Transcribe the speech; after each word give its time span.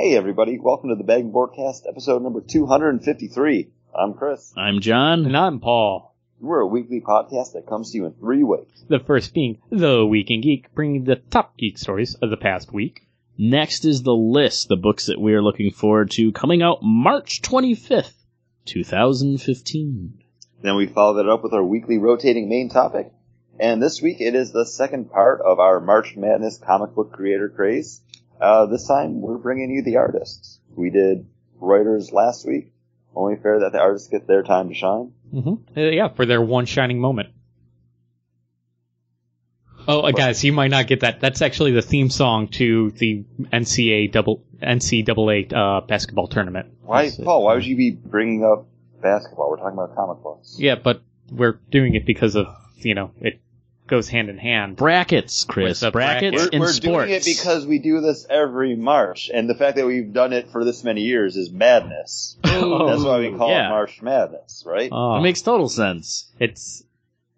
Hey 0.00 0.14
everybody, 0.14 0.60
welcome 0.60 0.90
to 0.90 0.94
the 0.94 1.02
Bag 1.02 1.22
and 1.22 1.34
Boardcast, 1.34 1.80
episode 1.88 2.22
number 2.22 2.40
253. 2.40 3.68
I'm 3.92 4.14
Chris. 4.14 4.54
I'm 4.56 4.80
John. 4.80 5.26
And 5.26 5.36
I'm 5.36 5.58
Paul. 5.58 6.14
We're 6.38 6.60
a 6.60 6.66
weekly 6.68 7.00
podcast 7.00 7.54
that 7.54 7.66
comes 7.68 7.90
to 7.90 7.98
you 7.98 8.06
in 8.06 8.12
three 8.12 8.44
ways. 8.44 8.68
The 8.88 9.00
first 9.00 9.34
being 9.34 9.60
The 9.70 10.06
Week 10.06 10.30
in 10.30 10.40
Geek, 10.40 10.72
bringing 10.72 11.02
the 11.02 11.16
top 11.16 11.56
geek 11.56 11.78
stories 11.78 12.14
of 12.14 12.30
the 12.30 12.36
past 12.36 12.72
week. 12.72 13.08
Next 13.36 13.84
is 13.84 14.04
the 14.04 14.14
list, 14.14 14.68
the 14.68 14.76
books 14.76 15.06
that 15.06 15.20
we 15.20 15.34
are 15.34 15.42
looking 15.42 15.72
forward 15.72 16.12
to 16.12 16.30
coming 16.30 16.62
out 16.62 16.78
March 16.80 17.42
25th, 17.42 18.14
2015. 18.66 20.22
Then 20.62 20.76
we 20.76 20.86
follow 20.86 21.14
that 21.14 21.28
up 21.28 21.42
with 21.42 21.52
our 21.52 21.64
weekly 21.64 21.98
rotating 21.98 22.48
main 22.48 22.68
topic. 22.68 23.10
And 23.58 23.82
this 23.82 24.00
week 24.00 24.20
it 24.20 24.36
is 24.36 24.52
the 24.52 24.64
second 24.64 25.10
part 25.10 25.40
of 25.40 25.58
our 25.58 25.80
March 25.80 26.14
Madness 26.16 26.58
comic 26.58 26.94
book 26.94 27.10
creator 27.10 27.48
craze. 27.48 28.00
Uh, 28.40 28.66
this 28.66 28.86
time 28.86 29.20
we're 29.20 29.38
bringing 29.38 29.70
you 29.70 29.82
the 29.82 29.96
artists. 29.96 30.60
We 30.74 30.90
did 30.90 31.26
writers 31.60 32.12
last 32.12 32.46
week. 32.46 32.72
Only 33.14 33.36
fair 33.36 33.60
that 33.60 33.72
the 33.72 33.80
artists 33.80 34.08
get 34.08 34.26
their 34.26 34.42
time 34.42 34.68
to 34.68 34.74
shine. 34.74 35.12
Mm-hmm. 35.34 35.78
Uh, 35.78 35.80
yeah, 35.80 36.08
for 36.08 36.24
their 36.24 36.40
one 36.40 36.66
shining 36.66 37.00
moment. 37.00 37.30
Oh, 39.88 40.00
uh, 40.00 40.12
guys, 40.12 40.44
you 40.44 40.52
might 40.52 40.70
not 40.70 40.86
get 40.86 41.00
that. 41.00 41.20
That's 41.20 41.40
actually 41.40 41.72
the 41.72 41.82
theme 41.82 42.10
song 42.10 42.48
to 42.48 42.90
the 42.92 43.24
NCAA 43.52 44.12
double 44.12 44.44
NCAA 44.62 45.52
uh, 45.52 45.80
basketball 45.80 46.28
tournament. 46.28 46.74
Why. 46.82 47.10
Paul? 47.10 47.44
Why 47.44 47.54
would 47.54 47.64
you 47.64 47.76
be 47.76 47.90
bringing 47.90 48.44
up 48.44 48.66
basketball? 49.00 49.50
We're 49.50 49.56
talking 49.56 49.78
about 49.78 49.96
comic 49.96 50.22
books. 50.22 50.56
Yeah, 50.58 50.74
but 50.74 51.02
we're 51.30 51.58
doing 51.70 51.94
it 51.94 52.04
because 52.04 52.36
of 52.36 52.48
you 52.76 52.94
know 52.94 53.12
it 53.20 53.40
goes 53.88 54.08
hand 54.08 54.28
in 54.28 54.38
hand. 54.38 54.76
Brackets, 54.76 55.44
Chris. 55.44 55.68
What's 55.68 55.82
up, 55.82 55.92
brackets 55.94 56.30
brackets? 56.36 56.42
We're, 56.44 56.56
in 56.56 56.60
we're 56.60 56.72
sports. 56.72 56.78
doing 57.06 57.10
it 57.10 57.24
because 57.24 57.66
we 57.66 57.78
do 57.78 58.00
this 58.00 58.26
every 58.30 58.76
March, 58.76 59.30
and 59.32 59.48
the 59.50 59.54
fact 59.54 59.76
that 59.76 59.86
we've 59.86 60.12
done 60.12 60.32
it 60.32 60.50
for 60.50 60.64
this 60.64 60.84
many 60.84 61.02
years 61.02 61.36
is 61.36 61.50
madness. 61.50 62.36
Oh, 62.44 62.88
That's 62.88 63.02
why 63.02 63.18
we 63.20 63.36
call 63.36 63.50
yeah. 63.50 63.66
it 63.66 63.70
March 63.70 64.00
Madness, 64.02 64.64
right? 64.66 64.88
Oh, 64.92 65.16
It 65.16 65.22
makes 65.22 65.42
total 65.42 65.68
sense. 65.68 66.30
it's 66.38 66.84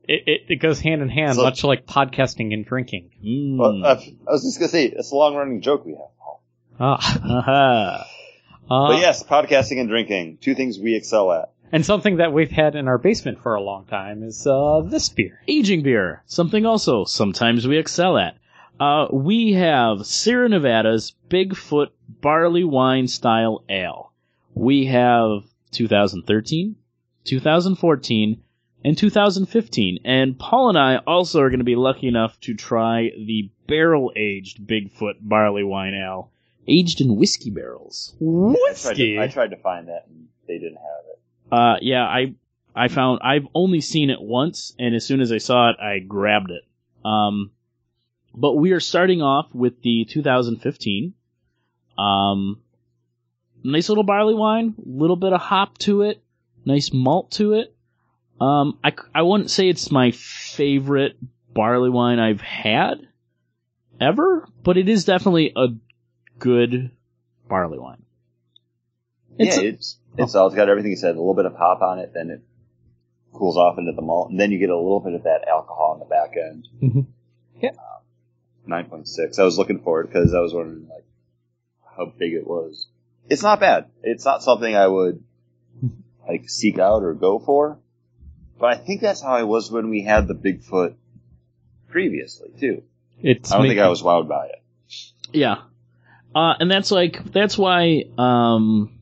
it, 0.09 0.23
it, 0.27 0.41
it 0.49 0.57
goes 0.57 0.81
hand 0.81 1.03
in 1.03 1.09
hand, 1.09 1.37
So- 1.37 1.43
much 1.43 1.63
like 1.63 1.87
podcasting 1.87 2.53
and 2.53 2.65
drinking. 2.67 3.11
Mm. 3.25 3.59
Well, 3.59 3.85
uh, 3.85 4.01
I 4.29 4.33
was 4.33 4.43
just 4.43 4.59
gonna 4.59 4.69
say 4.69 4.87
it's 4.87 5.13
a 5.13 5.15
long 5.15 5.35
running 5.37 5.61
joke 5.61 5.85
we 5.87 5.93
have, 5.93 6.17
Paul. 6.19 6.43
Ah, 6.81 7.21
Aha. 7.25 8.07
uh, 8.71 8.89
But 8.89 9.01
yes, 9.01 9.23
podcasting 9.23 9.79
and 9.79 9.89
drinking, 9.89 10.39
two 10.41 10.55
things 10.55 10.79
we 10.79 10.97
excel 10.97 11.31
at. 11.33 11.53
And 11.73 11.87
something 11.87 12.17
that 12.17 12.33
we've 12.33 12.51
had 12.51 12.75
in 12.75 12.89
our 12.89 12.99
basement 12.99 13.43
for 13.43 13.55
a 13.55 13.63
long 13.63 13.85
time 13.87 14.23
is 14.23 14.47
uh, 14.47 14.83
this 14.85 15.09
beer. 15.09 15.41
Aging 15.47 15.83
beer, 15.83 16.23
something 16.27 16.67
also 16.67 17.05
sometimes 17.05 17.67
we 17.67 17.79
excel 17.79 18.19
at. 18.19 18.37
Uh, 18.81 19.07
we 19.13 19.53
have 19.53 20.07
Sierra 20.07 20.49
Nevada's 20.49 21.15
Bigfoot 21.29 21.89
Barley 22.09 22.65
Wine 22.65 23.07
Style 23.07 23.63
Ale. 23.69 24.13
We 24.55 24.87
have 24.87 25.45
2013, 25.71 26.77
2014, 27.25 28.43
and 28.85 28.99
2015. 28.99 29.99
And 30.05 30.39
Paul 30.39 30.71
and 30.71 30.79
I 30.79 30.97
also 30.97 31.41
are 31.41 31.51
going 31.51 31.59
to 31.59 31.65
be 31.65 31.77
lucky 31.77 32.09
enough 32.09 32.41
to 32.41 32.55
try 32.55 33.11
the 33.11 33.51
barrel 33.67 34.13
aged 34.17 34.67
Bigfoot 34.67 35.17
Barley 35.21 35.65
Wine 35.65 35.95
Ale, 35.95 36.31
aged 36.67 37.01
in 37.01 37.17
whiskey 37.17 37.51
barrels. 37.51 38.15
I 38.17 38.19
tried, 38.19 38.57
Whiskey. 38.63 39.17
to, 39.17 39.23
I 39.23 39.29
tried 39.29 39.51
to 39.51 39.57
find 39.57 39.89
that, 39.89 40.07
and 40.09 40.29
they 40.49 40.59
didn't 40.59 40.77
have 40.77 41.05
it. 41.09 41.10
Uh, 41.51 41.77
yeah, 41.81 42.05
I 42.05 42.35
I 42.75 42.89
found 42.89 43.21
I've 43.23 43.47
only 43.55 43.81
seen 43.81 44.11
it 44.11 44.21
once, 44.21 44.75
and 44.79 44.95
as 44.95 45.05
soon 45.05 45.21
as 45.21 45.33
I 45.33 45.39
saw 45.39 45.71
it, 45.71 45.77
I 45.81 45.99
grabbed 45.99 46.51
it. 46.51 46.63
Um, 47.05 47.51
but 48.35 48.55
we 48.55 48.73
are 48.73 48.81
starting 48.81 49.23
off 49.23 49.53
with 49.55 49.83
the 49.83 50.05
2015. 50.05 51.15
Um, 51.99 52.61
nice 53.65 53.89
little 53.89 54.05
barley 54.05 54.35
wine, 54.35 54.75
little 54.79 55.17
bit 55.17 55.33
of 55.33 55.41
hop 55.41 55.77
to 55.79 56.03
it, 56.03 56.23
nice 56.65 56.93
malt 56.93 57.33
to 57.33 57.55
it. 57.55 57.75
Um, 58.41 58.79
I 58.83 58.93
I 59.15 59.23
wouldn't 59.23 59.51
say 59.51 59.69
it's 59.69 59.91
my 59.91 60.13
favorite 60.13 61.17
barley 61.53 61.91
wine 61.91 62.19
I've 62.19 62.41
had 62.41 63.07
ever, 64.01 64.47
but 64.63 64.79
it 64.79 64.89
is 64.89 65.05
definitely 65.05 65.53
a 65.55 65.69
good 66.39 66.91
barley 67.49 67.79
wine. 67.79 68.03
It's 69.39 69.57
yeah, 69.57 69.63
a- 69.63 69.67
it's 69.67 69.99
it's 70.19 70.35
all 70.35 70.47
it's 70.47 70.57
got 70.57 70.69
everything 70.69 70.91
you 70.91 70.97
said. 70.97 71.15
A 71.15 71.19
little 71.19 71.35
bit 71.35 71.47
of 71.47 71.55
hop 71.55 71.83
on 71.83 71.99
it, 71.99 72.13
then 72.15 72.31
it 72.31 72.41
cools 73.33 73.57
off 73.57 73.79
into 73.79 73.93
the 73.93 74.03
malt, 74.03 74.31
and 74.31 74.39
then 74.41 74.51
you 74.51 74.59
get 74.59 74.71
a 74.71 74.77
little 74.77 75.01
bit 75.01 75.15
of 75.15 75.23
that 75.25 75.47
alcohol 75.49 75.93
on 75.93 75.99
the 76.01 76.05
back 76.05 76.35
end. 76.37 76.69
Mhm. 76.83 77.07
Nine 78.67 78.85
point 78.85 79.09
six. 79.09 79.39
I 79.39 79.45
was 79.45 79.59
looking 79.59 79.81
for 79.81 80.01
it 80.03 80.09
because 80.09 80.33
I 80.35 80.41
was 80.41 80.53
wondering 80.55 80.87
like 80.89 81.05
how 81.97 82.07
big 82.07 82.35
it 82.35 82.47
was. 82.47 82.87
It's 83.29 83.43
not 83.43 83.59
bad. 83.59 83.87
It's 84.03 84.25
not 84.25 84.43
something 84.43 84.77
I 84.77 84.87
would 84.87 85.25
like 86.29 86.49
seek 86.49 86.79
out 86.79 87.03
or 87.03 87.15
go 87.15 87.39
for, 87.39 87.79
but 88.59 88.67
I 88.73 88.77
think 88.77 89.01
that's 89.01 89.23
how 89.23 89.33
I 89.33 89.45
was 89.45 89.73
when 89.73 89.89
we 89.91 90.03
had 90.03 90.29
the 90.29 90.35
Bigfoot 90.35 90.95
previously 91.89 92.51
too. 92.61 92.83
It's 93.23 93.51
I 93.51 93.59
don't 93.59 93.67
think 93.67 93.81
I 93.81 93.89
was 93.89 94.03
wowed 94.03 94.29
by 94.29 94.47
it. 94.47 94.63
Yeah. 95.33 95.63
Uh, 96.35 96.55
and 96.61 96.71
that's 96.71 96.91
like, 96.93 97.33
that's 97.33 97.59
why, 97.59 98.05
um, 98.19 99.00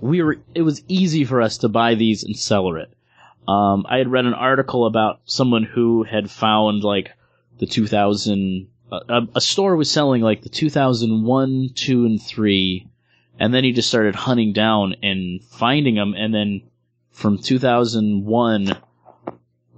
we 0.00 0.22
were, 0.22 0.38
it 0.54 0.62
was 0.62 0.82
easy 0.88 1.24
for 1.24 1.40
us 1.40 1.58
to 1.58 1.68
buy 1.68 1.94
these 1.94 2.24
and 2.24 2.36
sell 2.36 2.74
it. 2.76 2.92
Um, 3.46 3.86
I 3.88 3.98
had 3.98 4.10
read 4.10 4.26
an 4.26 4.34
article 4.34 4.86
about 4.86 5.20
someone 5.24 5.64
who 5.64 6.02
had 6.02 6.30
found 6.30 6.84
like 6.84 7.12
the 7.58 7.66
2000, 7.66 8.68
uh, 8.92 9.26
a, 9.34 9.40
store 9.40 9.76
was 9.76 9.90
selling 9.90 10.22
like 10.22 10.42
the 10.42 10.48
2001, 10.48 11.70
2, 11.74 12.04
and 12.04 12.22
3, 12.22 12.86
and 13.38 13.54
then 13.54 13.64
he 13.64 13.72
just 13.72 13.88
started 13.88 14.14
hunting 14.14 14.52
down 14.52 14.96
and 15.02 15.42
finding 15.42 15.94
them, 15.94 16.14
and 16.14 16.34
then 16.34 16.62
from 17.10 17.38
2001, 17.38 18.76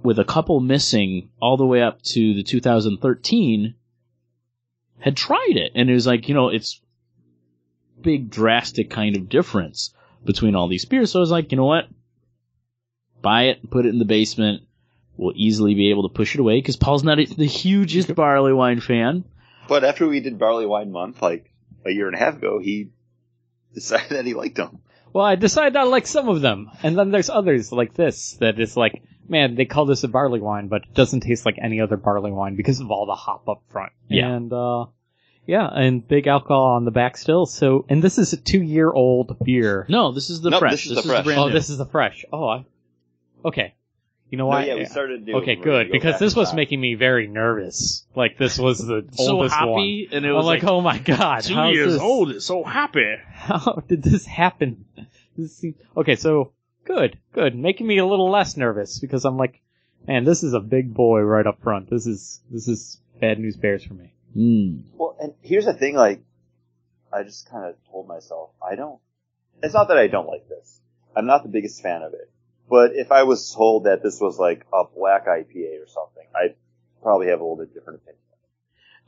with 0.03 0.19
a 0.19 0.25
couple 0.25 0.59
missing, 0.59 1.29
all 1.41 1.57
the 1.57 1.65
way 1.65 1.81
up 1.81 2.01
to 2.01 2.33
the 2.33 2.43
2013, 2.43 3.75
had 5.01 5.17
tried 5.17 5.57
it 5.57 5.71
and 5.75 5.89
it 5.89 5.93
was 5.93 6.07
like 6.07 6.29
you 6.29 6.35
know 6.35 6.47
it's 6.49 6.79
big 8.01 8.29
drastic 8.29 8.89
kind 8.89 9.17
of 9.17 9.29
difference 9.29 9.93
between 10.25 10.55
all 10.55 10.67
these 10.67 10.85
beers 10.85 11.11
so 11.11 11.19
i 11.19 11.21
was 11.21 11.31
like 11.31 11.51
you 11.51 11.57
know 11.57 11.65
what 11.65 11.85
buy 13.21 13.43
it 13.43 13.69
put 13.69 13.85
it 13.85 13.89
in 13.89 13.99
the 13.99 14.05
basement 14.05 14.63
we'll 15.17 15.33
easily 15.35 15.75
be 15.75 15.89
able 15.91 16.07
to 16.07 16.13
push 16.13 16.35
it 16.35 16.39
away 16.41 16.57
because 16.57 16.77
paul's 16.77 17.03
not 17.03 17.17
the 17.17 17.45
hugest 17.45 18.13
barley 18.15 18.53
wine 18.53 18.79
fan 18.79 19.23
But 19.67 19.83
after 19.83 20.07
we 20.07 20.19
did 20.19 20.37
barley 20.37 20.65
wine 20.65 20.91
month, 20.91 21.21
like 21.21 21.49
a 21.85 21.91
year 21.91 22.07
and 22.07 22.15
a 22.15 22.19
half 22.19 22.35
ago, 22.35 22.59
he 22.59 22.89
decided 23.73 24.09
that 24.09 24.25
he 24.25 24.33
liked 24.33 24.55
them. 24.55 24.79
Well, 25.13 25.23
I 25.23 25.35
decided 25.35 25.77
I 25.77 25.83
like 25.83 26.07
some 26.07 26.27
of 26.27 26.41
them, 26.41 26.69
and 26.83 26.97
then 26.97 27.11
there's 27.11 27.29
others 27.29 27.71
like 27.71 27.93
this 27.93 28.33
that 28.41 28.59
is 28.59 28.75
like, 28.75 29.01
man, 29.29 29.55
they 29.55 29.63
call 29.65 29.85
this 29.85 30.03
a 30.03 30.09
barley 30.09 30.41
wine, 30.41 30.67
but 30.67 30.83
it 30.83 30.93
doesn't 30.93 31.21
taste 31.21 31.45
like 31.45 31.57
any 31.61 31.79
other 31.79 31.95
barley 31.95 32.31
wine 32.31 32.55
because 32.57 32.81
of 32.81 32.91
all 32.91 33.05
the 33.05 33.15
hop 33.15 33.47
up 33.47 33.61
front. 33.69 33.93
Yeah. 34.09 34.35
And 34.35 34.51
uh 34.51 34.87
yeah, 35.45 35.67
and 35.67 36.07
big 36.07 36.27
alcohol 36.27 36.75
on 36.75 36.85
the 36.85 36.91
back 36.91 37.17
still. 37.17 37.45
So, 37.45 37.85
and 37.89 38.01
this 38.03 38.17
is 38.17 38.33
a 38.33 38.37
two-year-old 38.37 39.37
beer. 39.43 39.85
no 39.89 40.11
this 40.11 40.29
is 40.29 40.41
the 40.41 40.49
Nope, 40.51 40.59
fresh 40.59 40.71
this 40.71 40.85
is 40.87 40.95
the 40.95 41.01
fresh. 41.09 41.23
brand 41.25 41.39
oh, 41.39 41.47
new. 41.47 41.53
this 41.53 41.69
is 41.69 41.77
the 41.77 41.85
fresh. 41.85 42.23
Oh, 42.31 42.47
I, 42.47 42.65
okay. 43.45 43.73
You 44.29 44.37
know 44.37 44.45
No, 44.45 44.49
what? 44.57 44.65
yeah, 44.67 44.75
we 44.75 44.85
started 44.85 45.25
doing. 45.25 45.41
okay, 45.41 45.57
we're 45.57 45.63
gonna 45.65 45.83
good 45.83 45.87
go 45.87 45.91
because 45.91 46.13
back 46.13 46.19
this 46.21 46.33
to 46.33 46.39
was 46.39 46.49
back. 46.49 46.55
making 46.55 46.79
me 46.79 46.95
very 46.95 47.27
nervous. 47.27 48.05
Like 48.15 48.37
this 48.37 48.57
was 48.57 48.77
the 48.79 49.05
so 49.11 49.33
oldest 49.37 49.59
one. 49.59 49.67
happy 49.67 50.07
and 50.09 50.25
it 50.25 50.29
I'm 50.29 50.35
was 50.35 50.45
like, 50.45 50.63
like, 50.63 50.71
oh 50.71 50.79
my 50.79 50.99
god, 50.99 51.43
two 51.43 51.53
how's 51.55 51.73
years 51.73 51.93
this- 51.93 52.01
old 52.01 52.29
it's 52.31 52.45
so 52.45 52.63
happy 52.63 53.15
How 53.33 53.83
did 53.89 54.01
this 54.03 54.25
happen? 54.25 54.85
This 55.37 55.57
seem- 55.57 55.75
okay, 55.97 56.15
so 56.15 56.53
good, 56.85 57.17
good, 57.33 57.55
making 57.55 57.87
me 57.87 57.97
a 57.97 58.05
little 58.05 58.29
less 58.29 58.55
nervous 58.55 58.99
because 58.99 59.25
I'm 59.25 59.35
like, 59.37 59.59
man, 60.07 60.23
this 60.23 60.43
is 60.43 60.53
a 60.53 60.59
big 60.61 60.93
boy 60.93 61.19
right 61.21 61.45
up 61.45 61.61
front. 61.61 61.89
This 61.89 62.07
is 62.07 62.39
this 62.49 62.69
is 62.69 63.01
bad 63.19 63.37
news 63.37 63.57
bears 63.57 63.83
for 63.83 63.95
me. 63.95 64.13
Mm. 64.35 64.83
Well, 64.93 65.15
and 65.19 65.33
here's 65.41 65.65
the 65.65 65.73
thing. 65.73 65.95
Like, 65.95 66.21
I 67.11 67.23
just 67.23 67.49
kind 67.49 67.65
of 67.65 67.75
told 67.91 68.07
myself, 68.07 68.51
I 68.61 68.75
don't. 68.75 68.99
It's 69.63 69.73
not 69.73 69.89
that 69.89 69.97
I 69.97 70.07
don't 70.07 70.27
like 70.27 70.47
this. 70.47 70.79
I'm 71.15 71.25
not 71.25 71.43
the 71.43 71.49
biggest 71.49 71.81
fan 71.81 72.01
of 72.03 72.13
it. 72.13 72.31
But 72.69 72.91
if 72.95 73.11
I 73.11 73.23
was 73.23 73.53
told 73.53 73.83
that 73.83 74.01
this 74.01 74.19
was 74.21 74.39
like 74.39 74.65
a 74.73 74.83
black 74.95 75.27
IPA 75.27 75.83
or 75.83 75.87
something, 75.87 76.25
I'd 76.35 76.55
probably 77.03 77.27
have 77.27 77.41
a 77.41 77.43
little 77.43 77.57
bit 77.57 77.73
different 77.73 77.99
opinion. 78.01 78.17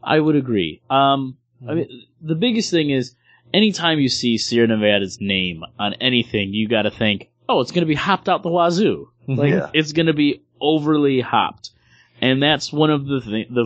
i 0.03 0.19
would 0.19 0.35
agree 0.35 0.81
um 0.89 1.37
I 1.65 1.75
mean, 1.75 1.87
the 2.19 2.35
biggest 2.35 2.71
thing 2.71 2.89
is 2.89 3.15
anytime 3.53 3.99
you 3.99 4.09
see 4.09 4.37
Sierra 4.37 4.67
Nevada's 4.67 5.19
name 5.21 5.63
on 5.79 5.93
anything, 6.01 6.53
you 6.53 6.67
got 6.67 6.81
to 6.81 6.91
think, 6.91 7.29
oh, 7.47 7.61
it's 7.61 7.71
going 7.71 7.83
to 7.83 7.87
be 7.87 7.95
hopped 7.95 8.27
out 8.27 8.43
the 8.43 8.49
wazoo. 8.49 9.07
Like 9.27 9.51
Yeah. 9.51 9.69
it's 9.73 9.93
going 9.93 10.07
to 10.07 10.13
be 10.13 10.43
overly 10.59 11.21
hopped, 11.21 11.69
and 12.19 12.43
that's 12.43 12.73
one 12.73 12.89
of 12.89 13.05
the 13.05 13.21
th- 13.21 13.47
the 13.49 13.65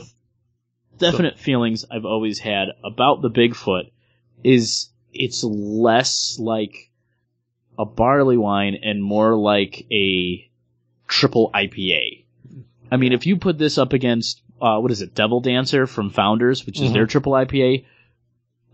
f- 1.06 1.12
definite 1.12 1.38
feelings 1.40 1.86
I've 1.90 2.06
always 2.06 2.40
had 2.40 2.70
about 2.84 3.22
the 3.22 3.30
Bigfoot 3.30 3.92
is 4.44 4.90
it's 5.14 5.44
less 5.44 6.38
like 6.40 6.92
a 7.80 7.86
barley 7.86 8.38
wine 8.38 8.76
and 8.84 9.02
more 9.04 9.36
like 9.36 9.86
a 9.92 10.50
triple 11.08 11.52
IPA. 11.54 12.26
I 12.92 12.98
mean, 12.98 13.14
if 13.14 13.26
you 13.26 13.38
put 13.38 13.58
this 13.58 13.78
up 13.78 13.94
against 13.94 14.42
uh, 14.62 14.80
what 14.80 14.92
is 14.92 15.02
it, 15.02 15.14
Devil 15.14 15.40
Dancer 15.42 15.86
from 15.86 16.10
Founders, 16.10 16.66
which 16.66 16.80
is 16.82 16.90
Mhm. 16.90 16.94
their 16.94 17.06
triple 17.06 17.34
IPA, 17.34 17.86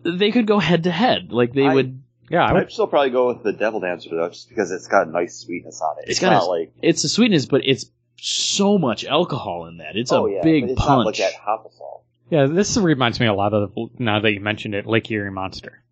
they 0.03 0.31
could 0.31 0.47
go 0.47 0.59
head 0.59 0.83
to 0.83 0.91
head. 0.91 1.31
Like 1.31 1.53
they 1.53 1.65
I- 1.67 1.73
would. 1.73 1.99
Yeah, 2.29 2.45
I 2.45 2.57
I'd 2.57 2.71
still 2.71 2.87
probably 2.87 3.09
go 3.09 3.27
with 3.27 3.43
the 3.43 3.51
devil 3.51 3.81
dancer 3.81 4.09
though, 4.11 4.29
just 4.29 4.47
because 4.47 4.71
it's 4.71 4.87
got 4.87 5.07
a 5.07 5.11
nice 5.11 5.35
sweetness 5.39 5.81
on 5.81 5.97
it. 5.99 6.03
It's 6.03 6.11
It's, 6.11 6.19
got 6.21 6.31
not 6.31 6.43
a- 6.43 6.45
like 6.49 6.73
It's 6.81 7.03
a 7.03 7.09
sweetness, 7.09 7.45
but 7.45 7.61
it's 7.65 7.85
so 8.17 8.77
much 8.77 9.03
alcohol 9.05 9.65
in 9.67 9.77
that. 9.77 9.97
It's 9.97 10.11
oh 10.13 10.25
a 10.27 10.35
yeah, 10.35 10.41
big 10.41 10.63
but 10.63 10.69
it's 10.71 10.79
punch. 10.81 10.89
not 10.89 11.05
like 11.05 11.17
that 11.17 11.33
hop 11.35 11.65
assault. 11.69 12.02
Yeah. 12.29 12.45
This 12.47 12.77
reminds 12.77 13.19
me 13.19 13.27
a 13.27 13.33
lot 13.33 13.53
of 13.53 13.71
now 13.99 14.19
that 14.19 14.31
you 14.31 14.39
mentioned 14.39 14.75
it, 14.75 14.85
Lake 14.85 15.09
Erie 15.11 15.31
Monster. 15.31 15.83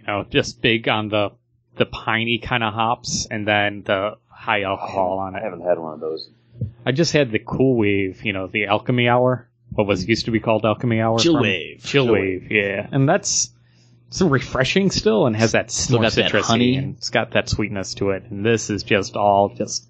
You 0.00 0.06
know, 0.06 0.26
just 0.28 0.60
big 0.60 0.88
on 0.88 1.08
the 1.08 1.32
the 1.76 1.86
piney 1.86 2.38
kind 2.38 2.62
of 2.62 2.72
hops, 2.74 3.26
and 3.30 3.46
then 3.46 3.82
the 3.84 4.16
high 4.28 4.62
alcohol 4.62 5.18
on 5.18 5.34
it. 5.34 5.38
I 5.38 5.42
haven't 5.42 5.62
had 5.62 5.78
one 5.78 5.94
of 5.94 6.00
those. 6.00 6.28
I 6.86 6.92
just 6.92 7.12
had 7.12 7.32
the 7.32 7.38
Cool 7.40 7.76
Wave, 7.76 8.24
you 8.24 8.32
know, 8.32 8.46
the 8.46 8.66
Alchemy 8.66 9.08
Hour. 9.08 9.48
What 9.72 9.86
was 9.88 10.06
used 10.06 10.26
to 10.26 10.30
be 10.30 10.38
called 10.40 10.64
Alchemy 10.64 11.00
Hour? 11.00 11.18
Chill 11.18 11.34
from- 11.34 11.42
wave. 11.42 11.82
Chill 11.82 12.04
Chill 12.06 12.12
Wave, 12.12 12.52
yeah, 12.52 12.86
and 12.92 13.08
that's 13.08 13.50
it's 14.08 14.20
refreshing 14.22 14.90
still, 14.90 15.26
and 15.26 15.34
has 15.34 15.52
that 15.52 15.70
Still 15.72 15.96
more 15.96 16.04
got 16.04 16.12
that 16.12 16.30
citrusy, 16.30 16.42
honey. 16.42 16.76
and 16.76 16.96
it's 16.96 17.10
got 17.10 17.32
that 17.32 17.48
sweetness 17.48 17.94
to 17.94 18.10
it. 18.10 18.24
And 18.30 18.44
this 18.46 18.70
is 18.70 18.82
just 18.84 19.16
all 19.16 19.48
just. 19.48 19.88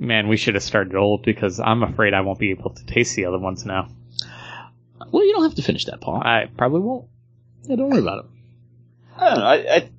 Man, 0.00 0.28
we 0.28 0.36
should 0.36 0.54
have 0.54 0.62
started 0.62 0.94
old 0.94 1.22
because 1.24 1.58
I'm 1.60 1.82
afraid 1.82 2.14
I 2.14 2.20
won't 2.20 2.38
be 2.38 2.50
able 2.50 2.70
to 2.70 2.86
taste 2.86 3.16
the 3.16 3.24
other 3.26 3.38
ones 3.38 3.64
now. 3.66 3.88
Well, 5.10 5.24
you 5.24 5.32
don't 5.32 5.42
have 5.44 5.54
to 5.56 5.62
finish 5.62 5.86
that, 5.86 6.00
Paul. 6.00 6.22
I 6.22 6.46
probably 6.56 6.80
won't. 6.80 7.06
yeah, 7.64 7.76
don't 7.76 7.90
worry 7.90 8.00
about 8.00 8.24
it. 8.24 8.30
I 9.16 9.28
don't 9.30 9.38
know. 9.38 9.44
I, 9.44 9.54
I 9.76 9.90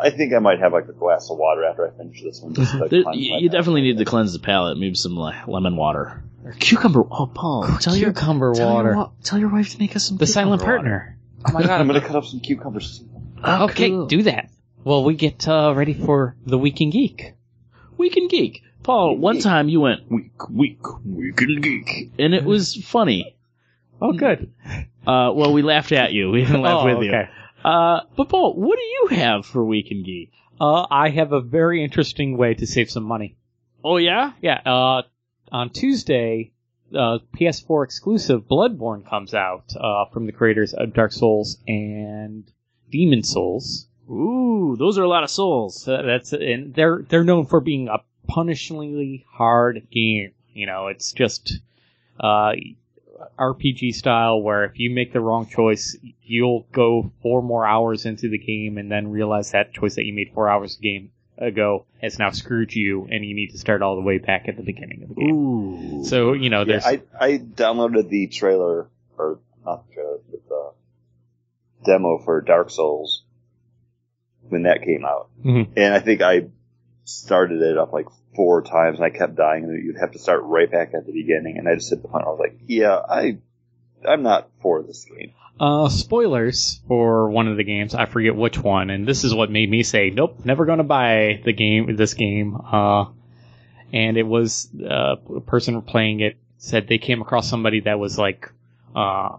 I 0.00 0.10
think 0.10 0.32
I 0.32 0.38
might 0.38 0.60
have 0.60 0.72
like 0.72 0.88
a 0.88 0.92
glass 0.92 1.28
of 1.30 1.38
water 1.38 1.64
after 1.64 1.86
I 1.86 1.96
finish 1.96 2.22
this 2.22 2.40
one. 2.40 2.54
Just 2.54 2.72
to, 2.72 2.78
like, 2.78 2.90
There, 2.90 3.00
you 3.14 3.38
you 3.38 3.48
definitely 3.48 3.82
need 3.82 3.98
to 3.98 4.04
cleanse 4.04 4.32
the 4.32 4.38
palate. 4.38 4.78
Maybe 4.78 4.94
some 4.94 5.16
like, 5.16 5.48
lemon 5.48 5.76
water 5.76 6.22
or 6.44 6.52
cucumber. 6.52 7.02
Oh, 7.10 7.26
Paul, 7.26 7.66
tell 7.80 7.96
your 7.96 8.12
cucumber 8.12 8.54
tell 8.54 8.84
your, 8.84 9.12
tell 9.24 9.38
your 9.38 9.48
wife 9.48 9.70
to 9.72 9.78
make 9.78 9.96
us 9.96 10.04
some 10.04 10.16
the 10.18 10.26
silent 10.26 10.60
cucumber 10.60 10.82
water. 10.82 10.98
partner. 10.98 11.18
Oh 11.48 11.52
my 11.52 11.62
god, 11.62 11.80
I'm 11.80 11.86
gonna 11.86 12.00
cut 12.06 12.16
up 12.16 12.24
some 12.24 12.40
cucumbers. 12.40 13.02
Oh, 13.42 13.64
okay, 13.64 13.88
cool. 13.90 14.06
do 14.06 14.22
that. 14.24 14.50
Well, 14.84 15.04
we 15.04 15.14
get 15.14 15.46
uh, 15.48 15.72
ready 15.74 15.94
for 15.94 16.36
the 16.46 16.58
Week 16.58 16.80
in 16.80 16.90
Geek. 16.90 17.34
Week 17.96 18.16
and 18.16 18.30
Geek. 18.30 18.62
Paul, 18.88 19.16
Week 19.16 19.22
one 19.22 19.38
time 19.40 19.68
you 19.68 19.82
went 19.82 20.10
week, 20.10 20.48
week, 20.48 21.04
week 21.04 21.42
and 21.42 21.62
geek, 21.62 22.10
and 22.18 22.32
it 22.32 22.42
was 22.42 22.74
funny. 22.74 23.36
Oh, 24.00 24.14
good. 24.14 24.50
Uh, 25.06 25.30
well, 25.34 25.52
we 25.52 25.60
laughed 25.60 25.92
at 25.92 26.14
you. 26.14 26.30
We 26.32 26.40
didn't 26.40 26.62
laugh 26.62 26.80
oh, 26.80 26.86
with 26.86 27.04
you. 27.04 27.10
okay. 27.10 27.28
Uh, 27.62 28.00
but 28.16 28.30
Paul, 28.30 28.54
what 28.54 28.78
do 28.78 28.84
you 28.84 29.08
have 29.18 29.44
for 29.44 29.62
Week 29.62 29.90
and 29.90 30.06
Geek? 30.06 30.32
Uh, 30.58 30.86
I 30.90 31.10
have 31.10 31.32
a 31.32 31.42
very 31.42 31.84
interesting 31.84 32.38
way 32.38 32.54
to 32.54 32.66
save 32.66 32.90
some 32.90 33.02
money. 33.02 33.36
Oh 33.84 33.98
yeah, 33.98 34.32
Yeah, 34.40 34.62
uh, 34.64 35.02
on 35.52 35.68
Tuesday, 35.68 36.52
uh, 36.94 37.18
PS4 37.38 37.84
exclusive 37.84 38.48
Bloodborne 38.48 39.06
comes 39.06 39.34
out 39.34 39.64
uh, 39.78 40.06
from 40.14 40.24
the 40.24 40.32
creators 40.32 40.72
of 40.72 40.94
Dark 40.94 41.12
Souls 41.12 41.58
and 41.68 42.50
Demon 42.90 43.22
Souls. 43.22 43.86
ooh, 44.10 44.76
those 44.78 44.96
are 44.96 45.02
a 45.02 45.08
lot 45.08 45.24
of 45.24 45.30
souls. 45.30 45.82
So 45.82 46.02
that's 46.06 46.32
and 46.32 46.74
they're 46.74 47.04
they're 47.06 47.24
known 47.24 47.44
for 47.44 47.60
being 47.60 47.88
a 47.88 47.98
punishingly 48.28 49.24
hard 49.30 49.86
game. 49.90 50.32
You 50.52 50.66
know, 50.66 50.88
it's 50.88 51.12
just 51.12 51.60
uh, 52.18 52.52
RPG 53.38 53.94
style 53.94 54.40
where 54.40 54.64
if 54.64 54.78
you 54.78 54.90
make 54.90 55.12
the 55.12 55.20
wrong 55.20 55.46
choice, 55.46 55.96
you'll 56.22 56.66
go 56.72 57.10
four 57.22 57.42
more 57.42 57.66
hours 57.66 58.06
into 58.06 58.28
the 58.28 58.38
game 58.38 58.78
and 58.78 58.90
then 58.90 59.08
realize 59.10 59.52
that 59.52 59.72
choice 59.72 59.94
that 59.96 60.04
you 60.04 60.12
made 60.12 60.32
four 60.34 60.48
hours 60.48 60.76
game 60.76 61.10
ago 61.36 61.86
has 62.02 62.18
now 62.18 62.30
screwed 62.30 62.74
you, 62.74 63.06
and 63.10 63.24
you 63.24 63.34
need 63.34 63.50
to 63.50 63.58
start 63.58 63.80
all 63.82 63.94
the 63.94 64.02
way 64.02 64.18
back 64.18 64.48
at 64.48 64.56
the 64.56 64.62
beginning 64.62 65.02
of 65.04 65.08
the 65.10 65.14
game. 65.14 65.34
Ooh, 65.34 66.04
So 66.04 66.32
you 66.32 66.50
know, 66.50 66.62
Yeah, 66.64 66.80
I 66.84 67.00
I 67.18 67.38
downloaded 67.38 68.08
the 68.08 68.26
trailer 68.26 68.88
or 69.16 69.38
not 69.64 69.86
the 69.88 69.94
trailer, 69.94 70.18
but 70.30 70.48
the 70.48 70.70
demo 71.84 72.18
for 72.18 72.40
Dark 72.40 72.70
Souls 72.70 73.22
when 74.48 74.62
that 74.62 74.82
came 74.82 75.04
out, 75.04 75.28
Mhm. 75.44 75.68
and 75.76 75.94
I 75.94 76.00
think 76.00 76.22
I 76.22 76.46
started 77.08 77.62
it 77.62 77.78
up 77.78 77.92
like 77.92 78.06
four 78.34 78.62
times, 78.62 78.98
and 78.98 79.04
I 79.04 79.10
kept 79.10 79.36
dying, 79.36 79.64
and 79.64 79.84
you'd 79.84 79.98
have 79.98 80.12
to 80.12 80.18
start 80.18 80.42
right 80.44 80.70
back 80.70 80.92
at 80.94 81.06
the 81.06 81.12
beginning, 81.12 81.56
and 81.58 81.68
I 81.68 81.74
just 81.74 81.90
hit 81.90 82.02
the 82.02 82.08
point 82.08 82.24
where 82.24 82.34
I 82.34 82.38
was 82.38 82.40
like, 82.40 82.60
yeah, 82.66 82.96
I 82.96 83.38
I'm 84.06 84.22
not 84.22 84.50
for 84.60 84.82
this 84.82 85.04
game. 85.04 85.32
Uh, 85.60 85.88
spoilers 85.88 86.80
for 86.86 87.30
one 87.30 87.48
of 87.48 87.56
the 87.56 87.64
games. 87.64 87.94
I 87.94 88.06
forget 88.06 88.36
which 88.36 88.58
one, 88.58 88.90
and 88.90 89.06
this 89.06 89.24
is 89.24 89.34
what 89.34 89.50
made 89.50 89.68
me 89.68 89.82
say, 89.82 90.10
"Nope, 90.10 90.44
never 90.44 90.66
going 90.66 90.78
to 90.78 90.84
buy 90.84 91.40
the 91.44 91.52
game." 91.52 91.96
This 91.96 92.14
game, 92.14 92.56
uh, 92.56 93.06
and 93.92 94.16
it 94.16 94.22
was 94.22 94.68
uh, 94.80 95.16
a 95.36 95.40
person 95.40 95.82
playing 95.82 96.20
it 96.20 96.38
said 96.58 96.86
they 96.86 96.98
came 96.98 97.22
across 97.22 97.48
somebody 97.48 97.80
that 97.80 97.98
was 97.98 98.18
like 98.18 98.52
uh, 98.94 99.36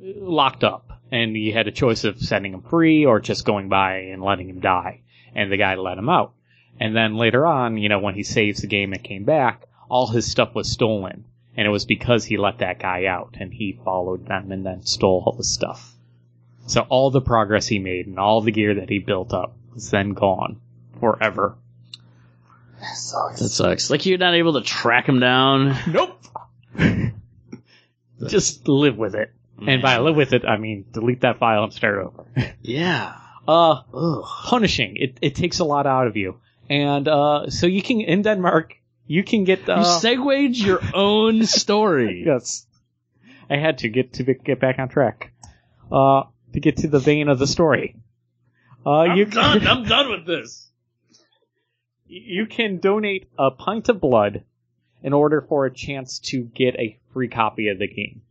locked 0.00 0.64
up, 0.64 1.00
and 1.12 1.36
he 1.36 1.52
had 1.52 1.68
a 1.68 1.72
choice 1.72 2.02
of 2.02 2.18
setting 2.20 2.52
him 2.52 2.62
free 2.62 3.06
or 3.06 3.20
just 3.20 3.44
going 3.44 3.68
by 3.68 3.98
and 3.98 4.22
letting 4.22 4.48
him 4.48 4.60
die, 4.60 5.02
and 5.36 5.52
the 5.52 5.56
guy 5.56 5.76
let 5.76 5.98
him 5.98 6.08
out. 6.08 6.32
And 6.80 6.94
then 6.94 7.16
later 7.16 7.46
on, 7.46 7.78
you 7.78 7.88
know, 7.88 7.98
when 7.98 8.14
he 8.14 8.22
saves 8.22 8.60
the 8.60 8.66
game 8.66 8.92
and 8.92 9.02
came 9.02 9.24
back, 9.24 9.66
all 9.88 10.08
his 10.08 10.30
stuff 10.30 10.54
was 10.54 10.70
stolen 10.70 11.24
and 11.56 11.66
it 11.66 11.70
was 11.70 11.86
because 11.86 12.24
he 12.24 12.36
let 12.36 12.58
that 12.58 12.78
guy 12.78 13.06
out 13.06 13.36
and 13.40 13.52
he 13.52 13.80
followed 13.84 14.26
them 14.26 14.52
and 14.52 14.64
then 14.64 14.84
stole 14.84 15.22
all 15.24 15.32
the 15.32 15.44
stuff. 15.44 15.92
So 16.66 16.82
all 16.82 17.10
the 17.10 17.20
progress 17.20 17.66
he 17.66 17.78
made 17.78 18.06
and 18.06 18.18
all 18.18 18.40
the 18.42 18.50
gear 18.52 18.74
that 18.74 18.90
he 18.90 18.98
built 18.98 19.32
up 19.32 19.56
was 19.72 19.90
then 19.90 20.10
gone 20.12 20.60
forever. 21.00 21.56
that 22.80 22.96
sucks. 22.96 23.40
That 23.40 23.48
sucks. 23.48 23.90
Like 23.90 24.04
you're 24.04 24.18
not 24.18 24.34
able 24.34 24.54
to 24.54 24.62
track 24.62 25.08
him 25.08 25.20
down. 25.20 25.76
Nope. 25.88 26.20
Just 28.28 28.66
live 28.68 28.96
with 28.96 29.14
it. 29.14 29.32
And 29.66 29.80
by 29.80 29.98
live 29.98 30.16
with 30.16 30.34
it, 30.34 30.44
I 30.44 30.58
mean 30.58 30.84
delete 30.92 31.22
that 31.22 31.38
file 31.38 31.64
and 31.64 31.72
start 31.72 31.98
over. 31.98 32.52
Yeah. 32.62 33.16
Uh, 33.48 33.82
Ugh. 33.94 34.24
punishing. 34.46 34.96
It, 34.96 35.18
it 35.22 35.36
takes 35.36 35.60
a 35.60 35.64
lot 35.64 35.86
out 35.86 36.08
of 36.08 36.16
you. 36.16 36.40
And, 36.68 37.06
uh, 37.08 37.50
so 37.50 37.66
you 37.66 37.82
can, 37.82 38.00
in 38.00 38.22
Denmark, 38.22 38.74
you 39.06 39.22
can 39.22 39.44
get, 39.44 39.68
uh, 39.68 39.78
you 39.78 39.84
segued 40.00 40.56
your 40.56 40.80
own 40.94 41.46
story. 41.46 42.22
Yes. 42.26 42.66
I 43.48 43.56
had 43.58 43.78
to 43.78 43.88
get 43.88 44.14
to 44.14 44.24
get 44.24 44.58
back 44.58 44.78
on 44.80 44.88
track. 44.88 45.32
Uh, 45.92 46.24
to 46.52 46.60
get 46.60 46.78
to 46.78 46.88
the 46.88 46.98
vein 46.98 47.28
of 47.28 47.38
the 47.38 47.46
story. 47.46 47.94
Uh, 48.84 48.90
I'm 49.02 49.16
you 49.16 49.24
done. 49.26 49.60
can, 49.60 49.68
I'm 49.68 49.84
done 49.84 50.10
with 50.10 50.26
this. 50.26 50.68
you 52.06 52.46
can 52.46 52.78
donate 52.78 53.28
a 53.38 53.50
pint 53.50 53.88
of 53.88 54.00
blood 54.00 54.42
in 55.02 55.12
order 55.12 55.40
for 55.48 55.66
a 55.66 55.72
chance 55.72 56.18
to 56.18 56.42
get 56.42 56.74
a 56.76 56.98
free 57.12 57.28
copy 57.28 57.68
of 57.68 57.78
the 57.78 57.86
game. 57.86 58.22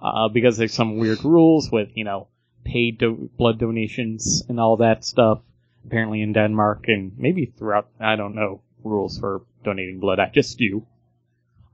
Uh, 0.00 0.28
because 0.28 0.56
there's 0.56 0.72
some 0.74 0.96
weird 0.98 1.24
rules 1.24 1.70
with, 1.70 1.88
you 1.94 2.04
know, 2.04 2.28
paid 2.64 2.98
do- 2.98 3.30
blood 3.38 3.58
donations 3.58 4.42
and 4.48 4.58
all 4.60 4.78
that 4.78 5.04
stuff. 5.04 5.40
Apparently 5.86 6.22
in 6.22 6.32
Denmark 6.32 6.84
and 6.88 7.12
maybe 7.18 7.46
throughout, 7.46 7.88
I 8.00 8.16
don't 8.16 8.34
know, 8.34 8.62
rules 8.82 9.18
for 9.18 9.42
donating 9.64 10.00
blood. 10.00 10.18
I 10.18 10.30
just 10.32 10.58
do. 10.58 10.86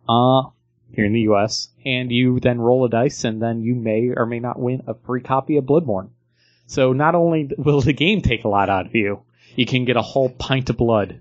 Uh, 0.08 0.50
here 0.92 1.04
in 1.04 1.12
the 1.12 1.28
US. 1.32 1.68
And 1.84 2.10
you 2.10 2.40
then 2.40 2.60
roll 2.60 2.84
a 2.84 2.88
dice 2.88 3.24
and 3.24 3.40
then 3.40 3.62
you 3.62 3.74
may 3.74 4.10
or 4.16 4.26
may 4.26 4.40
not 4.40 4.58
win 4.58 4.82
a 4.86 4.94
free 4.94 5.20
copy 5.20 5.56
of 5.56 5.64
Bloodborne. 5.64 6.10
So 6.66 6.92
not 6.92 7.14
only 7.14 7.50
will 7.58 7.80
the 7.80 7.92
game 7.92 8.22
take 8.22 8.44
a 8.44 8.48
lot 8.48 8.68
out 8.68 8.86
of 8.86 8.94
you, 8.94 9.22
you 9.56 9.66
can 9.66 9.84
get 9.84 9.96
a 9.96 10.02
whole 10.02 10.28
pint 10.30 10.70
of 10.70 10.76
blood, 10.76 11.20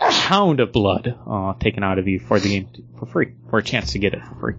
a 0.00 0.10
pound 0.10 0.60
of 0.60 0.72
blood, 0.72 1.18
uh, 1.26 1.54
taken 1.54 1.82
out 1.82 1.98
of 1.98 2.08
you 2.08 2.18
for 2.18 2.40
the 2.40 2.48
game 2.48 2.68
t- 2.72 2.84
for 2.98 3.06
free, 3.06 3.32
for 3.50 3.58
a 3.58 3.62
chance 3.62 3.92
to 3.92 3.98
get 3.98 4.14
it 4.14 4.24
for 4.24 4.34
free. 4.36 4.54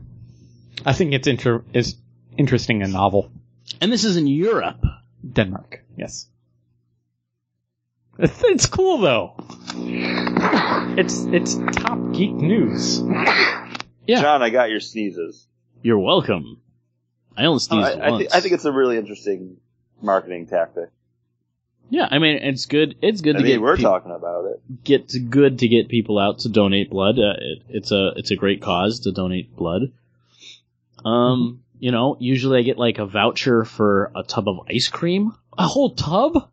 I 0.86 0.94
think 0.94 1.13
it's 1.13 1.27
inter- 1.27 1.63
is 1.74 1.96
interesting 2.38 2.84
and 2.84 2.94
novel. 2.94 3.32
And 3.80 3.91
this 3.91 4.03
is 4.03 4.18
in 4.18 4.27
Europe. 4.27 4.84
Denmark, 5.27 5.84
yes. 5.98 6.27
It's, 8.43 8.67
cool 8.67 8.99
though. 8.99 9.33
It's 10.97 11.23
it's 11.25 11.55
top 11.79 12.13
geek 12.13 12.33
news. 12.33 13.01
Yeah. 14.05 14.21
John, 14.21 14.41
I 14.43 14.49
got 14.49 14.69
your 14.69 14.79
sneezes. 14.79 15.47
You're 15.81 15.97
welcome. 15.99 16.61
I 17.35 17.45
only 17.45 17.55
I, 17.55 17.59
sneezed 17.59 17.99
I, 17.99 18.09
once. 18.11 18.23
thi- 18.23 18.37
I 18.37 18.41
think 18.41 18.53
it's 18.53 18.65
a 18.65 18.71
really 18.71 18.97
interesting 18.97 19.57
marketing 20.01 20.45
tactic. 20.47 20.89
yeah, 21.89 22.07
I 22.11 22.19
mean, 22.19 22.37
it's 22.37 22.65
good. 22.65 22.95
It's 23.01 23.21
good 23.21 23.35
I 23.37 23.39
to 23.39 23.43
mean, 23.43 23.53
get 23.53 23.61
we're 23.61 23.77
peop- 23.77 23.85
talking 23.85 24.11
about 24.11 24.45
it. 24.45 24.83
get 24.83 25.11
good 25.29 25.59
to 25.59 25.67
get 25.67 25.89
people 25.89 26.19
out 26.19 26.39
to 26.39 26.49
donate 26.49 26.89
blood. 26.91 27.17
Uh, 27.17 27.33
it, 27.39 27.63
it's 27.69 27.91
a 27.91 28.11
it's 28.17 28.29
a 28.31 28.35
great 28.35 28.61
cause 28.61 28.99
to 29.01 29.11
donate 29.11 29.55
blood. 29.55 29.91
Um, 31.03 31.63
you 31.79 31.91
know, 31.91 32.17
usually 32.19 32.59
I 32.59 32.61
get 32.61 32.77
like 32.77 32.99
a 32.99 33.05
voucher 33.07 33.63
for 33.65 34.11
a 34.15 34.21
tub 34.23 34.47
of 34.47 34.59
ice 34.69 34.89
cream. 34.89 35.31
A 35.57 35.65
whole 35.67 35.95
tub? 35.95 36.50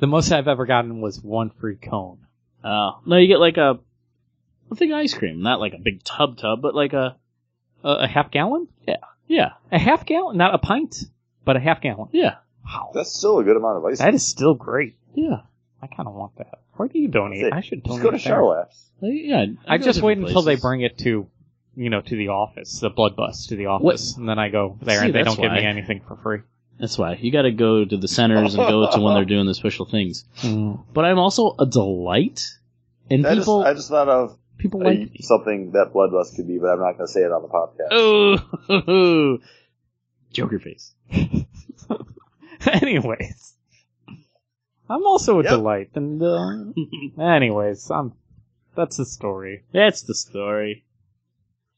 The 0.00 0.06
most 0.06 0.30
I've 0.32 0.48
ever 0.48 0.66
gotten 0.66 1.00
was 1.00 1.20
one 1.22 1.50
free 1.50 1.76
cone. 1.76 2.18
Uh, 2.62 2.92
no, 3.06 3.16
you 3.16 3.26
get 3.28 3.40
like 3.40 3.56
a 3.56 3.78
a 4.70 4.74
thing 4.74 4.92
of 4.92 4.98
ice 4.98 5.14
cream, 5.14 5.42
not 5.42 5.60
like 5.60 5.72
a 5.74 5.78
big 5.78 6.02
tub 6.04 6.36
tub, 6.38 6.60
but 6.62 6.74
like 6.74 6.92
a 6.92 7.16
A, 7.84 7.88
a 7.90 8.06
half 8.06 8.30
gallon? 8.30 8.68
yeah, 8.86 8.96
yeah, 9.26 9.50
A 9.72 9.78
half 9.78 10.04
gallon? 10.06 10.36
Not 10.36 10.54
a 10.54 10.58
pint, 10.58 11.04
but 11.44 11.56
a 11.56 11.60
half 11.60 11.80
gallon. 11.80 12.08
yeah, 12.12 12.36
Wow. 12.64 12.90
That's 12.94 13.12
still 13.12 13.38
a 13.38 13.44
good 13.44 13.56
amount 13.56 13.78
of 13.78 13.84
ice. 13.84 13.98
That 13.98 14.14
is 14.14 14.26
still 14.26 14.54
great. 14.54 14.96
yeah, 15.14 15.40
I 15.82 15.86
kind 15.86 16.06
of 16.08 16.14
want 16.14 16.36
that. 16.36 16.60
Where 16.74 16.88
do 16.88 16.98
you 16.98 17.08
donate? 17.08 17.40
Say, 17.40 17.50
I 17.50 17.60
should 17.60 17.84
Just 17.84 17.98
go 18.02 18.10
to 18.10 18.16
there. 18.16 18.18
Charlotte's. 18.18 18.90
Yeah. 19.00 19.46
I 19.66 19.78
go 19.78 19.84
just 19.84 19.96
different 19.98 20.02
wait 20.20 20.26
until 20.28 20.42
they 20.42 20.52
places. 20.52 20.62
bring 20.62 20.80
it 20.82 20.98
to 20.98 21.26
you 21.76 21.90
know, 21.90 22.00
to 22.00 22.16
the 22.16 22.28
office, 22.28 22.80
the 22.80 22.90
blood 22.90 23.14
bus 23.14 23.46
to 23.46 23.56
the 23.56 23.66
office, 23.66 24.16
and 24.16 24.28
then 24.28 24.36
I 24.38 24.48
go 24.48 24.76
there 24.82 24.98
See, 24.98 25.06
and 25.06 25.14
they 25.14 25.22
that's 25.22 25.36
don't 25.36 25.42
give 25.44 25.52
me 25.52 25.60
why. 25.62 25.64
anything 25.68 26.00
for 26.06 26.16
free. 26.16 26.40
That's 26.78 26.96
why 26.96 27.14
you 27.14 27.32
got 27.32 27.42
to 27.42 27.50
go 27.50 27.84
to 27.84 27.96
the 27.96 28.06
centers 28.06 28.54
and 28.54 28.64
go 28.66 28.88
to 28.90 29.00
when 29.00 29.14
they're 29.14 29.24
doing 29.24 29.46
the 29.46 29.54
special 29.54 29.84
things. 29.84 30.24
But 30.94 31.04
I'm 31.04 31.18
also 31.18 31.54
a 31.58 31.66
delight, 31.66 32.46
and 33.10 33.26
I 33.26 33.34
just, 33.34 33.46
people 33.46 33.62
I 33.64 33.74
just 33.74 33.88
thought 33.88 34.08
of 34.08 34.38
people 34.58 34.82
uh, 34.82 34.84
like 34.84 34.98
me. 34.98 35.18
something 35.22 35.72
that 35.72 35.92
Bloodlust 35.92 36.36
could 36.36 36.46
be, 36.46 36.58
but 36.58 36.68
I'm 36.68 36.78
not 36.78 36.92
going 36.92 37.06
to 37.06 37.12
say 37.12 37.22
it 37.22 37.32
on 37.32 37.42
the 37.42 37.48
podcast. 37.48 37.88
Oh, 38.78 39.38
Joker 40.32 40.60
face. 40.60 40.94
anyways, 42.66 43.54
I'm 44.88 45.04
also 45.04 45.40
a 45.40 45.42
Yep. 45.42 45.50
delight, 45.50 45.90
and 45.94 46.22
uh, 46.22 47.22
anyways, 47.22 47.90
I'm. 47.90 48.12
That's 48.76 48.98
the 48.98 49.06
story. 49.06 49.64
That's 49.72 50.02
the 50.02 50.14
story. 50.14 50.84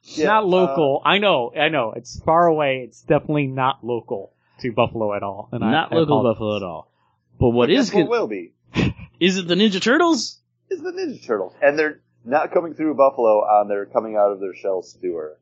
It's 0.02 0.18
not 0.18 0.42
uh, 0.42 0.46
local. 0.46 1.00
I 1.06 1.16
know. 1.16 1.52
I 1.58 1.68
know. 1.70 1.92
It's 1.92 2.20
far 2.20 2.46
away. 2.46 2.82
It's 2.86 3.00
definitely 3.00 3.46
not 3.46 3.82
local 3.82 4.34
to 4.60 4.72
Buffalo 4.72 5.14
at 5.14 5.22
all. 5.22 5.48
And 5.52 5.60
Not 5.60 5.92
I 5.92 5.96
local 5.96 6.18
apologize. 6.20 6.34
Buffalo 6.34 6.56
at 6.56 6.62
all. 6.62 6.92
But 7.38 7.48
what 7.50 7.68
guess 7.68 7.84
is 7.86 7.90
good? 7.90 8.08
what 8.08 8.10
will 8.10 8.26
be 8.28 8.52
Is 9.20 9.36
it 9.38 9.48
the 9.48 9.54
Ninja 9.54 9.80
Turtles? 9.82 10.38
is 10.70 10.80
the 10.82 10.92
Ninja 10.92 11.24
Turtles, 11.26 11.52
and 11.60 11.78
they're 11.78 12.00
not 12.24 12.52
coming 12.52 12.74
through 12.74 12.94
Buffalo 12.94 13.40
on 13.40 13.68
their 13.68 13.86
coming 13.86 14.16
out 14.16 14.30
of 14.30 14.40
their 14.40 14.54
shell 14.54 14.82
sewer. 14.82 15.36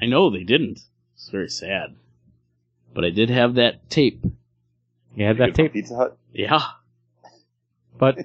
I 0.00 0.06
know 0.06 0.30
they 0.30 0.44
didn't. 0.44 0.80
It's 1.14 1.30
very 1.30 1.48
sad. 1.48 1.94
But 2.92 3.04
I 3.04 3.10
did 3.10 3.30
have 3.30 3.54
that 3.54 3.88
tape. 3.88 4.24
Yeah, 5.14 5.32
that 5.34 5.54
tape. 5.54 5.72
Pizza 5.72 5.94
Hut. 5.96 6.18
Yeah. 6.32 6.60
But 7.98 8.18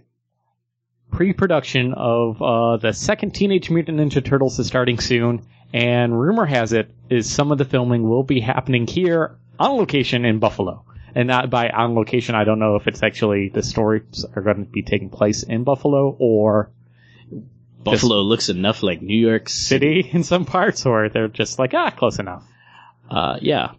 pre-production 1.11 1.93
of 1.93 2.41
uh, 2.41 2.77
the 2.77 2.91
second 2.93 3.31
Teenage 3.35 3.69
Mutant 3.69 3.99
Ninja 3.99 4.23
Turtles 4.23 4.59
is 4.59 4.67
starting 4.67 4.99
soon, 4.99 5.45
and 5.73 6.19
rumor 6.19 6.45
has 6.45 6.73
it 6.73 6.91
is 7.09 7.29
some 7.29 7.51
of 7.51 7.57
the 7.57 7.65
filming 7.65 8.07
will 8.09 8.23
be 8.23 8.39
happening 8.39 8.87
here 8.87 9.37
on 9.59 9.77
location 9.77 10.25
in 10.25 10.39
Buffalo. 10.39 10.85
And 11.13 11.27
not 11.29 11.49
by 11.49 11.69
on 11.69 11.95
location, 11.95 12.35
I 12.35 12.43
don't 12.43 12.59
know 12.59 12.75
if 12.75 12.87
it's 12.87 13.01
actually 13.01 13.49
the 13.49 13.63
stories 13.63 14.25
are 14.35 14.41
going 14.41 14.57
to 14.57 14.69
be 14.69 14.83
taking 14.83 15.09
place 15.09 15.43
in 15.43 15.63
Buffalo 15.63 16.15
or 16.19 16.71
Buffalo 17.83 18.21
looks 18.21 18.49
enough 18.49 18.83
like 18.83 19.01
New 19.01 19.17
York 19.17 19.47
City. 19.47 20.01
city 20.03 20.09
in 20.17 20.23
some 20.23 20.45
parts, 20.45 20.85
or 20.85 21.07
they're 21.09 21.27
just 21.27 21.59
like 21.59 21.73
ah, 21.73 21.91
close 21.91 22.19
enough. 22.19 22.43
Uh, 23.09 23.37
yeah. 23.41 23.73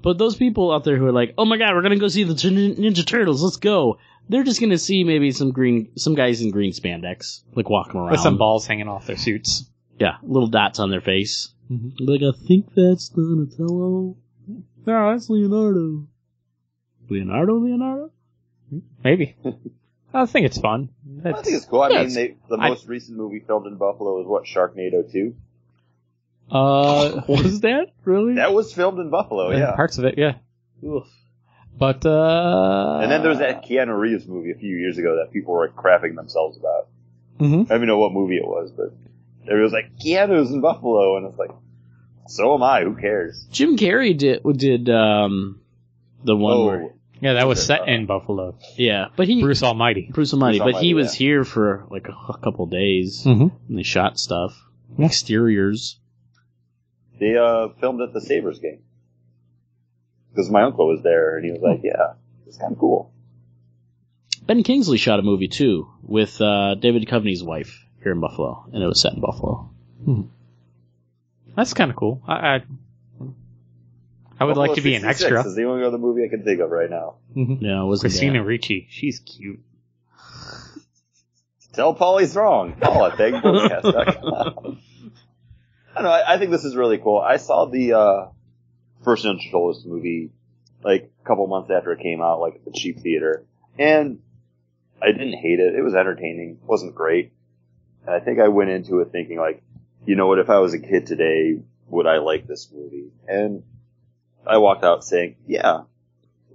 But 0.00 0.16
those 0.16 0.36
people 0.36 0.72
out 0.72 0.84
there 0.84 0.96
who 0.96 1.06
are 1.06 1.12
like, 1.12 1.34
"Oh 1.36 1.44
my 1.44 1.58
god, 1.58 1.74
we're 1.74 1.82
gonna 1.82 1.98
go 1.98 2.08
see 2.08 2.22
the 2.22 2.50
Nin- 2.50 2.76
Ninja 2.76 3.04
Turtles. 3.04 3.42
Let's 3.42 3.56
go." 3.56 3.98
They're 4.28 4.44
just 4.44 4.60
gonna 4.60 4.78
see 4.78 5.04
maybe 5.04 5.32
some 5.32 5.50
green, 5.52 5.90
some 5.96 6.14
guys 6.14 6.40
in 6.40 6.50
green 6.52 6.72
spandex, 6.72 7.42
like 7.54 7.68
walking 7.68 8.00
around 8.00 8.12
With 8.12 8.20
some 8.20 8.38
balls 8.38 8.66
hanging 8.66 8.86
off 8.88 9.06
their 9.06 9.16
suits. 9.16 9.68
Yeah, 9.98 10.16
little 10.22 10.48
dots 10.48 10.78
on 10.78 10.90
their 10.90 11.00
face. 11.00 11.52
Mhm. 11.70 11.94
Like, 11.98 12.22
I 12.22 12.30
think 12.46 12.72
that's 12.74 13.08
Donatello. 13.08 14.16
No, 14.88 15.12
that's 15.12 15.28
Leonardo. 15.28 16.06
Leonardo, 17.10 17.54
Leonardo. 17.58 18.10
Maybe. 19.04 19.36
I 20.14 20.24
think 20.26 20.46
it's 20.46 20.58
fun. 20.58 20.88
I 21.24 21.32
think 21.32 21.56
it's 21.56 21.66
cool. 21.66 21.82
I 21.82 21.90
Yeah, 21.90 22.02
mean, 22.04 22.14
they, 22.14 22.36
the 22.48 22.56
I- 22.56 22.70
most 22.70 22.88
recent 22.88 23.16
movie 23.18 23.40
filmed 23.40 23.66
in 23.66 23.76
Buffalo 23.76 24.20
is 24.22 24.26
what 24.26 24.44
Sharknado 24.44 25.10
Two. 25.12 25.34
uh, 26.50 27.22
Was 27.28 27.60
that 27.60 27.88
really? 28.04 28.34
That 28.36 28.54
was 28.54 28.72
filmed 28.72 28.98
in 28.98 29.10
Buffalo, 29.10 29.50
yeah. 29.50 29.76
Parts 29.76 29.98
of 29.98 30.04
it, 30.06 30.16
yeah. 30.16 30.36
Oof. 30.82 31.06
But 31.78 32.04
uh, 32.06 33.00
And 33.02 33.10
then 33.12 33.20
there 33.20 33.30
was 33.30 33.38
that 33.40 33.64
Keanu 33.64 33.96
Reeves 33.98 34.26
movie 34.26 34.50
a 34.50 34.54
few 34.56 34.74
years 34.76 34.98
ago 34.98 35.16
that 35.22 35.32
people 35.32 35.54
were 35.54 35.68
crapping 35.68 36.16
themselves 36.16 36.56
about. 36.58 36.88
hmm 37.38 37.44
I 37.44 37.64
don't 37.64 37.76
even 37.76 37.86
know 37.88 37.98
what 37.98 38.12
movie 38.12 38.36
it 38.38 38.46
was, 38.46 38.72
but 38.72 38.92
it 39.46 39.54
was 39.54 39.72
like 39.72 39.92
Keanu's 40.02 40.50
in 40.50 40.60
Buffalo, 40.60 41.16
and 41.18 41.26
it's 41.26 41.38
like, 41.38 41.50
so 42.28 42.54
am 42.54 42.62
I. 42.62 42.82
Who 42.82 42.94
cares? 42.94 43.46
Jim 43.50 43.76
Carrey 43.76 44.16
did 44.16 44.42
did 44.56 44.88
um 44.90 45.60
the 46.24 46.36
one 46.36 46.52
Oh, 46.56 46.66
where 46.66 46.90
Yeah, 47.20 47.32
that 47.34 47.48
was 47.48 47.64
set 47.64 47.80
uh, 47.82 47.84
in 47.84 48.06
Buffalo. 48.06 48.56
yeah, 48.76 49.06
but 49.16 49.26
he 49.28 49.40
Bruce 49.42 49.62
Almighty. 49.62 50.08
Bruce 50.12 50.32
Almighty, 50.32 50.58
Bruce 50.58 50.72
but 50.74 50.80
he 50.82 50.88
Almighty, 50.92 50.94
was 50.94 51.14
here 51.14 51.44
for 51.44 51.86
like 51.90 52.06
a, 52.08 52.32
a 52.32 52.38
couple 52.38 52.66
days 52.66 53.24
Mm-hmm. 53.24 53.48
and 53.68 53.78
they 53.78 53.82
shot 53.82 54.18
stuff, 54.18 54.56
exteriors. 54.98 55.98
they 57.18 57.36
uh 57.36 57.68
filmed 57.80 58.00
at 58.00 58.12
the 58.12 58.20
Sabres 58.20 58.58
game 58.60 58.80
because 60.30 60.50
my 60.50 60.62
uncle 60.62 60.86
was 60.86 61.02
there, 61.02 61.36
and 61.36 61.44
he 61.44 61.50
was 61.52 61.60
like, 61.62 61.80
"Yeah, 61.82 62.14
it's 62.46 62.58
kind 62.58 62.72
of 62.72 62.78
cool." 62.78 63.12
Ben 64.46 64.62
Kingsley 64.62 64.96
shot 64.98 65.18
a 65.18 65.22
movie 65.22 65.48
too 65.48 65.88
with 66.02 66.40
uh, 66.40 66.74
David 66.76 67.02
Duchovny's 67.06 67.42
wife 67.42 67.84
here 68.02 68.12
in 68.12 68.20
Buffalo, 68.20 68.66
and 68.72 68.82
it 68.82 68.86
was 68.86 69.00
set 69.00 69.12
in 69.14 69.20
Buffalo. 69.20 69.68
That's 71.58 71.74
kind 71.74 71.90
of 71.90 71.96
cool. 71.96 72.22
I, 72.24 72.34
I, 72.34 72.62
I 74.38 74.44
would 74.44 74.56
like 74.56 74.74
to 74.74 74.80
be 74.80 74.94
an 74.94 75.02
66 75.02 75.22
extra. 75.32 75.44
Is 75.50 75.56
the 75.56 75.64
only 75.64 75.84
other 75.84 75.98
movie 75.98 76.24
I 76.24 76.28
can 76.28 76.44
think 76.44 76.60
of 76.60 76.70
right 76.70 76.88
now. 76.88 77.16
Mhm. 77.36 77.60
Yeah, 77.60 77.82
it 77.82 77.84
wasn't 77.84 78.12
Christina 78.12 78.38
that. 78.38 78.44
Ricci, 78.44 78.86
she's 78.90 79.18
cute. 79.18 79.58
Tell 81.72 81.94
Paul 81.94 82.18
he's 82.18 82.36
wrong. 82.36 82.74
Paul 82.80 83.06
at 83.06 83.14
bagpodcast.com. 83.18 84.78
I 85.90 85.94
don't 85.96 86.04
know. 86.04 86.10
I, 86.10 86.34
I 86.34 86.38
think 86.38 86.52
this 86.52 86.64
is 86.64 86.76
really 86.76 86.98
cool. 86.98 87.18
I 87.18 87.38
saw 87.38 87.64
the 87.66 87.92
uh, 87.94 88.26
first 89.02 89.24
Ninja 89.24 89.42
Turtles 89.50 89.84
movie 89.84 90.30
like 90.84 91.10
a 91.20 91.26
couple 91.26 91.44
months 91.48 91.72
after 91.72 91.90
it 91.90 92.00
came 92.00 92.22
out, 92.22 92.38
like 92.38 92.54
at 92.54 92.64
the 92.64 92.70
cheap 92.70 93.00
theater, 93.00 93.44
and 93.76 94.20
I 95.02 95.06
didn't 95.10 95.32
hate 95.32 95.58
it. 95.58 95.74
It 95.74 95.82
was 95.82 95.96
entertaining. 95.96 96.58
It 96.62 96.68
wasn't 96.68 96.94
great, 96.94 97.32
and 98.06 98.14
I 98.14 98.20
think 98.20 98.38
I 98.38 98.46
went 98.46 98.70
into 98.70 99.00
it 99.00 99.10
thinking 99.10 99.38
like, 99.38 99.60
you 100.08 100.16
know 100.16 100.26
what? 100.26 100.38
If 100.38 100.48
I 100.48 100.58
was 100.58 100.72
a 100.72 100.78
kid 100.78 101.06
today, 101.06 101.60
would 101.88 102.06
I 102.06 102.16
like 102.16 102.46
this 102.46 102.72
movie? 102.72 103.10
And 103.26 103.62
I 104.46 104.56
walked 104.56 104.82
out 104.82 105.04
saying, 105.04 105.36
yeah. 105.46 105.82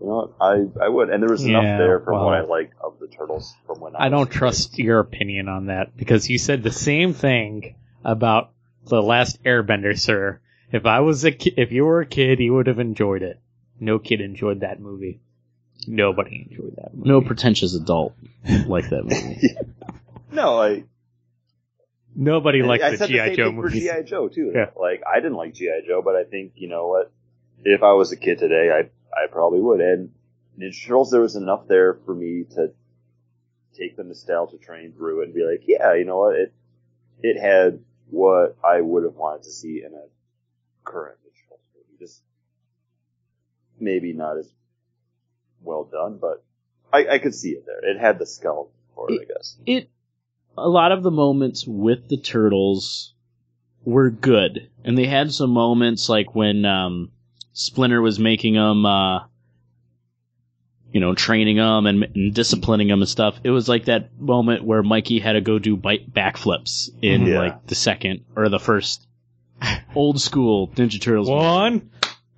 You 0.02 0.08
know, 0.08 0.16
what? 0.16 0.32
I 0.42 0.86
I 0.86 0.90
would, 0.90 1.12
and 1.12 1.22
there 1.22 1.30
was 1.30 1.46
enough 1.46 1.78
there 1.78 2.00
from 2.00 2.20
what 2.20 2.34
I 2.34 2.42
like 2.42 2.72
of 2.84 2.98
the 3.00 3.08
turtles 3.08 3.54
from 3.68 3.80
when 3.80 3.96
I, 3.96 4.06
I 4.06 4.10
don't 4.10 4.22
was 4.22 4.28
a 4.30 4.32
kid. 4.32 4.38
trust 4.40 4.80
your 4.80 5.00
opinion 5.00 5.50
on 5.50 5.68
that 5.68 5.96
because 5.96 6.28
you 6.32 6.40
said 6.40 6.64
the 6.64 6.72
same 6.72 7.14
thing 7.14 7.76
about 8.04 8.50
the 8.86 9.04
last 9.04 9.44
Airbender, 9.44 9.98
sir. 9.98 10.42
If 10.72 10.88
I 10.88 11.02
was 11.02 11.24
a 11.24 11.32
ki- 11.32 11.54
if 11.56 11.72
you 11.72 11.86
were 11.86 12.02
a 12.02 12.08
kid, 12.08 12.40
you 12.40 12.56
would 12.56 12.66
have 12.66 12.80
enjoyed 12.80 13.22
it. 13.22 13.40
No 13.80 14.00
kid 14.00 14.20
enjoyed 14.20 14.62
that 14.62 14.80
movie. 14.80 15.22
Nobody 15.86 16.48
enjoyed 16.50 16.76
that 16.78 16.96
movie. 16.96 17.08
No 17.08 17.22
pretentious 17.22 17.76
adult 17.76 18.16
like 18.66 18.90
that 18.90 19.04
movie. 19.04 19.50
No, 20.32 20.60
I 20.60 20.86
Nobody 22.16 22.62
liked 22.64 22.84
I 22.84 22.92
the 22.92 22.98
said 22.98 23.10
the 23.10 23.14
GI 23.14 23.18
same 23.20 23.36
Joe 23.36 23.46
thing 23.46 23.56
for 23.56 23.62
movies. 23.64 23.84
GI 23.84 24.04
Joe 24.04 24.28
too. 24.28 24.52
Yeah. 24.54 24.70
Like 24.80 25.02
I 25.12 25.16
didn't 25.18 25.36
like 25.36 25.54
GI 25.54 25.82
Joe, 25.88 26.02
but 26.04 26.16
I 26.16 26.24
think 26.24 26.54
you 26.56 26.68
know 26.70 26.88
what? 26.88 27.12
If 27.64 27.82
I 27.84 27.94
was 27.94 28.12
a 28.12 28.18
kid 28.18 28.40
today, 28.40 28.70
I 28.72 28.90
I 29.16 29.28
probably 29.32 29.62
would. 29.62 29.82
And 29.82 30.12
Ninja 30.60 30.86
Turtles, 30.86 31.12
there 31.12 31.22
was 31.22 31.36
enough 31.36 31.68
there 31.68 31.96
for 32.06 32.14
me 32.14 32.44
to 32.56 32.72
take 33.78 33.96
the 33.98 34.04
nostalgia 34.04 34.58
train 34.58 34.94
through 34.94 35.22
it 35.22 35.26
and 35.26 35.34
be 35.34 35.44
like, 35.44 35.64
yeah, 35.66 35.94
you 35.96 36.06
know 36.06 36.18
what? 36.20 36.36
It 36.36 36.54
it 37.22 37.40
had 37.42 37.80
what 38.10 38.58
I 38.64 38.82
would 38.82 39.04
have 39.04 39.16
wanted 39.16 39.44
to 39.44 39.52
see 39.52 39.82
in 39.84 39.94
a 39.94 40.06
current 40.84 41.18
Ninja 41.26 41.44
Turtles 41.50 41.62
movie. 41.76 41.98
Just 42.00 42.22
maybe 43.80 44.14
not 44.14 44.38
as 44.38 44.52
well 45.62 45.86
done, 45.86 46.18
but 46.22 46.44
I, 46.92 47.16
I 47.16 47.20
could 47.20 47.34
see 47.34 47.52
it 47.52 47.66
there. 47.66 47.80
It 47.90 48.00
had 48.00 48.20
the 48.20 48.26
skull 48.26 48.70
for 48.94 49.12
it, 49.12 49.22
I 49.22 49.34
guess. 49.34 49.58
it 49.66 49.90
a 50.58 50.68
lot 50.70 50.92
of 50.92 51.04
the 51.04 51.12
moments 51.12 51.66
with 51.68 52.08
the 52.10 52.18
turtles 52.18 53.14
were 53.86 54.10
good 54.10 54.70
and 54.86 54.98
they 54.98 55.06
had 55.08 55.32
some 55.34 55.50
moments 55.50 56.08
like 56.10 56.34
when 56.36 56.64
um 56.66 57.12
splinter 57.54 58.02
was 58.02 58.20
making 58.20 58.54
them 58.54 58.86
uh 58.86 59.20
you 60.92 61.00
know 61.00 61.14
training 61.16 61.58
them 61.58 61.86
and, 61.88 62.04
and 62.16 62.34
disciplining 62.34 62.88
them 62.88 63.02
and 63.02 63.10
stuff 63.10 63.40
it 63.44 63.50
was 63.50 63.68
like 63.68 63.86
that 63.86 64.18
moment 64.20 64.64
where 64.64 64.84
mikey 64.84 65.20
had 65.20 65.34
to 65.34 65.42
go 65.42 65.58
do 65.60 65.76
bite 65.76 66.14
backflips 66.14 66.90
in 67.02 67.26
Yeah. 67.26 67.40
like 67.40 67.68
the 67.68 67.76
second 67.76 68.26
or 68.36 68.50
the 68.50 68.60
first 68.60 69.06
old 69.96 70.22
school 70.22 70.68
ninja 70.70 71.02
turtles 71.02 71.30
movie. 71.30 71.40
One, 71.44 71.90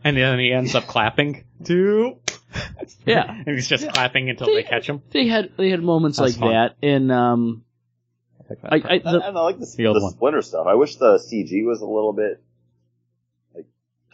and 0.03 0.15
then 0.15 0.37
he 0.39 0.51
ends 0.53 0.75
up 0.75 0.85
clapping. 0.85 1.43
Two, 1.63 2.17
yeah 3.05 3.29
and 3.45 3.47
he's 3.55 3.67
just 3.67 3.89
clapping 3.89 4.29
until 4.29 4.47
they 4.47 4.63
catch 4.63 4.87
him. 4.87 5.01
they 5.11 5.27
had 5.27 5.51
they 5.57 5.69
had 5.69 5.81
moments 5.83 6.17
That's 6.19 6.33
like 6.33 6.39
fun. 6.39 6.51
that 6.53 6.75
and 6.87 7.11
um 7.11 7.64
I, 8.49 8.75
I, 8.75 8.75
I, 8.75 8.97
the, 8.99 9.21
I 9.23 9.29
like 9.29 9.59
the, 9.59 9.73
The 9.77 9.87
old 9.87 9.97
the 9.97 10.03
one. 10.03 10.13
Splinter 10.13 10.41
stuff. 10.41 10.67
I 10.67 10.75
wish 10.75 10.97
the 10.97 11.17
CG 11.17 11.65
was 11.65 11.81
a 11.81 11.85
little 11.85 12.13
bit 12.13 12.41
like 13.55 13.65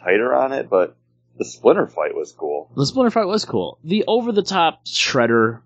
tighter 0.02 0.34
on 0.34 0.52
it, 0.52 0.70
but 0.70 0.96
the 1.38 1.44
Splinter 1.44 1.86
fight 1.86 2.14
was 2.14 2.32
cool. 2.32 2.70
The 2.76 2.86
Splinter 2.86 3.10
fight 3.10 3.26
was 3.26 3.44
cool. 3.44 3.78
The 3.84 4.04
over 4.06 4.32
the 4.32 4.42
top 4.42 4.86
Shredder, 4.86 5.60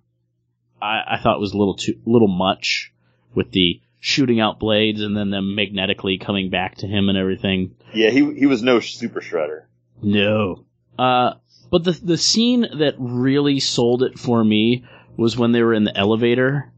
I, 0.80 1.00
I 1.06 1.18
thought 1.23 1.40
was 1.40 1.52
a 1.52 1.58
little 1.58 1.76
too, 1.76 2.00
little 2.04 2.28
much 2.28 2.92
with 3.35 3.52
the 3.52 3.80
shooting 4.00 4.40
out 4.40 4.58
blades 4.58 5.00
and 5.00 5.16
then 5.16 5.30
them 5.30 5.54
magnetically 5.54 6.18
coming 6.18 6.50
back 6.50 6.76
to 6.76 6.87
him 6.87 7.08
and 7.08 7.18
everything. 7.18 7.75
Yeah, 7.94 8.11
he 8.11 8.35
he 8.35 8.46
was 8.46 8.62
no 8.62 8.80
Super 8.80 9.20
Shredder. 9.20 9.64
No. 10.02 10.64
Uh, 10.99 11.35
but 11.70 11.85
the 11.85 11.92
the 11.92 12.18
scene 12.18 12.62
that 12.78 12.94
really 12.99 13.61
sold 13.61 14.02
it 14.02 14.18
for 14.18 14.42
me 14.42 14.85
was 15.16 15.37
when 15.37 15.52
they 15.52 15.62
were 15.62 15.75
in 15.75 15.85
the 15.85 15.96
elevator 15.96 16.73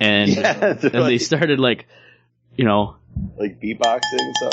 and 0.00 0.30
Yeah, 0.36 0.76
and 0.82 1.06
they 1.06 1.18
started 1.18 1.58
like, 1.60 1.86
you 2.56 2.64
know, 2.64 2.96
like 3.38 3.60
beatboxing 3.60 4.18
and 4.18 4.36
stuff. 4.36 4.52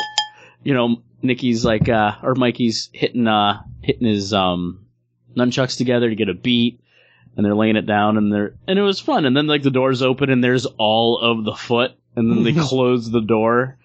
you 0.63 0.73
know, 0.73 1.01
Nikki's 1.21 1.63
like, 1.65 1.89
uh, 1.89 2.15
or 2.21 2.35
Mikey's 2.35 2.89
hitting, 2.93 3.27
uh, 3.27 3.61
hitting 3.81 4.07
his, 4.07 4.33
um, 4.33 4.85
nunchucks 5.35 5.77
together 5.77 6.09
to 6.09 6.15
get 6.15 6.29
a 6.29 6.33
beat. 6.33 6.79
And 7.35 7.43
they're 7.43 7.55
laying 7.55 7.77
it 7.77 7.87
down 7.87 8.17
and 8.17 8.31
they're, 8.31 8.53
and 8.67 8.77
it 8.77 8.83
was 8.83 8.99
fun. 8.99 9.25
And 9.25 9.35
then 9.35 9.47
like 9.47 9.63
the 9.63 9.71
doors 9.71 10.03
open 10.03 10.29
and 10.29 10.43
there's 10.43 10.67
all 10.67 11.17
of 11.17 11.43
the 11.45 11.55
foot 11.55 11.93
and 12.15 12.29
then 12.29 12.43
they 12.43 12.53
close 12.67 13.09
the 13.09 13.21
door. 13.21 13.77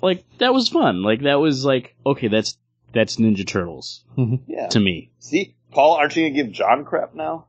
Like, 0.00 0.24
that 0.38 0.54
was 0.54 0.68
fun. 0.70 1.02
Like, 1.02 1.22
that 1.22 1.38
was 1.38 1.62
like, 1.64 1.94
okay, 2.06 2.28
that's, 2.28 2.56
that's 2.94 3.16
Ninja 3.16 3.46
Turtles 3.46 4.02
Yeah. 4.46 4.68
to 4.68 4.80
me. 4.80 5.10
See, 5.18 5.54
Paul, 5.72 5.96
aren't 5.96 6.16
you 6.16 6.22
gonna 6.30 6.34
give 6.42 6.52
John 6.52 6.84
crap 6.86 7.14
now? 7.14 7.46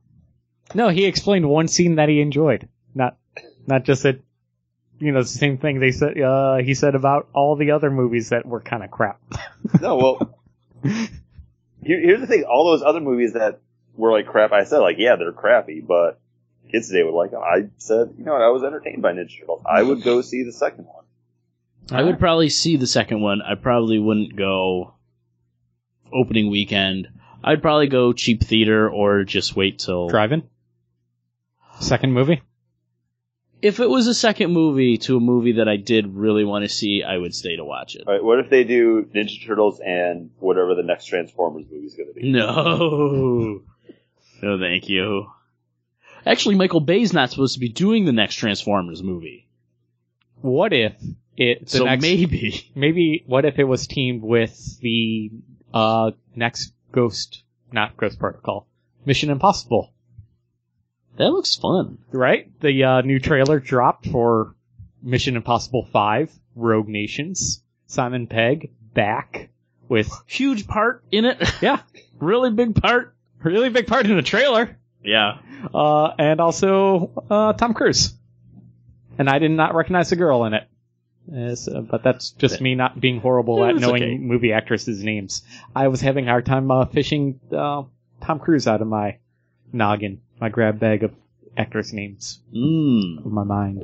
No, 0.75 0.89
he 0.89 1.05
explained 1.05 1.47
one 1.47 1.69
scene 1.69 1.95
that 1.95 2.09
he 2.09 2.19
enjoyed, 2.19 2.67
not 3.67 3.75
not 3.75 3.83
just 3.83 4.03
that. 4.03 4.19
You 4.99 5.11
know, 5.11 5.21
the 5.21 5.27
same 5.27 5.59
thing 5.59 5.79
they 5.79 5.91
said. 5.91 6.19
Uh, 6.19 6.57
he 6.57 6.73
said 6.73 6.95
about 6.95 7.27
all 7.33 7.55
the 7.55 7.71
other 7.71 7.91
movies 7.91 8.29
that 8.29 8.47
were 8.47 8.61
kind 8.61 8.83
of 8.83 8.89
crap. 8.89 9.21
No, 9.81 9.97
well, 9.97 10.39
here, 10.81 11.99
here's 11.99 12.21
the 12.21 12.27
thing. 12.27 12.43
All 12.43 12.71
those 12.71 12.81
other 12.81 13.01
movies 13.01 13.33
that 13.33 13.59
were 13.95 14.11
like 14.13 14.27
crap, 14.27 14.53
I 14.53 14.63
said 14.63 14.79
like, 14.79 14.95
yeah, 14.97 15.17
they're 15.17 15.33
crappy, 15.33 15.81
but 15.81 16.21
kids 16.71 16.87
today 16.87 17.03
would 17.03 17.13
like 17.13 17.31
them. 17.31 17.41
I 17.41 17.67
said, 17.77 18.13
you 18.17 18.23
know, 18.23 18.33
what, 18.33 18.41
I 18.41 18.49
was 18.49 18.63
entertained 18.63 19.01
by 19.01 19.11
Ninja 19.11 19.39
Turtles. 19.39 19.63
I 19.65 19.83
would 19.83 20.03
go 20.03 20.21
see 20.21 20.43
the 20.43 20.53
second 20.53 20.85
one. 20.85 21.03
I 21.91 22.03
would 22.03 22.19
probably 22.19 22.49
see 22.49 22.77
the 22.77 22.87
second 22.87 23.21
one. 23.21 23.41
I 23.41 23.55
probably 23.55 23.99
wouldn't 23.99 24.35
go 24.35 24.93
opening 26.13 26.49
weekend. 26.49 27.09
I'd 27.43 27.61
probably 27.61 27.87
go 27.87 28.13
cheap 28.13 28.43
theater 28.43 28.89
or 28.89 29.23
just 29.23 29.55
wait 29.55 29.79
till. 29.79 30.07
Drive-in. 30.07 30.43
Second 31.79 32.13
movie. 32.13 32.41
If 33.61 33.79
it 33.79 33.89
was 33.89 34.07
a 34.07 34.13
second 34.13 34.51
movie 34.51 34.97
to 34.99 35.17
a 35.17 35.19
movie 35.19 35.53
that 35.53 35.67
I 35.67 35.77
did 35.77 36.15
really 36.15 36.43
want 36.43 36.63
to 36.63 36.69
see, 36.69 37.03
I 37.03 37.17
would 37.17 37.33
stay 37.33 37.55
to 37.55 37.65
watch 37.65 37.95
it. 37.95 38.03
All 38.07 38.13
right, 38.13 38.23
what 38.23 38.39
if 38.39 38.49
they 38.49 38.63
do 38.63 39.09
Ninja 39.13 39.45
Turtles 39.45 39.79
and 39.79 40.29
whatever 40.39 40.75
the 40.75 40.83
next 40.83 41.05
Transformers 41.05 41.65
movie 41.71 41.87
is 41.87 41.95
going 41.95 42.09
to 42.09 42.13
be? 42.13 42.31
No. 42.31 43.61
No, 44.39 44.59
thank 44.59 44.87
you. 44.87 45.31
Actually, 46.23 46.55
Michael 46.55 46.79
Bay's 46.79 47.13
not 47.13 47.31
supposed 47.31 47.55
to 47.55 47.59
be 47.59 47.69
doing 47.69 48.05
the 48.05 48.11
next 48.11 48.35
Transformers 48.35 49.01
movie. 49.01 49.47
What 50.41 50.73
if 50.73 50.93
it? 51.35 51.65
The 51.65 51.77
so 51.77 51.85
next, 51.85 52.01
maybe. 52.01 52.69
maybe 52.75 53.23
what 53.25 53.45
if 53.45 53.57
it 53.57 53.63
was 53.63 53.87
teamed 53.87 54.21
with 54.21 54.79
the 54.81 55.31
uh 55.73 56.11
next 56.35 56.73
Ghost, 56.91 57.43
not 57.71 57.97
Ghost 57.97 58.19
Protocol, 58.19 58.67
Mission 59.05 59.29
Impossible, 59.29 59.93
That 61.17 61.31
looks 61.31 61.55
fun. 61.55 61.97
right? 62.11 62.49
The 62.61 62.83
uh, 62.83 63.01
new 63.01 63.19
trailer 63.19 63.59
dropped 63.59 64.07
for 64.07 64.55
Mission 65.01 65.35
Impossible 65.35 65.87
Five: 65.91 66.31
Rogue 66.55 66.87
Nations. 66.87 67.61
Simon 67.87 68.27
Pegg 68.27 68.71
back 68.93 69.49
with 69.87 70.11
Huge 70.27 70.67
part 70.67 71.03
in 71.11 71.25
it. 71.25 71.41
yeah, 71.61 71.81
really 72.19 72.51
big 72.51 72.75
part. 72.75 73.15
really 73.43 73.69
big 73.69 73.87
part 73.87 74.05
in 74.05 74.15
the 74.15 74.21
trailer. 74.21 74.77
Yeah. 75.03 75.37
Uh, 75.73 76.11
and 76.19 76.41
also 76.41 77.11
uh, 77.29 77.53
Tom 77.53 77.73
Cruise. 77.73 78.13
And 79.17 79.29
I 79.29 79.39
did 79.39 79.51
not 79.51 79.73
recognize 79.73 80.09
the 80.09 80.15
girl 80.17 80.43
in 80.45 80.53
it. 80.53 80.67
Uh, 81.33 81.81
but 81.81 82.03
that's 82.03 82.31
just 82.31 82.61
me 82.61 82.75
not 82.75 82.99
being 82.99 83.19
horrible 83.19 83.59
Yeah, 83.59 83.69
at 83.69 83.75
knowing 83.77 84.03
okay. 84.03 84.17
movie 84.17 84.53
actresses' 84.53 85.03
names. 85.03 85.43
I 85.75 85.87
was 85.87 86.01
having 86.01 86.25
a 86.27 86.31
hard 86.31 86.45
time 86.45 86.69
uh, 86.71 86.85
fishing 86.85 87.39
uh, 87.51 87.83
Tom 88.21 88.39
Cruise 88.39 88.67
out 88.67 88.81
of 88.81 88.87
my 88.87 89.17
noggin, 89.73 90.21
my 90.39 90.49
grab 90.49 90.79
bag 90.79 91.03
of 91.03 91.11
actress 91.57 91.91
names 91.93 92.39
Mm. 92.53 93.25
of 93.25 93.31
my 93.31 93.43
mind. 93.43 93.81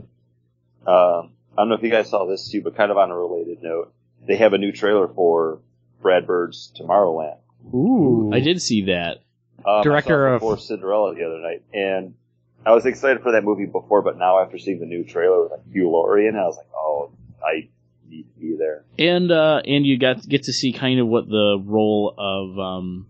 Um, 0.86 1.32
I 1.58 1.62
don't 1.62 1.70
know 1.70 1.76
if 1.76 1.84
you 1.84 1.90
guys 1.90 2.10
saw 2.10 2.26
this 2.26 2.50
too, 2.50 2.62
but 2.62 2.76
kind 2.76 2.92
of 2.92 2.98
on 2.98 3.10
a 3.12 3.18
related 3.18 3.62
note, 3.64 3.94
they 4.26 4.36
have 4.38 4.54
a 4.54 4.58
new 4.58 4.72
trailer 4.72 5.08
for 5.08 5.60
Brad 6.02 6.28
Bird's 6.28 6.72
Tomorrowland. 6.80 7.38
Ooh, 7.74 8.32
I 8.34 8.40
did 8.42 8.62
see 8.62 8.86
that. 8.86 9.20
Um, 9.66 9.82
Director 9.84 10.28
I 10.28 10.30
saw 10.30 10.34
it 10.34 10.36
of- 10.36 10.40
before 10.42 10.58
Cinderella 10.58 11.16
the 11.16 11.24
other 11.24 11.40
night, 11.40 11.64
and 11.74 12.16
I 12.66 12.72
was 12.74 12.86
excited 12.86 13.22
for 13.24 13.32
that 13.34 13.44
movie 13.44 13.66
before, 13.66 14.02
but 14.02 14.18
now 14.18 14.40
after 14.40 14.58
seeing 14.58 14.80
the 14.80 14.86
new 14.86 15.04
trailer 15.04 15.44
with 15.44 15.52
like 15.52 15.62
Hugh 15.72 15.90
Laurie 15.90 16.28
in, 16.28 16.36
I 16.36 16.44
was 16.46 16.58
like, 16.58 16.68
oh, 16.76 17.12
I 17.46 17.70
need 18.10 18.24
to 18.34 18.40
be 18.40 18.56
there. 18.58 18.84
And 19.00 19.32
uh 19.32 19.62
and 19.66 19.86
you 19.86 19.98
got 19.98 20.28
get 20.28 20.44
to 20.44 20.54
see 20.54 20.74
kind 20.74 21.00
of 21.00 21.08
what 21.08 21.28
the 21.30 21.62
role 21.64 22.14
of 22.18 22.60
um 22.60 23.08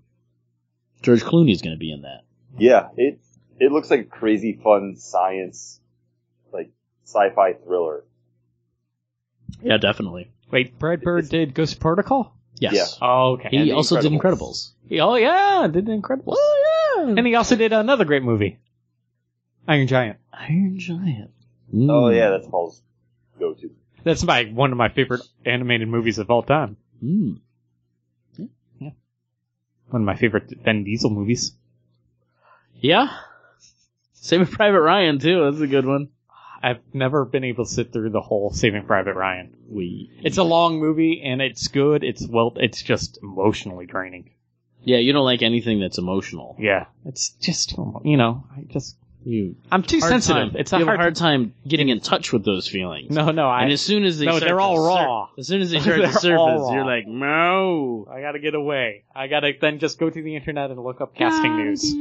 George 1.02 1.24
Clooney 1.24 1.52
is 1.52 1.62
going 1.62 1.76
to 1.76 1.80
be 1.80 1.92
in 1.92 2.02
that. 2.04 2.22
Yeah, 2.58 2.90
it 2.98 3.20
it 3.60 3.72
looks 3.72 3.90
like 3.90 4.02
a 4.02 4.06
crazy 4.06 4.60
fun 4.64 4.96
science, 4.98 5.80
like 6.52 6.72
sci-fi 7.06 7.54
thriller. 7.54 8.04
Yeah, 9.62 9.78
definitely. 9.78 10.32
Wait, 10.52 10.78
Brad 10.78 11.02
Bird 11.02 11.30
did 11.30 11.54
Ghost 11.54 11.80
Protocol? 11.80 12.34
Yes. 12.60 12.74
Yeah. 12.76 13.08
Oh, 13.08 13.34
okay. 13.34 13.50
He 13.50 13.58
And 13.58 13.70
The 13.70 13.74
also 13.74 14.00
did 14.02 14.12
Incredibles. 14.12 14.20
Incredibles. 14.20 14.72
He- 14.90 15.00
oh 15.00 15.16
yeah, 15.16 15.68
did 15.72 15.86
the 15.86 15.92
Incredibles. 15.94 16.36
Oh 16.38 17.04
yeah. 17.08 17.14
And 17.18 17.26
he 17.26 17.36
also 17.36 17.56
did 17.56 17.74
another 17.74 18.06
great 18.06 18.24
movie, 18.24 18.60
Iron 19.68 19.88
Giant. 19.88 20.18
Iron 20.32 20.78
Giant. 20.78 21.32
Oh 21.74 21.76
Mm. 21.76 22.16
yeah, 22.16 22.30
that's 22.30 22.48
Paul's 22.48 22.82
go-to. 23.40 23.72
That's 24.04 24.24
my 24.24 24.44
one 24.46 24.72
of 24.72 24.78
my 24.78 24.90
favorite 24.90 25.22
animated 25.46 25.88
movies 25.88 26.20
of 26.20 26.30
all 26.30 26.44
time. 26.44 26.78
Mm. 27.04 27.40
Yeah. 28.80 28.92
One 29.90 30.02
of 30.02 30.06
my 30.06 30.16
favorite 30.16 30.52
Vin 30.64 30.84
Diesel 30.84 31.10
movies. 31.10 31.54
Yeah. 32.84 33.08
Saving 34.12 34.46
Private 34.48 34.82
Ryan 34.82 35.18
too. 35.18 35.50
That's 35.50 35.62
a 35.62 35.68
good 35.68 35.86
one. 35.86 36.10
I've 36.62 36.80
never 36.94 37.26
been 37.26 37.44
able 37.44 37.66
to 37.66 37.70
sit 37.70 37.92
through 37.92 38.12
the 38.12 38.22
whole 38.22 38.52
Saving 38.52 38.86
Private 38.86 39.16
Ryan. 39.16 39.56
We. 39.70 40.12
It's 40.22 40.38
a 40.38 40.44
long 40.44 40.80
movie 40.80 41.22
and 41.24 41.42
it's 41.42 41.68
good. 41.70 42.04
It's 42.04 42.28
well, 42.28 42.54
it's 42.58 42.82
just 42.84 43.20
emotionally 43.24 43.86
draining. 43.86 44.32
Yeah, 44.84 44.98
you 44.98 45.14
don't 45.14 45.26
like 45.26 45.42
anything 45.42 45.80
that's 45.80 45.98
emotional. 45.98 46.58
Yeah, 46.60 46.86
it's 47.06 47.30
just 47.42 47.74
you 48.04 48.18
know, 48.18 48.44
I 48.56 48.64
just 48.64 48.98
You. 49.24 49.56
I'm 49.72 49.84
too 49.84 50.02
sensitive. 50.02 50.52
time. 50.52 50.56
It's 50.60 50.72
you 50.74 50.78
a 50.78 50.80
have 50.80 50.88
hard, 50.88 51.00
a 51.00 51.04
hard 51.04 51.16
time 51.16 51.54
getting 51.66 51.88
in 51.88 52.02
touch 52.02 52.34
with 52.34 52.44
those 52.44 52.68
feelings. 52.68 53.10
No, 53.16 53.32
no, 53.32 53.48
I 53.48 53.64
and 53.64 53.72
as 53.72 53.80
soon 53.82 54.04
as 54.04 54.20
they 54.20 54.26
no, 54.26 54.40
they're 54.42 54.60
all 54.60 54.76
sur- 54.76 54.88
raw. 54.88 55.28
as 55.38 55.48
soon 55.48 55.62
as 55.62 55.72
they 55.72 55.80
start 55.82 56.02
to 56.02 56.12
surface, 56.12 56.68
you're 56.72 56.86
like, 56.86 57.08
no. 57.08 58.08
I 58.12 58.20
gotta 58.20 58.40
get 58.40 58.56
away. 58.56 59.06
I 59.16 59.28
gotta 59.28 59.54
then 59.60 59.80
just 59.80 60.00
go 60.00 60.10
to 60.10 60.22
the 60.22 60.36
internet 60.36 60.70
and 60.72 60.80
look 60.84 61.00
up 61.00 61.16
casting 61.16 61.52
Gotta 61.52 61.64
news. 61.64 61.94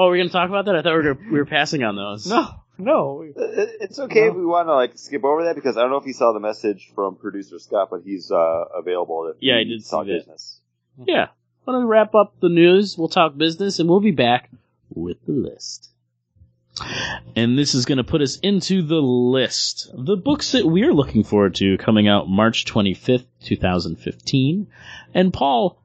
Get 0.00 0.04
away. 0.04 0.06
Oh, 0.06 0.10
we're 0.10 0.18
gonna 0.18 0.30
talk 0.30 0.48
about 0.48 0.64
that. 0.66 0.76
I 0.76 0.82
thought 0.82 0.96
we 1.02 1.08
were 1.08 1.18
we 1.32 1.38
were 1.38 1.46
passing 1.46 1.82
on 1.84 1.96
those. 1.96 2.26
No, 2.26 2.48
no. 2.78 3.22
It- 3.22 3.34
it- 3.36 3.76
It's 3.82 3.98
okay 3.98 4.28
if 4.28 4.34
we 4.34 4.44
want 4.44 4.68
to 4.68 4.74
like 4.74 4.98
skip 4.98 5.24
over 5.24 5.44
that 5.44 5.54
because 5.54 5.76
I 5.76 5.80
don't 5.82 5.90
know 5.90 5.98
if 5.98 6.06
you 6.06 6.12
saw 6.12 6.32
the 6.32 6.40
message 6.40 6.90
from 6.94 7.16
producer 7.16 7.58
Scott, 7.58 7.88
but 7.90 8.02
he's 8.04 8.30
uh, 8.30 8.64
available. 8.76 9.32
If 9.34 9.36
Yeah, 9.40 9.56
I 9.56 9.60
you 9.60 9.76
did 9.76 9.84
saw 9.84 10.02
see 10.04 10.10
that. 10.12 10.18
business. 10.18 10.60
Yeah. 11.06 11.28
Why 11.64 11.74
don't 11.74 11.82
we 11.84 11.88
wrap 11.90 12.14
up 12.14 12.34
the 12.40 12.48
news? 12.48 12.96
We'll 12.98 13.08
talk 13.08 13.36
business, 13.36 13.78
and 13.78 13.88
we'll 13.88 14.00
be 14.00 14.10
back 14.12 14.50
with 14.94 15.18
the 15.26 15.32
list. 15.32 15.88
And 17.36 17.58
this 17.58 17.74
is 17.74 17.84
going 17.84 17.98
to 17.98 18.04
put 18.04 18.22
us 18.22 18.38
into 18.38 18.80
the 18.82 19.00
list. 19.02 19.90
The 19.92 20.16
books 20.16 20.52
that 20.52 20.64
we're 20.66 20.94
looking 20.94 21.24
forward 21.24 21.56
to 21.56 21.76
coming 21.76 22.08
out 22.08 22.28
March 22.28 22.64
25th, 22.64 23.26
2015. 23.44 24.66
And 25.12 25.32
Paul, 25.32 25.79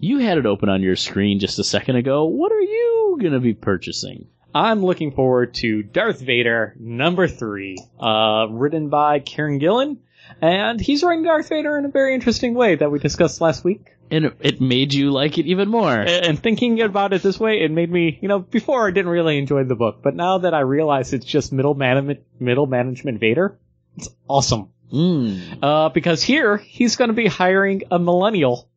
you 0.00 0.18
had 0.18 0.38
it 0.38 0.46
open 0.46 0.68
on 0.68 0.82
your 0.82 0.96
screen 0.96 1.38
just 1.38 1.58
a 1.58 1.64
second 1.64 1.96
ago. 1.96 2.24
What 2.24 2.52
are 2.52 2.60
you 2.60 3.18
going 3.20 3.32
to 3.32 3.40
be 3.40 3.54
purchasing? 3.54 4.26
I'm 4.54 4.82
looking 4.82 5.12
forward 5.12 5.54
to 5.54 5.82
Darth 5.82 6.20
Vader 6.20 6.74
number 6.78 7.28
three, 7.28 7.78
uh, 8.00 8.46
written 8.50 8.88
by 8.88 9.20
Kieran 9.20 9.58
Gillen. 9.58 9.98
and 10.42 10.80
he's 10.80 11.02
writing 11.02 11.24
Darth 11.24 11.48
Vader 11.48 11.78
in 11.78 11.84
a 11.84 11.88
very 11.88 12.14
interesting 12.14 12.54
way 12.54 12.74
that 12.74 12.90
we 12.90 12.98
discussed 12.98 13.40
last 13.40 13.64
week. 13.64 13.86
And 14.10 14.32
it- 14.40 14.60
made 14.60 14.92
you 14.94 15.10
like 15.10 15.38
it 15.38 15.46
even 15.46 15.68
more. 15.68 15.94
And 15.94 16.38
thinking 16.38 16.80
about 16.80 17.12
it 17.12 17.22
this 17.22 17.38
way, 17.38 17.60
it 17.60 17.70
made 17.70 17.90
me, 17.90 18.18
you 18.20 18.28
know, 18.28 18.38
before 18.38 18.86
I 18.86 18.90
didn't 18.90 19.10
really 19.10 19.38
enjoy 19.38 19.64
the 19.64 19.74
book, 19.74 20.00
but 20.02 20.14
now 20.14 20.38
that 20.38 20.54
I 20.54 20.60
realize 20.60 21.12
it's 21.12 21.26
just 21.26 21.52
middle 21.52 21.74
management, 21.74 22.20
middle 22.40 22.66
management 22.66 23.20
Vader, 23.20 23.58
it's 23.96 24.08
awesome. 24.28 24.68
Mm. 24.92 25.62
Uh, 25.62 25.88
because 25.90 26.22
here 26.22 26.56
he's 26.56 26.96
going 26.96 27.08
to 27.08 27.14
be 27.14 27.26
hiring 27.26 27.82
a 27.90 27.98
millennial, 27.98 28.67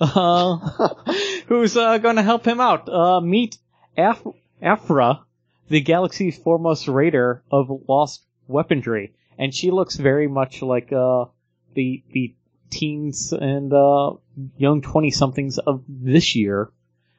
uh, 0.00 0.56
who's 1.46 1.76
uh, 1.76 1.98
going 1.98 2.16
to 2.16 2.22
help 2.22 2.46
him 2.46 2.60
out. 2.60 2.88
Uh, 2.88 3.20
meet 3.20 3.58
Af- 3.96 4.26
Afra, 4.60 5.20
the 5.68 5.80
galaxy's 5.80 6.36
foremost 6.38 6.88
raider 6.88 7.42
of 7.50 7.70
lost 7.88 8.24
weaponry, 8.48 9.12
and 9.38 9.54
she 9.54 9.70
looks 9.70 9.96
very 9.96 10.28
much 10.28 10.62
like 10.62 10.92
uh, 10.92 11.26
the 11.74 12.02
the 12.12 12.34
teens 12.70 13.32
and 13.32 13.72
uh, 13.72 14.12
young 14.56 14.80
twenty 14.82 15.10
somethings 15.10 15.58
of 15.58 15.82
this 15.88 16.34
year, 16.34 16.70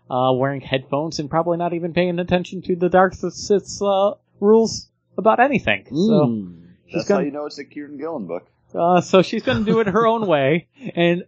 uh, 0.10 0.32
wearing 0.34 0.62
headphones 0.62 1.20
and 1.20 1.30
probably 1.30 1.58
not 1.58 1.74
even 1.74 1.94
paying 1.94 2.20
attention 2.20 2.62
to 2.64 2.76
the 2.76 2.90
Dark 2.90 3.14
Sith's 3.14 3.82
uh, 3.82 4.12
rules 4.40 4.90
about 5.18 5.40
anything. 5.40 5.86
So. 5.86 5.94
Mm. 5.94 6.60
She's 6.86 6.96
That's 6.96 7.10
how 7.10 7.16
gonna- 7.16 7.26
you 7.26 7.32
know 7.32 7.46
it's 7.48 7.58
a 7.58 7.66
Kieran 7.66 7.98
Gillen 7.98 8.28
book. 8.28 8.46
Uh, 8.76 9.02
so 9.02 9.22
she's 9.22 9.42
going 9.44 9.64
to 9.64 9.72
do 9.72 9.80
it 9.80 9.88
her 9.88 10.06
own 10.08 10.26
way, 10.28 10.68
and 10.96 11.24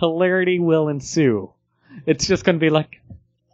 hilarity 0.00 0.58
will 0.58 0.88
ensue. 0.88 1.52
It's 2.06 2.26
just 2.26 2.44
going 2.44 2.56
to 2.56 2.60
be 2.60 2.70
like, 2.70 3.00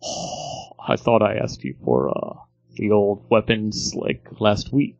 oh, 0.03 0.71
I 0.89 0.97
thought 0.97 1.23
I 1.23 1.37
asked 1.37 1.65
you 1.65 1.75
for 1.85 2.09
uh, 2.11 2.35
the 2.75 2.93
old 2.93 3.27
weapons 3.29 3.95
like 3.95 4.27
last 4.41 4.73
week. 4.73 4.99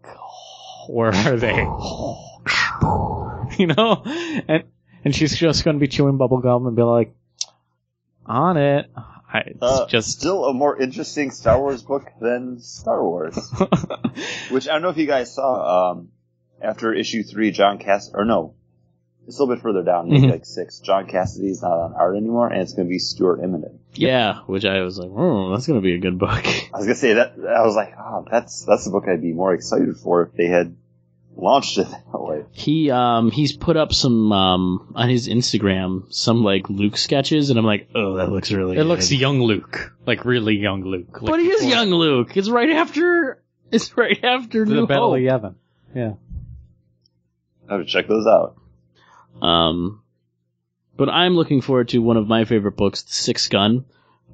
Where 0.89 1.15
are 1.15 1.37
they? 1.37 1.57
you 3.59 3.67
know, 3.67 4.03
and 4.49 4.65
and 5.05 5.15
she's 5.15 5.37
just 5.37 5.65
going 5.65 5.77
to 5.77 5.81
be 5.81 5.89
chewing 5.89 6.17
bubble 6.17 6.41
gum 6.41 6.67
and 6.67 6.77
be 6.77 6.83
like, 6.83 7.15
on 8.25 8.57
it. 8.57 8.91
I, 8.97 9.39
it's 9.47 9.59
Uh, 9.61 9.87
just 9.87 10.11
still 10.11 10.47
a 10.47 10.55
more 10.55 10.81
interesting 10.81 11.31
Star 11.31 11.59
Wars 11.59 11.83
book 11.83 12.07
than 12.21 12.61
Star 12.61 13.03
Wars. 13.03 13.37
Which 14.51 14.69
I 14.69 14.73
don't 14.73 14.83
know 14.83 14.89
if 14.91 14.97
you 14.97 15.07
guys 15.07 15.35
saw. 15.35 15.93
Um, 15.93 16.09
after 16.61 16.95
issue 16.95 17.23
three, 17.23 17.51
John 17.51 17.79
Cass 17.79 18.11
or 18.15 18.25
no, 18.25 18.55
it's 19.27 19.39
a 19.39 19.43
little 19.43 19.55
bit 19.57 19.63
further 19.63 19.83
down, 19.83 20.09
maybe 20.09 20.27
Mhm. 20.27 20.31
like 20.31 20.45
six. 20.45 20.79
John 20.81 21.07
Cassaday's 21.07 21.63
not 21.63 21.73
on 21.73 21.95
art 21.95 22.17
anymore, 22.17 22.49
and 22.49 22.63
it's 22.63 22.73
going 22.75 22.87
to 22.87 22.91
be 22.91 22.99
Stuart 22.99 23.41
Immonen. 23.41 23.79
Yeah, 23.95 24.41
which 24.47 24.65
I 24.65 24.83
was 24.83 24.99
like, 24.99 25.11
oh, 25.15 25.51
that's 25.51 25.67
gonna 25.67 25.81
be 25.81 25.95
a 25.95 25.99
good 25.99 26.19
book. 26.19 26.31
I 26.47 26.71
was 26.77 26.85
gonna 26.85 26.95
say 26.95 27.15
that. 27.15 27.33
I 27.39 27.63
was 27.65 27.75
like, 27.75 27.95
oh, 27.99 28.27
that's 28.31 28.65
that's 28.65 28.85
the 28.85 28.91
book 28.91 29.05
I'd 29.09 29.23
be 29.23 29.33
more 29.33 29.55
excited 29.55 29.97
for 29.97 30.23
if 30.23 30.33
they 30.35 30.47
had 30.49 30.77
launched 31.35 31.79
it 31.79 31.87
that 31.89 32.05
way. 32.21 32.43
He 32.53 32.91
um 32.91 33.31
he's 33.31 33.57
put 33.57 33.77
up 33.79 33.95
some 33.95 34.31
um 34.33 34.93
on 34.95 35.09
his 35.09 35.29
Instagram 35.29 36.13
some 36.13 36.45
like 36.45 36.69
Luke 36.69 36.99
sketches, 36.99 37.49
and 37.49 37.59
I'm 37.59 37.65
like, 37.65 37.89
oh, 37.95 38.17
that 38.19 38.31
looks 38.31 38.53
really. 38.53 38.77
it 38.77 38.85
looks 38.85 39.11
young 39.11 39.41
Luke, 39.41 39.95
like 40.07 40.27
really 40.27 40.57
young 40.57 40.83
Luke. 40.85 41.23
Like 41.23 41.31
but 41.31 41.41
he 41.41 41.47
is 41.47 41.65
young 41.65 41.89
Luke. 41.89 42.37
It's 42.37 42.51
right 42.51 42.71
after. 42.71 43.43
It's 43.73 43.97
right 43.97 44.23
after 44.23 44.65
The 44.67 44.75
New 44.75 44.87
Battle 44.87 45.09
Hope. 45.11 45.17
of 45.19 45.23
Yavin. 45.23 45.55
Yeah. 45.95 46.13
I 47.69 47.73
have 47.77 47.81
to 47.85 47.87
check 47.91 48.07
those 48.09 48.27
out. 48.27 48.57
Um, 49.43 50.03
but 50.97 51.09
I'm 51.09 51.35
looking 51.35 51.61
forward 51.61 51.89
to 51.91 51.99
one 51.99 52.17
of 52.17 52.27
my 52.27 52.45
favorite 52.45 52.77
books, 52.77 53.03
The 53.03 53.13
Sixth 53.13 53.51
Gun, 53.51 53.85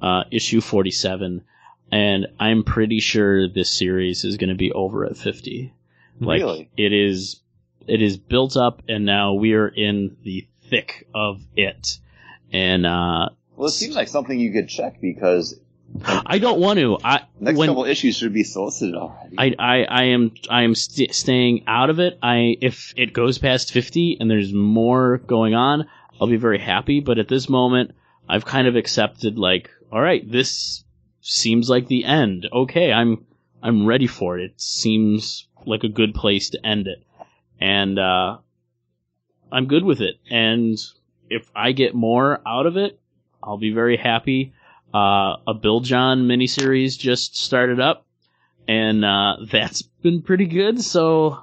uh, 0.01 0.23
issue 0.31 0.61
47, 0.61 1.43
and 1.91 2.27
I'm 2.39 2.63
pretty 2.63 2.99
sure 2.99 3.47
this 3.47 3.69
series 3.69 4.23
is 4.23 4.37
going 4.37 4.49
to 4.49 4.55
be 4.55 4.71
over 4.71 5.05
at 5.05 5.17
50. 5.17 5.73
Like 6.19 6.39
Really? 6.39 6.69
it 6.77 6.93
is, 6.93 7.41
it 7.87 8.01
is 8.01 8.17
built 8.17 8.55
up, 8.55 8.81
and 8.87 9.05
now 9.05 9.33
we 9.33 9.53
are 9.53 9.67
in 9.67 10.15
the 10.23 10.47
thick 10.69 11.07
of 11.13 11.41
it. 11.55 11.97
And 12.51 12.85
uh, 12.85 13.29
Well, 13.55 13.67
it 13.67 13.71
seems 13.71 13.95
like 13.95 14.07
something 14.07 14.39
you 14.39 14.51
could 14.53 14.69
check 14.69 15.01
because 15.01 15.59
I 16.01 16.39
don't 16.39 16.59
want 16.59 16.79
to. 16.79 16.97
I 17.03 17.21
next 17.39 17.57
when, 17.57 17.67
couple 17.67 17.85
issues 17.85 18.17
should 18.17 18.33
be 18.33 18.43
solicited 18.43 18.95
already. 18.95 19.35
I, 19.37 19.55
I, 19.59 19.83
I 19.83 20.03
am 20.05 20.31
I 20.49 20.63
am 20.63 20.75
st- 20.75 21.13
staying 21.13 21.63
out 21.67 21.89
of 21.89 21.99
it. 21.99 22.17
I 22.21 22.57
if 22.61 22.93
it 22.97 23.13
goes 23.13 23.37
past 23.37 23.71
fifty 23.71 24.17
and 24.19 24.29
there's 24.29 24.53
more 24.53 25.17
going 25.19 25.53
on, 25.53 25.87
I'll 26.19 26.27
be 26.27 26.37
very 26.37 26.59
happy. 26.59 26.99
But 26.99 27.19
at 27.19 27.27
this 27.27 27.47
moment, 27.47 27.91
I've 28.27 28.45
kind 28.45 28.67
of 28.67 28.75
accepted 28.75 29.37
like, 29.37 29.69
all 29.91 30.01
right, 30.01 30.29
this 30.29 30.83
seems 31.21 31.69
like 31.69 31.87
the 31.87 32.05
end. 32.05 32.47
Okay, 32.51 32.91
I'm 32.91 33.25
I'm 33.61 33.85
ready 33.85 34.07
for 34.07 34.39
it. 34.39 34.45
It 34.45 34.61
seems 34.61 35.47
like 35.65 35.83
a 35.83 35.89
good 35.89 36.15
place 36.15 36.49
to 36.51 36.65
end 36.65 36.87
it, 36.87 37.03
and 37.59 37.99
uh, 37.99 38.37
I'm 39.51 39.67
good 39.67 39.83
with 39.83 40.01
it. 40.01 40.15
And 40.29 40.77
if 41.29 41.49
I 41.55 41.71
get 41.71 41.93
more 41.93 42.41
out 42.47 42.65
of 42.65 42.77
it, 42.77 42.99
I'll 43.41 43.57
be 43.57 43.71
very 43.71 43.97
happy. 43.97 44.53
Uh, 44.93 45.37
a 45.47 45.53
Bill 45.59 45.79
John 45.79 46.27
miniseries 46.27 46.97
just 46.97 47.35
started 47.35 47.79
up 47.79 48.05
and 48.67 49.03
uh, 49.03 49.37
that's 49.51 49.81
been 49.81 50.21
pretty 50.21 50.45
good. 50.45 50.81
So 50.81 51.39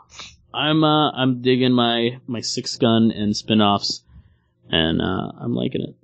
I'm 0.53 0.85
uh, 0.85 1.11
I'm 1.13 1.43
digging 1.43 1.73
my 1.73 2.19
my 2.27 2.41
six 2.41 2.77
gun 2.77 3.11
and 3.11 3.37
spin-offs, 3.37 4.03
and 4.71 5.01
uh, 5.01 5.33
I'm 5.41 5.55
liking 5.55 5.83
it. 5.83 5.95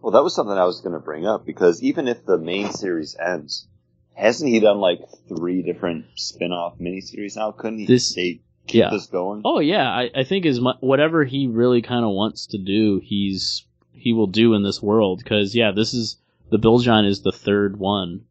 Well, 0.00 0.12
that 0.12 0.22
was 0.22 0.34
something 0.34 0.56
I 0.56 0.64
was 0.64 0.80
going 0.80 0.92
to 0.92 1.00
bring 1.00 1.26
up 1.26 1.44
because 1.44 1.82
even 1.82 2.06
if 2.06 2.24
the 2.24 2.38
main 2.38 2.70
series 2.70 3.16
ends, 3.18 3.66
hasn't 4.14 4.48
he 4.50 4.60
done 4.60 4.78
like 4.78 5.00
three 5.28 5.62
different 5.62 6.06
spin-off 6.14 6.78
miniseries 6.78 7.36
now? 7.36 7.50
Couldn't 7.50 7.80
he 7.80 7.86
This- 7.86 8.12
keep 8.14 8.42
yeah. 8.68 8.90
this 8.90 9.06
going? 9.06 9.42
Oh 9.44 9.58
yeah, 9.60 9.88
I, 9.90 10.10
I 10.14 10.24
think 10.24 10.46
as 10.46 10.60
mu- 10.60 10.72
whatever 10.80 11.24
he 11.24 11.46
really 11.48 11.82
kind 11.82 12.04
of 12.04 12.12
wants 12.12 12.46
to 12.48 12.58
do, 12.58 13.00
he's 13.02 13.64
he 13.92 14.12
will 14.12 14.26
do 14.28 14.54
in 14.54 14.62
this 14.62 14.80
world. 14.82 15.20
Because 15.22 15.54
yeah, 15.54 15.72
this 15.72 15.92
is 15.94 16.16
the 16.50 16.58
Bill 16.58 16.78
John 16.78 17.04
is 17.04 17.22
the 17.22 17.32
third 17.32 17.78
one, 17.78 18.24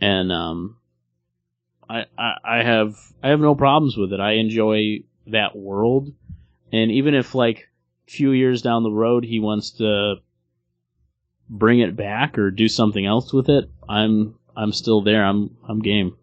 and 0.00 0.32
um, 0.32 0.76
I, 1.88 2.04
I 2.16 2.32
I 2.44 2.62
have 2.62 2.96
I 3.22 3.28
have 3.28 3.40
no 3.40 3.54
problems 3.54 3.96
with 3.96 4.12
it. 4.12 4.20
I 4.20 4.32
enjoy 4.32 5.04
that 5.26 5.56
world, 5.56 6.12
and 6.72 6.90
even 6.90 7.14
if 7.14 7.34
like 7.34 7.68
a 8.08 8.10
few 8.10 8.32
years 8.32 8.62
down 8.62 8.82
the 8.82 8.90
road 8.90 9.24
he 9.24 9.40
wants 9.40 9.72
to 9.72 10.16
bring 11.48 11.80
it 11.80 11.96
back 11.96 12.38
or 12.38 12.50
do 12.50 12.68
something 12.68 13.04
else 13.04 13.32
with 13.32 13.48
it, 13.48 13.70
I'm 13.88 14.36
I'm 14.56 14.72
still 14.72 15.02
there. 15.02 15.24
I'm 15.24 15.56
I'm 15.68 15.80
game. 15.80 16.16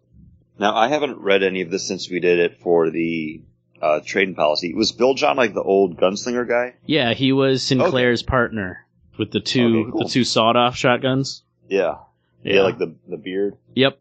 Now, 0.58 0.74
I 0.74 0.88
haven't 0.88 1.20
read 1.20 1.44
any 1.44 1.60
of 1.60 1.70
this 1.70 1.86
since 1.86 2.10
we 2.10 2.18
did 2.18 2.40
it 2.40 2.58
for 2.60 2.90
the 2.90 3.42
uh, 3.80 4.00
trading 4.04 4.34
policy. 4.34 4.74
Was 4.74 4.90
Bill 4.90 5.14
John 5.14 5.36
like 5.36 5.54
the 5.54 5.62
old 5.62 5.96
gunslinger 5.96 6.48
guy? 6.48 6.74
Yeah, 6.84 7.14
he 7.14 7.30
was 7.30 7.62
Sinclair's 7.62 8.24
partner 8.24 8.84
with 9.18 9.30
the 9.30 9.40
two 9.40 9.80
Okay, 9.80 9.90
cool. 9.90 10.02
the 10.04 10.08
two 10.08 10.24
sawed 10.24 10.56
off 10.56 10.76
shotguns. 10.76 11.42
Yeah. 11.68 11.96
yeah. 12.42 12.62
like 12.62 12.78
the 12.78 12.94
the 13.08 13.16
beard. 13.16 13.56
Yep. 13.74 14.00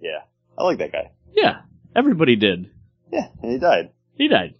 Yeah, 0.00 0.22
I 0.58 0.64
like 0.64 0.78
that 0.78 0.92
guy. 0.92 1.10
Yeah. 1.32 1.60
Everybody 1.94 2.36
did. 2.36 2.70
Yeah, 3.10 3.28
and 3.42 3.52
he 3.52 3.58
died. 3.58 3.90
He 4.16 4.28
died. 4.28 4.54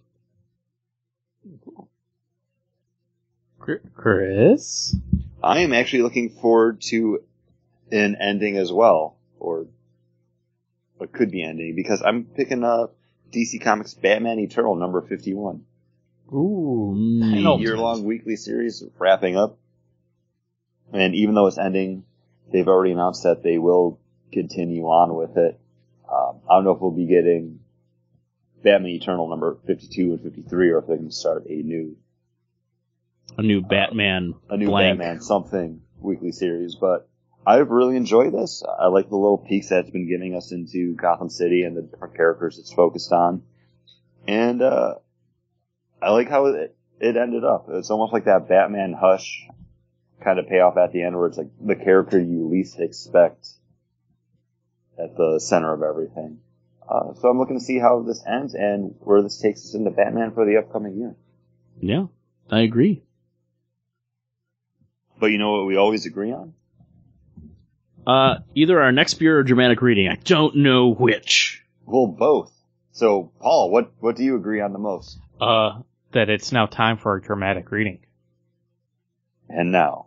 Chris? 3.95 4.95
I 5.43 5.59
am 5.59 5.73
actually 5.73 6.03
looking 6.03 6.29
forward 6.29 6.81
to 6.83 7.23
an 7.91 8.15
ending 8.19 8.57
as 8.57 8.71
well, 8.71 9.17
or 9.39 9.67
what 10.97 11.11
could 11.11 11.31
be 11.31 11.43
ending, 11.43 11.75
because 11.75 12.01
I'm 12.01 12.23
picking 12.23 12.63
up 12.63 12.95
DC 13.31 13.61
Comics 13.61 13.93
Batman 13.93 14.39
Eternal 14.39 14.75
number 14.75 15.01
51. 15.01 15.63
Ooh. 16.33 16.93
Mm. 16.95 17.57
A 17.57 17.61
year-long 17.61 18.03
weekly 18.03 18.35
series 18.35 18.83
wrapping 18.97 19.37
up. 19.37 19.57
And 20.93 21.15
even 21.15 21.35
though 21.35 21.47
it's 21.47 21.57
ending, 21.57 22.03
they've 22.51 22.67
already 22.67 22.93
announced 22.93 23.23
that 23.23 23.43
they 23.43 23.57
will 23.57 23.99
continue 24.31 24.83
on 24.83 25.15
with 25.15 25.37
it. 25.37 25.59
Um, 26.11 26.39
I 26.49 26.55
don't 26.55 26.63
know 26.63 26.71
if 26.71 26.81
we'll 26.81 26.91
be 26.91 27.05
getting 27.07 27.59
Batman 28.63 28.91
Eternal 28.91 29.27
number 29.29 29.57
52 29.67 30.13
and 30.13 30.21
53, 30.21 30.69
or 30.71 30.79
if 30.79 30.87
they're 30.87 30.95
going 30.97 31.09
to 31.09 31.15
start 31.15 31.45
a 31.47 31.53
new 31.53 31.97
A 33.37 33.41
new 33.41 33.61
Batman. 33.61 34.33
a 34.49 34.57
new 34.57 34.67
blank. 34.67 34.99
Batman 34.99 35.21
something 35.21 35.81
weekly 35.99 36.31
series, 36.31 36.75
but 36.75 37.09
I've 37.45 37.69
really 37.69 37.95
enjoyed 37.97 38.33
this. 38.33 38.63
I 38.79 38.87
like 38.87 39.09
the 39.09 39.15
little 39.15 39.37
peeks 39.37 39.69
that 39.69 39.79
it's 39.81 39.89
been 39.89 40.07
giving 40.07 40.35
us 40.35 40.51
into 40.51 40.95
Gotham 40.95 41.29
City 41.29 41.63
and 41.63 41.75
the 41.75 41.81
different 41.81 42.15
characters 42.15 42.57
it's 42.59 42.71
focused 42.73 43.11
on. 43.11 43.43
And, 44.27 44.61
uh, 44.61 44.95
I 46.01 46.11
like 46.11 46.29
how 46.29 46.45
it, 46.47 46.75
it 46.99 47.15
ended 47.17 47.43
up. 47.43 47.67
It's 47.69 47.89
almost 47.89 48.13
like 48.13 48.25
that 48.25 48.47
Batman 48.49 48.93
Hush 48.93 49.47
kind 50.23 50.39
of 50.39 50.47
payoff 50.47 50.77
at 50.77 50.91
the 50.91 51.03
end 51.03 51.15
where 51.15 51.27
it's 51.27 51.37
like 51.37 51.51
the 51.59 51.75
character 51.75 52.19
you 52.19 52.47
least 52.47 52.79
expect 52.79 53.47
at 54.97 55.15
the 55.15 55.39
center 55.39 55.73
of 55.73 55.83
everything. 55.83 56.39
Uh, 56.87 57.13
so 57.15 57.27
I'm 57.27 57.37
looking 57.37 57.59
to 57.59 57.63
see 57.63 57.79
how 57.79 58.01
this 58.01 58.23
ends 58.25 58.55
and 58.55 58.95
where 58.99 59.21
this 59.21 59.39
takes 59.39 59.65
us 59.65 59.73
into 59.73 59.91
Batman 59.91 60.31
for 60.31 60.45
the 60.45 60.57
upcoming 60.57 60.97
year. 60.97 61.15
Yeah. 61.79 62.05
I 62.49 62.61
agree. 62.61 63.03
But 65.19 65.27
you 65.27 65.37
know 65.37 65.51
what 65.51 65.65
we 65.65 65.75
always 65.75 66.05
agree 66.05 66.31
on? 66.31 66.53
Uh, 68.05 68.39
either 68.55 68.81
our 68.81 68.91
next 68.91 69.15
beer 69.15 69.39
or 69.39 69.43
dramatic 69.43 69.81
reading. 69.81 70.07
I 70.07 70.15
don't 70.15 70.57
know 70.57 70.93
which. 70.93 71.63
Well, 71.85 72.07
both. 72.07 72.53
So, 72.93 73.31
Paul, 73.41 73.69
what 73.69 73.91
what 73.99 74.15
do 74.15 74.23
you 74.23 74.37
agree 74.37 74.61
on 74.61 74.71
the 74.71 74.79
most? 74.79 75.19
Uh, 75.41 75.81
that 76.13 76.29
it's 76.29 76.51
now 76.51 76.67
time 76.67 76.97
for 76.97 77.15
a 77.15 77.21
dramatic 77.21 77.69
reading. 77.69 77.99
And 79.49 79.71
now, 79.71 80.06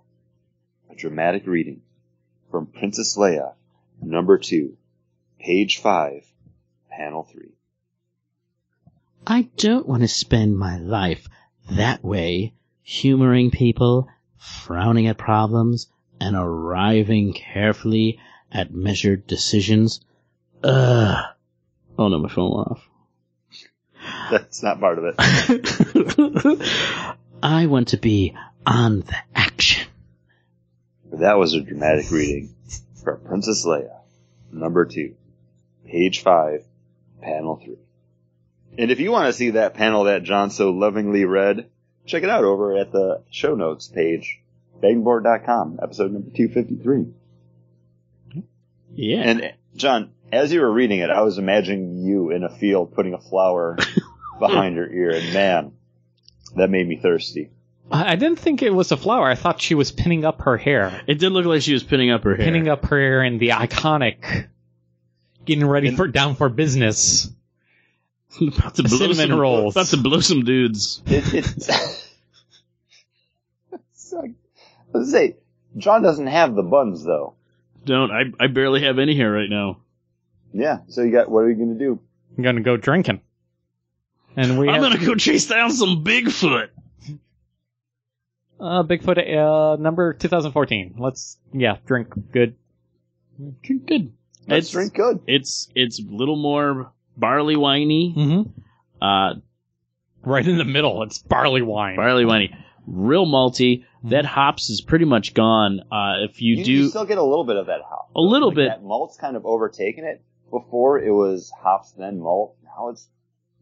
a 0.90 0.94
dramatic 0.94 1.46
reading 1.46 1.82
from 2.50 2.66
Princess 2.66 3.16
Leia, 3.16 3.54
number 4.02 4.38
two, 4.38 4.76
page 5.38 5.78
five, 5.78 6.24
panel 6.90 7.22
three. 7.22 7.52
I 9.26 9.48
don't 9.56 9.86
want 9.86 10.02
to 10.02 10.08
spend 10.08 10.58
my 10.58 10.78
life 10.78 11.28
that 11.70 12.02
way, 12.02 12.54
humoring 12.82 13.50
people, 13.50 14.08
frowning 14.36 15.06
at 15.06 15.18
problems, 15.18 15.88
and 16.20 16.34
arriving 16.36 17.32
carefully 17.32 18.18
at 18.50 18.74
measured 18.74 19.26
decisions. 19.26 20.00
Ugh. 20.64 21.24
Oh 21.98 22.08
no, 22.08 22.18
my 22.18 22.28
phone 22.28 22.56
went 22.56 22.68
off. 22.68 22.88
That's 24.30 24.62
not 24.62 24.80
part 24.80 24.98
of 24.98 25.04
it. 25.06 25.14
I 27.42 27.66
want 27.66 27.88
to 27.88 27.96
be 27.96 28.34
on 28.66 29.00
the 29.00 29.16
action. 29.34 29.79
That 31.12 31.38
was 31.38 31.54
a 31.54 31.60
dramatic 31.60 32.10
reading 32.10 32.54
from 33.02 33.20
Princess 33.20 33.66
Leia, 33.66 33.98
number 34.52 34.84
two, 34.86 35.16
page 35.86 36.22
five, 36.22 36.64
panel 37.20 37.56
three. 37.56 37.78
And 38.78 38.90
if 38.90 39.00
you 39.00 39.10
want 39.10 39.26
to 39.26 39.32
see 39.32 39.50
that 39.50 39.74
panel 39.74 40.04
that 40.04 40.22
John 40.22 40.50
so 40.50 40.70
lovingly 40.70 41.24
read, 41.24 41.68
check 42.06 42.22
it 42.22 42.30
out 42.30 42.44
over 42.44 42.76
at 42.76 42.92
the 42.92 43.22
show 43.30 43.54
notes 43.54 43.88
page, 43.88 44.40
bangboard.com, 44.80 45.80
episode 45.82 46.12
number 46.12 46.30
253. 46.30 47.06
Yeah. 48.94 49.18
And 49.18 49.52
John, 49.74 50.12
as 50.32 50.52
you 50.52 50.60
were 50.60 50.72
reading 50.72 51.00
it, 51.00 51.10
I 51.10 51.22
was 51.22 51.38
imagining 51.38 52.04
you 52.04 52.30
in 52.30 52.44
a 52.44 52.48
field 52.48 52.94
putting 52.94 53.14
a 53.14 53.20
flower 53.20 53.76
behind 54.38 54.76
your 54.76 54.90
ear, 54.90 55.10
and 55.10 55.34
man, 55.34 55.72
That 56.56 56.70
made 56.70 56.88
me 56.88 56.96
thirsty. 56.96 57.50
I 57.90 58.12
I 58.12 58.16
didn't 58.16 58.38
think 58.38 58.62
it 58.62 58.70
was 58.74 58.92
a 58.92 58.96
flower. 58.96 59.28
I 59.28 59.34
thought 59.34 59.60
she 59.60 59.74
was 59.74 59.90
pinning 59.92 60.24
up 60.24 60.42
her 60.42 60.56
hair. 60.56 61.02
It 61.06 61.18
did 61.18 61.32
look 61.32 61.44
like 61.46 61.62
she 61.62 61.72
was 61.72 61.82
pinning 61.82 62.10
up 62.10 62.24
her 62.24 62.34
hair. 62.36 62.44
Pinning 62.44 62.68
up 62.68 62.84
her 62.86 62.98
hair 62.98 63.22
in 63.22 63.38
the 63.38 63.50
iconic 63.50 64.46
getting 65.44 65.66
ready 65.66 65.88
In- 65.88 65.96
for 65.96 66.06
down 66.08 66.34
for 66.36 66.48
business. 66.48 67.30
about 68.40 68.76
to 68.76 68.82
blow 68.84 68.98
Cinnamon 68.98 69.28
some, 69.30 69.38
rolls. 69.40 69.74
About 69.74 69.86
to 69.88 69.96
blow 69.96 70.20
some 70.20 70.44
dudes. 70.44 71.02
It, 71.06 71.34
it's. 71.34 72.06
It's 73.72 74.12
like- 74.12 74.32
Let's 74.92 75.10
say 75.12 75.36
John 75.76 76.02
doesn't 76.02 76.26
have 76.26 76.54
the 76.56 76.62
buns 76.64 77.04
though. 77.04 77.34
Don't 77.84 78.10
I? 78.10 78.24
I 78.40 78.48
barely 78.48 78.82
have 78.82 78.98
any 78.98 79.14
hair 79.16 79.30
right 79.30 79.48
now. 79.48 79.78
Yeah. 80.52 80.78
So 80.88 81.02
you 81.02 81.12
got 81.12 81.30
what 81.30 81.40
are 81.40 81.48
you 81.50 81.54
gonna 81.56 81.78
do? 81.78 82.00
I'm 82.36 82.42
gonna 82.42 82.60
go 82.60 82.76
drinking. 82.76 83.20
And 84.36 84.58
we 84.58 84.68
I'm 84.68 84.82
have, 84.82 84.92
gonna 84.92 85.06
go 85.06 85.14
chase 85.14 85.46
down 85.46 85.70
some 85.70 86.02
Bigfoot. 86.04 86.68
Uh, 88.60 88.82
Bigfoot 88.84 89.18
uh, 89.18 89.76
number 89.80 90.12
2014. 90.14 90.94
Let's 90.98 91.38
yeah, 91.52 91.76
drink 91.86 92.08
good. 92.32 92.56
Drink 93.62 93.86
good. 93.86 94.12
Let's 94.46 94.66
It's 94.66 94.70
drink 94.72 94.94
good. 94.94 95.20
it's 95.26 95.68
it's 95.74 96.00
a 96.00 96.04
little 96.08 96.36
more 96.36 96.92
barley 97.16 97.56
winey. 97.56 98.14
Mm-hmm. 98.16 99.02
Uh, 99.04 99.34
Right 100.22 100.46
in 100.46 100.58
the 100.58 100.66
middle, 100.66 101.02
it's 101.02 101.16
barley 101.18 101.62
wine. 101.62 101.96
barley 101.96 102.26
winey, 102.26 102.54
real 102.86 103.24
malty. 103.24 103.84
That 104.04 104.26
hops 104.26 104.68
is 104.68 104.82
pretty 104.82 105.06
much 105.06 105.32
gone. 105.32 105.80
Uh, 105.90 106.24
if 106.28 106.42
you, 106.42 106.56
You, 106.56 106.64
do 106.64 106.72
you 106.72 106.88
still 106.90 107.06
get 107.06 107.16
a 107.16 107.22
little 107.22 107.44
bit 107.44 107.56
of 107.56 107.66
that 107.66 107.80
hop. 107.82 108.10
a 108.14 108.20
little 108.20 108.48
Like, 108.48 108.56
bit, 108.56 108.68
That 108.68 108.82
malt's 108.82 109.16
kind 109.16 109.34
of 109.34 109.46
overtaken 109.46 110.04
it. 110.04 110.22
Before 110.50 110.98
it 110.98 111.10
was 111.10 111.50
hops 111.56 111.92
then 111.92 112.18
malt. 112.20 112.56
Now 112.64 112.90
it's 112.90 113.08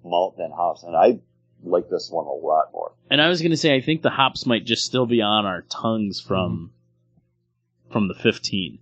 malt 0.02 0.34
then 0.36 0.50
hops, 0.50 0.82
and 0.82 0.96
I 0.96 1.20
like 1.64 1.88
this 1.90 2.08
one 2.10 2.26
a 2.26 2.30
lot 2.30 2.66
more. 2.72 2.92
and 3.10 3.20
I 3.20 3.28
was 3.28 3.42
gonna 3.42 3.56
say 3.56 3.74
I 3.74 3.80
think 3.80 4.02
the 4.02 4.10
hops 4.10 4.46
might 4.46 4.64
just 4.64 4.84
still 4.84 5.06
be 5.06 5.20
on 5.22 5.44
our 5.46 5.62
tongues 5.62 6.20
from 6.20 6.72
from 7.90 8.08
the 8.08 8.14
15, 8.14 8.78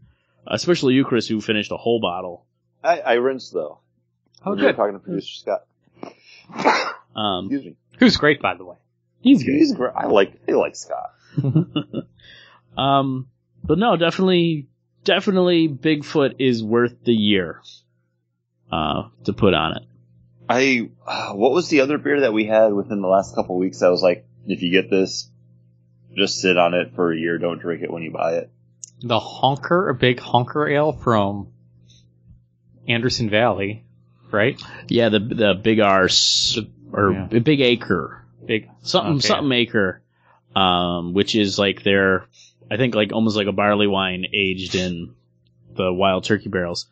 especially 0.48 0.94
you, 0.94 1.04
Chris, 1.04 1.28
who 1.28 1.40
finished 1.40 1.70
a 1.70 1.76
whole 1.76 2.00
bottle. 2.00 2.44
I, 2.82 3.00
I 3.00 3.12
rinsed 3.14 3.52
though. 3.52 3.78
Oh, 4.44 4.50
When 4.50 4.58
you 4.58 4.64
were 4.64 4.70
good. 4.72 4.76
Talking 4.76 4.94
to 4.94 4.98
producer 5.00 5.34
Scott. 5.34 5.62
Um, 7.16 7.46
Excuse 7.46 7.64
me. 7.64 7.76
Who's 7.98 8.16
great, 8.18 8.42
by 8.42 8.54
the 8.56 8.64
way. 8.66 8.76
he's 9.20 9.42
good. 9.42 9.54
He's 9.54 9.72
great. 9.74 9.92
I 9.96 10.06
like 10.06 10.34
I 10.48 10.52
like 10.52 10.76
Scott. 10.76 11.12
Um, 12.76 13.28
but 13.64 13.78
no, 13.78 13.96
definitely, 13.96 14.66
definitely, 15.04 15.66
Bigfoot 15.68 16.34
is 16.40 16.62
worth 16.62 16.94
the 17.04 17.14
year 17.14 17.62
uh, 18.70 19.04
to 19.24 19.32
put 19.32 19.54
on 19.54 19.78
it. 19.78 19.82
I 20.48 20.90
uh, 21.06 21.32
what 21.32 21.52
was 21.52 21.68
the 21.68 21.80
other 21.80 21.98
beer 21.98 22.20
that 22.20 22.32
we 22.32 22.46
had 22.46 22.72
within 22.72 23.00
the 23.00 23.08
last 23.08 23.34
couple 23.34 23.56
of 23.56 23.60
weeks? 23.60 23.82
I 23.82 23.88
was 23.88 24.02
like, 24.02 24.26
if 24.46 24.62
you 24.62 24.70
get 24.70 24.90
this, 24.90 25.28
just 26.16 26.40
sit 26.40 26.56
on 26.56 26.74
it 26.74 26.94
for 26.94 27.12
a 27.12 27.16
year. 27.16 27.38
Don't 27.38 27.58
drink 27.58 27.82
it 27.82 27.90
when 27.90 28.02
you 28.02 28.10
buy 28.12 28.34
it. 28.34 28.50
The 29.02 29.18
honker, 29.18 29.88
a 29.88 29.94
big 29.94 30.20
honker 30.20 30.68
ale 30.68 30.92
from 30.92 31.48
Anderson 32.88 33.28
Valley, 33.28 33.84
right? 34.30 34.60
Yeah, 34.88 35.08
the 35.08 35.18
the 35.18 35.54
big 35.60 35.80
arse 35.80 36.58
or 36.92 37.12
yeah. 37.12 37.38
big 37.40 37.60
acre, 37.60 38.24
Big 38.46 38.68
something 38.82 39.16
Okay. 39.16 39.26
something 39.26 39.52
acre, 39.52 40.02
um, 40.54 41.12
which 41.12 41.34
is 41.34 41.58
like 41.58 41.82
their, 41.82 42.26
I 42.70 42.76
think 42.76 42.94
like 42.94 43.12
almost 43.12 43.36
like 43.36 43.48
a 43.48 43.52
barley 43.52 43.88
wine 43.88 44.26
aged 44.32 44.74
in 44.74 45.14
the 45.74 45.92
wild 45.92 46.24
turkey 46.24 46.48
barrels. 46.48 46.86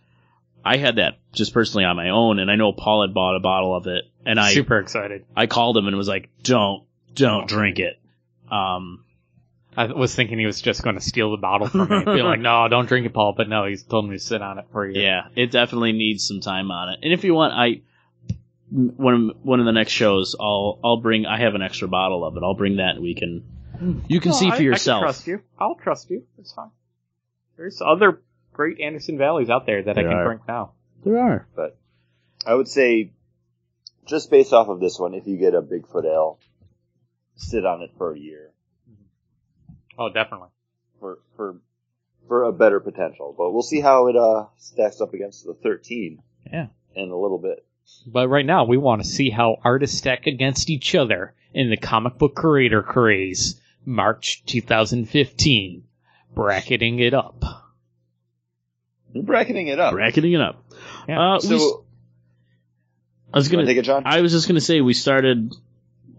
I 0.64 0.79
had 0.79 0.96
that 0.96 1.18
just 1.33 1.53
personally 1.53 1.85
on 1.85 1.96
my 1.96 2.11
own, 2.11 2.38
and 2.38 2.50
I 2.50 2.57
know 2.57 2.72
Paul 2.72 3.03
had 3.03 3.12
bought 3.12 3.37
a 3.37 3.40
bottle 3.40 3.77
of 3.77 3.87
it, 3.87 4.05
and 4.24 4.40
I 4.40 4.55
super 4.55 4.79
excited. 4.79 5.24
I 5.37 5.46
called 5.46 5.77
him 5.77 5.87
and 5.87 5.96
was 5.96 6.09
like, 6.09 6.31
"Don't, 6.42 6.85
don't 7.14 7.46
drink 7.46 7.79
it." 7.79 8.00
Um, 8.50 9.05
I 9.77 9.87
was 9.87 10.14
thinking 10.14 10.38
he 10.38 10.46
was 10.46 10.61
just 10.62 10.83
going 10.83 10.96
to 10.96 11.03
steal 11.03 11.33
the 11.33 11.37
bottle 11.37 11.68
from 11.68 11.88
me, 11.88 12.05
be 12.05 12.22
like, 12.22 12.40
"No, 12.50 12.66
don't 12.68 12.87
drink 12.87 13.07
it, 13.07 13.12
Paul." 13.12 13.35
But 13.37 13.48
no, 13.48 13.66
he's 13.66 13.83
told 13.83 14.09
me 14.09 14.16
to 14.16 14.22
sit 14.22 14.40
on 14.40 14.59
it 14.59 14.66
for 14.72 14.88
you. 14.88 15.00
yeah, 15.00 15.29
it 15.37 15.50
definitely 15.50 15.92
needs 15.92 16.27
some 16.27 16.40
time 16.40 16.70
on 16.70 16.90
it. 16.90 17.00
And 17.03 17.12
if 17.12 17.24
you 17.24 17.35
want, 17.35 17.53
I 17.53 17.83
one 18.70 19.31
of, 19.31 19.37
one 19.44 19.61
of 19.61 19.66
the 19.66 19.72
next 19.72 19.92
shows, 19.92 20.35
I'll 20.38 20.79
I'll 20.83 20.96
bring. 20.96 21.27
I 21.27 21.38
have 21.38 21.55
an 21.55 21.62
extra 21.62 21.88
bottle 21.88 22.24
of 22.24 22.37
it. 22.37 22.42
I'll 22.42 22.55
bring 22.55 22.77
that, 22.77 22.94
and 22.94 23.03
we 23.03 23.14
can 23.14 23.44
you 24.09 24.20
can 24.20 24.33
see 24.33 24.50
for 24.50 24.62
yourself. 24.62 24.98
I 25.03 25.07
can 25.07 25.12
trust 25.12 25.27
you. 25.27 25.42
I'll 25.59 25.74
trust 25.74 26.11
you. 26.11 26.24
It's 26.38 26.53
fine. 26.53 26.70
There's 27.57 27.83
other 27.85 28.22
great 28.55 28.81
Anderson 28.81 29.19
Valleys 29.19 29.51
out 29.51 29.67
there 29.67 29.83
that 29.83 29.99
I 29.99 30.03
can 30.03 30.12
are. 30.12 30.25
drink 30.25 30.40
now. 30.49 30.73
There 31.05 31.19
are. 31.19 31.47
But 31.55 31.77
I 32.47 32.55
would 32.55 32.69
say, 32.69 33.12
just 34.07 34.31
based 34.31 34.55
off 34.55 34.69
of 34.69 34.81
this 34.81 34.99
one, 34.99 35.12
if 35.12 35.27
you 35.27 35.37
get 35.37 35.55
a 35.55 35.61
Bigfoot 35.61 36.07
ale, 36.07 36.38
sit 37.37 37.67
on 37.67 37.83
it 37.83 37.90
for 37.99 38.12
a 38.14 38.19
year 38.19 38.51
Oh, 39.99 40.09
definitely. 40.09 40.49
for 41.01 41.19
for 41.37 41.57
for 42.27 42.45
a 42.45 42.53
better 42.53 42.81
potential. 42.81 43.35
But 43.37 43.53
we'll 43.53 43.62
see 43.62 43.81
how 43.81 44.07
it 44.09 44.17
uh 44.17 44.47
stacks 44.57 45.01
up 45.01 45.12
against 45.14 45.45
the 45.45 45.55
13 45.55 46.23
Yeah. 46.51 46.69
in 46.95 47.11
a 47.11 47.17
little 47.17 47.38
bit. 47.38 47.64
But 48.07 48.29
right 48.29 48.47
now, 48.47 48.64
we 48.64 48.79
want 48.79 49.03
to 49.03 49.09
see 49.09 49.29
how 49.31 49.59
artists 49.62 49.99
stack 49.99 50.27
against 50.27 50.71
each 50.71 50.95
other 50.95 51.35
in 51.53 51.69
the 51.71 51.77
comic 51.77 52.17
book 52.19 52.35
creator 52.35 52.83
craze, 52.83 53.61
March 53.85 54.43
2015. 54.47 55.85
Bracketing 56.35 56.99
it 56.99 57.14
up. 57.14 57.45
We're 59.14 59.22
bracketing 59.22 59.68
it 59.68 59.79
up. 59.79 59.92
Bracketing 59.92 60.33
it 60.33 60.40
up. 60.40 60.64
Yeah. 61.09 61.35
Uh, 61.35 61.38
we, 61.42 61.59
so, 61.59 61.85
I 63.33 63.38
was 63.38 63.48
gonna. 63.48 63.64
take 63.64 63.79
it, 63.79 63.83
John? 63.83 64.03
I 64.05 64.20
was 64.20 64.33
just 64.33 64.48
gonna 64.48 64.61
say 64.61 64.81
we 64.81 64.94
started 64.94 65.55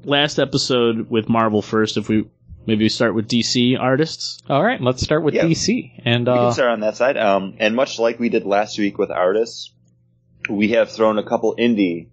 last 0.04 0.40
episode 0.40 1.10
with 1.10 1.28
Marvel 1.30 1.62
first. 1.62 1.98
If 1.98 2.10
we 2.10 2.26
maybe 2.66 2.86
we 2.86 2.90
start 2.90 3.14
with 3.14 3.28
DC 3.28 3.80
artists. 3.80 4.40
All 4.50 4.64
right, 4.64 4.82
let's 4.82 5.02
start 5.02 5.24
with 5.24 5.34
Yeah. 5.34 5.44
DC. 5.44 6.02
And 6.04 6.26
we 6.28 6.34
uh, 6.34 6.36
can 6.46 6.54
start 6.54 6.72
on 6.72 6.80
that 6.82 6.96
side. 6.98 7.18
Um, 7.18 7.56
and 7.60 7.76
much 7.76 8.00
like 8.00 8.20
we 8.20 8.30
did 8.30 8.46
last 8.46 8.78
week 8.78 8.98
with 8.98 9.12
artists, 9.12 9.72
we 10.50 10.70
have 10.70 10.92
thrown 10.92 11.18
a 11.18 11.24
couple 11.24 11.56
indie 11.56 12.08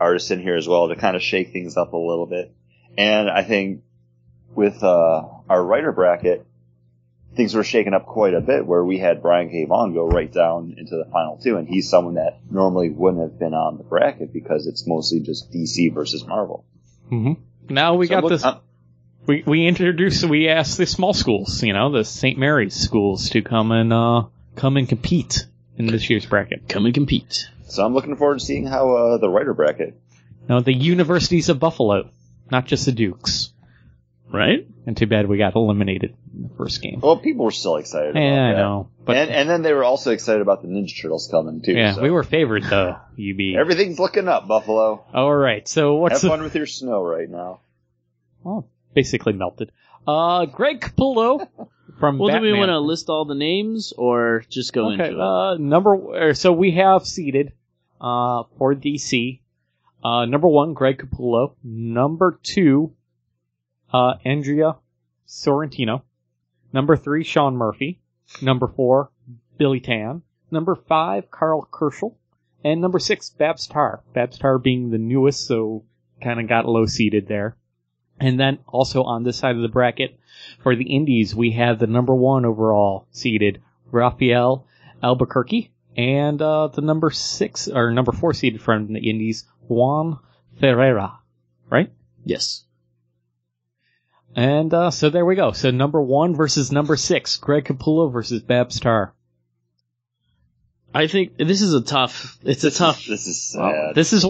artists 0.00 0.30
in 0.30 0.40
here 0.40 0.56
as 0.56 0.68
well 0.68 0.88
to 0.88 0.96
kind 0.96 1.16
of 1.16 1.22
shake 1.22 1.52
things 1.52 1.76
up 1.76 1.92
a 1.92 1.96
little 1.96 2.26
bit. 2.26 2.54
And 2.98 3.30
I 3.30 3.42
think 3.42 3.82
with 4.54 4.82
uh, 4.82 5.22
our 5.48 5.62
writer 5.64 5.92
bracket, 5.92 6.45
things 7.36 7.54
were 7.54 7.64
shaken 7.64 7.94
up 7.94 8.06
quite 8.06 8.34
a 8.34 8.40
bit 8.40 8.66
where 8.66 8.84
we 8.84 8.98
had 8.98 9.22
Brian 9.22 9.50
K. 9.50 9.64
Vaughan 9.66 9.92
go 9.94 10.06
right 10.06 10.32
down 10.32 10.74
into 10.78 10.96
the 10.96 11.04
final 11.12 11.38
two, 11.42 11.56
and 11.56 11.68
he's 11.68 11.88
someone 11.90 12.14
that 12.14 12.38
normally 12.50 12.90
wouldn't 12.90 13.22
have 13.22 13.38
been 13.38 13.54
on 13.54 13.78
the 13.78 13.84
bracket 13.84 14.32
because 14.32 14.66
it's 14.66 14.86
mostly 14.86 15.20
just 15.20 15.52
DC 15.52 15.92
versus 15.92 16.26
Marvel. 16.26 16.64
mhm. 17.12 17.36
now 17.68 17.94
we 17.96 18.06
So 18.06 18.14
got 18.14 18.22
look- 18.24 18.32
this. 18.32 18.44
uh, 18.44 18.58
we 19.26 19.42
we 19.46 19.66
introduced. 19.66 20.24
We 20.24 20.48
asked 20.48 20.78
the 20.78 20.86
small 20.86 21.12
schools, 21.12 21.62
you 21.62 21.72
know, 21.72 21.90
the 21.90 22.04
St. 22.04 22.38
Mary's 22.38 22.74
schools, 22.74 23.30
to 23.30 23.42
come 23.42 23.72
and 23.72 23.92
uh, 23.92 24.24
come 24.54 24.76
and 24.76 24.88
compete 24.88 25.46
in 25.76 25.86
this 25.86 26.08
year's 26.08 26.24
bracket. 26.26 26.68
Come 26.68 26.86
and 26.86 26.94
compete. 26.94 27.48
so 27.66 27.84
I'm 27.84 27.92
looking 27.92 28.14
forward 28.16 28.38
to 28.38 28.44
seeing 28.44 28.66
how 28.66 28.94
uh, 28.94 29.18
the 29.18 29.28
writer 29.28 29.52
bracket. 29.52 30.00
Now 30.48 30.60
the 30.60 30.72
universities 30.72 31.48
of 31.48 31.58
Buffalo, 31.58 32.08
not 32.52 32.66
just 32.66 32.86
the 32.86 32.92
Dukes. 32.92 33.52
Right? 34.32 34.66
And 34.86 34.96
too 34.96 35.06
bad 35.06 35.28
we 35.28 35.38
got 35.38 35.54
eliminated 35.54 36.14
in 36.34 36.42
the 36.42 36.54
first 36.56 36.82
game. 36.82 37.00
Well, 37.00 37.16
people 37.16 37.44
were 37.44 37.50
still 37.52 37.76
excited. 37.76 38.10
About 38.10 38.20
yeah, 38.20 38.44
I 38.48 38.52
that. 38.52 38.58
know. 38.58 38.88
But 39.04 39.16
and, 39.16 39.30
and 39.30 39.48
then 39.48 39.62
they 39.62 39.72
were 39.72 39.84
also 39.84 40.10
excited 40.10 40.42
about 40.42 40.62
the 40.62 40.68
Ninja 40.68 41.00
Turtles 41.00 41.28
coming 41.30 41.62
too. 41.62 41.72
yeah, 41.72 41.94
so. 41.94 42.02
we 42.02 42.10
were 42.10 42.24
favored 42.24 42.64
though. 42.64 42.96
UB. 43.12 43.56
Everything's 43.58 43.98
looking 43.98 44.28
up, 44.28 44.48
Buffalo. 44.48 45.04
All 45.14 45.34
right. 45.34 45.66
So 45.66 45.94
what's 45.96 46.14
Have 46.14 46.22
the 46.22 46.28
fun 46.28 46.42
with 46.42 46.54
your 46.54 46.66
snow 46.66 47.02
right 47.02 47.28
now. 47.28 47.60
well, 48.42 48.68
basically 48.94 49.32
melted. 49.32 49.70
Uh, 50.06 50.46
Greg 50.46 50.80
Capullo 50.80 51.48
from 52.00 52.18
Well, 52.18 52.34
do 52.36 52.40
we 52.42 52.52
want 52.52 52.70
to 52.70 52.78
list 52.78 53.08
all 53.08 53.24
the 53.24 53.34
names 53.34 53.92
or 53.96 54.44
just 54.48 54.72
go 54.72 54.92
okay, 54.92 55.08
into 55.08 55.16
it? 55.16 55.20
uh, 55.20 55.54
number 55.56 56.34
so 56.34 56.52
we 56.52 56.72
have 56.72 57.06
seated 57.06 57.52
uh 58.00 58.42
for 58.58 58.74
DC. 58.74 59.40
Uh, 60.04 60.24
number 60.26 60.46
one, 60.46 60.74
Greg 60.74 60.98
Capullo. 60.98 61.54
Number 61.64 62.38
two, 62.42 62.92
uh, 63.92 64.14
Andrea 64.24 64.76
Sorrentino. 65.26 66.02
Number 66.72 66.96
three, 66.96 67.24
Sean 67.24 67.56
Murphy. 67.56 68.00
Number 68.42 68.66
four, 68.66 69.10
Billy 69.58 69.80
Tan. 69.80 70.22
Number 70.50 70.74
five, 70.74 71.30
Karl 71.30 71.68
Kerschl. 71.70 72.14
And 72.64 72.80
number 72.80 72.98
six, 72.98 73.30
Babs 73.30 73.66
Tarr. 73.66 74.02
Babs 74.12 74.38
Tarr 74.38 74.58
being 74.58 74.90
the 74.90 74.98
newest, 74.98 75.46
so 75.46 75.84
kind 76.20 76.40
of 76.40 76.48
got 76.48 76.66
low 76.66 76.86
seated 76.86 77.28
there. 77.28 77.56
And 78.18 78.40
then 78.40 78.58
also 78.66 79.02
on 79.02 79.24
this 79.24 79.36
side 79.36 79.56
of 79.56 79.62
the 79.62 79.68
bracket, 79.68 80.18
for 80.62 80.74
the 80.74 80.94
Indies, 80.94 81.34
we 81.34 81.52
have 81.52 81.78
the 81.78 81.86
number 81.86 82.14
one 82.14 82.44
overall 82.44 83.06
seeded 83.10 83.62
Rafael 83.90 84.66
Albuquerque, 85.02 85.70
and 85.96 86.40
uh, 86.40 86.68
the 86.68 86.80
number 86.82 87.10
six 87.10 87.68
or 87.68 87.92
number 87.92 88.12
four 88.12 88.34
seeded 88.34 88.60
from 88.60 88.92
the 88.92 89.10
Indies, 89.10 89.44
Juan 89.68 90.18
Ferreyra, 90.60 91.18
right? 91.70 91.90
yes. 92.24 92.65
And 94.36 94.72
uh, 94.74 94.90
so 94.90 95.08
there 95.08 95.24
we 95.24 95.34
go. 95.34 95.52
So 95.52 95.70
number 95.70 96.00
one 96.00 96.34
versus 96.36 96.70
number 96.70 96.96
six, 96.96 97.38
Greg 97.38 97.64
Capullo 97.64 98.12
versus 98.12 98.42
Babs 98.42 98.78
Tarr. 98.78 99.14
I 100.94 101.06
think 101.06 101.38
this 101.38 101.62
is 101.62 101.72
a 101.74 101.80
tough. 101.80 102.38
It's 102.44 102.62
a 102.64 102.70
tough. 102.70 103.04
This 103.06 103.26
is 103.26 103.54
Well, 103.58 103.70
sad. 103.72 103.94
this 103.94 104.12
is 104.12 104.26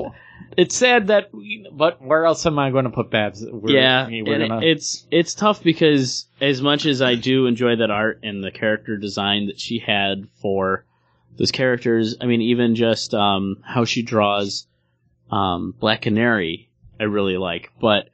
it's 0.57 0.77
sad 0.77 1.09
that 1.09 1.33
we, 1.35 1.69
but 1.73 2.01
where 2.03 2.25
else 2.25 2.47
am 2.47 2.59
I 2.59 2.71
going 2.71 2.85
to 2.85 2.91
put 2.91 3.11
Babs? 3.11 3.45
We're, 3.45 3.71
yeah, 3.71 4.07
we're 4.09 4.35
and 4.41 4.49
gonna, 4.49 4.67
it's 4.67 5.07
it's 5.11 5.35
tough 5.35 5.63
because 5.63 6.27
as 6.41 6.63
much 6.63 6.87
as 6.87 7.03
I 7.03 7.17
do 7.17 7.47
enjoy 7.47 7.77
that 7.77 7.91
art 7.91 8.21
and 8.23 8.43
the 8.45 8.51
character 8.51 8.97
design 8.97 9.47
that 9.47 9.59
she 9.61 9.79
had 9.81 10.29
for 10.41 10.85
those 11.37 11.51
characters, 11.51 12.17
I 12.21 12.27
mean, 12.27 12.43
even 12.43 12.75
just 12.75 13.13
um, 13.13 13.57
how 13.63 13.85
she 13.85 14.03
draws 14.03 14.67
um, 15.31 15.75
Black 15.79 16.03
Canary, 16.03 16.71
I 16.99 17.05
really 17.05 17.37
like. 17.37 17.71
But 17.81 18.11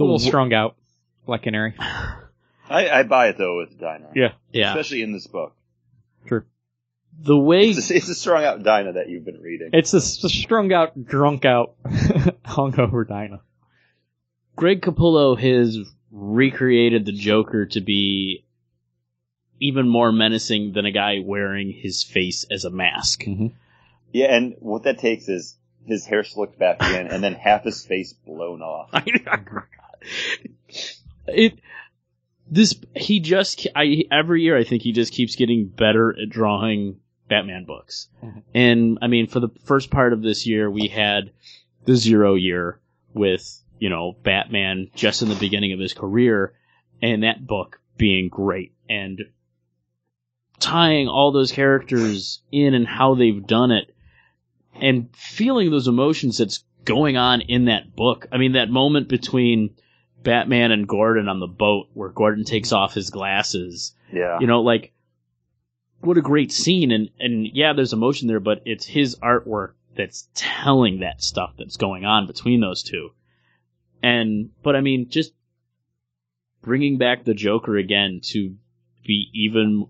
a 0.00 0.04
little 0.04 0.18
wh- 0.18 0.22
strung 0.22 0.52
out, 0.52 0.76
Black 1.26 1.42
Canary. 1.42 1.74
I, 1.78 2.88
I 2.90 3.02
buy 3.04 3.28
it 3.28 3.38
though 3.38 3.58
with 3.58 3.78
Dinah. 3.78 4.10
Yeah. 4.14 4.32
yeah, 4.52 4.70
Especially 4.70 5.02
in 5.02 5.12
this 5.12 5.26
book. 5.26 5.54
True. 6.26 6.44
the 7.18 7.36
way 7.38 7.70
It's 7.70 7.90
a, 7.90 7.96
it's 7.96 8.08
a 8.08 8.14
strung 8.14 8.44
out 8.44 8.62
Dinah 8.62 8.92
that 8.94 9.08
you've 9.08 9.24
been 9.24 9.40
reading. 9.40 9.70
It's 9.72 9.94
a 9.94 10.00
strung 10.00 10.72
out, 10.72 11.06
drunk 11.06 11.44
out, 11.44 11.74
hungover 11.84 13.06
Dinah. 13.08 13.40
Greg 14.56 14.82
Capullo 14.82 15.38
has 15.38 15.78
recreated 16.10 17.04
the 17.06 17.12
Joker 17.12 17.66
to 17.66 17.80
be 17.80 18.44
even 19.60 19.88
more 19.88 20.12
menacing 20.12 20.72
than 20.72 20.84
a 20.86 20.90
guy 20.92 21.18
wearing 21.24 21.72
his 21.72 22.02
face 22.02 22.44
as 22.50 22.64
a 22.64 22.70
mask. 22.70 23.22
Mm-hmm. 23.22 23.48
Yeah, 24.12 24.34
and 24.34 24.54
what 24.60 24.84
that 24.84 24.98
takes 24.98 25.28
is 25.28 25.56
his 25.86 26.04
hair 26.06 26.24
slicked 26.24 26.58
back 26.58 26.76
again, 26.82 27.08
and 27.08 27.22
then 27.22 27.34
half 27.34 27.64
his 27.64 27.84
face 27.84 28.12
blown 28.12 28.62
off. 28.62 28.90
it 31.26 31.58
this 32.50 32.74
he 32.96 33.20
just 33.20 33.66
I 33.74 34.04
every 34.10 34.42
year 34.42 34.56
I 34.56 34.64
think 34.64 34.82
he 34.82 34.92
just 34.92 35.12
keeps 35.12 35.36
getting 35.36 35.66
better 35.66 36.10
at 36.10 36.30
drawing 36.30 37.00
Batman 37.28 37.64
books. 37.64 38.08
Mhm. 38.24 38.42
And 38.54 38.98
I 39.02 39.06
mean 39.06 39.26
for 39.26 39.40
the 39.40 39.50
first 39.64 39.90
part 39.90 40.12
of 40.12 40.22
this 40.22 40.46
year 40.46 40.70
we 40.70 40.88
had 40.88 41.30
the 41.84 41.96
0 41.96 42.34
year 42.34 42.80
with, 43.14 43.62
you 43.78 43.88
know, 43.88 44.16
Batman 44.22 44.90
just 44.94 45.22
in 45.22 45.28
the 45.28 45.34
beginning 45.34 45.72
of 45.72 45.80
his 45.80 45.94
career 45.94 46.54
and 47.02 47.22
that 47.22 47.46
book 47.46 47.80
being 47.96 48.28
great 48.28 48.72
and 48.88 49.20
tying 50.58 51.08
all 51.08 51.32
those 51.32 51.52
characters 51.52 52.42
in 52.50 52.74
and 52.74 52.86
how 52.86 53.14
they've 53.14 53.46
done 53.46 53.70
it 53.70 53.94
and 54.80 55.08
feeling 55.14 55.70
those 55.70 55.88
emotions 55.88 56.38
that's 56.38 56.64
going 56.84 57.16
on 57.16 57.40
in 57.42 57.66
that 57.66 57.94
book. 57.94 58.26
I 58.32 58.38
mean, 58.38 58.52
that 58.52 58.70
moment 58.70 59.08
between 59.08 59.76
Batman 60.22 60.72
and 60.72 60.86
Gordon 60.88 61.28
on 61.28 61.40
the 61.40 61.46
boat 61.46 61.88
where 61.94 62.08
Gordon 62.10 62.44
takes 62.44 62.72
off 62.72 62.94
his 62.94 63.10
glasses, 63.10 63.94
Yeah. 64.12 64.38
you 64.40 64.46
know, 64.46 64.60
like, 64.62 64.92
what 66.00 66.18
a 66.18 66.22
great 66.22 66.52
scene. 66.52 66.90
And, 66.90 67.10
and 67.18 67.46
yeah, 67.52 67.72
there's 67.72 67.92
emotion 67.92 68.28
there, 68.28 68.40
but 68.40 68.62
it's 68.64 68.86
his 68.86 69.16
artwork 69.16 69.72
that's 69.96 70.28
telling 70.34 71.00
that 71.00 71.22
stuff 71.22 71.54
that's 71.58 71.76
going 71.76 72.04
on 72.04 72.26
between 72.26 72.60
those 72.60 72.82
two. 72.82 73.10
And, 74.02 74.50
but 74.62 74.76
I 74.76 74.80
mean, 74.80 75.08
just 75.08 75.32
bringing 76.62 76.98
back 76.98 77.24
the 77.24 77.34
Joker 77.34 77.76
again 77.76 78.20
to 78.24 78.54
be 79.04 79.28
even 79.34 79.86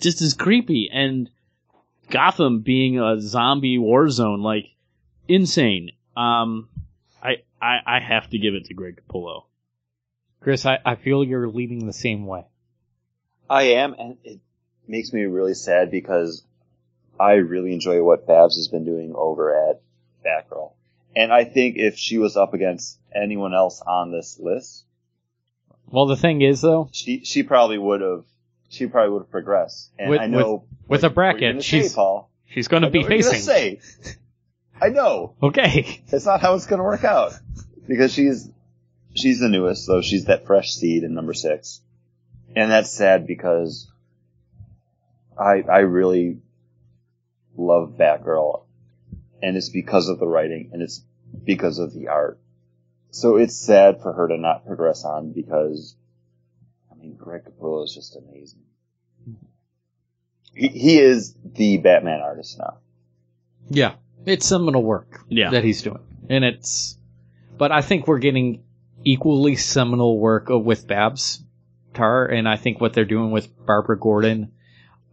just 0.00 0.22
as 0.22 0.34
creepy 0.34 0.88
and 0.92 1.30
Gotham 2.10 2.60
being 2.60 2.98
a 2.98 3.20
zombie 3.20 3.78
war 3.78 4.08
zone, 4.08 4.42
like 4.42 4.66
insane. 5.28 5.90
Um, 6.16 6.68
I, 7.60 7.66
I, 7.66 7.96
I 7.96 8.00
have 8.00 8.28
to 8.30 8.38
give 8.38 8.54
it 8.54 8.66
to 8.66 8.74
Greg 8.74 9.00
Capullo. 9.08 9.44
Chris, 10.40 10.66
I, 10.66 10.78
I 10.84 10.94
feel 10.96 11.24
you're 11.24 11.48
leading 11.48 11.86
the 11.86 11.92
same 11.92 12.26
way. 12.26 12.44
I 13.48 13.62
am, 13.74 13.94
and 13.98 14.16
it 14.24 14.40
makes 14.86 15.12
me 15.12 15.22
really 15.22 15.54
sad 15.54 15.90
because 15.90 16.44
I 17.18 17.34
really 17.34 17.72
enjoy 17.72 18.02
what 18.02 18.26
Babs 18.26 18.56
has 18.56 18.68
been 18.68 18.84
doing 18.84 19.12
over 19.14 19.70
at 19.70 19.80
Batgirl. 20.24 20.72
And 21.14 21.32
I 21.32 21.44
think 21.44 21.76
if 21.78 21.96
she 21.96 22.18
was 22.18 22.36
up 22.36 22.54
against 22.54 22.98
anyone 23.14 23.54
else 23.54 23.80
on 23.80 24.12
this 24.12 24.38
list, 24.38 24.84
Well, 25.88 26.06
the 26.06 26.16
thing 26.16 26.42
is, 26.42 26.60
though, 26.60 26.88
she 26.92 27.24
she 27.24 27.42
probably 27.42 27.78
would 27.78 28.00
have 28.02 28.24
she 28.68 28.86
probably 28.86 29.12
would 29.12 29.22
have 29.22 29.30
progressed. 29.30 29.90
And 29.98 30.10
With- 30.10 30.20
I 30.20 30.26
know 30.26 30.64
with 30.88 31.02
a 31.04 31.08
what 31.08 31.10
you're 31.10 31.10
bracket, 31.10 31.64
she's 31.64 31.90
say, 31.92 31.94
Paul. 31.94 32.30
she's 32.46 32.68
going 32.68 32.82
to 32.82 32.90
be 32.90 32.98
what 33.00 33.08
facing. 33.08 33.40
Say. 33.40 33.80
I 34.80 34.88
know 34.88 35.34
Okay. 35.42 36.02
it's 36.08 36.26
not 36.26 36.40
how 36.40 36.54
it's 36.54 36.66
going 36.66 36.78
to 36.78 36.84
work 36.84 37.04
out 37.04 37.32
because 37.88 38.12
she's 38.12 38.48
she's 39.14 39.40
the 39.40 39.48
newest, 39.48 39.84
so 39.86 40.02
she's 40.02 40.26
that 40.26 40.46
fresh 40.46 40.72
seed 40.72 41.02
in 41.02 41.14
number 41.14 41.34
six, 41.34 41.80
and 42.54 42.70
that's 42.70 42.90
sad 42.92 43.26
because 43.26 43.90
I 45.38 45.62
I 45.70 45.78
really 45.80 46.38
love 47.56 47.94
Batgirl, 47.98 48.64
and 49.42 49.56
it's 49.56 49.70
because 49.70 50.08
of 50.08 50.18
the 50.18 50.26
writing 50.26 50.70
and 50.72 50.82
it's 50.82 51.02
because 51.44 51.78
of 51.78 51.92
the 51.94 52.08
art. 52.08 52.38
So 53.10 53.36
it's 53.36 53.56
sad 53.56 54.02
for 54.02 54.12
her 54.12 54.28
to 54.28 54.36
not 54.36 54.66
progress 54.66 55.04
on 55.04 55.32
because, 55.32 55.96
I 56.92 56.96
mean, 56.96 57.14
Greg 57.16 57.44
Capullo 57.44 57.82
is 57.84 57.94
just 57.94 58.14
amazing. 58.16 58.60
He, 60.54 60.68
he 60.68 60.98
is 60.98 61.34
the 61.44 61.78
Batman 61.78 62.20
artist 62.20 62.58
now. 62.58 62.78
Yeah. 63.70 63.94
It's 64.24 64.46
seminal 64.46 64.82
work 64.82 65.20
Yeah. 65.28 65.50
that 65.50 65.64
he's 65.64 65.82
doing. 65.82 66.00
And 66.28 66.44
it's, 66.44 66.98
but 67.56 67.70
I 67.72 67.80
think 67.82 68.06
we're 68.08 68.18
getting 68.18 68.62
equally 69.04 69.56
seminal 69.56 70.18
work 70.18 70.46
with 70.48 70.86
Babs 70.88 71.42
Tarr, 71.94 72.26
and 72.26 72.48
I 72.48 72.56
think 72.56 72.80
what 72.80 72.92
they're 72.92 73.04
doing 73.04 73.30
with 73.30 73.48
Barbara 73.66 73.98
Gordon. 73.98 74.52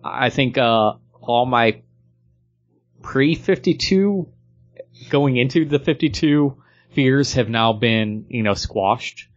I 0.03 0.29
think, 0.29 0.57
uh, 0.57 0.93
all 1.21 1.45
my 1.45 1.81
pre 3.01 3.35
52 3.35 4.27
going 5.09 5.37
into 5.37 5.65
the 5.65 5.79
52 5.79 6.57
fears 6.91 7.33
have 7.33 7.49
now 7.49 7.73
been, 7.73 8.25
you 8.29 8.43
know, 8.43 8.53
squashed. 8.53 9.27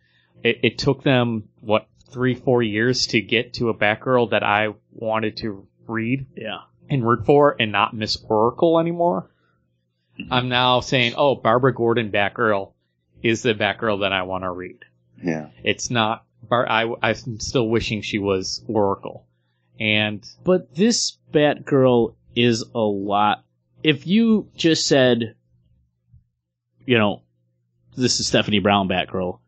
It, 0.43 0.61
it 0.63 0.79
took 0.79 1.03
them, 1.03 1.49
what, 1.61 1.87
three, 2.11 2.35
four 2.35 2.63
years 2.63 3.09
to 3.09 3.21
get 3.21 3.55
to 3.55 3.69
a 3.69 3.75
Batgirl 3.75 4.31
that 4.31 4.43
I 4.43 4.69
wanted 4.93 5.37
to 5.39 5.67
read 5.87 6.27
Yeah. 6.37 6.59
and 6.89 7.07
root 7.07 7.27
for 7.27 7.57
and 7.61 7.73
not 7.73 7.95
Miss 7.95 8.17
Oracle 8.29 8.79
anymore. 8.79 9.31
Mm-hmm. 10.21 10.33
I'm 10.33 10.49
now 10.49 10.81
saying, 10.81 11.15
oh, 11.17 11.35
Barbara 11.35 11.75
Gordon 11.75 12.11
Batgirl 12.11 12.73
is 13.23 13.43
the 13.43 13.55
Batgirl 13.55 14.01
that 14.01 14.13
I 14.13 14.23
want 14.23 14.45
to 14.45 14.51
read. 14.51 14.79
Yeah. 15.23 15.49
It's 15.65 15.91
not, 15.91 16.25
Bar- 16.43 16.69
I, 16.69 16.87
I'm 17.03 17.41
still 17.41 17.69
wishing 17.69 18.03
she 18.03 18.19
was 18.19 18.63
Oracle. 18.69 19.27
And 19.79 20.27
But 20.45 20.75
this 20.75 21.19
Batgirl 21.33 22.15
is 22.35 22.65
a 22.75 22.79
lot. 22.81 23.45
If 23.83 24.07
you 24.07 24.49
just 24.57 24.87
said, 24.87 25.35
you 26.85 26.99
know, 26.99 27.23
this 27.97 28.21
is 28.21 28.27
Stephanie 28.27 28.59
Brown 28.61 28.89
Batgirl, 28.89 29.39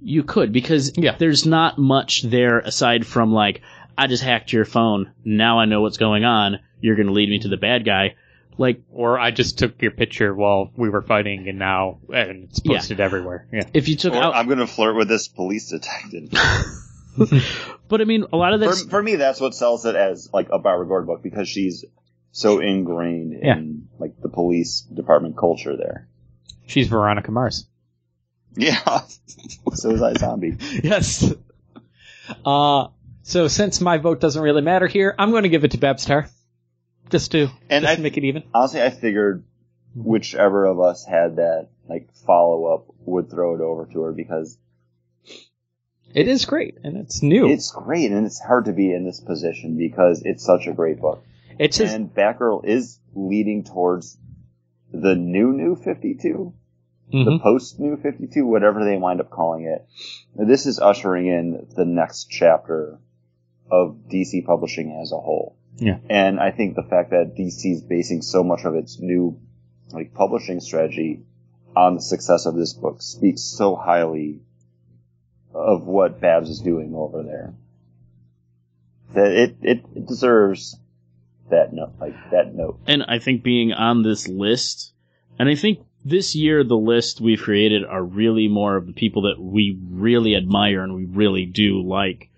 you 0.00 0.22
could 0.22 0.52
because 0.52 0.96
Yeah. 0.96 1.16
there's 1.18 1.46
not 1.46 1.78
much 1.78 2.22
there 2.22 2.58
aside 2.58 3.06
from 3.06 3.32
like, 3.32 3.60
I 3.98 4.06
just 4.06 4.22
hacked 4.22 4.52
your 4.52 4.64
phone. 4.64 5.12
Now 5.24 5.58
I 5.58 5.66
know 5.66 5.82
what's 5.82 5.98
going 5.98 6.24
on. 6.24 6.60
You're 6.80 6.96
going 6.96 7.08
to 7.08 7.12
lead 7.12 7.28
me 7.28 7.38
to 7.40 7.48
the 7.48 7.56
bad 7.58 7.84
guy. 7.84 8.14
Like, 8.60 8.82
or 8.92 9.18
I 9.18 9.30
just 9.30 9.58
took 9.58 9.80
your 9.80 9.90
picture 9.90 10.34
while 10.34 10.70
we 10.76 10.90
were 10.90 11.00
fighting 11.00 11.48
and 11.48 11.58
now 11.58 12.00
and 12.12 12.44
it's 12.44 12.60
Yeah. 12.62 12.76
posted 12.76 13.00
everywhere. 13.00 13.46
Yeah. 13.50 13.62
if 13.72 13.88
you 13.88 13.96
took 13.96 14.12
Or 14.12 14.22
out, 14.22 14.34
I'm 14.34 14.44
going 14.48 14.58
to 14.58 14.66
flirt 14.66 14.96
with 14.96 15.08
this 15.08 15.28
police 15.28 15.70
detective. 15.70 16.30
but 17.88 18.02
I 18.02 18.04
mean, 18.04 18.26
a 18.34 18.36
lot 18.36 18.52
of 18.52 18.60
for, 18.62 18.88
for 18.90 19.02
me, 19.02 19.16
that's 19.16 19.40
what 19.40 19.54
sells 19.54 19.86
it 19.86 19.96
as 19.96 20.28
like 20.34 20.48
a 20.52 20.58
Barbara 20.58 20.86
Gordon 20.86 21.06
book 21.06 21.22
because 21.22 21.48
she's 21.48 21.86
so 22.32 22.60
ingrained 22.60 23.32
Yeah. 23.42 23.56
in 23.56 23.88
like 23.98 24.20
the 24.20 24.28
police 24.28 24.82
department 24.82 25.38
culture 25.38 25.74
there. 25.78 26.06
She's 26.66 26.88
Veronica 26.88 27.30
Mars. 27.32 27.66
Yeah. 28.56 28.76
so 29.72 29.90
is 29.90 30.02
iZombie. 30.02 30.84
yes. 30.84 31.32
Uh, 32.44 32.88
so 33.22 33.48
since 33.48 33.80
my 33.80 33.96
vote 33.96 34.20
doesn't 34.20 34.42
really 34.42 34.60
matter 34.62 34.86
here, 34.86 35.14
I'm 35.18 35.30
going 35.30 35.44
to 35.44 35.48
give 35.48 35.64
it 35.64 35.70
to 35.70 35.78
Babs 35.78 36.04
Tarr. 36.04 36.28
Just 37.10 37.32
to, 37.32 37.48
And 37.68 37.82
just 37.82 37.92
I- 37.92 37.96
to 37.96 38.02
make 38.02 38.16
it 38.16 38.24
even. 38.24 38.44
Honestly, 38.54 38.82
I 38.82 38.90
figured 38.90 39.44
whichever 39.94 40.64
of 40.66 40.80
us 40.80 41.04
had 41.04 41.36
that 41.36 41.68
like 41.88 42.12
follow 42.26 42.66
up 42.66 42.86
would 43.04 43.28
throw 43.30 43.54
it 43.56 43.60
over 43.60 43.86
to 43.92 44.02
her 44.02 44.12
because 44.12 44.56
It 46.14 46.28
is 46.28 46.44
great 46.44 46.78
and 46.84 46.96
it's 46.96 47.22
new. 47.22 47.48
it's 47.48 47.70
great 47.72 48.10
and 48.12 48.24
it's 48.26 48.40
hard 48.40 48.66
to 48.66 48.72
be 48.72 48.92
in 48.92 49.04
this 49.04 49.20
position 49.20 49.76
because 49.76 50.22
it's 50.24 50.44
such 50.44 50.66
a 50.66 50.72
great 50.72 51.00
book. 51.00 51.22
It's 51.58 51.76
just, 51.78 51.94
and 51.94 52.12
Batgirl 52.14 52.64
is 52.64 52.98
leading 53.14 53.64
towards 53.64 54.16
the 54.92 55.14
new 55.14 55.52
new 55.52 55.76
52. 55.76 56.52
the 57.12 57.18
Mhm. 57.18 57.40
post 57.42 57.80
New 57.80 57.96
52, 57.96 58.46
whatever 58.46 58.84
they 58.84 58.96
wind 58.96 59.20
up 59.20 59.30
calling 59.30 59.64
it. 59.64 59.84
This 60.36 60.64
is 60.64 60.78
ushering 60.78 61.26
in 61.26 61.66
the 61.74 61.84
next 61.84 62.26
chapter 62.30 63.00
of 63.68 64.08
DC 64.08 64.42
publishing 64.46 64.92
as 65.02 65.10
a 65.10 65.18
whole. 65.18 65.56
Yeah. 65.76 65.98
And 66.08 66.38
I 66.38 66.50
think 66.50 66.74
the 66.74 66.82
fact 66.82 67.10
that 67.10 67.34
DC 67.38 67.72
is 67.72 67.82
basing 67.82 68.22
so 68.22 68.44
much 68.44 68.64
of 68.64 68.74
its 68.74 68.98
new 68.98 69.40
like 69.92 70.14
publishing 70.14 70.60
strategy 70.60 71.22
on 71.76 71.94
the 71.94 72.02
success 72.02 72.46
of 72.46 72.54
this 72.54 72.72
book 72.72 73.02
speaks 73.02 73.42
so 73.42 73.76
highly 73.76 74.40
of 75.54 75.86
what 75.86 76.20
Babs 76.20 76.50
is 76.50 76.60
doing 76.60 76.94
over 76.94 77.22
there. 77.22 77.54
That 79.14 79.32
it, 79.32 79.56
it, 79.62 79.84
it 79.94 80.06
deserves 80.06 80.76
that 81.50 81.72
note, 81.72 81.94
like 82.00 82.14
that 82.30 82.54
note. 82.54 82.78
and 82.86 83.02
I 83.08 83.18
think 83.18 83.42
being 83.42 83.72
on 83.72 84.02
this 84.02 84.28
list, 84.28 84.92
and 85.38 85.48
I 85.48 85.56
think 85.56 85.80
this 86.04 86.34
year 86.34 86.64
the 86.64 86.76
list 86.76 87.20
we've 87.20 87.40
created 87.40 87.84
are 87.84 88.02
really 88.02 88.48
more 88.48 88.76
of 88.76 88.86
the 88.86 88.92
people 88.92 89.22
that 89.22 89.40
we 89.40 89.78
really 89.90 90.36
admire 90.36 90.82
and 90.82 90.94
we 90.94 91.04
really 91.04 91.46
do 91.46 91.82
like. 91.82 92.29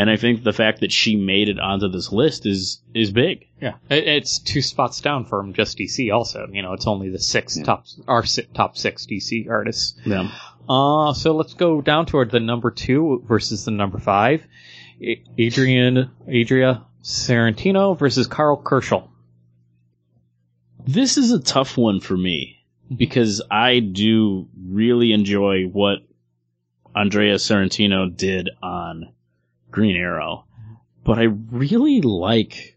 And 0.00 0.08
I 0.08 0.16
think 0.16 0.44
the 0.44 0.52
fact 0.54 0.80
that 0.80 0.90
she 0.92 1.14
made 1.16 1.50
it 1.50 1.60
onto 1.60 1.86
this 1.88 2.10
list 2.10 2.46
is 2.46 2.80
is 2.94 3.10
big. 3.10 3.44
Yeah, 3.60 3.74
it, 3.90 4.08
it's 4.08 4.38
two 4.38 4.62
spots 4.62 5.02
down 5.02 5.26
from 5.26 5.52
just 5.52 5.76
DC. 5.76 6.10
Also, 6.10 6.46
you 6.50 6.62
know, 6.62 6.72
it's 6.72 6.86
only 6.86 7.10
the 7.10 7.18
six 7.18 7.58
Yeah. 7.58 7.64
top 7.64 7.84
our 8.08 8.24
top 8.54 8.78
six 8.78 9.04
DC 9.04 9.50
artists. 9.50 10.00
Yeah. 10.06 10.30
Uh, 10.66 11.12
so 11.12 11.32
let's 11.36 11.52
go 11.52 11.82
down 11.82 12.06
toward 12.06 12.30
the 12.30 12.40
number 12.40 12.70
two 12.70 13.22
versus 13.28 13.66
the 13.66 13.72
number 13.72 13.98
five. 13.98 14.46
Adrian 15.36 16.10
Adria 16.26 16.86
Sorrentino 17.02 17.98
versus 17.98 18.26
Karl 18.26 18.56
Kerschl. 18.62 19.06
This 20.86 21.18
is 21.18 21.30
a 21.30 21.40
tough 21.40 21.76
one 21.76 22.00
for 22.00 22.16
me 22.16 22.56
because 22.94 23.42
I 23.50 23.80
do 23.80 24.48
really 24.58 25.12
enjoy 25.12 25.64
what 25.64 25.98
Andrea 26.96 27.34
Sorrentino 27.34 28.16
did 28.16 28.48
on 28.62 29.12
Green 29.70 29.96
Arrow, 29.96 30.44
but 31.04 31.18
I 31.18 31.24
really 31.24 32.00
like 32.00 32.76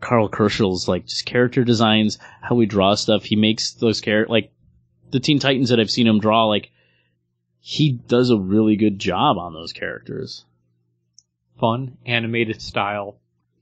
Karl 0.00 0.28
Kerschl's 0.28 0.88
like 0.88 1.06
just 1.06 1.26
character 1.26 1.64
designs, 1.64 2.18
how 2.40 2.58
he 2.58 2.66
draws 2.66 3.00
stuff. 3.00 3.24
He 3.24 3.36
makes 3.36 3.72
those 3.72 4.00
characters 4.00 4.30
like 4.30 4.52
the 5.10 5.20
Teen 5.20 5.38
Titans 5.38 5.68
that 5.70 5.80
I've 5.80 5.90
seen 5.90 6.06
him 6.06 6.20
draw. 6.20 6.46
Like 6.46 6.70
he 7.60 7.92
does 7.92 8.30
a 8.30 8.36
really 8.38 8.76
good 8.76 8.98
job 8.98 9.38
on 9.38 9.52
those 9.54 9.72
characters. 9.72 10.44
Fun, 11.58 11.96
animated 12.06 12.60
style, 12.60 13.18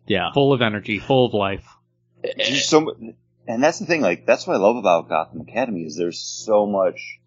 Yeah, 0.06 0.32
full 0.32 0.52
of 0.52 0.62
energy, 0.62 0.98
full 0.98 1.26
of 1.26 1.34
life. 1.34 1.66
There's 2.22 2.64
so 2.66 2.96
and 3.46 3.62
that's 3.62 3.78
the 3.78 3.86
thing. 3.86 4.00
Like 4.00 4.24
that's 4.26 4.46
what 4.46 4.54
I 4.54 4.58
love 4.58 4.76
about 4.76 5.08
Gotham 5.08 5.40
Academy 5.42 5.82
is 5.82 5.96
there's 5.96 6.20
so 6.20 6.66
much 6.66 7.18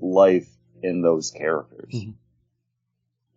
life 0.00 0.48
in 0.82 1.02
those 1.02 1.30
characters, 1.30 1.92
Mhm. 1.92 2.14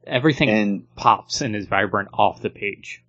Everything 0.05 0.49
and 0.49 0.95
pops 0.95 1.41
and 1.41 1.55
is 1.55 1.67
vibrant 1.67 2.09
off 2.13 2.41
the 2.41 2.49
page. 2.49 3.03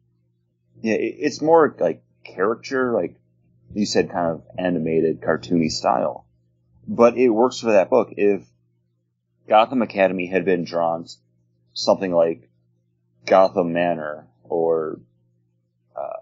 yeah, 0.83 0.97
it's 0.99 1.41
more 1.41 1.75
like 1.79 2.03
caricature, 2.25 2.93
like 2.93 3.17
you 3.75 3.87
said, 3.87 4.11
kind 4.11 4.33
of 4.33 4.43
animated, 4.59 5.21
cartoony 5.21 5.71
style. 5.71 6.27
But 6.87 7.17
it 7.17 7.31
works 7.31 7.61
for 7.61 7.73
that 7.73 7.91
book. 7.91 8.09
If 8.17 8.47
Gotham 9.49 9.83
Academy 9.83 10.27
had 10.27 10.45
been 10.45 10.65
drawn 10.65 11.07
something 11.73 12.13
like 12.13 12.51
Gotham 13.25 13.73
Manor 13.73 14.27
or 14.43 15.01
uh, 15.97 16.21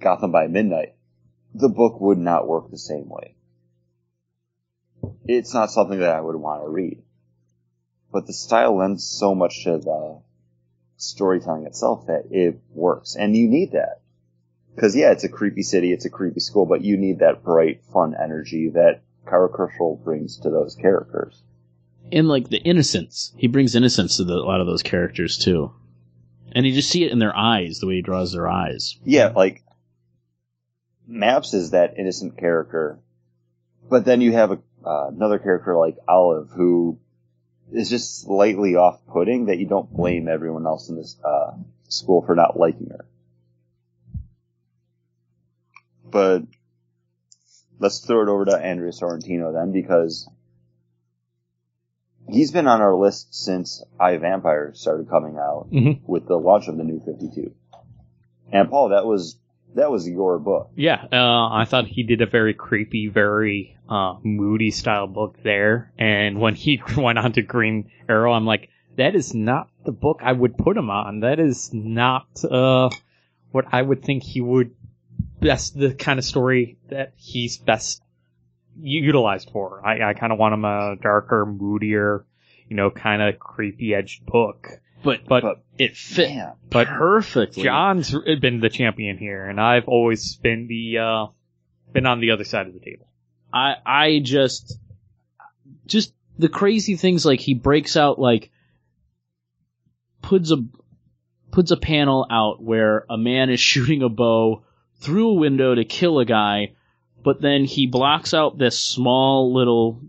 Gotham 0.00 0.32
by 0.32 0.46
Midnight, 0.48 0.94
the 1.54 1.68
book 1.68 2.00
would 2.00 2.18
not 2.18 2.46
work 2.46 2.70
the 2.70 2.78
same 2.78 3.08
way. 3.08 3.34
It's 5.24 5.54
not 5.54 5.70
something 5.70 6.00
that 6.00 6.14
I 6.14 6.20
would 6.20 6.36
want 6.36 6.62
to 6.62 6.68
read. 6.68 7.02
But 8.12 8.26
the 8.26 8.32
style 8.32 8.76
lends 8.76 9.04
so 9.04 9.34
much 9.34 9.64
to 9.64 9.78
the 9.78 10.20
storytelling 10.96 11.66
itself 11.66 12.06
that 12.06 12.24
it 12.30 12.60
works. 12.70 13.16
And 13.16 13.36
you 13.36 13.48
need 13.48 13.72
that. 13.72 14.00
Cause 14.78 14.96
yeah, 14.96 15.10
it's 15.10 15.24
a 15.24 15.28
creepy 15.28 15.62
city, 15.62 15.92
it's 15.92 16.04
a 16.04 16.10
creepy 16.10 16.40
school, 16.40 16.64
but 16.64 16.82
you 16.82 16.96
need 16.96 17.18
that 17.18 17.42
bright, 17.42 17.82
fun 17.92 18.14
energy 18.20 18.70
that 18.70 19.02
Karl 19.26 19.48
Kerschl 19.48 20.02
brings 20.02 20.38
to 20.38 20.50
those 20.50 20.74
characters. 20.74 21.42
and 22.12 22.28
like 22.28 22.48
the 22.48 22.58
innocence, 22.62 23.32
he 23.36 23.46
brings 23.46 23.74
innocence 23.74 24.16
to 24.16 24.24
the, 24.24 24.34
a 24.34 24.46
lot 24.46 24.60
of 24.60 24.66
those 24.66 24.82
characters 24.82 25.38
too, 25.38 25.72
and 26.52 26.66
you 26.66 26.72
just 26.72 26.90
see 26.90 27.04
it 27.04 27.12
in 27.12 27.18
their 27.18 27.36
eyes, 27.36 27.78
the 27.78 27.86
way 27.86 27.96
he 27.96 28.02
draws 28.02 28.32
their 28.32 28.48
eyes. 28.48 28.98
Yeah, 29.04 29.28
like, 29.28 29.62
Maps 31.06 31.54
is 31.54 31.70
that 31.70 31.94
innocent 31.98 32.38
character, 32.38 32.98
but 33.88 34.04
then 34.04 34.20
you 34.20 34.32
have 34.32 34.52
a, 34.52 34.58
uh, 34.84 35.08
another 35.08 35.38
character 35.38 35.76
like 35.76 35.96
Olive 36.08 36.48
who 36.50 36.98
is 37.72 37.88
just 37.90 38.22
slightly 38.22 38.76
off-putting 38.76 39.46
that 39.46 39.58
you 39.58 39.66
don't 39.66 39.92
blame 39.92 40.28
everyone 40.28 40.66
else 40.66 40.88
in 40.88 40.96
this, 40.96 41.16
uh, 41.24 41.52
school 41.88 42.22
for 42.22 42.34
not 42.34 42.58
liking 42.58 42.88
her. 42.90 43.04
But, 46.10 46.42
let's 47.78 48.00
throw 48.00 48.22
it 48.22 48.28
over 48.28 48.44
to 48.46 48.56
Andrea 48.56 48.90
Sorrentino 48.92 49.52
then 49.52 49.72
because 49.72 50.28
he's 52.28 52.50
been 52.52 52.66
on 52.66 52.80
our 52.80 52.94
list 52.94 53.34
since 53.34 53.82
I 53.98 54.16
Vampire 54.16 54.72
started 54.74 55.08
coming 55.08 55.36
out 55.36 55.68
Mhm. 55.70 56.00
with 56.06 56.26
the 56.26 56.36
launch 56.38 56.68
of 56.68 56.76
the 56.76 56.84
new 56.84 57.00
52. 57.00 57.54
And 58.52 58.68
Paul, 58.68 58.90
that 58.90 59.06
was 59.06 59.38
that 59.74 59.90
was 59.90 60.08
your 60.08 60.38
book. 60.38 60.70
Yeah, 60.76 61.04
uh, 61.12 61.48
I 61.50 61.64
thought 61.66 61.86
he 61.86 62.02
did 62.02 62.22
a 62.22 62.26
very 62.26 62.54
creepy, 62.54 63.08
very 63.08 63.76
uh, 63.88 64.16
moody 64.22 64.70
style 64.70 65.06
book 65.06 65.36
there. 65.42 65.92
And 65.98 66.40
when 66.40 66.54
he 66.54 66.82
went 66.96 67.18
on 67.18 67.32
to 67.32 67.42
Green 67.42 67.90
Arrow, 68.08 68.32
I'm 68.32 68.46
like, 68.46 68.68
that 68.96 69.14
is 69.14 69.34
not 69.34 69.70
the 69.84 69.92
book 69.92 70.20
I 70.22 70.32
would 70.32 70.58
put 70.58 70.76
him 70.76 70.90
on. 70.90 71.20
That 71.20 71.38
is 71.38 71.72
not 71.72 72.26
uh, 72.44 72.90
what 73.50 73.66
I 73.72 73.80
would 73.80 74.02
think 74.02 74.22
he 74.22 74.40
would 74.40 74.74
best 75.40 75.78
the 75.78 75.94
kind 75.94 76.18
of 76.18 76.24
story 76.24 76.78
that 76.88 77.14
he's 77.16 77.56
best 77.56 78.02
utilized 78.78 79.50
for. 79.50 79.84
I, 79.86 80.10
I 80.10 80.14
kind 80.14 80.32
of 80.32 80.38
want 80.38 80.54
him 80.54 80.64
a 80.64 80.96
darker, 81.00 81.46
moodier, 81.46 82.24
you 82.68 82.76
know, 82.76 82.90
kind 82.90 83.22
of 83.22 83.38
creepy 83.38 83.94
edged 83.94 84.26
book. 84.26 84.68
But 85.02 85.26
But, 85.26 85.42
But- 85.42 85.64
it 85.78 85.96
fit 85.96 86.28
Man, 86.28 86.52
but 86.68 86.86
perfectly. 86.88 87.62
John's 87.62 88.14
been 88.40 88.60
the 88.60 88.68
champion 88.68 89.16
here, 89.16 89.46
and 89.46 89.58
I've 89.58 89.88
always 89.88 90.36
been 90.36 90.66
the 90.66 90.98
uh, 90.98 91.26
been 91.92 92.06
on 92.06 92.20
the 92.20 92.32
other 92.32 92.44
side 92.44 92.66
of 92.66 92.74
the 92.74 92.80
table. 92.80 93.06
I 93.52 93.76
I 93.84 94.20
just 94.22 94.78
just 95.86 96.12
the 96.38 96.48
crazy 96.48 96.96
things 96.96 97.24
like 97.24 97.40
he 97.40 97.54
breaks 97.54 97.96
out 97.96 98.18
like 98.18 98.50
puts 100.22 100.50
a 100.50 100.64
puts 101.50 101.70
a 101.70 101.76
panel 101.76 102.26
out 102.30 102.62
where 102.62 103.04
a 103.08 103.16
man 103.16 103.50
is 103.50 103.60
shooting 103.70 104.02
a 104.02 104.08
bow 104.08 104.62
through 105.00 105.30
a 105.30 105.34
window 105.34 105.74
to 105.74 105.84
kill 105.84 106.18
a 106.18 106.24
guy, 106.24 106.72
but 107.24 107.40
then 107.40 107.64
he 107.64 107.86
blocks 107.86 108.34
out 108.34 108.58
this 108.58 108.78
small 108.78 109.54
little 109.54 110.00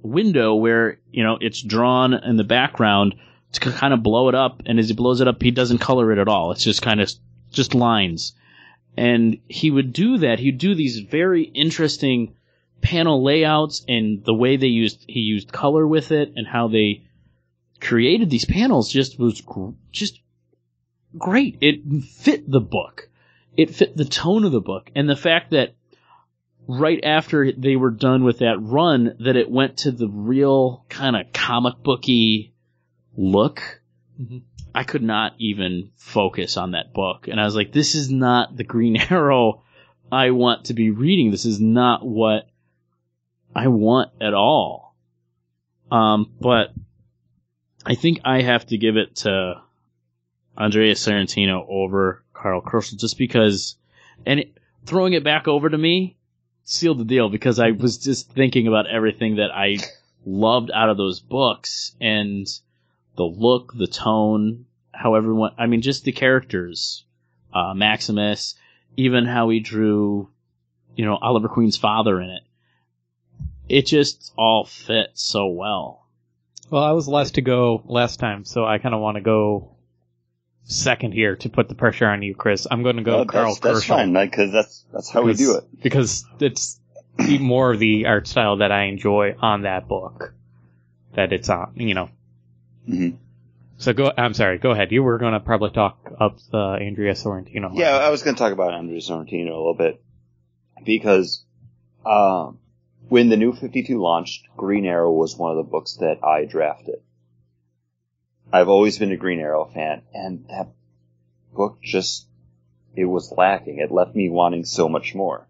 window 0.00 0.54
where 0.54 0.98
you 1.10 1.22
know 1.22 1.36
it's 1.40 1.62
drawn 1.62 2.14
in 2.14 2.36
the 2.36 2.44
background 2.44 3.14
to 3.52 3.60
kind 3.60 3.94
of 3.94 4.02
blow 4.02 4.28
it 4.28 4.34
up, 4.34 4.62
and 4.66 4.78
as 4.78 4.88
he 4.88 4.94
blows 4.94 5.20
it 5.20 5.28
up, 5.28 5.42
he 5.42 5.50
doesn't 5.50 5.78
color 5.78 6.12
it 6.12 6.18
at 6.18 6.28
all. 6.28 6.52
It's 6.52 6.64
just 6.64 6.82
kind 6.82 7.00
of 7.00 7.10
just 7.50 7.74
lines. 7.74 8.34
And 8.96 9.38
he 9.48 9.70
would 9.70 9.92
do 9.92 10.18
that. 10.18 10.38
He'd 10.38 10.58
do 10.58 10.74
these 10.74 10.98
very 10.98 11.44
interesting 11.44 12.34
panel 12.80 13.22
layouts 13.22 13.84
and 13.88 14.24
the 14.24 14.34
way 14.34 14.56
they 14.56 14.68
used 14.68 15.04
he 15.08 15.20
used 15.20 15.52
color 15.52 15.86
with 15.86 16.12
it 16.12 16.32
and 16.36 16.46
how 16.46 16.68
they 16.68 17.04
created 17.80 18.30
these 18.30 18.44
panels 18.44 18.90
just 18.90 19.18
was 19.18 19.40
gr- 19.40 19.70
just 19.90 20.20
great. 21.16 21.58
It 21.60 22.04
fit 22.04 22.48
the 22.50 22.60
book. 22.60 23.08
It 23.56 23.74
fit 23.74 23.96
the 23.96 24.04
tone 24.04 24.44
of 24.44 24.52
the 24.52 24.60
book 24.60 24.90
and 24.94 25.08
the 25.08 25.16
fact 25.16 25.50
that 25.50 25.74
right 26.68 27.00
after 27.02 27.50
they 27.50 27.76
were 27.76 27.90
done 27.90 28.22
with 28.22 28.38
that 28.40 28.58
run 28.60 29.16
that 29.20 29.36
it 29.36 29.50
went 29.50 29.78
to 29.78 29.90
the 29.90 30.08
real 30.08 30.84
kind 30.88 31.16
of 31.16 31.32
comic 31.32 31.82
booky 31.82 32.52
look. 33.18 33.82
Mhm. 34.20 34.42
I 34.74 34.84
could 34.84 35.02
not 35.02 35.34
even 35.38 35.90
focus 35.96 36.56
on 36.56 36.70
that 36.72 36.92
book 36.92 37.26
and 37.26 37.40
I 37.40 37.44
was 37.44 37.56
like 37.56 37.72
this 37.72 37.94
is 37.94 38.10
not 38.10 38.56
the 38.56 38.64
Green 38.64 38.96
Arrow 39.10 39.62
I 40.10 40.30
want 40.30 40.66
to 40.66 40.74
be 40.74 40.90
reading. 40.90 41.30
This 41.30 41.44
is 41.44 41.60
not 41.60 42.06
what 42.06 42.48
I 43.54 43.68
want 43.68 44.10
at 44.20 44.34
all. 44.34 44.94
Um, 45.90 46.32
but 46.40 46.72
I 47.84 47.94
think 47.94 48.20
I 48.24 48.42
have 48.42 48.66
to 48.66 48.78
give 48.78 48.96
it 48.96 49.16
to 49.16 49.60
Andrea 50.56 50.94
Sorrentino 50.94 51.66
over 51.68 52.24
Karl 52.32 52.62
Kerschl 52.62 52.98
just 52.98 53.18
because, 53.18 53.76
and 54.24 54.40
it, 54.40 54.58
throwing 54.86 55.12
it 55.12 55.24
back 55.24 55.48
over 55.48 55.68
to 55.68 55.78
me 55.78 56.16
sealed 56.64 56.98
the 56.98 57.04
deal 57.04 57.30
because 57.30 57.58
I 57.58 57.70
was 57.70 57.98
just 57.98 58.30
thinking 58.32 58.66
about 58.66 58.86
everything 58.86 59.36
that 59.36 59.50
I 59.50 59.78
loved 60.26 60.70
out 60.72 60.90
of 60.90 60.98
those 60.98 61.20
books 61.20 61.96
and 62.00 62.46
the 63.18 63.24
look, 63.24 63.74
the 63.76 63.88
tone, 63.88 64.64
how 64.92 65.14
everyone, 65.16 65.52
I 65.58 65.66
mean, 65.66 65.82
just 65.82 66.04
the 66.04 66.12
characters, 66.12 67.04
uh, 67.52 67.74
Maximus, 67.74 68.54
even 68.96 69.26
how 69.26 69.50
he 69.50 69.60
drew, 69.60 70.30
you 70.96 71.04
know, 71.04 71.16
Oliver 71.20 71.48
Queen's 71.48 71.76
father 71.76 72.20
in 72.20 72.30
it. 72.30 72.42
It 73.68 73.86
just 73.86 74.32
all 74.38 74.64
fit 74.64 75.10
so 75.14 75.48
well. 75.48 76.06
Well, 76.70 76.82
I 76.82 76.92
was 76.92 77.08
last 77.08 77.34
to 77.34 77.42
go 77.42 77.82
last 77.86 78.18
time, 78.20 78.44
so 78.44 78.64
I 78.64 78.78
kind 78.78 78.94
of 78.94 79.00
want 79.00 79.16
to 79.16 79.20
go 79.20 79.74
second 80.64 81.12
here 81.12 81.34
to 81.36 81.48
put 81.48 81.68
the 81.68 81.74
pressure 81.74 82.06
on 82.06 82.22
you, 82.22 82.34
Chris. 82.34 82.66
I'm 82.70 82.82
going 82.82 82.96
to 82.96 83.02
go 83.02 83.20
Oh, 83.20 83.24
Karl 83.24 83.54
that's, 83.54 83.60
that's 83.60 83.84
Kerschl 83.84 83.88
fine, 83.88 84.12
because 84.12 84.52
that's 84.52 84.84
that's 84.92 85.10
how 85.10 85.22
we 85.22 85.34
do 85.34 85.56
it. 85.56 85.64
because 85.82 86.24
it's 86.40 86.78
more 87.40 87.72
of 87.72 87.78
the 87.80 88.06
art 88.06 88.28
style 88.28 88.58
that 88.58 88.70
I 88.70 88.84
enjoy 88.84 89.34
on 89.40 89.62
that 89.62 89.88
book 89.88 90.34
that 91.14 91.32
it's 91.32 91.48
on. 91.48 91.72
You 91.76 91.94
know, 91.94 92.10
hmm 92.88 93.10
So 93.76 93.92
go. 93.92 94.12
I'm 94.16 94.34
sorry. 94.34 94.58
Go 94.58 94.70
ahead. 94.70 94.90
You 94.90 95.02
were 95.02 95.18
going 95.18 95.34
to 95.34 95.40
probably 95.40 95.70
talk 95.70 95.98
up 96.18 96.38
uh, 96.52 96.72
Andrea 96.74 97.12
Sorrentino. 97.12 97.70
Yeah, 97.74 97.96
I 97.96 98.08
was 98.08 98.22
going 98.22 98.34
to 98.34 98.38
talk 98.42 98.52
about 98.52 98.74
Andrea 98.74 99.00
Sorrentino 99.00 99.50
a 99.50 99.60
little 99.60 99.74
bit 99.74 100.02
because 100.84 101.44
um, 102.06 102.58
when 103.08 103.28
the 103.28 103.36
New 103.36 103.52
52 103.52 104.00
launched, 104.00 104.48
Green 104.56 104.86
Arrow 104.86 105.12
was 105.12 105.36
one 105.36 105.50
of 105.50 105.58
the 105.58 105.70
books 105.70 105.96
that 106.00 106.24
I 106.24 106.44
drafted. 106.44 107.00
I've 108.50 108.68
always 108.68 108.98
been 108.98 109.12
a 109.12 109.16
Green 109.16 109.40
Arrow 109.40 109.66
fan, 109.66 110.02
and 110.14 110.46
that 110.48 110.68
book 111.54 111.78
just 111.82 112.26
it 112.96 113.04
was 113.04 113.30
lacking. 113.36 113.78
It 113.78 113.92
left 113.92 114.14
me 114.14 114.30
wanting 114.30 114.64
so 114.64 114.88
much 114.88 115.14
more, 115.14 115.46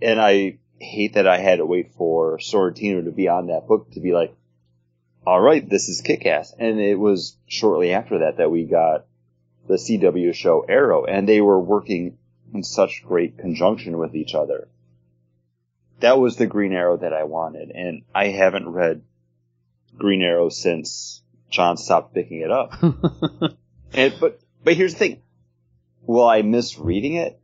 and 0.00 0.18
I 0.18 0.58
hate 0.78 1.14
that 1.14 1.28
I 1.28 1.36
had 1.38 1.58
to 1.58 1.66
wait 1.66 1.92
for 1.92 2.38
Sorrentino 2.38 3.04
to 3.04 3.10
be 3.10 3.28
on 3.28 3.48
that 3.48 3.66
book 3.66 3.90
to 3.92 4.00
be 4.00 4.12
like, 4.12 4.34
all 5.26 5.40
right, 5.40 5.68
this 5.68 5.88
is 5.88 6.00
kick-ass. 6.00 6.54
And 6.58 6.80
it 6.80 6.98
was 6.98 7.36
shortly 7.46 7.92
after 7.92 8.18
that 8.20 8.38
that 8.38 8.50
we 8.50 8.64
got 8.64 9.06
the 9.66 9.74
CW 9.74 10.34
show 10.34 10.64
Arrow, 10.68 11.04
and 11.04 11.28
they 11.28 11.40
were 11.40 11.60
working 11.60 12.18
in 12.52 12.62
such 12.62 13.04
great 13.06 13.38
conjunction 13.38 13.98
with 13.98 14.14
each 14.14 14.34
other. 14.34 14.68
That 16.00 16.18
was 16.18 16.36
the 16.36 16.46
Green 16.46 16.72
Arrow 16.72 16.96
that 16.96 17.12
I 17.12 17.24
wanted, 17.24 17.70
and 17.70 18.02
I 18.14 18.28
haven't 18.28 18.68
read 18.68 19.02
Green 19.96 20.22
Arrow 20.22 20.48
since 20.48 21.22
John 21.50 21.76
stopped 21.76 22.14
picking 22.14 22.40
it 22.40 22.50
up. 22.50 22.72
and, 23.92 24.14
but 24.18 24.40
but 24.64 24.74
here's 24.74 24.94
the 24.94 24.98
thing: 24.98 25.22
will 26.06 26.26
I 26.26 26.42
miss 26.42 26.78
reading 26.78 27.14
it? 27.14 27.38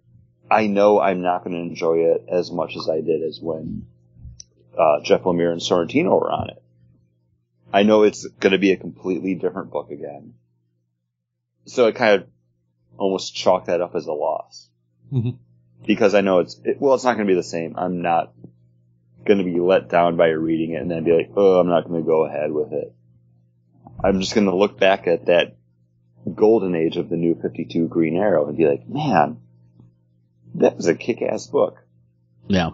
I 0.50 0.68
know 0.68 1.00
I'm 1.00 1.22
not 1.22 1.44
going 1.44 1.54
to 1.54 1.62
enjoy 1.62 2.14
it 2.14 2.24
as 2.28 2.50
much 2.50 2.76
as 2.76 2.88
I 2.88 3.00
did 3.00 3.22
as 3.22 3.40
when 3.40 3.86
uh, 4.78 5.00
Jeff 5.02 5.22
Lemire 5.22 5.52
and 5.52 5.60
Sorrentino 5.60 6.20
were 6.20 6.30
on 6.30 6.50
it. 6.50 6.62
I 7.72 7.82
know 7.82 8.02
it's 8.04 8.26
going 8.40 8.52
to 8.52 8.58
be 8.58 8.72
a 8.72 8.76
completely 8.76 9.34
different 9.34 9.70
book 9.70 9.90
again. 9.90 10.34
So 11.66 11.86
I 11.86 11.92
kind 11.92 12.22
of 12.22 12.28
almost 12.96 13.34
chalk 13.34 13.66
that 13.66 13.80
up 13.80 13.94
as 13.94 14.06
a 14.06 14.12
loss. 14.12 14.68
Mhm. 15.12 15.36
Because 15.86 16.14
I 16.14 16.20
know 16.20 16.38
it's, 16.40 16.58
it, 16.64 16.80
well, 16.80 16.94
it's 16.94 17.04
not 17.04 17.14
going 17.14 17.26
to 17.26 17.30
be 17.30 17.36
the 17.36 17.42
same. 17.42 17.74
I'm 17.76 18.02
not 18.02 18.32
going 19.24 19.38
to 19.38 19.44
be 19.44 19.58
let 19.60 19.88
down 19.88 20.16
by 20.16 20.28
reading 20.28 20.72
it 20.72 20.82
and 20.82 20.90
then 20.90 21.04
be 21.04 21.12
like, 21.12 21.30
oh, 21.36 21.58
I'm 21.58 21.68
not 21.68 21.86
going 21.88 22.00
to 22.00 22.06
go 22.06 22.24
ahead 22.24 22.52
with 22.52 22.72
it. 22.72 22.94
I'm 24.02 24.20
just 24.20 24.34
going 24.34 24.46
to 24.46 24.54
look 24.56 24.78
back 24.78 25.06
at 25.06 25.26
that 25.26 25.56
golden 26.32 26.74
age 26.74 26.96
of 26.96 27.08
the 27.08 27.16
new 27.16 27.34
52 27.40 27.88
Green 27.88 28.16
Arrow 28.16 28.46
and 28.48 28.56
be 28.56 28.66
like, 28.66 28.88
man, 28.88 29.38
that 30.56 30.76
was 30.76 30.86
a 30.86 30.94
kick-ass 30.94 31.46
book. 31.48 31.78
yeah. 32.48 32.70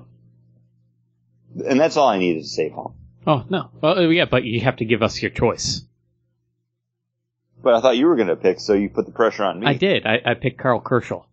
And 1.66 1.78
that's 1.78 1.97
all 1.99 2.09
I 2.09 2.18
needed 2.18 2.43
to 2.43 2.49
say, 2.49 2.70
Paul. 2.70 2.97
Oh 3.27 3.45
no. 3.49 3.70
Well, 3.81 3.99
uh, 3.99 4.09
yeah, 4.09 4.25
but 4.25 4.45
you 4.45 4.61
have 4.61 4.77
to 4.77 4.85
give 4.85 5.03
us 5.03 5.20
your 5.23 5.31
choice. 5.31 5.83
But 7.62 7.75
I 7.75 7.81
thought 7.81 7.97
you 7.97 8.07
were 8.07 8.16
going 8.16 8.29
to 8.29 8.37
pick, 8.37 8.59
so 8.59 8.73
you 8.75 8.89
put 8.89 9.07
the 9.07 9.12
pressure 9.12 9.45
on 9.45 9.61
me. 9.61 9.66
I 9.68 9.75
did. 9.75 10.05
I, 10.05 10.20
I 10.27 10.35
picked 10.35 10.59
Karl 10.59 10.81
Kerschl, 10.81 11.25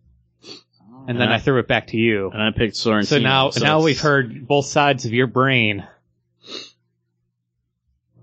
and 1.08 1.20
then 1.20 1.28
Yeah. 1.30 1.34
I 1.34 1.38
threw 1.40 1.58
it 1.58 1.66
back 1.66 1.88
to 1.88 1.96
you. 1.96 2.30
And 2.32 2.40
I 2.40 2.50
picked 2.56 2.74
Sorrentino. 2.76 3.04
So 3.06 3.18
now, 3.18 3.50
so 3.50 3.64
now 3.64 3.78
it's- 3.78 3.84
we've 3.84 4.00
heard 4.00 4.46
both 4.46 4.66
sides 4.66 5.04
of 5.06 5.12
your 5.12 5.26
brain 5.26 5.84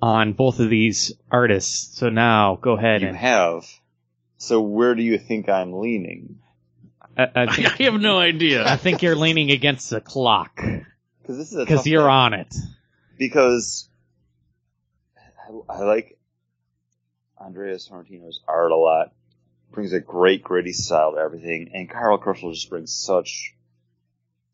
on 0.02 0.34
both 0.34 0.60
of 0.60 0.70
these 0.70 1.12
artists. 1.32 1.98
So 1.98 2.10
now, 2.10 2.56
go 2.62 2.74
ahead 2.78 3.02
You 3.02 3.10
and 3.10 3.18
have. 3.18 3.66
So 4.38 4.62
where 4.62 4.96
do 4.96 5.02
you 5.04 5.18
think 5.18 5.50
I'm 5.50 5.74
leaning? 5.74 6.40
I, 7.18 7.24
I, 7.24 7.30
I 7.80 7.84
have 7.84 8.00
no 8.00 8.20
idea. 8.20 8.66
I 8.66 8.78
think 8.78 9.02
you're 9.02 9.16
leaning 9.16 9.52
against 9.52 9.90
the 9.90 10.00
clock 10.02 10.56
Because 11.22 11.38
this 11.40 11.52
is 11.52 11.58
because 11.58 11.86
you're 11.86 12.04
one. 12.04 12.34
on 12.34 12.34
it. 12.36 12.56
Because 13.18 13.90
I, 15.18 15.74
I 15.74 15.84
like 15.84 16.18
Andrea 17.40 17.76
Sorrentino's 17.76 18.42
art 18.48 18.72
a 18.72 18.76
lot. 18.76 19.14
Brings 19.72 19.94
a 19.94 20.00
great 20.00 20.44
gritty 20.44 20.72
style 20.72 21.14
to 21.14 21.18
everything, 21.18 21.72
and 21.74 21.90
Karl 21.90 22.18
Kerschl 22.18 22.54
just 22.54 22.70
brings 22.70 22.94
such 22.94 23.54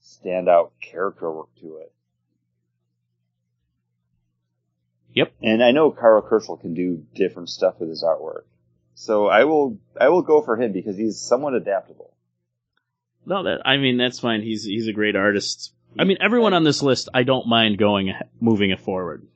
standout 0.04 0.72
character 0.82 1.32
work 1.32 1.54
to 1.62 1.78
it. 1.78 1.94
Yep. 5.14 5.34
And 5.42 5.64
I 5.64 5.72
know 5.72 5.92
Karl 5.92 6.24
Kerschl 6.24 6.60
can 6.60 6.74
do 6.74 7.06
different 7.14 7.50
stuff 7.50 7.76
with 7.80 7.90
his 7.90 8.04
artwork. 8.04 8.44
So 8.96 9.28
I 9.28 9.44
will 9.46 9.80
I 10.00 10.10
will 10.10 10.22
go 10.22 10.42
for 10.42 10.56
him 10.56 10.72
because 10.72 10.98
he's 10.98 11.20
somewhat 11.20 11.54
adaptable. 11.54 12.14
No, 13.26 13.44
that 13.44 13.62
I 13.66 13.78
mean 13.78 13.98
that's 13.98 14.20
fine. 14.20 14.42
He's 14.42 14.64
he's 14.64 14.88
a 14.88 14.94
great 14.94 15.16
artist. 15.16 15.74
I 15.98 16.04
mean, 16.06 16.18
everyone 16.22 16.54
on 16.54 16.64
this 16.64 16.82
list, 16.82 17.10
I 17.14 17.24
don't 17.24 17.48
mind 17.48 17.78
going 17.78 18.14
moving 18.40 18.72
it 18.72 18.80
forward. 18.80 19.28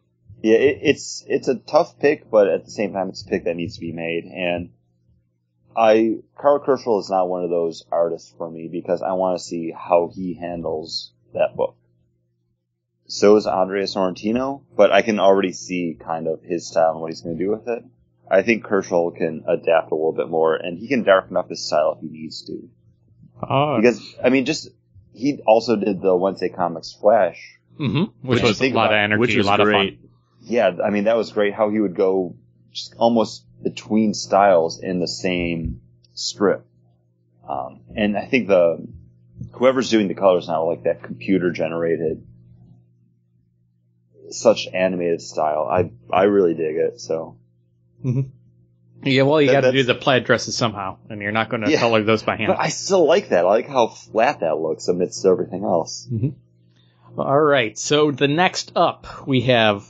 Yeah, 0.41 0.57
it, 0.57 0.79
it's 0.81 1.23
it's 1.27 1.47
a 1.47 1.55
tough 1.55 1.99
pick, 1.99 2.29
but 2.29 2.47
at 2.47 2.65
the 2.65 2.71
same 2.71 2.93
time, 2.93 3.09
it's 3.09 3.23
a 3.23 3.27
pick 3.27 3.45
that 3.45 3.55
needs 3.55 3.75
to 3.75 3.81
be 3.81 3.91
made. 3.91 4.25
And 4.25 4.71
I 5.75 6.17
Karl 6.37 6.59
Kerschl 6.59 6.99
is 6.99 7.09
not 7.09 7.29
one 7.29 7.43
of 7.43 7.49
those 7.49 7.85
artists 7.91 8.33
for 8.37 8.49
me 8.49 8.67
because 8.71 9.01
I 9.01 9.13
want 9.13 9.37
to 9.37 9.43
see 9.43 9.71
how 9.71 10.11
he 10.13 10.35
handles 10.35 11.11
that 11.33 11.55
book. 11.55 11.75
So 13.07 13.37
is 13.37 13.47
Andrea 13.47 13.85
Sorrentino, 13.85 14.63
but 14.75 14.91
I 14.91 15.01
can 15.01 15.19
already 15.19 15.53
see 15.53 15.97
kind 15.99 16.27
of 16.27 16.41
his 16.43 16.67
style 16.67 16.91
and 16.91 17.01
what 17.01 17.11
he's 17.11 17.21
going 17.21 17.37
to 17.37 17.43
do 17.43 17.51
with 17.51 17.67
it. 17.67 17.83
I 18.29 18.41
think 18.41 18.65
Kerschl 18.65 19.15
can 19.15 19.45
adapt 19.47 19.91
a 19.91 19.95
little 19.95 20.11
bit 20.11 20.27
more, 20.29 20.55
and 20.55 20.77
he 20.77 20.89
can 20.89 21.03
darken 21.03 21.37
up 21.37 21.49
his 21.49 21.65
style 21.65 21.93
if 21.95 22.01
he 22.01 22.09
needs 22.09 22.41
to. 22.47 22.69
Oh, 23.41 23.77
Because 23.77 24.15
I 24.21 24.29
mean, 24.29 24.43
just 24.43 24.67
he 25.17 25.39
also 25.45 25.75
did 25.75 26.01
the 26.01 26.15
Wednesday 26.15 26.49
Comics 26.49 26.93
Flash 26.93 27.57
hmm 27.77 28.05
which 28.21 28.39
Which 28.39 28.41
was 28.43 28.51
a 28.51 28.55
think 28.55 28.75
lot 28.75 28.85
of 28.85 28.91
about- 28.91 29.03
energy, 29.03 29.19
which 29.19 29.35
was 29.35 29.45
a 29.45 29.49
lot 29.49 29.59
great. 29.59 29.93
of 29.93 29.99
fun. 29.99 30.09
yeah, 30.41 30.71
I 30.83 30.89
mean 30.89 31.03
that 31.05 31.17
was 31.17 31.31
great 31.31 31.53
how 31.53 31.69
he 31.69 31.79
would 31.79 31.95
go 31.95 32.35
just 32.71 32.95
almost 32.97 33.43
between 33.63 34.13
styles 34.13 34.79
in 34.81 34.99
the 34.99 35.07
same 35.07 35.81
strip. 36.13 36.65
Um, 37.47 37.81
and 37.95 38.17
I 38.17 38.25
think 38.25 38.47
the 38.47 38.85
whoever's 39.53 39.89
doing 39.89 40.07
the 40.07 40.13
colors 40.15 40.47
now, 40.47 40.65
like 40.65 40.83
that 40.83 41.01
computer 41.03 41.51
generated, 41.51 42.25
such 44.29 44.67
animated 44.73 45.21
style. 45.21 45.67
I 45.69 45.91
I 46.11 46.23
really 46.23 46.53
dig 46.53 46.75
it. 46.75 46.99
So 46.99 47.37
Yeah, 49.07 49.23
well, 49.23 49.41
you 49.41 49.47
That- 49.51 49.61
got 49.61 49.71
to 49.71 49.73
do 49.73 49.83
the 49.83 49.95
plaid 49.95 50.23
dresses 50.25 50.55
somehow, 50.55 50.97
and 51.09 51.21
you're 51.21 51.31
not 51.31 51.49
going 51.49 51.63
to 51.63 51.71
Yeah. 51.71 51.79
color 51.79 52.03
those 52.03 52.23
by 52.23 52.35
hand. 52.35 52.47
but 52.49 52.59
I 52.59 52.69
still 52.69 53.05
like 53.05 53.29
that. 53.29 53.45
I 53.45 53.49
like 53.49 53.67
how 53.67 53.87
flat 53.87 54.39
that 54.41 54.59
looks 54.59 54.87
amidst 54.87 55.25
everything 55.25 55.63
else. 55.63 56.07
All 57.17 57.39
right, 57.39 57.77
so 57.77 58.11
the 58.11 58.27
next 58.27 58.71
up 58.75 59.27
we 59.27 59.41
have 59.41 59.83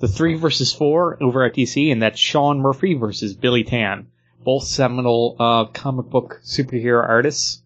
the 0.00 0.08
three 0.08 0.34
versus 0.34 0.72
four 0.72 1.16
over 1.22 1.44
at 1.44 1.54
DC, 1.54 1.90
and 1.92 2.02
that's 2.02 2.18
Sean 2.18 2.58
Murphy 2.60 2.94
versus 2.94 3.34
Billy 3.34 3.62
Tan, 3.62 4.08
both 4.42 4.64
seminal 4.64 5.36
uh, 5.38 5.64
comic 5.66 6.06
book 6.06 6.40
superhero 6.44 7.06
artists. 7.08 7.62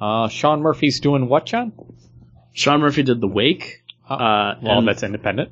Uh, 0.00 0.28
Sean 0.28 0.62
Murphy's 0.62 0.98
doing 1.00 1.28
what, 1.28 1.46
John? 1.46 1.72
Sean 2.52 2.80
Murphy 2.80 3.04
did 3.04 3.20
the 3.20 3.28
Wake. 3.28 3.82
Uh, 4.08 4.54
Well, 4.60 4.78
and 4.78 4.88
that's 4.88 5.02
independent. 5.04 5.50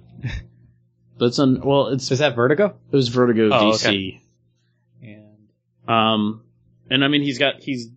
that's 1.19 1.39
on. 1.39 1.61
Well, 1.61 1.89
it's 1.89 2.11
Is 2.11 2.19
that 2.19 2.35
Vertigo? 2.35 2.75
it 2.91 2.97
was 2.97 3.09
Vertigo 3.09 3.49
Oh, 3.53 3.71
DC. 3.73 3.87
okay. 3.87 4.21
And 5.87 5.95
Um, 5.95 6.43
and 6.91 7.05
I 7.05 7.09
mean, 7.09 7.23
he's 7.23 7.39
got 7.39 7.61
he's 7.61 7.89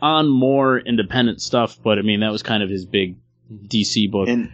on 0.00 0.28
more 0.28 0.78
independent 0.78 1.40
stuff, 1.40 1.78
but 1.82 1.98
I 1.98 2.02
mean 2.02 2.20
that 2.20 2.32
was 2.32 2.42
kind 2.42 2.62
of 2.62 2.70
his 2.70 2.84
big 2.84 3.16
DC 3.50 4.10
book. 4.10 4.28
And 4.28 4.52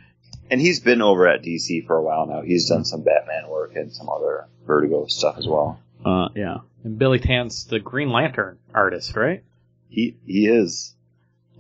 and 0.51 0.61
he's 0.61 0.81
been 0.81 1.03
over 1.03 1.27
at 1.27 1.43
DC 1.43 1.87
for 1.87 1.97
a 1.97 2.03
while 2.03 2.27
now. 2.27 2.43
He's 2.43 2.69
done 2.69 2.85
some 2.85 3.03
Batman 3.03 3.49
work 3.49 3.75
and 3.77 3.93
some 3.93 4.09
other 4.09 4.49
Vertigo 4.67 5.07
stuff 5.07 5.39
as 5.39 5.47
well. 5.47 5.81
Uh, 6.05 6.29
yeah. 6.35 6.59
and 6.85 6.99
Billy 6.99 7.19
Tan's 7.19 7.65
the 7.65 7.81
Green 7.81 8.11
Lantern 8.11 8.59
artist, 8.75 9.17
right? 9.17 9.43
He 9.89 10.17
he 10.27 10.47
is. 10.47 10.95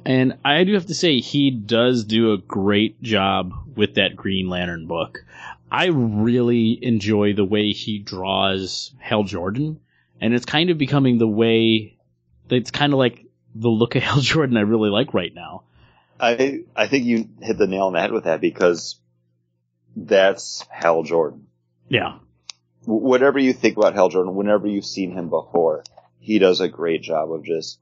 And 0.05 0.39
I 0.45 0.65
do 0.65 0.75
have 0.75 0.87
to 0.87 0.95
say, 0.95 1.21
he 1.21 1.51
does 1.51 2.05
do 2.05 2.33
a 2.33 2.39
great 2.39 3.01
job 3.03 3.53
with 3.77 3.95
that 3.95 4.17
Green 4.17 4.49
Lantern 4.49 4.87
book. 4.87 5.25
I 5.71 5.87
really 5.87 6.79
enjoy 6.83 7.35
the 7.35 7.45
way 7.45 7.71
he 7.71 7.99
draws 7.99 8.93
Hal 8.99 9.23
Jordan, 9.23 9.81
and 10.23 10.33
it's 10.33 10.47
kind 10.47 10.71
of 10.71 10.79
becoming 10.79 11.19
the 11.19 11.29
way 11.29 11.99
it's 12.49 12.71
kind 12.71 12.93
of 12.93 12.99
like 12.99 13.27
the 13.55 13.69
look 13.69 13.95
of 13.97 14.03
Hal 14.09 14.21
Jordan 14.21 14.57
I 14.57 14.61
really 14.63 14.89
like 14.91 15.13
right 15.13 15.35
now. 15.35 15.65
I 16.19 16.61
I 16.75 16.87
think 16.87 17.05
you 17.05 17.29
hit 17.43 17.59
the 17.59 17.67
nail 17.67 17.87
on 17.89 17.93
the 17.93 18.01
head 18.01 18.13
with 18.13 18.25
that 18.25 18.41
because 18.41 18.99
that's 19.97 20.65
Hal 20.71 21.03
Jordan. 21.03 21.47
Yeah. 21.89 22.19
W- 22.87 23.05
whatever 23.05 23.39
you 23.39 23.53
think 23.53 23.77
about 23.77 23.95
Hal 23.95 24.09
Jordan, 24.09 24.35
whenever 24.35 24.67
you've 24.67 24.85
seen 24.87 25.13
him 25.13 25.29
before, 25.29 25.85
he 26.21 26.39
does 26.39 26.61
a 26.61 26.69
great 26.69 27.03
job 27.03 27.31
of 27.33 27.45
just 27.45 27.79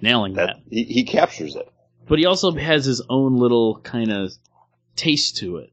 Nailing 0.00 0.34
that. 0.34 0.46
that. 0.46 0.56
He, 0.70 0.84
he 0.84 1.04
captures 1.04 1.56
it. 1.56 1.68
but 2.06 2.18
he 2.18 2.26
also 2.26 2.52
has 2.52 2.84
his 2.84 3.02
own 3.08 3.36
little 3.36 3.80
kind 3.80 4.10
of 4.12 4.32
taste 4.96 5.38
to 5.38 5.58
it. 5.58 5.72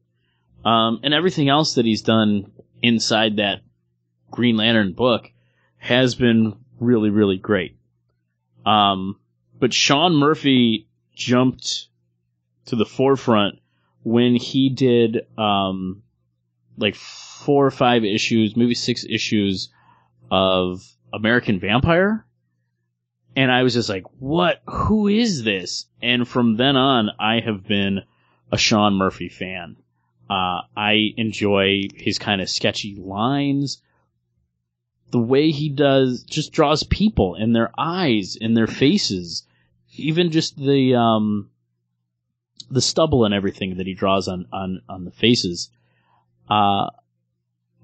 Um, 0.64 1.00
and 1.02 1.12
everything 1.12 1.48
else 1.48 1.74
that 1.74 1.84
he's 1.84 2.02
done 2.02 2.52
inside 2.82 3.36
that 3.36 3.62
Green 4.30 4.56
Lantern 4.56 4.92
book 4.92 5.31
has 5.82 6.14
been 6.14 6.54
really, 6.78 7.10
really 7.10 7.38
great. 7.38 7.76
Um, 8.64 9.18
but 9.58 9.74
Sean 9.74 10.14
Murphy 10.14 10.86
jumped 11.12 11.88
to 12.66 12.76
the 12.76 12.86
forefront 12.86 13.58
when 14.04 14.36
he 14.36 14.68
did, 14.68 15.26
um, 15.36 16.04
like 16.76 16.94
four 16.94 17.66
or 17.66 17.72
five 17.72 18.04
issues, 18.04 18.56
maybe 18.56 18.76
six 18.76 19.04
issues 19.04 19.70
of 20.30 20.88
American 21.12 21.58
Vampire. 21.58 22.24
And 23.34 23.50
I 23.50 23.64
was 23.64 23.74
just 23.74 23.88
like, 23.88 24.04
what? 24.20 24.62
Who 24.68 25.08
is 25.08 25.42
this? 25.42 25.86
And 26.00 26.28
from 26.28 26.56
then 26.58 26.76
on, 26.76 27.10
I 27.18 27.40
have 27.40 27.66
been 27.66 28.02
a 28.52 28.56
Sean 28.56 28.94
Murphy 28.94 29.28
fan. 29.28 29.78
Uh, 30.30 30.60
I 30.76 31.12
enjoy 31.16 31.88
his 31.96 32.20
kind 32.20 32.40
of 32.40 32.48
sketchy 32.48 32.94
lines. 32.94 33.82
The 35.12 35.20
way 35.20 35.50
he 35.50 35.68
does, 35.68 36.24
just 36.24 36.52
draws 36.52 36.82
people 36.82 37.36
in 37.36 37.52
their 37.52 37.70
eyes, 37.78 38.36
in 38.36 38.54
their 38.54 38.66
faces. 38.66 39.46
Even 39.94 40.30
just 40.30 40.56
the, 40.56 40.94
um, 40.96 41.50
the 42.70 42.80
stubble 42.80 43.24
and 43.24 43.34
everything 43.34 43.76
that 43.76 43.86
he 43.86 43.94
draws 43.94 44.26
on, 44.26 44.46
on, 44.52 44.82
on 44.88 45.04
the 45.04 45.10
faces. 45.10 45.70
Uh, 46.48 46.88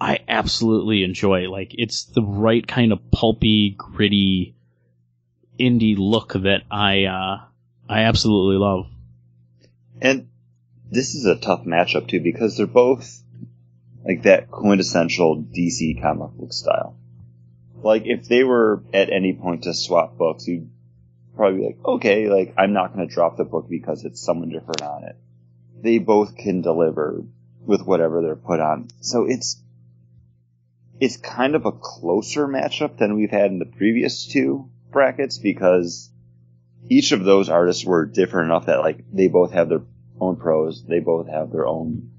I 0.00 0.20
absolutely 0.26 1.04
enjoy. 1.04 1.50
Like, 1.50 1.74
it's 1.76 2.04
the 2.04 2.22
right 2.22 2.66
kind 2.66 2.92
of 2.92 3.10
pulpy, 3.10 3.74
gritty, 3.76 4.54
indie 5.60 5.96
look 5.98 6.32
that 6.32 6.62
I, 6.70 7.04
uh, 7.04 7.40
I 7.88 8.00
absolutely 8.00 8.56
love. 8.56 8.86
And 10.00 10.28
this 10.90 11.14
is 11.14 11.26
a 11.26 11.36
tough 11.36 11.64
matchup 11.64 12.08
too 12.08 12.20
because 12.20 12.56
they're 12.56 12.66
both 12.66 13.22
like 14.04 14.22
that 14.22 14.50
quintessential 14.50 15.42
DC 15.42 16.00
comic 16.00 16.30
book 16.32 16.52
style. 16.52 16.96
Like 17.82 18.02
if 18.06 18.28
they 18.28 18.44
were 18.44 18.82
at 18.92 19.10
any 19.10 19.32
point 19.32 19.64
to 19.64 19.74
swap 19.74 20.16
books, 20.16 20.46
you'd 20.46 20.70
probably 21.36 21.60
be 21.60 21.66
like, 21.66 21.84
okay, 21.84 22.28
like 22.28 22.54
I'm 22.58 22.72
not 22.72 22.94
going 22.94 23.08
to 23.08 23.14
drop 23.14 23.36
the 23.36 23.44
book 23.44 23.66
because 23.68 24.04
it's 24.04 24.20
someone 24.20 24.50
different 24.50 24.82
on 24.82 25.04
it. 25.04 25.16
They 25.80 25.98
both 25.98 26.36
can 26.36 26.60
deliver 26.60 27.24
with 27.64 27.82
whatever 27.82 28.22
they're 28.22 28.36
put 28.36 28.60
on. 28.60 28.88
So 29.00 29.26
it's 29.26 29.62
it's 31.00 31.16
kind 31.16 31.54
of 31.54 31.64
a 31.64 31.72
closer 31.72 32.48
matchup 32.48 32.98
than 32.98 33.14
we've 33.14 33.30
had 33.30 33.52
in 33.52 33.60
the 33.60 33.66
previous 33.66 34.26
two 34.26 34.68
brackets 34.90 35.38
because 35.38 36.10
each 36.88 37.12
of 37.12 37.24
those 37.24 37.48
artists 37.48 37.84
were 37.84 38.06
different 38.06 38.46
enough 38.46 38.66
that 38.66 38.80
like 38.80 39.04
they 39.12 39.28
both 39.28 39.52
have 39.52 39.68
their 39.68 39.82
own 40.20 40.36
pros, 40.36 40.84
they 40.84 40.98
both 40.98 41.28
have 41.28 41.52
their 41.52 41.66
own 41.66 42.10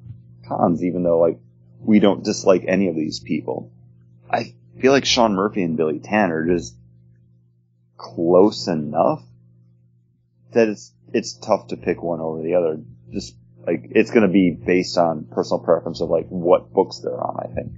cons, 0.47 0.83
even 0.83 1.03
though 1.03 1.19
like 1.19 1.39
we 1.81 1.99
don't 1.99 2.23
dislike 2.23 2.63
any 2.67 2.87
of 2.87 2.95
these 2.95 3.19
people. 3.19 3.71
I 4.31 4.53
feel 4.79 4.91
like 4.91 5.05
Sean 5.05 5.33
Murphy 5.33 5.63
and 5.63 5.77
Billy 5.77 5.99
Tanner 5.99 6.47
just 6.47 6.75
close 7.97 8.67
enough 8.67 9.23
that 10.53 10.69
it's 10.69 10.93
it's 11.13 11.33
tough 11.33 11.67
to 11.67 11.77
pick 11.77 12.01
one 12.01 12.19
over 12.19 12.41
the 12.41 12.55
other. 12.55 12.79
Just 13.11 13.35
like 13.65 13.91
it's 13.91 14.11
going 14.11 14.25
to 14.25 14.31
be 14.31 14.51
based 14.51 14.97
on 14.97 15.25
personal 15.25 15.59
preference 15.59 16.01
of 16.01 16.09
like 16.09 16.27
what 16.29 16.71
books 16.71 16.99
they're 16.99 17.19
on. 17.19 17.37
I 17.39 17.53
think. 17.53 17.71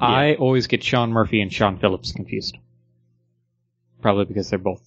I 0.00 0.34
always 0.34 0.66
get 0.66 0.82
Sean 0.82 1.12
Murphy 1.12 1.42
and 1.42 1.52
Sean 1.52 1.78
Phillips 1.78 2.12
confused. 2.12 2.56
Probably 4.00 4.24
because 4.24 4.48
they're 4.48 4.58
both 4.58 4.80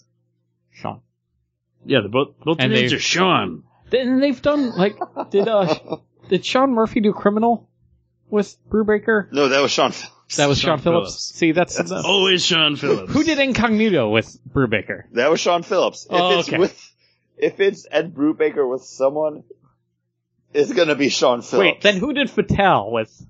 Sean. 0.72 1.02
Yeah, 1.86 2.02
the 2.02 2.10
both 2.10 2.40
both 2.40 2.58
And 2.60 2.74
names 2.74 2.94
are 2.94 3.00
Sean. 3.00 3.64
Then 3.90 4.20
they've 4.20 4.42
done 4.42 4.76
like 4.76 4.98
did 5.30 5.48
uh 5.48 5.98
did 6.30 6.46
Sean 6.46 6.74
Murphy 6.74 7.00
do 7.00 7.14
Criminal 7.14 7.70
with 8.30 8.58
Brubaker? 8.70 9.32
No, 9.32 9.50
that 9.50 9.62
was 9.62 9.72
Sean. 9.72 9.94
Phillips. 10.36 10.38
That 10.38 10.50
was 10.50 10.60
Sean 10.60 10.78
Sean, 10.78 10.80
Phillips. 10.84 11.10
Phillips. 11.10 11.36
See, 11.36 11.52
that's, 11.52 11.76
That's- 11.76 11.90
that's 11.92 12.06
Always 12.06 12.46
Sean 12.46 12.76
Phillips. 12.76 13.12
who 13.14 13.24
did 13.24 13.40
Incognito 13.40 14.10
with 14.10 14.38
Brubaker? 14.50 15.04
That 15.14 15.30
was 15.30 15.40
Sean 15.40 15.64
Phillips. 15.64 16.06
If 16.06 16.12
Oh, 16.12 16.40
it's 16.40 16.48
okay. 16.50 16.58
with, 16.58 16.92
if 17.38 17.60
it's 17.60 17.88
Ed 17.92 18.14
Brubaker 18.14 18.70
with 18.70 18.84
someone, 18.84 19.44
it's 20.54 20.72
gonna 20.72 20.96
be 20.96 21.10
Sean 21.10 21.42
Phillips. 21.42 21.60
Wait, 21.76 21.82
then 21.82 21.98
who 21.98 22.14
did 22.14 22.30
Fatale 22.30 22.92
with? 22.92 23.26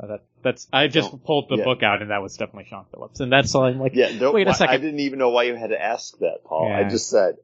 Oh, 0.00 0.06
that, 0.08 0.24
that's 0.42 0.68
I 0.72 0.88
just 0.88 1.12
Oh, 1.12 1.16
pulled 1.24 1.48
the 1.48 1.56
yeah. 1.56 1.64
book 1.64 1.82
out 1.82 2.02
and 2.02 2.10
that 2.10 2.22
was 2.22 2.36
definitely 2.36 2.66
Sean 2.70 2.84
Phillips, 2.92 3.20
and 3.20 3.30
that's 3.32 3.54
all 3.54 3.64
I'm 3.64 3.78
like. 3.78 3.92
yeah, 3.94 4.10
don't, 4.18 4.34
Wait 4.34 4.46
a 4.48 4.54
second. 4.54 4.74
I 4.74 4.78
didn't 4.78 5.00
even 5.00 5.18
know 5.18 5.30
why 5.30 5.44
you 5.44 5.54
had 5.56 5.70
to 5.70 5.80
ask 5.80 6.16
that, 6.18 6.44
Paul. 6.44 6.72
I 6.72 6.88
just 6.88 7.08
said. 7.10 7.36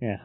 Yeah. 0.00 0.18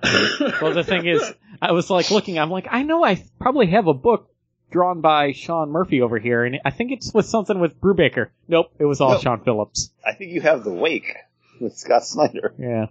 well, 0.62 0.74
the 0.74 0.84
thing 0.84 1.06
is, 1.08 1.24
I 1.62 1.72
was 1.72 1.90
like 1.90 2.12
looking. 2.12 2.38
I'm 2.38 2.50
like, 2.52 2.68
I 2.70 2.84
know 2.84 3.04
I 3.06 3.24
probably 3.40 3.68
have 3.68 3.88
a 3.88 3.94
book 3.94 4.30
drawn 4.72 5.02
by 5.02 5.34
Sean 5.34 5.70
Murphy 5.70 6.02
over 6.02 6.18
here, 6.18 6.44
and 6.44 6.60
I 6.66 6.72
think 6.72 6.92
it's 6.92 7.14
with 7.14 7.26
something 7.26 7.60
with 7.60 7.80
Brubaker. 7.80 8.30
Nope, 8.48 8.72
it 8.80 8.86
was 8.86 9.02
all 9.02 9.12
Nope. 9.12 9.22
Sean 9.22 9.44
Phillips. 9.44 9.92
I 10.06 10.14
think 10.14 10.32
you 10.32 10.42
have 10.42 10.64
the 10.64 10.72
Wake 10.72 11.16
with 11.60 11.78
Scott 11.78 12.06
Snyder. 12.06 12.54
Yeah. 12.58 12.88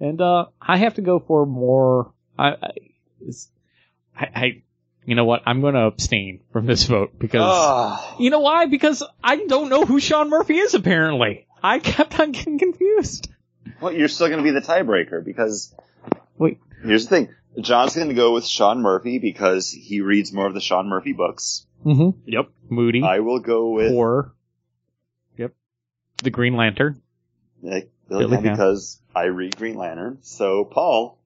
And 0.00 0.20
uh 0.20 0.46
I 0.60 0.76
have 0.76 0.94
to 0.94 1.02
go 1.02 1.18
for 1.20 1.46
more. 1.46 2.12
I, 2.38 2.50
I, 4.18 4.26
I 4.34 4.62
you 5.06 5.14
know 5.14 5.24
what? 5.24 5.42
I'm 5.46 5.60
going 5.60 5.74
to 5.74 5.82
abstain 5.82 6.40
from 6.52 6.66
this 6.66 6.84
vote 6.84 7.16
because 7.18 7.40
Ah, 7.44 8.16
you 8.18 8.28
know 8.30 8.40
why? 8.40 8.66
Because 8.66 9.02
I 9.22 9.36
don't 9.46 9.68
know 9.70 9.84
who 9.86 10.00
Sean 10.00 10.28
Murphy 10.28 10.58
is. 10.58 10.74
Apparently, 10.74 11.46
I 11.62 11.78
kept 11.78 12.18
on 12.20 12.32
getting 12.32 12.58
confused. 12.58 13.30
well, 13.80 13.92
you're 13.92 14.08
still 14.08 14.26
going 14.26 14.38
to 14.38 14.44
be 14.44 14.50
the 14.50 14.60
tiebreaker 14.60 15.24
because 15.24 15.74
Wait. 16.36 16.58
here's 16.84 17.06
the 17.06 17.10
thing: 17.16 17.34
John's 17.60 17.94
going 17.94 18.08
to 18.08 18.14
go 18.14 18.34
with 18.34 18.46
Sean 18.46 18.82
Murphy 18.82 19.18
because 19.18 19.70
he 19.70 20.00
reads 20.00 20.32
more 20.32 20.46
of 20.46 20.54
the 20.54 20.60
Sean 20.60 20.88
Murphy 20.88 21.12
books. 21.12 21.66
Mm-hmm. 21.84 22.18
Yep. 22.26 22.48
Moody 22.68 23.02
I 23.02 23.20
will 23.20 23.38
go 23.38 23.70
with 23.70 23.92
or 23.92 24.32
yep, 25.36 25.54
the 26.22 26.30
Green 26.30 26.56
Lantern. 26.56 27.00
Nick 27.62 27.90
Billy 28.08 28.24
Billy 28.24 28.36
Tan 28.36 28.42
Tan. 28.44 28.52
because 28.54 29.00
I 29.14 29.24
read 29.26 29.56
Green 29.56 29.76
Lantern. 29.76 30.18
So 30.22 30.64
Paul, 30.64 31.18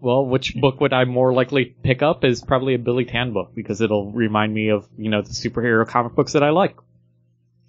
Well, 0.00 0.24
which 0.24 0.54
book 0.54 0.80
would 0.80 0.92
I 0.92 1.04
more 1.04 1.32
likely 1.32 1.64
pick 1.64 2.02
up 2.02 2.24
is 2.24 2.42
probably 2.42 2.74
a 2.74 2.78
Billy 2.78 3.04
Tan 3.04 3.32
book 3.32 3.52
because 3.54 3.80
it'll 3.80 4.12
remind 4.12 4.54
me 4.54 4.68
of 4.70 4.86
you 4.96 5.10
know 5.10 5.22
the 5.22 5.30
superhero 5.30 5.86
comic 5.86 6.14
books 6.14 6.32
that 6.34 6.42
I 6.42 6.50
like. 6.50 6.76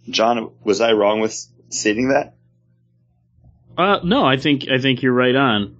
John, 0.09 0.51
was 0.63 0.79
I 0.79 0.93
wrong 0.93 1.19
with 1.19 1.33
stating 1.69 2.09
that? 2.09 2.35
Uh, 3.77 3.99
no, 4.03 4.23
I 4.25 4.37
think 4.37 4.69
I 4.69 4.79
think 4.79 5.01
you're 5.01 5.13
right 5.13 5.35
on. 5.35 5.77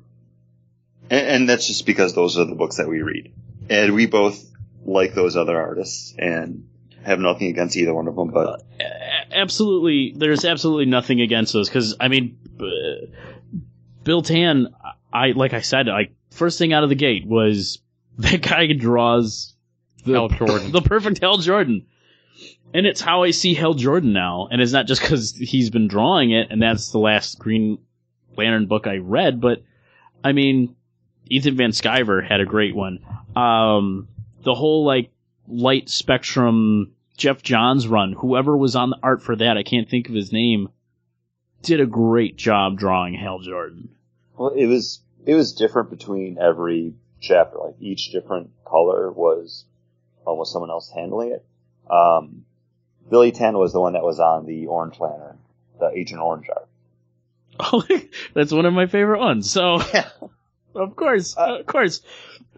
And, 1.09 1.27
and 1.27 1.49
that's 1.49 1.67
just 1.67 1.85
because 1.85 2.13
those 2.13 2.37
are 2.37 2.45
the 2.45 2.55
books 2.55 2.77
that 2.77 2.87
we 2.87 3.01
read, 3.01 3.33
and 3.69 3.93
we 3.93 4.05
both 4.05 4.43
like 4.85 5.13
those 5.13 5.35
other 5.35 5.59
artists 5.59 6.13
and 6.17 6.67
have 7.03 7.19
nothing 7.19 7.49
against 7.49 7.77
either 7.77 7.93
one 7.93 8.07
of 8.07 8.15
them. 8.15 8.31
But 8.31 8.63
A- 8.79 9.37
absolutely, 9.37 10.13
there's 10.17 10.45
absolutely 10.45 10.85
nothing 10.85 11.21
against 11.21 11.53
those 11.53 11.69
because 11.69 11.95
I 11.99 12.07
mean, 12.07 12.37
uh, 12.59 13.07
Bill 14.03 14.21
Tan. 14.21 14.67
I 15.11 15.31
like 15.31 15.53
I 15.53 15.61
said, 15.61 15.87
like 15.87 16.13
first 16.31 16.59
thing 16.59 16.73
out 16.73 16.83
of 16.83 16.89
the 16.89 16.95
gate 16.95 17.25
was 17.25 17.79
that 18.17 18.41
guy 18.41 18.71
draws 18.73 19.55
the, 20.05 20.13
Hal 20.13 20.29
Jordan. 20.29 20.71
the 20.71 20.81
perfect 20.81 21.19
Hal 21.19 21.37
Jordan. 21.37 21.85
And 22.73 22.85
it's 22.85 22.99
how 22.99 23.23
I 23.23 23.31
see 23.31 23.53
Hal 23.53 23.73
Jordan 23.73 24.11
now. 24.11 24.49
And 24.51 24.61
it's 24.61 24.73
not 24.73 24.87
just 24.87 25.01
because 25.01 25.33
he's 25.35 25.69
been 25.69 25.87
drawing 25.87 26.31
it 26.31 26.47
and 26.51 26.61
that's 26.61 26.91
the 26.91 26.99
last 26.99 27.39
Green 27.39 27.77
Lantern 28.35 28.67
book 28.67 28.87
I 28.87 28.97
read, 28.97 29.41
but 29.41 29.63
I 30.23 30.31
mean, 30.33 30.75
Ethan 31.29 31.55
Van 31.57 31.71
Sciver 31.71 32.25
had 32.27 32.39
a 32.39 32.45
great 32.45 32.75
one. 32.75 32.99
Um, 33.35 34.07
the 34.43 34.55
whole 34.55 34.85
like 34.85 35.11
light 35.47 35.89
spectrum 35.89 36.93
Geoff 37.17 37.41
Johns 37.41 37.87
run, 37.87 38.13
whoever 38.13 38.55
was 38.55 38.75
on 38.75 38.91
the 38.91 38.99
art 39.01 39.23
for 39.23 39.35
that, 39.35 39.57
I 39.57 39.63
can't 39.63 39.89
think 39.89 40.07
of 40.07 40.15
his 40.15 40.31
name, 40.31 40.69
did 41.63 41.81
a 41.81 41.85
great 41.85 42.37
job 42.37 42.77
drawing 42.77 43.15
Hal 43.15 43.39
Jordan. 43.39 43.89
well, 44.37 44.49
it 44.49 44.67
was 44.67 45.01
it 45.25 45.33
was 45.35 45.53
different 45.53 45.89
between 45.89 46.37
every 46.37 46.93
chapter. 47.19 47.57
Like 47.57 47.75
each 47.79 48.11
different 48.11 48.51
color 48.65 49.11
was 49.11 49.65
almost 50.25 50.53
someone 50.53 50.69
else 50.69 50.91
handling 50.93 51.31
it. 51.31 51.45
Um, 51.89 52.45
Billy 53.09 53.31
Tan 53.31 53.57
was 53.57 53.73
the 53.73 53.79
one 53.81 53.93
that 53.93 54.03
was 54.03 54.19
on 54.19 54.45
the 54.45 54.67
Orange 54.67 54.99
Lantern, 54.99 55.39
the 55.79 55.89
Agent 55.89 56.21
Orange 56.21 56.47
art. 56.49 56.67
Oh, 57.59 57.83
that's 58.33 58.51
one 58.51 58.65
of 58.65 58.73
my 58.73 58.85
favorite 58.87 59.19
ones. 59.19 59.49
So, 59.49 59.79
of 60.77 60.95
course, 60.95 61.33
of 61.35 61.65
course. 61.65 62.01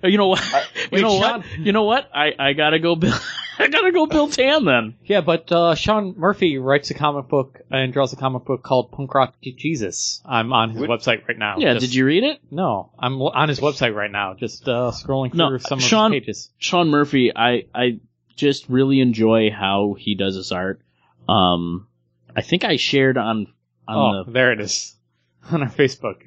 Uh, 0.04 0.08
You 0.08 0.18
know 0.18 0.28
what? 0.28 0.42
you 0.76 0.88
wait, 0.94 1.02
know 1.02 1.20
Sean- 1.20 1.40
what? 1.42 1.60
You 1.60 1.72
know 1.72 1.84
what? 1.84 2.10
I, 2.14 2.32
I 2.40 2.54
gotta 2.54 2.80
go 2.80 2.96
Bill. 2.96 3.14
I 3.60 3.68
gotta 3.68 3.92
go 3.92 4.06
Bill 4.06 4.30
Tan 4.30 4.64
then. 4.64 4.96
Yeah, 5.04 5.20
but 5.20 5.52
uh, 5.52 5.76
Sean 5.76 6.14
Murphy 6.18 6.58
writes 6.58 6.90
a 6.92 6.94
comic 6.94 7.28
book 7.28 7.60
and 7.70 7.92
draws 7.92 8.14
a 8.14 8.16
comic 8.16 8.46
book 8.46 8.64
called 8.64 8.94
Punk 8.94 9.14
Rock 9.14 9.36
Jesus. 9.42 10.22
I'm 10.26 10.54
on 10.54 10.70
his 10.70 10.80
Would- 10.80 10.90
website 10.90 11.28
right 11.28 11.38
now. 11.38 11.56
Yeah. 11.58 11.74
Just- 11.74 11.88
Did 11.88 11.96
you 11.96 12.06
read 12.06 12.24
it? 12.24 12.40
No, 12.50 12.92
I'm 12.98 13.22
on 13.22 13.50
his 13.50 13.60
website 13.60 13.94
right 13.94 14.10
now, 14.12 14.36
just 14.36 14.68
uh, 14.70 14.92
scrolling 14.96 15.34
No, 15.34 15.50
through 15.50 15.60
some 15.60 15.80
Sean- 15.80 16.14
of 16.14 16.14
his 16.14 16.22
pages. 16.24 16.50
Sean 16.58 16.88
Murphy. 16.90 17.34
I 17.36 17.66
I 17.76 18.00
just 18.38 18.70
really 18.70 19.02
enjoy 19.02 19.50
how 19.52 19.96
he 20.00 20.16
does 20.16 20.36
his 20.36 20.54
art. 20.54 20.82
Um, 21.28 21.88
I 22.34 22.42
think 22.42 22.64
I 22.64 22.78
shared 22.78 23.18
on 23.18 23.48
on 23.86 23.98
Oh, 24.16 24.24
the. 24.24 24.32
there 24.32 24.54
it 24.54 24.62
is 24.62 24.96
on 25.52 25.62
our 25.64 25.70
Facebook. 25.70 26.22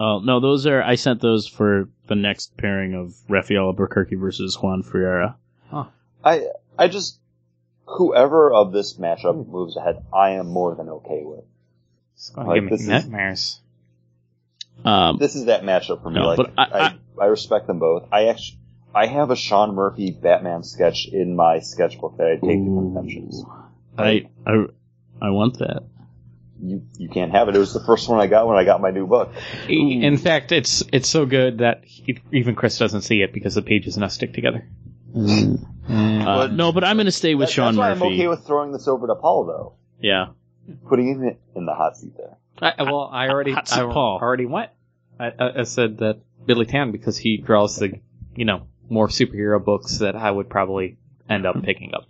Oh 0.00 0.18
no, 0.20 0.40
those 0.40 0.66
are 0.66 0.82
I 0.82 0.94
sent 0.96 1.20
those 1.20 1.46
for 1.46 1.88
the 2.08 2.14
next 2.14 2.56
pairing 2.56 2.94
of 2.94 3.14
Rafael 3.28 3.66
Albuquerque 3.66 4.16
versus 4.16 4.56
Juan 4.60 4.82
Ferreyra. 4.82 5.36
I 6.24 6.46
I 6.78 6.88
just 6.88 7.18
whoever 7.84 8.52
of 8.52 8.72
this 8.72 8.96
matchup 8.98 9.46
moves 9.48 9.76
ahead, 9.76 10.04
I 10.14 10.30
am 10.30 10.48
more 10.48 10.74
than 10.76 10.88
okay 10.88 11.22
with. 11.24 11.44
It's 12.14 12.30
going 12.30 12.46
Like, 12.46 12.60
give 12.62 12.70
this 12.70 12.86
me 12.88 12.94
is- 12.94 13.04
nightmares. 13.04 13.60
Um, 14.84 15.18
This 15.18 15.34
is 15.36 15.44
that 15.46 15.62
matchup 15.62 16.02
for 16.02 16.10
me. 16.10 16.20
No, 16.20 16.26
like 16.28 16.36
but 16.38 16.52
I- 16.56 16.64
I, 16.80 16.94
I 17.20 17.26
respect 17.26 17.66
them 17.66 17.78
both. 17.78 18.08
I 18.12 18.26
actually 18.28 18.58
I 18.94 19.06
have 19.06 19.30
a 19.30 19.36
Sean 19.36 19.74
Murphy 19.74 20.10
Batman 20.10 20.62
sketch 20.64 21.08
in 21.10 21.34
my 21.34 21.60
sketchbook 21.60 22.18
that 22.18 22.26
I 22.26 22.34
take 22.34 22.42
to 22.42 22.64
conventions. 22.64 23.42
I, 23.96 24.26
I, 24.46 24.64
I 25.20 25.30
want 25.30 25.58
that. 25.60 25.82
You 26.64 26.82
you 26.96 27.08
can't 27.08 27.32
have 27.32 27.48
it. 27.48 27.56
It 27.56 27.58
was 27.58 27.74
the 27.74 27.82
first 27.84 28.08
one 28.08 28.20
I 28.20 28.28
got 28.28 28.46
when 28.46 28.56
I 28.56 28.64
got 28.64 28.80
my 28.80 28.90
new 28.92 29.06
book. 29.06 29.32
In 29.68 30.16
fact, 30.16 30.52
it's 30.52 30.82
it's 30.92 31.08
so 31.08 31.26
good 31.26 31.58
that 31.58 31.84
he, 31.84 32.18
even 32.30 32.54
Chris 32.54 32.78
doesn't 32.78 33.02
see 33.02 33.20
it 33.22 33.32
because 33.32 33.54
the 33.56 33.62
pages 33.62 33.98
now 33.98 34.06
stick 34.06 34.32
together. 34.32 34.64
Uh, 35.14 35.56
But- 35.88 36.52
no, 36.52 36.72
but 36.72 36.84
I'm 36.84 36.96
going 36.96 37.06
to 37.06 37.12
stay 37.12 37.34
with 37.34 37.48
That- 37.48 37.52
Sean 37.52 37.74
that's 37.74 37.78
why 37.78 37.88
Murphy. 37.94 38.06
I'm 38.06 38.12
okay 38.12 38.28
with 38.28 38.46
throwing 38.46 38.72
this 38.72 38.86
over 38.88 39.06
to 39.08 39.14
Paul 39.16 39.44
though. 39.46 39.72
yeah. 40.00 40.28
Putting 40.88 41.08
him 41.08 41.36
in 41.56 41.66
the 41.66 41.74
hot 41.74 41.96
seat 41.96 42.12
there. 42.16 42.36
I, 42.60 42.84
well, 42.84 43.10
I 43.12 43.28
already 43.28 43.50
Hot 43.52 43.68
I 43.72 43.76
seat 43.76 43.90
Paul. 43.90 44.20
already 44.22 44.46
went. 44.46 44.70
I, 45.18 45.26
I, 45.36 45.60
I 45.60 45.62
said 45.64 45.98
that 45.98 46.20
Billy 46.46 46.66
Tan 46.66 46.92
because 46.92 47.18
he 47.18 47.38
draws 47.38 47.76
the 47.76 47.98
you 48.36 48.44
know 48.44 48.68
more 48.88 49.08
superhero 49.08 49.62
books 49.62 49.98
that 49.98 50.14
I 50.14 50.30
would 50.30 50.48
probably 50.48 50.98
end 51.28 51.46
up 51.46 51.60
picking 51.64 51.94
up. 51.94 52.04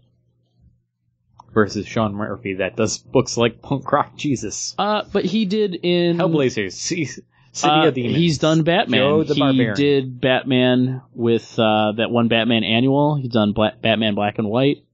Versus 1.52 1.86
Sean 1.86 2.14
Murphy 2.14 2.54
that 2.54 2.76
does 2.76 2.96
books 2.98 3.36
like 3.36 3.60
Punk 3.60 3.90
Rock 3.92 4.16
Jesus, 4.16 4.74
Uh, 4.78 5.02
but 5.12 5.24
he 5.26 5.44
did 5.44 5.74
in 5.74 6.16
Hellblazers, 6.16 6.72
C- 6.72 7.04
City 7.04 7.22
Uh, 7.62 7.88
of 7.88 7.94
Demons. 7.94 8.16
He's 8.16 8.38
done 8.38 8.62
Batman. 8.62 9.00
Joe 9.00 9.22
the 9.22 9.34
he 9.34 9.40
Barbarian. 9.40 9.74
did 9.76 10.20
Batman 10.20 11.02
with 11.12 11.58
uh, 11.58 11.92
that 11.98 12.10
one 12.10 12.28
Batman 12.28 12.64
annual. 12.64 13.16
He's 13.16 13.30
done 13.32 13.52
Bla- 13.52 13.74
Batman 13.82 14.14
Black 14.14 14.38
and 14.38 14.48
White. 14.48 14.84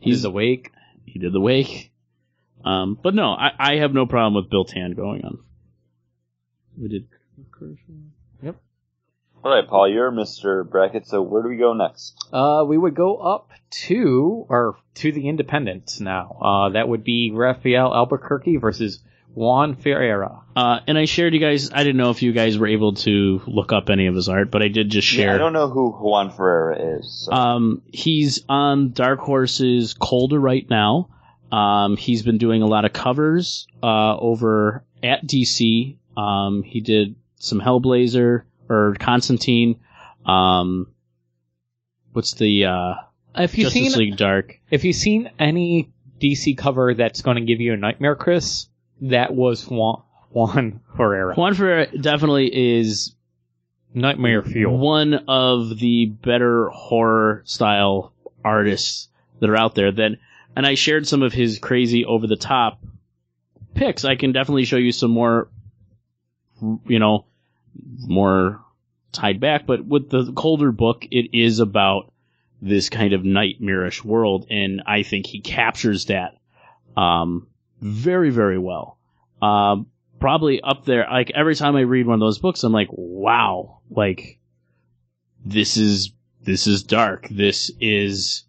He's 0.00 0.24
awake. 0.24 0.72
He 1.04 1.20
did 1.20 1.32
the 1.32 1.40
Wake. 1.40 1.92
Um, 2.64 2.98
but 3.00 3.14
no, 3.14 3.30
I, 3.30 3.52
I 3.56 3.76
have 3.76 3.94
no 3.94 4.06
problem 4.06 4.34
with 4.34 4.50
Bill 4.50 4.64
Tan 4.64 4.92
going 4.92 5.24
on. 5.24 5.38
We 6.76 6.88
did. 6.88 7.06
All 9.46 9.52
right, 9.52 9.68
Paul, 9.68 9.88
you're 9.88 10.10
Mr. 10.10 10.68
Bracket. 10.68 11.06
So 11.06 11.22
where 11.22 11.40
do 11.40 11.48
we 11.48 11.56
go 11.56 11.72
next? 11.72 12.16
Uh, 12.32 12.64
we 12.66 12.76
would 12.76 12.96
go 12.96 13.14
up 13.18 13.52
to 13.86 14.44
or 14.48 14.76
to 14.96 15.12
the 15.12 15.28
Independent 15.28 16.00
now. 16.00 16.36
Uh, 16.42 16.68
that 16.70 16.88
would 16.88 17.04
be 17.04 17.30
Rafael 17.32 17.94
Albuquerque 17.94 18.56
versus 18.56 18.98
Juan 19.34 19.76
Ferreyra. 19.76 20.42
Uh, 20.56 20.80
and 20.88 20.98
I 20.98 21.04
shared 21.04 21.32
you 21.32 21.38
guys. 21.38 21.70
I 21.72 21.84
didn't 21.84 21.98
know 21.98 22.10
if 22.10 22.22
you 22.22 22.32
guys 22.32 22.58
were 22.58 22.66
able 22.66 22.94
to 22.94 23.40
look 23.46 23.72
up 23.72 23.88
any 23.88 24.08
of 24.08 24.16
his 24.16 24.28
art, 24.28 24.50
but 24.50 24.64
I 24.64 24.68
did 24.68 24.90
just 24.90 25.12
Yeah, 25.12 25.26
share. 25.26 25.34
I 25.36 25.38
don't 25.38 25.52
know 25.52 25.68
who 25.68 25.92
Juan 25.92 26.32
Ferreyra 26.32 26.98
is. 26.98 27.26
So. 27.26 27.32
Um, 27.32 27.82
he's 27.92 28.42
on 28.48 28.90
Dark 28.94 29.20
Horse's 29.20 29.94
Colder 29.94 30.40
right 30.40 30.68
now. 30.68 31.10
Um, 31.52 31.96
he's 31.96 32.24
been 32.24 32.38
doing 32.38 32.62
a 32.62 32.66
lot 32.66 32.84
of 32.84 32.92
covers 32.92 33.68
uh, 33.80 34.16
over 34.16 34.82
at 35.04 35.24
DC. 35.24 35.98
Um, 36.16 36.64
he 36.64 36.80
did 36.80 37.14
some 37.36 37.60
Hellblazer 37.60 38.42
or 38.68 38.94
Constantine. 38.98 39.80
Um, 40.24 40.88
what's 42.12 42.34
the 42.34 42.66
uh, 42.66 42.94
If 43.36 43.56
you've 43.58 43.72
Justice 43.72 43.92
seen 43.94 43.98
League 43.98 44.16
Dark? 44.16 44.60
if 44.70 44.84
you've 44.84 44.96
seen 44.96 45.30
any 45.38 45.90
DC 46.20 46.56
cover 46.56 46.94
that's 46.94 47.22
going 47.22 47.36
to 47.36 47.44
give 47.44 47.60
you 47.60 47.72
a 47.74 47.76
nightmare, 47.76 48.16
Chris, 48.16 48.68
that 49.02 49.34
was 49.34 49.66
Juan, 49.68 50.02
Juan 50.30 50.80
Ferreyra. 50.96 51.36
Juan 51.36 51.54
Ferreyra 51.54 52.00
definitely 52.02 52.78
is 52.78 53.14
Nightmare 53.94 54.42
Fuel. 54.42 54.76
one 54.76 55.14
of 55.28 55.78
the 55.78 56.06
better 56.06 56.68
horror 56.70 57.42
style 57.44 58.12
artists 58.44 59.08
that 59.40 59.50
are 59.50 59.56
out 59.56 59.74
there. 59.74 59.92
Then, 59.92 60.18
and 60.54 60.66
I 60.66 60.74
shared 60.74 61.06
some 61.06 61.22
of 61.22 61.32
his 61.32 61.58
crazy 61.58 62.04
over 62.04 62.26
the 62.26 62.36
top 62.36 62.80
picks. 63.74 64.04
I 64.04 64.16
can 64.16 64.32
definitely 64.32 64.64
show 64.64 64.76
you 64.76 64.92
some 64.92 65.10
more, 65.10 65.48
you 66.86 66.98
know, 66.98 67.26
more 67.98 68.60
tied 69.12 69.40
back. 69.40 69.66
But 69.66 69.86
with 69.86 70.10
the 70.10 70.32
colder 70.32 70.72
book, 70.72 71.06
it 71.10 71.36
is 71.36 71.58
about 71.58 72.12
this 72.62 72.88
kind 72.88 73.12
of 73.12 73.24
nightmarish 73.24 74.04
world, 74.04 74.46
and 74.50 74.82
I 74.86 75.02
think 75.02 75.26
he 75.26 75.40
captures 75.40 76.06
that 76.06 76.38
um, 76.96 77.48
very, 77.80 78.30
very 78.30 78.58
well. 78.58 78.98
Um, 79.42 79.86
probably 80.18 80.60
up 80.60 80.84
there. 80.84 81.06
Like 81.10 81.30
every 81.34 81.54
time 81.54 81.76
I 81.76 81.80
read 81.80 82.06
one 82.06 82.14
of 82.14 82.20
those 82.20 82.38
books, 82.38 82.64
I'm 82.64 82.72
like, 82.72 82.88
wow, 82.90 83.80
like 83.90 84.38
this 85.44 85.76
is 85.76 86.12
this 86.42 86.66
is 86.66 86.82
dark. 86.82 87.28
This 87.28 87.70
is 87.80 88.44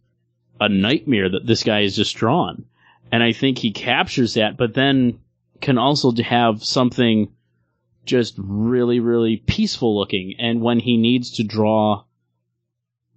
a 0.60 0.70
nightmare 0.70 1.30
that 1.30 1.46
this 1.46 1.64
guy 1.64 1.82
has 1.82 1.96
just 1.96 2.16
drawn, 2.16 2.66
and 3.12 3.22
I 3.22 3.34
think 3.34 3.58
he 3.58 3.72
captures 3.72 4.36
that. 4.36 4.58
But 4.58 4.74
then 4.74 5.20
can 5.60 5.78
also 5.78 6.12
have 6.24 6.64
something 6.64 7.34
just 8.08 8.36
really, 8.38 9.00
really 9.00 9.38
peaceful 9.38 9.96
looking. 9.96 10.36
And 10.40 10.62
when 10.62 10.80
he 10.80 10.98
needs 10.98 11.32
to 11.34 11.44
draw, 11.44 12.06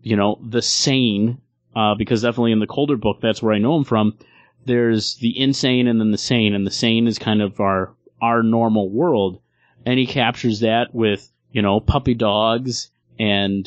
you 0.02 0.16
know, 0.16 0.38
the 0.46 0.60
sane, 0.60 1.40
uh, 1.74 1.94
because 1.94 2.22
definitely 2.22 2.52
in 2.52 2.58
the 2.58 2.66
colder 2.66 2.96
book, 2.96 3.20
that's 3.22 3.42
where 3.42 3.54
I 3.54 3.58
know 3.58 3.76
him 3.76 3.84
from. 3.84 4.18
There's 4.66 5.14
the 5.16 5.38
insane 5.38 5.86
and 5.86 6.00
then 6.00 6.10
the 6.10 6.18
sane, 6.18 6.54
and 6.54 6.66
the 6.66 6.70
sane 6.70 7.06
is 7.06 7.18
kind 7.18 7.40
of 7.40 7.60
our 7.60 7.94
our 8.20 8.42
normal 8.42 8.90
world, 8.90 9.40
and 9.86 9.98
he 9.98 10.06
captures 10.06 10.60
that 10.60 10.94
with 10.94 11.32
you 11.52 11.62
know 11.62 11.80
puppy 11.80 12.14
dogs 12.14 12.90
and 13.18 13.66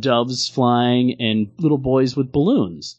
doves 0.00 0.48
flying 0.48 1.14
and 1.20 1.52
little 1.58 1.78
boys 1.78 2.16
with 2.16 2.32
balloons. 2.32 2.98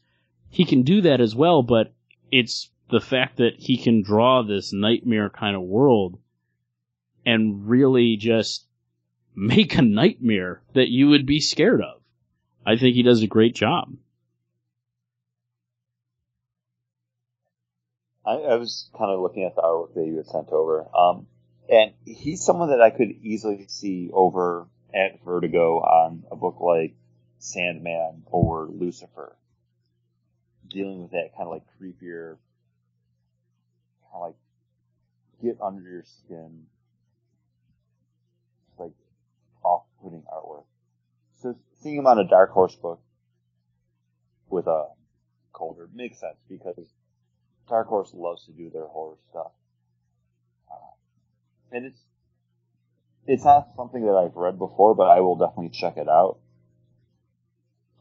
He 0.49 0.63
can 0.63 0.83
do 0.83 1.01
that 1.01 1.19
as 1.19 1.35
well, 1.35 1.63
but 1.63 1.93
it's 2.31 2.69
the 2.89 3.01
fact 3.01 3.37
that 3.37 3.55
he 3.57 3.75
can 3.75 4.01
draw 4.01 4.41
this 4.43 4.71
nightmare 4.71 5.29
kind 5.29 5.55
of 5.55 5.61
world 5.63 6.17
and 7.27 7.67
really 7.67 8.15
just 8.15 8.65
make 9.35 9.75
a 9.75 9.81
nightmare 9.81 10.61
that 10.73 10.87
you 10.87 11.09
would 11.09 11.25
be 11.25 11.41
scared 11.41 11.81
of. 11.81 12.01
I 12.65 12.77
think 12.77 12.95
he 12.95 13.03
does 13.03 13.21
a 13.21 13.27
great 13.27 13.53
job. 13.53 13.97
I, 18.25 18.35
I 18.35 18.55
was 18.55 18.89
kind 18.97 19.11
of 19.11 19.19
looking 19.19 19.43
at 19.43 19.55
the 19.55 19.61
artwork 19.61 19.93
that 19.95 20.05
you 20.05 20.15
had 20.15 20.27
sent 20.27 20.49
over, 20.53 20.87
um, 20.97 21.27
and 21.69 21.91
he's 22.05 22.45
someone 22.45 22.69
that 22.69 22.81
I 22.81 22.91
could 22.91 23.09
easily 23.21 23.65
see 23.67 24.09
over 24.13 24.65
at 24.95 25.21
Vertigo 25.25 25.79
on 25.79 26.23
a 26.31 26.35
book 26.37 26.61
like 26.61 26.95
Sandman 27.39 28.23
or 28.27 28.69
Lucifer, 28.71 29.35
dealing 30.69 31.01
with 31.01 31.11
that 31.11 31.31
kind 31.35 31.47
of 31.47 31.49
like 31.49 31.63
creepier, 31.77 32.37
kind 34.11 34.13
of 34.13 34.21
like 34.21 34.35
get 35.43 35.57
under 35.61 35.89
your 35.89 36.03
skin, 36.03 36.67
off-putting 40.07 40.23
artwork. 40.23 40.63
So 41.41 41.55
seeing 41.81 41.97
him 41.97 42.07
on 42.07 42.19
a 42.19 42.27
Dark 42.27 42.51
Horse 42.51 42.75
book 42.75 42.99
with 44.49 44.67
a 44.67 44.87
colder 45.53 45.87
makes 45.93 46.19
sense 46.19 46.37
because 46.49 46.75
Dark 47.69 47.87
Horse 47.87 48.11
loves 48.13 48.45
to 48.45 48.51
do 48.51 48.69
their 48.69 48.85
horror 48.85 49.17
stuff. 49.29 49.51
Uh, 50.71 51.75
and 51.75 51.85
it's, 51.85 51.99
it's 53.25 53.45
not 53.45 53.67
something 53.75 54.05
that 54.05 54.13
I've 54.13 54.35
read 54.35 54.57
before, 54.57 54.95
but 54.95 55.09
I 55.09 55.19
will 55.19 55.35
definitely 55.35 55.69
check 55.69 55.97
it 55.97 56.07
out. 56.07 56.39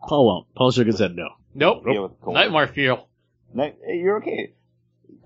Paul 0.02 0.26
won't. 0.26 0.54
Paul 0.54 0.70
shook 0.70 0.86
his 0.86 1.00
head 1.00 1.16
no. 1.16 1.30
Nope. 1.54 1.82
Yeah, 1.86 2.00
with. 2.00 2.12
Nightmare 2.26 2.68
Fuel. 2.68 3.09
No, 3.52 3.64
hey, 3.64 3.96
you're 3.96 4.18
okay. 4.18 4.52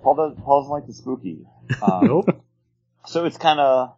Paul 0.03 0.15
does, 0.15 0.39
Paul 0.43 0.63
doesn't 0.63 0.73
like 0.73 0.87
the 0.87 0.95
spooky. 0.95 1.47
Um, 1.83 2.05
Nope. 2.05 2.45
So 3.07 3.27
it's 3.27 3.39
kind 3.39 3.61
of, 3.61 3.95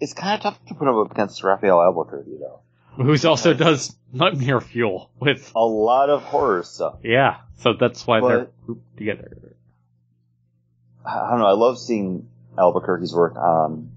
it's 0.00 0.12
kind 0.14 0.34
of 0.36 0.42
tough 0.42 0.64
to 0.66 0.74
put 0.74 0.88
up 0.88 1.10
against 1.10 1.42
Rafael 1.42 1.80
Albuquerque, 1.82 2.36
though. 2.40 2.60
Who's 2.96 3.24
also 3.24 3.54
does 3.54 3.96
Nightmare 4.12 4.60
Fuel 4.60 5.10
with 5.18 5.50
A 5.56 5.64
lot 5.64 6.10
of 6.10 6.22
horror 6.22 6.62
stuff. 6.62 6.98
yeah. 7.02 7.38
So 7.56 7.72
that's 7.78 8.06
why 8.06 8.20
they're 8.20 8.38
But- 8.44 8.66
grouped 8.66 8.96
together. 8.96 9.56
I 11.06 11.30
don't 11.30 11.38
know. 11.40 11.46
I 11.46 11.52
love 11.52 11.78
seeing 11.78 12.28
Albuquerque's 12.58 13.14
work 13.14 13.36
on 13.36 13.90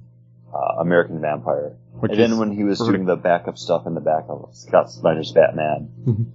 uh, 0.54 0.80
American 0.82 1.22
Vampire. 1.22 1.78
Which 1.94 2.12
and 2.12 2.20
then 2.20 2.38
when 2.38 2.52
he 2.52 2.64
was 2.64 2.80
doing 2.80 3.06
the 3.06 3.16
backup 3.16 3.58
stuff 3.58 3.88
in 3.88 3.94
the 3.96 4.02
back 4.02 4.26
of 4.30 4.50
Scott 4.54 4.92
Snyder's 4.92 5.32
Batman, 5.32 5.90
Mhm. 6.06 6.26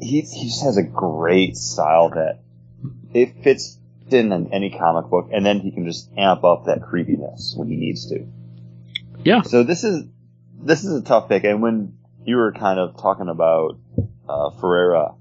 he 0.00 0.20
he 0.22 0.46
just 0.46 0.62
has 0.64 0.76
a 0.78 0.82
great 0.82 1.56
style 1.56 2.10
that 2.10 2.40
it 3.12 3.42
fits 3.42 3.78
in 4.12 4.52
any 4.52 4.70
comic 4.70 5.10
book, 5.10 5.30
and 5.32 5.44
then 5.44 5.60
he 5.60 5.70
can 5.70 5.86
just 5.86 6.10
amp 6.16 6.44
up 6.44 6.66
that 6.66 6.82
creepiness 6.82 7.54
when 7.56 7.68
he 7.68 7.76
needs 7.76 8.08
to. 8.10 8.26
Yeah. 9.24 9.42
So 9.42 9.62
this 9.62 9.84
is 9.84 10.04
this 10.62 10.84
is 10.84 11.00
a 11.00 11.02
tough 11.02 11.28
pick, 11.28 11.44
and 11.44 11.62
when 11.62 11.98
you 12.24 12.36
were 12.36 12.52
kind 12.52 12.78
of 12.78 13.00
talking 13.00 13.28
about 13.28 13.78
uh, 14.28 14.50
Ferreyra, 14.50 15.16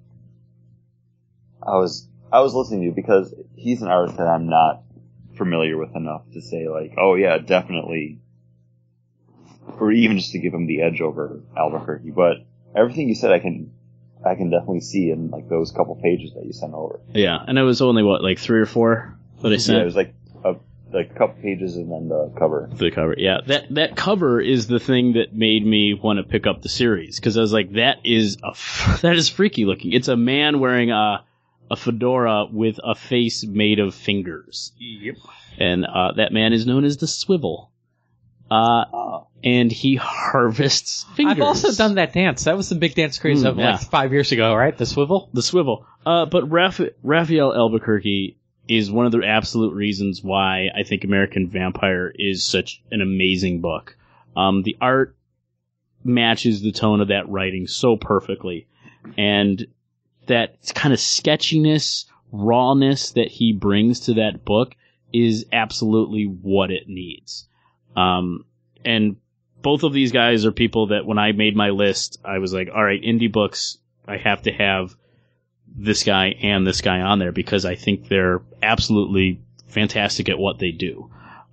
I 1.62 1.76
was 1.78 2.08
I 2.32 2.42
was 2.42 2.54
listening 2.54 2.82
to 2.82 2.86
you 2.88 2.92
because 2.92 3.34
he's 3.56 3.82
an 3.82 3.88
artist 3.88 4.18
that 4.18 4.28
I'm 4.28 4.48
not 4.48 4.84
familiar 5.38 5.78
with 5.78 5.96
enough 5.96 6.24
to 6.34 6.42
say 6.42 6.68
like, 6.68 6.94
oh 6.98 7.16
yeah, 7.16 7.38
definitely, 7.38 8.20
or 9.80 9.92
even 9.92 10.18
just 10.18 10.32
to 10.32 10.40
give 10.40 10.54
him 10.54 10.68
the 10.68 10.82
edge 10.82 11.02
over 11.02 11.42
Albuquerque. 11.56 12.12
But 12.12 12.38
everything 12.76 13.08
you 13.08 13.16
said, 13.16 13.32
I 13.32 13.40
can 13.40 13.72
I 14.26 14.36
can 14.36 14.50
definitely 14.50 14.82
see 14.82 15.10
in 15.12 15.30
like 15.30 15.50
those 15.50 15.72
couple 15.72 15.96
pages 15.96 16.34
that 16.36 16.46
you 16.46 16.54
sent 16.54 16.74
over. 16.74 17.00
Yeah, 17.14 17.38
and 17.48 17.58
it 17.58 17.64
was 17.64 17.82
only 17.82 18.04
what 18.04 18.24
like 18.24 18.40
three 18.40 18.60
or 18.60 18.66
four 18.66 19.18
that 19.42 19.52
I 19.52 19.58
sent. 19.58 19.78
Yeah, 19.78 19.82
it 19.82 19.86
was 19.86 19.96
like 19.96 20.14
a, 20.44 20.56
like 20.94 21.16
couple 21.16 21.42
pages 21.42 21.76
and 21.76 21.92
then 21.92 22.08
the 22.10 22.32
cover. 22.38 22.70
The 22.72 22.92
cover, 22.92 23.16
yeah. 23.18 23.40
That 23.48 23.74
that 23.76 23.96
cover 23.96 24.40
is 24.40 24.68
the 24.68 24.80
thing 24.80 25.14
that 25.14 25.34
made 25.34 25.66
me 25.66 25.94
want 25.94 26.18
to 26.18 26.24
pick 26.24 26.48
up 26.48 26.62
the 26.62 26.70
series 26.70 27.20
because 27.20 27.38
I 27.38 27.42
was 27.42 27.54
like, 27.54 27.74
that 27.74 27.98
is 28.04 28.38
a 28.44 28.50
f- 28.52 29.00
that 29.02 29.16
is 29.16 29.30
freaky 29.30 29.66
looking. 29.66 29.94
It's 29.94 30.08
a 30.08 30.16
man 30.18 30.60
wearing 30.60 30.92
a 30.92 31.26
a 31.72 31.76
fedora 31.76 32.46
with 32.52 32.80
a 32.84 32.94
face 32.94 33.44
made 33.46 33.80
of 33.80 33.96
fingers, 33.96 34.74
Yep. 34.80 35.16
and 35.58 35.86
uh, 35.86 36.12
that 36.14 36.32
man 36.32 36.54
is 36.54 36.68
known 36.68 36.84
as 36.86 36.98
the 36.98 37.08
Swivel. 37.08 37.72
Uh, 38.54 38.86
Oh, 38.94 39.28
and 39.44 39.72
he 39.72 39.96
harvests 39.96 41.06
fingers. 41.16 41.36
I've 41.38 41.42
also 41.42 41.72
done 41.74 41.96
that 41.96 42.14
dance. 42.14 42.44
That 42.46 42.56
was 42.58 42.70
the 42.70 42.76
big 42.76 42.96
dance 42.96 43.18
craze 43.20 43.44
Mm, 43.44 43.50
of 43.50 43.58
yeah. 43.58 43.72
like 43.72 43.82
five 43.82 44.12
years 44.14 44.32
ago, 44.32 44.54
right? 44.56 44.78
The 44.78 44.86
swivel. 44.86 45.30
the 45.34 45.42
swivel. 45.42 45.86
Uh, 46.06 46.26
but 46.26 46.50
Raph- 46.50 46.92
Rafael 47.04 47.54
Albuquerque 47.54 48.38
is 48.68 48.90
one 48.92 49.06
of 49.06 49.12
the 49.12 49.26
absolute 49.26 49.74
reasons 49.74 50.24
why 50.24 50.70
I 50.76 50.84
think 50.84 51.04
American 51.04 51.50
Vampire 51.50 52.14
is 52.16 52.46
such 52.46 52.82
an 52.92 53.02
amazing 53.02 53.60
book. 53.62 53.98
Um, 54.38 54.64
the 54.64 54.78
art 54.80 55.16
matches 56.04 56.62
the 56.62 56.72
tone 56.72 57.02
of 57.02 57.10
that 57.10 57.28
writing 57.30 57.68
so 57.68 57.96
perfectly, 57.98 58.68
and 59.18 59.66
that 60.28 60.56
kind 60.76 60.94
of 60.94 61.00
sketchiness, 61.00 62.06
rawness 62.32 63.12
that 63.12 63.28
he 63.28 63.52
brings 63.54 64.02
to 64.02 64.14
that 64.16 64.46
book 64.46 64.76
is 65.14 65.46
absolutely 65.52 66.24
what 66.26 66.72
it 66.72 66.88
needs. 66.88 67.48
Um, 67.96 68.46
and 68.84 69.18
both 69.62 69.84
of 69.84 69.94
these 69.94 70.12
guys 70.12 70.46
are 70.46 70.52
people 70.52 70.88
that 70.88 71.06
when 71.06 71.18
I 71.18 71.32
made 71.32 71.56
my 71.56 71.70
list, 71.70 72.20
I 72.24 72.40
was 72.40 72.54
like, 72.54 72.70
all 72.74 72.84
right, 72.84 73.02
indie 73.02 73.32
books, 73.32 73.78
I 74.08 74.18
have 74.18 74.44
to 74.44 74.52
have 74.52 74.96
this 75.76 76.04
guy 76.04 76.36
and 76.42 76.68
this 76.68 76.82
guy 76.82 77.00
on 77.00 77.20
there 77.20 77.32
because 77.32 77.66
I 77.66 77.76
think 77.76 78.08
they're 78.08 78.42
absolutely 78.62 79.42
fantastic 79.68 80.30
at 80.30 80.38
what 80.38 80.60
they 80.60 80.72
do. 80.72 81.10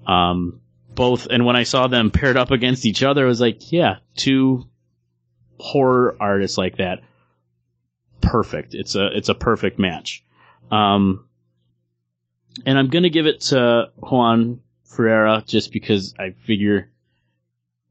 Um, 0.06 0.60
both, 0.94 1.26
and 1.26 1.46
when 1.46 1.56
I 1.56 1.62
saw 1.62 1.86
them 1.86 2.10
paired 2.10 2.36
up 2.36 2.50
against 2.50 2.84
each 2.84 3.02
other, 3.02 3.24
I 3.24 3.28
was 3.28 3.40
like, 3.40 3.72
yeah, 3.72 3.96
two 4.16 4.66
horror 5.58 6.16
artists 6.20 6.58
like 6.58 6.78
that, 6.78 7.00
perfect. 8.20 8.74
It's 8.74 8.94
a 8.94 9.06
it's 9.16 9.28
a 9.28 9.34
perfect 9.34 9.78
match. 9.78 10.24
Um, 10.70 11.26
and 12.66 12.78
I'm 12.78 12.88
gonna 12.88 13.10
give 13.10 13.26
it 13.26 13.40
to 13.42 13.90
Juan 13.96 14.60
Ferreyra 14.90 15.46
just 15.46 15.72
because 15.72 16.14
I 16.18 16.30
figure 16.46 16.90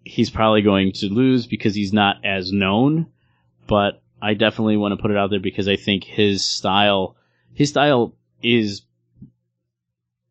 he's 0.04 0.30
probably 0.30 0.62
going 0.62 0.92
to 0.94 1.08
lose 1.08 1.48
because 1.48 1.76
he's 1.76 1.94
not 1.94 2.26
as 2.26 2.52
known, 2.52 3.08
but 3.68 4.02
I 4.22 4.34
definitely 4.34 4.78
want 4.78 4.94
to 4.98 5.02
put 5.02 5.12
it 5.12 5.18
out 5.18 5.30
there 5.30 5.40
because 5.40 5.68
I 5.68 5.76
think 5.76 6.04
his 6.04 6.44
style, 6.44 7.16
his 7.54 7.70
style 7.70 8.16
is 8.42 8.82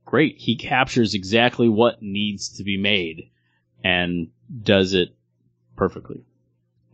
great. 0.05 0.37
He 0.39 0.57
captures 0.57 1.15
exactly 1.15 1.69
what 1.69 2.03
needs 2.03 2.57
to 2.57 2.65
be 2.65 2.77
made 2.77 3.31
and 3.85 4.29
does 4.63 4.95
it 4.95 5.15
perfectly. 5.77 6.25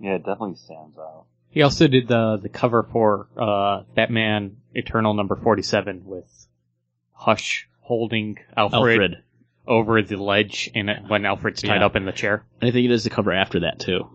yeah, 0.01 0.15
it 0.15 0.25
definitely 0.25 0.57
stands 0.57 0.99
out. 0.99 1.25
He 1.51 1.63
also 1.63 1.87
did 1.87 2.09
the 2.09 2.37
the 2.43 2.49
cover 2.49 2.83
for 2.83 3.29
uh, 3.37 3.85
Batman 3.95 4.57
Eternal 4.75 5.15
number 5.15 5.37
forty 5.37 5.63
seven 5.63 6.05
with 6.05 6.49
Hush 7.13 7.69
holding 7.81 8.39
Alfred, 8.57 9.01
Alfred. 9.01 9.23
Over 9.67 10.03
the 10.03 10.17
ledge 10.17 10.71
in 10.75 10.89
it 10.91 11.05
when 11.09 11.25
Alfred's 11.25 11.63
tied 11.63 11.77
Yeah. 11.81 11.87
up 11.87 11.97
in 11.97 12.05
the 12.05 12.13
chair. 12.13 12.45
I 12.61 12.71
think 12.71 12.85
it 12.85 12.91
is 12.91 13.05
the 13.05 13.11
cover 13.11 13.33
after 13.33 13.61
that 13.61 13.79
too. 13.79 14.09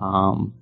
Um, 0.00 0.54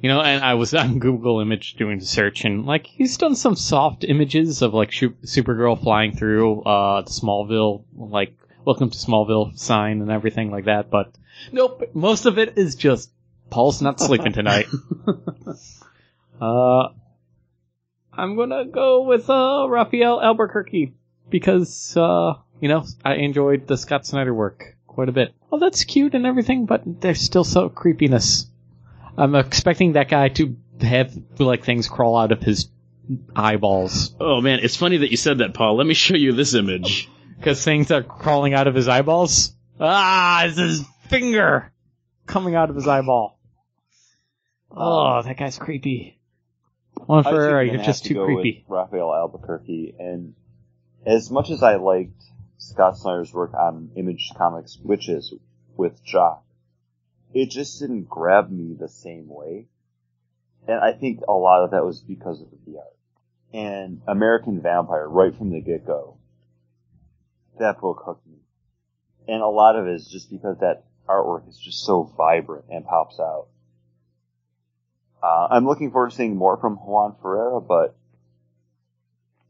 you 0.00 0.08
know, 0.08 0.20
and 0.20 0.44
I 0.44 0.54
was 0.54 0.72
on 0.74 0.98
Google 1.00 1.40
Image 1.40 1.74
doing 1.74 1.98
the 1.98 2.04
search, 2.04 2.44
and 2.44 2.66
like 2.66 2.86
he's 2.86 3.16
done 3.16 3.34
some 3.34 3.56
soft 3.56 4.04
images 4.04 4.62
of 4.62 4.74
like 4.74 4.92
Shu- 4.92 5.16
Supergirl 5.24 5.80
flying 5.82 6.14
through 6.16 6.62
uh 6.62 7.02
the 7.02 7.10
Smallville, 7.10 7.82
like 7.96 8.36
"Welcome 8.64 8.90
to 8.90 8.98
Smallville" 8.98 9.58
sign 9.58 10.00
and 10.00 10.10
everything 10.10 10.50
like 10.52 10.66
that. 10.66 10.88
But 10.90 11.12
nope, 11.52 11.82
most 11.94 12.26
of 12.26 12.38
it 12.38 12.58
is 12.58 12.76
just 12.76 13.10
Paul's 13.50 13.82
not 13.82 13.98
sleeping 13.98 14.32
tonight. 14.32 14.66
uh, 16.40 16.88
I'm 18.12 18.36
gonna 18.36 18.66
go 18.66 19.02
with 19.02 19.28
uh 19.30 19.66
Rafael 19.68 20.20
Albuquerque 20.20 20.94
because 21.30 21.96
uh 21.96 22.34
you 22.60 22.68
know 22.68 22.84
I 23.04 23.14
enjoyed 23.14 23.66
the 23.66 23.76
Scott 23.76 24.06
Snyder 24.06 24.34
work 24.34 24.76
quite 24.86 25.08
a 25.08 25.12
bit. 25.12 25.34
Well, 25.50 25.60
that's 25.60 25.84
cute 25.84 26.14
and 26.14 26.26
everything, 26.26 26.66
but 26.66 26.82
there's 27.00 27.20
still 27.20 27.44
so 27.44 27.68
creepiness. 27.68 28.46
I'm 29.16 29.34
expecting 29.34 29.92
that 29.92 30.08
guy 30.08 30.28
to 30.30 30.56
have 30.80 31.12
like 31.38 31.64
things 31.64 31.88
crawl 31.88 32.16
out 32.16 32.30
of 32.32 32.40
his 32.40 32.68
eyeballs 33.34 34.14
Oh 34.20 34.40
man, 34.40 34.60
it's 34.62 34.76
funny 34.76 34.98
that 34.98 35.10
you 35.10 35.16
said 35.16 35.38
that, 35.38 35.54
Paul. 35.54 35.76
Let 35.76 35.86
me 35.86 35.94
show 35.94 36.14
you 36.14 36.32
this 36.32 36.54
image. 36.54 37.08
because 37.38 37.64
things 37.64 37.90
are 37.90 38.02
crawling 38.02 38.54
out 38.54 38.66
of 38.66 38.74
his 38.74 38.86
eyeballs. 38.88 39.54
Ah, 39.80 40.44
it's 40.44 40.58
his 40.58 40.84
finger 41.08 41.72
coming 42.26 42.54
out 42.54 42.68
of 42.70 42.76
his 42.76 42.86
eyeball. 42.86 43.38
Oh, 44.70 45.22
that 45.22 45.38
guy's 45.38 45.58
creepy. 45.58 46.18
Juan 47.06 47.20
I 47.20 47.22
think 47.22 47.34
Ferreyra, 47.36 47.68
I'm 47.68 47.74
you're 47.74 47.84
just 47.84 48.04
to 48.04 48.14
too 48.14 48.24
creepy. 48.24 48.64
Rafael 48.68 49.14
Albuquerque, 49.14 49.94
and 49.98 50.34
as 51.06 51.30
much 51.30 51.50
as 51.50 51.62
I 51.62 51.76
liked 51.76 52.22
Scott 52.58 52.98
Snyder's 52.98 53.32
work 53.32 53.54
on 53.54 53.92
Image 53.96 54.32
Comics 54.36 54.76
Wytches 54.84 55.32
with 55.76 56.04
Jock, 56.04 56.44
it 57.32 57.50
just 57.50 57.80
didn't 57.80 58.08
grab 58.08 58.50
me 58.50 58.74
the 58.78 58.88
same 58.88 59.28
way. 59.28 59.66
And 60.66 60.80
I 60.80 60.92
think 60.92 61.20
a 61.26 61.32
lot 61.32 61.64
of 61.64 61.70
that 61.70 61.84
was 61.84 62.00
because 62.00 62.42
of 62.42 62.48
the 62.66 62.78
art. 62.78 62.96
And 63.52 64.02
American 64.06 64.60
Vampire, 64.60 65.08
right 65.08 65.34
from 65.34 65.50
the 65.50 65.60
get-go, 65.60 66.18
that 67.58 67.80
book 67.80 68.02
hooked 68.04 68.26
me. 68.26 68.38
And 69.26 69.40
a 69.40 69.48
lot 69.48 69.76
of 69.76 69.86
it 69.86 69.94
is 69.94 70.08
just 70.08 70.30
because 70.30 70.58
that 70.58 70.84
artwork 71.08 71.48
is 71.48 71.56
just 71.56 71.86
so 71.86 72.02
vibrant 72.16 72.66
and 72.70 72.84
pops 72.84 73.18
out. 73.20 73.46
Uh, 75.22 75.48
I'm 75.50 75.66
looking 75.66 75.90
forward 75.90 76.10
to 76.10 76.16
seeing 76.16 76.36
more 76.36 76.56
from 76.56 76.76
Juan 76.76 77.14
Ferreyra, 77.22 77.66
but 77.66 77.96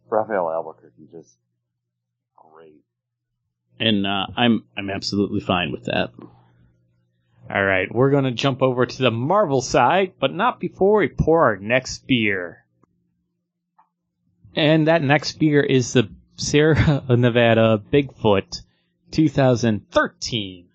Rafael 0.09 0.51
Albuquerque 0.51 1.09
just. 1.11 1.35
And 3.81 4.07
uh, 4.07 4.27
I'm 4.37 4.65
I'm 4.77 4.91
absolutely 4.91 5.41
fine 5.41 5.71
with 5.73 5.85
that. 5.85 6.11
All 7.51 7.65
right, 7.65 7.93
we're 7.95 8.11
gonna 8.11 8.33
jump 8.33 8.63
over 8.63 8.85
to 8.87 9.03
the 9.03 9.11
Marvel 9.11 9.63
side, 9.63 10.13
but 10.21 10.35
not 10.35 10.61
before 10.61 10.99
we 10.99 11.09
pour 11.09 11.45
our 11.45 11.57
next 11.57 12.07
beer. 12.07 12.65
And 14.57 14.89
that 14.89 15.03
next 15.03 15.39
beer 15.39 15.61
is 15.63 15.93
the 15.93 16.11
Sierra 16.37 17.03
Nevada 17.17 17.81
Bigfoot 17.93 18.63
2013 19.13 20.69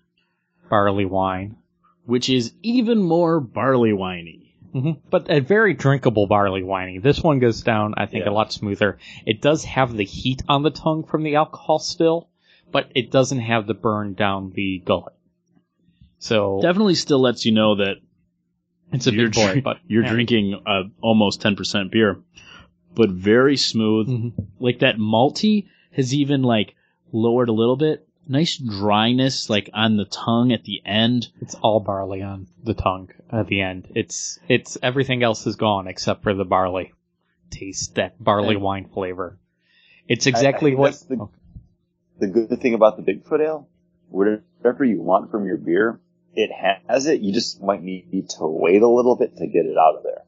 barley 0.70 1.04
wine. 1.04 1.56
Which 2.06 2.28
is 2.28 2.52
even 2.62 2.98
more 3.02 3.40
barley 3.40 3.92
winey. 3.92 4.54
hmm 4.72 4.90
But 5.10 5.30
a 5.30 5.40
very 5.40 5.72
drinkable 5.74 6.26
barley 6.26 6.62
whiny. 6.62 6.98
This 6.98 7.22
one 7.22 7.38
goes 7.38 7.62
down, 7.62 7.94
I 7.96 8.04
think, 8.06 8.24
Yeah. 8.24 8.30
a 8.30 8.34
lot 8.34 8.52
smoother. 8.52 8.98
It 9.24 9.40
does 9.40 9.64
have 9.64 9.94
the 9.94 10.04
heat 10.04 10.42
on 10.48 10.62
the 10.62 10.70
tongue 10.70 11.04
from 11.04 11.22
the 11.22 11.36
alcohol 11.36 11.78
still, 11.78 12.28
but 12.74 12.90
it 12.94 13.12
doesn't 13.12 13.38
have 13.38 13.68
the 13.68 13.72
burn 13.74 14.14
down 14.14 14.50
the 14.54 14.82
gullet. 14.84 15.12
So 16.18 16.58
Definitely 16.60 16.96
still 16.96 17.20
lets 17.20 17.44
you 17.46 17.52
know 17.52 17.76
that 17.76 17.96
it's 18.92 19.06
a 19.06 19.12
you're, 19.14 19.26
big 19.28 19.34
boy, 19.34 19.50
drink- 19.52 19.64
but 19.64 19.76
you're 19.86 20.02
yeah. 20.02 20.10
drinking 20.10 20.60
uh, 20.66 20.82
almost 21.00 21.40
10% 21.40 21.90
beer, 21.92 22.18
but 22.94 23.10
very 23.10 23.56
smooth. 23.56 24.08
Mhm. 24.08 24.32
Like 24.58 24.80
that 24.80 24.96
malty 24.98 25.68
has 25.92 26.12
even 26.12 26.42
like 26.42 26.74
lowered 27.12 27.48
a 27.48 27.52
little 27.52 27.76
bit. 27.76 28.08
Nice 28.26 28.56
dryness 28.56 29.48
like 29.50 29.70
on 29.72 29.96
the 29.96 30.06
tongue 30.06 30.50
at 30.52 30.64
the 30.64 30.80
end. 30.84 31.28
It's 31.42 31.54
all 31.56 31.78
barley 31.78 32.22
on 32.22 32.48
the 32.64 32.74
tongue 32.74 33.10
at 33.30 33.46
the 33.46 33.60
end. 33.60 33.86
It's 33.94 34.38
it's 34.48 34.78
everything 34.82 35.22
else 35.22 35.46
is 35.46 35.54
gone 35.56 35.86
except 35.86 36.22
for 36.24 36.34
the 36.34 36.44
barley. 36.44 36.92
Taste 37.50 37.94
that 37.96 38.22
barley 38.22 38.54
And- 38.56 38.64
wine 38.64 38.86
flavor. 38.86 39.38
It's 40.08 40.26
I- 40.26 40.30
I 40.30 40.32
exactly 40.32 40.74
what 40.74 40.92
that's 40.92 41.02
the, 41.04 41.28
the 42.18 42.26
good 42.28 42.60
thing 42.60 42.74
about 42.74 42.96
the 42.96 43.02
Bigfoot 43.12 43.40
Ale. 43.40 43.68
Whatever 44.08 44.84
you 44.84 45.00
want 45.00 45.30
from 45.30 45.46
your 45.46 45.56
beer, 45.56 46.00
it 46.34 46.50
has 46.86 47.06
it. 47.06 47.20
You 47.20 47.32
just 47.32 47.62
might 47.62 47.82
need 47.82 48.30
to 48.38 48.46
wait 48.46 48.82
a 48.82 48.88
little 48.88 49.16
bit 49.16 49.36
to 49.38 49.46
get 49.46 49.66
it 49.66 49.76
out 49.76 49.96
of 49.96 50.02
there. 50.04 50.22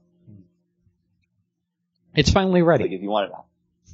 it's 2.15 2.31
finally 2.31 2.63
Like 2.63 2.81
ready. 2.81 2.95
if 2.95 3.03
you 3.03 3.11
want 3.11 3.31
it, 3.31 3.37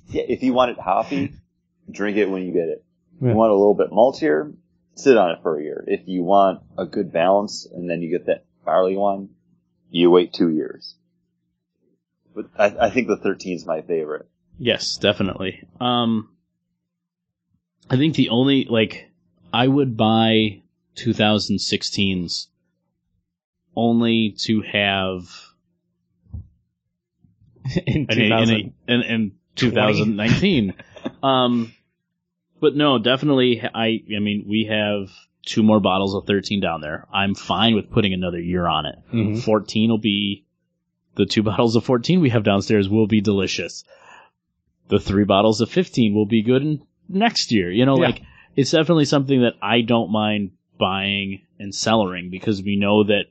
yeah, 0.08 0.22
if 0.28 0.42
you 0.42 0.52
want 0.52 0.70
it 0.70 0.78
hoppy, 0.78 1.32
drink 1.90 2.16
it 2.16 2.30
when 2.30 2.42
you 2.44 2.52
get 2.52 2.68
it. 2.68 2.84
If 3.16 3.22
Yeah. 3.22 3.30
you 3.30 3.34
want 3.36 3.50
a 3.50 3.54
little 3.54 3.74
bit 3.74 3.90
maltier, 3.90 4.54
sit 4.94 5.16
on 5.16 5.30
it 5.32 5.38
for 5.42 5.58
a 5.58 5.62
year. 5.62 5.84
If 5.86 6.06
you 6.08 6.22
want 6.22 6.62
a 6.78 6.86
good 6.86 7.12
balance 7.12 7.66
and 7.70 7.88
then 7.90 8.00
you 8.02 8.10
get 8.10 8.26
that 8.26 8.44
barley 8.64 8.96
one, 8.96 9.30
you 9.90 10.10
wait 10.10 10.32
two 10.32 10.48
years. 10.50 10.94
But 12.34 12.46
I, 12.58 12.86
I 12.86 12.90
think 12.90 13.08
the 13.08 13.16
13 13.18 13.56
is 13.56 13.66
my 13.66 13.82
favorite. 13.82 14.26
Yes, 14.58 14.96
definitely. 14.96 15.66
Um, 15.80 16.30
I 17.92 17.96
think 17.98 18.14
the 18.16 18.30
only 18.30 18.64
like 18.64 19.10
I 19.52 19.68
would 19.68 19.96
buy 19.96 20.62
2016's 20.96 22.48
only 23.76 24.34
to 24.40 24.62
have 24.62 25.28
in 27.86 28.06
in, 28.10 28.32
a- 28.32 28.42
in, 28.42 28.72
a- 28.88 28.92
in, 28.92 29.00
in 29.02 29.32
2019. 29.56 30.74
um, 31.22 31.72
But 32.60 32.74
no, 32.76 32.98
definitely. 32.98 33.60
I. 33.62 34.02
I 34.16 34.18
mean, 34.20 34.46
we 34.48 34.64
have 34.70 35.10
two 35.44 35.62
more 35.62 35.80
bottles 35.80 36.14
of 36.14 36.26
13 36.26 36.60
down 36.60 36.80
there. 36.80 37.06
I'm 37.12 37.34
fine 37.34 37.74
with 37.74 37.90
putting 37.90 38.12
another 38.14 38.40
year 38.40 38.66
on 38.66 38.86
it. 38.86 38.94
Mhm. 39.12 39.42
14 39.42 39.90
will 39.90 39.98
be 39.98 40.44
the 41.16 41.26
two 41.26 41.42
bottles 41.50 41.76
of 41.76 41.84
14 41.84 42.20
we 42.20 42.30
have 42.30 42.44
downstairs 42.44 42.88
will 42.88 43.06
be 43.06 43.20
delicious. 43.20 43.84
The 44.88 45.00
three 45.00 45.24
bottles 45.24 45.60
of 45.60 45.70
15 45.70 46.14
will 46.14 46.26
be 46.26 46.42
good 46.42 46.62
in 46.62 46.82
next 47.08 47.52
year. 47.52 47.70
You 47.70 47.86
know, 47.86 47.96
Yeah. 47.96 48.06
like 48.06 48.22
it's 48.56 48.70
definitely 48.70 49.04
something 49.06 49.42
that 49.42 49.54
I 49.62 49.80
don't 49.82 50.10
mind 50.10 50.52
buying 50.78 51.42
and 51.58 51.72
cellaring 51.72 52.30
because 52.30 52.62
we 52.62 52.76
know 52.76 53.04
that 53.04 53.24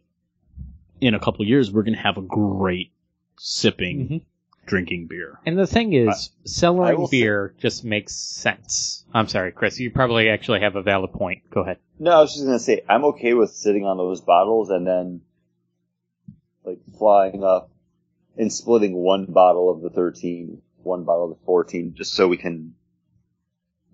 in 0.99 1.13
a 1.13 1.19
couple 1.19 1.45
years 1.45 1.71
we're 1.71 1.83
going 1.83 1.95
to 1.95 1.99
have 2.01 2.17
a 2.17 2.21
great 2.21 2.91
sipping 3.37 4.07
Mhm. 4.07 4.21
drinking 4.67 5.07
beer. 5.07 5.39
And 5.45 5.57
the 5.57 5.65
thing 5.67 5.93
is, 5.93 6.07
I 6.43 6.47
cellaring 6.47 6.97
will 6.97 7.07
say- 7.07 7.21
beer 7.21 7.53
just 7.59 7.83
makes 7.83 8.15
sense. 8.15 9.03
I'm 9.13 9.27
sorry, 9.27 9.51
Chris. 9.51 9.79
You 9.79 9.89
probably 9.91 10.29
actually 10.29 10.61
have 10.61 10.75
a 10.75 10.81
valid 10.81 11.11
point. 11.11 11.41
Go 11.49 11.61
ahead. 11.61 11.77
No, 11.99 12.11
I 12.11 12.21
was 12.21 12.33
just 12.33 12.45
gonna 12.45 12.59
say 12.59 12.81
I'm 12.87 13.03
okay 13.05 13.33
with 13.33 13.51
sitting 13.51 13.85
on 13.85 13.97
those 13.97 14.21
bottles 14.21 14.69
and 14.69 14.85
then 14.87 15.21
like 16.63 16.79
flying 16.97 17.43
up 17.43 17.71
and 18.37 18.51
splitting 18.53 18.93
one 18.93 19.25
bottle 19.25 19.69
of 19.69 19.81
the 19.81 19.89
13, 19.89 20.61
one 20.83 21.03
bottle 21.03 21.31
of 21.31 21.37
the 21.39 21.45
14, 21.45 21.93
just 21.95 22.13
so 22.13 22.27
we 22.27 22.37
can 22.37 22.75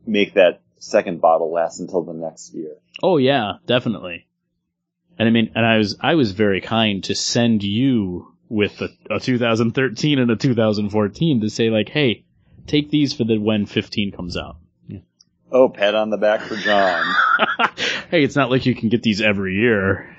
make 0.08 0.34
that 0.34 0.62
second 0.80 1.22
bottle 1.22 1.51
last 1.51 1.80
until 1.80 2.03
the 2.03 2.14
next 2.14 2.53
year. 2.53 2.76
Oh 3.01 3.18
yeah, 3.18 3.53
definitely. 3.66 4.28
And 5.20 5.28
I 5.28 5.32
mean, 5.32 5.51
and 5.55 5.66
I 5.66 5.78
was 5.78 5.97
I 5.99 6.16
was 6.16 6.32
very 6.32 6.62
kind 6.62 7.03
to 7.05 7.16
send 7.16 7.64
you 7.64 8.34
with 8.49 8.82
a, 8.82 8.89
a 9.10 9.20
2013 9.20 10.20
and 10.20 10.32
a 10.32 10.36
2014 10.36 11.41
to 11.41 11.49
say 11.49 11.70
like, 11.70 11.89
hey, 11.89 12.24
take 12.66 12.89
these 12.89 13.14
for 13.14 13.24
the 13.24 13.38
when 13.38 13.66
15 13.66 14.12
comes 14.12 14.38
out. 14.38 14.58
Oh, 15.49 15.70
pat 15.70 15.95
on 15.95 16.10
the 16.10 16.18
back 16.18 16.41
for 16.41 16.58
John. 16.58 17.05
hey, 18.12 18.24
it's 18.24 18.36
not 18.36 18.49
like 18.49 18.66
you 18.66 18.76
can 18.76 18.89
get 18.89 19.01
these 19.01 19.22
every 19.22 19.55
year. 19.55 20.18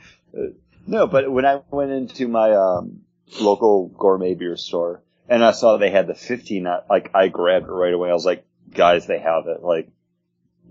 No, 0.86 1.06
but 1.06 1.30
when 1.30 1.44
I 1.44 1.60
went 1.70 1.90
into 1.90 2.28
my 2.28 2.52
um, 2.52 3.02
local 3.38 3.88
gourmet 3.88 4.34
beer 4.34 4.56
store 4.56 5.02
and 5.28 5.44
I 5.44 5.50
saw 5.50 5.76
they 5.76 5.90
had 5.90 6.06
the 6.06 6.14
15, 6.14 6.66
I, 6.66 6.80
like 6.88 7.10
I 7.14 7.28
grabbed 7.28 7.66
it 7.66 7.72
right 7.72 7.92
away. 7.92 8.08
I 8.08 8.14
was 8.14 8.24
like, 8.24 8.46
guys, 8.74 9.06
they 9.06 9.18
have 9.18 9.46
it. 9.46 9.62
Like, 9.62 9.88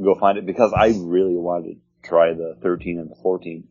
go 0.03 0.15
find 0.15 0.37
it 0.37 0.45
because 0.45 0.73
I 0.73 0.87
really 0.87 1.35
wanted 1.35 1.75
to 2.03 2.07
try 2.09 2.33
the 2.33 2.57
13 2.61 2.99
and 2.99 3.09
the 3.11 3.15
14. 3.15 3.67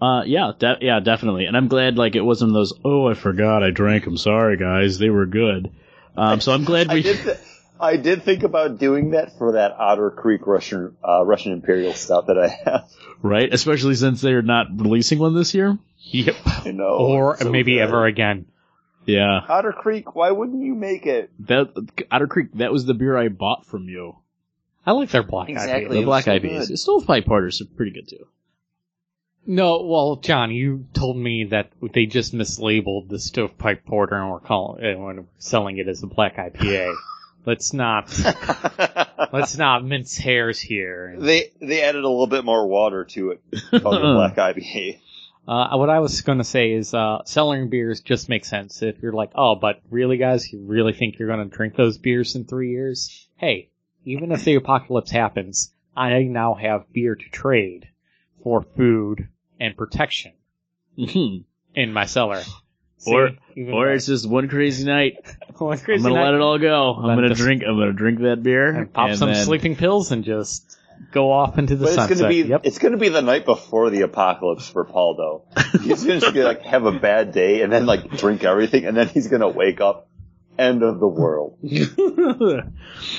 Uh, 0.00 0.22
yeah, 0.26 0.52
de- 0.58 0.78
yeah, 0.82 1.00
definitely. 1.00 1.46
And 1.46 1.56
I'm 1.56 1.68
glad 1.68 1.96
like 1.96 2.16
it 2.16 2.20
wasn't 2.20 2.52
those. 2.52 2.74
Oh, 2.84 3.08
I 3.08 3.14
forgot, 3.14 3.62
I 3.62 3.70
drank 3.70 4.04
them. 4.04 4.18
Sorry, 4.18 4.56
guys, 4.58 4.98
they 4.98 5.08
were 5.08 5.24
good. 5.26 5.72
Um, 6.16 6.40
so 6.40 6.52
I'm 6.52 6.64
glad 6.64 6.88
I 6.90 6.94
we. 6.94 7.02
did, 7.02 7.16
th- 7.22 7.38
I 7.80 7.96
did 7.96 8.22
think 8.22 8.42
about 8.42 8.78
doing 8.78 9.10
that 9.12 9.38
for 9.38 9.52
that 9.52 9.72
Otter 9.72 10.10
Creek 10.10 10.46
Russian 10.46 10.96
uh, 11.06 11.24
Russian 11.24 11.52
Imperial 11.52 11.94
stuff 11.94 12.26
that 12.26 12.38
I 12.38 12.48
have. 12.48 12.90
right, 13.22 13.50
especially 13.52 13.94
since 13.94 14.20
they're 14.20 14.42
not 14.42 14.66
releasing 14.78 15.18
one 15.18 15.34
this 15.34 15.54
year. 15.54 15.78
Yep. 16.08 16.36
You 16.66 16.72
know, 16.72 16.98
or 16.98 17.36
so 17.36 17.50
maybe 17.50 17.72
good. 17.74 17.80
ever 17.80 18.06
again. 18.06 18.46
Yeah, 19.06 19.40
Otter 19.48 19.72
Creek. 19.72 20.14
Why 20.14 20.30
wouldn't 20.32 20.62
you 20.64 20.74
make 20.74 21.06
it? 21.06 21.30
that 21.46 21.70
Otter 22.10 22.26
Creek. 22.26 22.48
That 22.54 22.72
was 22.72 22.84
the 22.86 22.94
beer 22.94 23.16
I 23.16 23.28
bought 23.28 23.64
from 23.66 23.88
you. 23.88 24.16
I 24.84 24.92
like 24.92 25.10
their 25.10 25.22
black 25.22 25.48
Exactly. 25.48 25.86
IPA. 25.86 25.88
The 25.90 25.94
It 25.94 25.98
was 25.98 26.04
black 26.04 26.24
so 26.24 26.30
IPAs. 26.32 26.68
good. 26.68 26.78
Stovepipe 26.78 27.26
Porters 27.26 27.60
are 27.60 27.64
pretty 27.76 27.92
good 27.92 28.08
too. 28.08 28.26
No, 29.48 29.82
well, 29.84 30.16
John, 30.16 30.50
you 30.50 30.86
told 30.92 31.16
me 31.16 31.44
that 31.50 31.70
they 31.94 32.06
just 32.06 32.34
mislabeled 32.34 33.08
the 33.08 33.18
stovepipe 33.20 33.84
porter 33.84 34.16
and 34.16 34.30
we're 34.30 34.40
calling 34.40 34.84
and 34.84 35.00
we're 35.00 35.24
selling 35.38 35.78
it 35.78 35.86
as 35.88 36.02
a 36.02 36.08
black 36.08 36.36
IPA. 36.36 36.92
let's 37.46 37.72
not 37.72 38.12
let's 39.32 39.56
not 39.56 39.84
mince 39.84 40.16
hairs 40.18 40.58
here. 40.60 41.14
they 41.18 41.52
they 41.60 41.82
added 41.82 42.02
a 42.02 42.08
little 42.08 42.26
bit 42.26 42.44
more 42.44 42.66
water 42.66 43.04
to 43.04 43.30
it 43.30 43.40
called 43.82 43.96
the 43.96 44.00
Black 44.34 44.34
IPA. 44.36 44.98
Uh, 45.46 45.76
what 45.76 45.88
I 45.90 46.00
was 46.00 46.20
going 46.22 46.38
to 46.38 46.44
say 46.44 46.72
is, 46.72 46.92
uh, 46.92 47.18
selling 47.24 47.68
beers 47.70 48.00
just 48.00 48.28
makes 48.28 48.48
sense. 48.48 48.82
If 48.82 49.00
you're 49.00 49.12
like, 49.12 49.30
oh, 49.34 49.54
but 49.54 49.80
really, 49.90 50.16
guys, 50.16 50.52
you 50.52 50.60
really 50.66 50.92
think 50.92 51.18
you're 51.18 51.28
going 51.28 51.48
to 51.48 51.56
drink 51.56 51.76
those 51.76 51.98
beers 51.98 52.34
in 52.34 52.44
three 52.44 52.70
years? 52.70 53.28
Hey, 53.36 53.70
even 54.04 54.32
if 54.32 54.44
the 54.44 54.56
apocalypse 54.56 55.10
happens, 55.10 55.72
I 55.96 56.22
now 56.24 56.54
have 56.54 56.92
beer 56.92 57.14
to 57.14 57.28
trade 57.30 57.88
for 58.42 58.62
food 58.76 59.28
and 59.60 59.76
protection 59.76 60.32
Mhm. 60.98 61.44
in 61.74 61.92
my 61.92 62.06
cellar. 62.06 62.42
Or- 63.06 63.30
even 63.54 63.72
or 63.74 63.88
it's 63.90 64.06
just 64.06 64.28
one 64.28 64.48
crazy 64.48 64.84
night. 64.84 65.16
One 65.58 65.78
crazy 65.78 65.98
I'm 66.00 66.02
gonna 66.02 66.16
night, 66.16 66.24
let 66.26 66.34
it 66.34 66.40
all 66.42 66.58
go. 66.58 66.94
I'm 66.94 67.16
gonna 67.16 67.34
drink. 67.34 67.62
I'm 67.66 67.78
gonna 67.78 67.92
drink 67.94 68.20
that 68.20 68.42
beer 68.42 68.68
and 68.68 68.92
pop 68.92 69.08
and 69.10 69.18
some 69.18 69.30
then- 69.32 69.42
sleeping 69.44 69.74
pills 69.76 70.12
and 70.12 70.22
just 70.24 70.75
go 71.12 71.32
off 71.32 71.58
into 71.58 71.76
the 71.76 71.84
But 71.84 71.88
it's 71.88 71.96
sunset. 71.96 72.18
gonna 72.18 72.28
be 72.28 72.42
yep. 72.48 72.60
it's 72.64 72.78
gonna 72.78 72.96
be 72.96 73.08
the 73.08 73.22
night 73.22 73.44
before 73.44 73.90
the 73.90 74.02
apocalypse 74.02 74.68
for 74.68 74.84
Paul 74.84 75.14
though. 75.16 75.62
He's 75.82 76.04
gonna 76.04 76.20
just 76.20 76.34
be 76.34 76.42
like 76.42 76.62
have 76.62 76.84
a 76.86 76.92
bad 76.92 77.32
day 77.32 77.62
and 77.62 77.72
then 77.72 77.86
like 77.86 78.10
drink 78.18 78.44
everything 78.44 78.84
and 78.86 78.96
then 78.96 79.08
he's 79.08 79.28
gonna 79.28 79.48
wake 79.48 79.80
up. 79.80 80.08
End 80.58 80.82
of 80.82 81.00
the 81.00 81.06
world. 81.08 81.58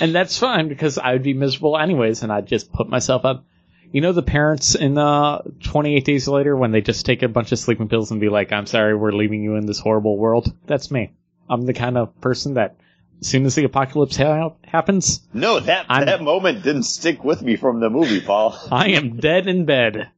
and 0.02 0.16
that's 0.16 0.38
fine 0.40 0.68
because 0.68 0.98
I 0.98 1.14
would 1.14 1.24
be 1.24 1.34
miserable 1.34 1.78
anyways, 1.78 2.24
and 2.24 2.32
I'd 2.32 2.48
just 2.48 2.72
put 2.72 2.90
myself 2.90 3.26
up. 3.26 3.46
You 3.92 4.02
know 4.02 4.12
the 4.12 4.24
parents 4.24 4.76
in 4.76 4.98
uh, 4.98 5.44
28 5.64 6.04
Days 6.04 6.28
Later 6.28 6.56
when 6.58 6.72
they 6.72 6.82
just 6.82 7.06
take 7.06 7.24
a 7.24 7.28
bunch 7.30 7.52
of 7.52 7.60
sleeping 7.60 7.88
pills 7.88 8.12
and 8.12 8.20
be 8.20 8.30
like, 8.30 8.52
"I'm 8.52 8.66
sorry, 8.66 8.96
we're 8.96 9.12
leaving 9.14 9.44
you 9.44 9.56
in 9.56 9.66
this 9.66 9.80
horrible 9.80 10.18
world." 10.18 10.52
That's 10.66 10.92
me. 10.92 11.12
I'm 11.50 11.62
the 11.66 11.74
kind 11.74 11.98
of 11.98 12.20
person 12.20 12.56
that, 12.56 12.76
as 13.22 13.28
soon 13.28 13.46
as 13.46 13.56
the 13.56 13.64
apocalypse 13.64 14.16
ha- 14.18 14.54
happens, 14.64 15.22
No, 15.34 15.60
that 15.60 15.86
I'm- 15.90 16.06
that 16.06 16.22
moment 16.22 16.64
didn't 16.64 16.84
stick 16.84 17.24
with 17.24 17.42
me 17.42 17.56
from 17.56 17.80
the 17.80 17.90
movie, 17.90 18.22
Paul. 18.22 18.58
I 18.72 18.90
am 18.90 19.18
dead 19.18 19.48
in 19.48 19.66
bed. 19.66 20.10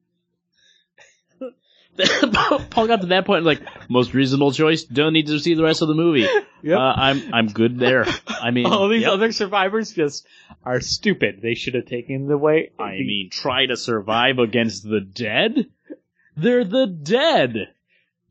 Paul 2.69 2.87
got 2.87 3.01
to 3.01 3.07
that 3.07 3.25
point 3.25 3.43
like 3.43 3.61
most 3.89 4.13
reasonable 4.13 4.53
choice. 4.53 4.83
Don't 4.85 5.11
need 5.11 5.27
to 5.27 5.37
see 5.39 5.53
the 5.53 5.63
rest 5.63 5.81
of 5.81 5.87
the 5.87 5.95
movie. 5.95 6.27
Yep. 6.61 6.77
Uh, 6.77 6.81
I'm 6.97 7.33
I'm 7.33 7.47
good 7.47 7.79
there. 7.79 8.05
I 8.27 8.51
mean, 8.51 8.65
All 8.65 8.89
these 8.89 9.03
yep. 9.03 9.11
other 9.13 9.31
survivors 9.31 9.93
just 9.93 10.27
are 10.65 10.81
stupid. 10.81 11.39
They 11.41 11.53
should 11.53 11.73
have 11.75 11.85
taken 11.85 12.27
the 12.27 12.37
way. 12.37 12.71
I 12.77 12.95
mean, 12.95 13.29
try 13.31 13.65
to 13.67 13.77
survive 13.77 14.39
against 14.39 14.83
the 14.83 14.99
dead. 14.99 15.67
They're 16.35 16.65
the 16.65 16.85
dead. 16.85 17.69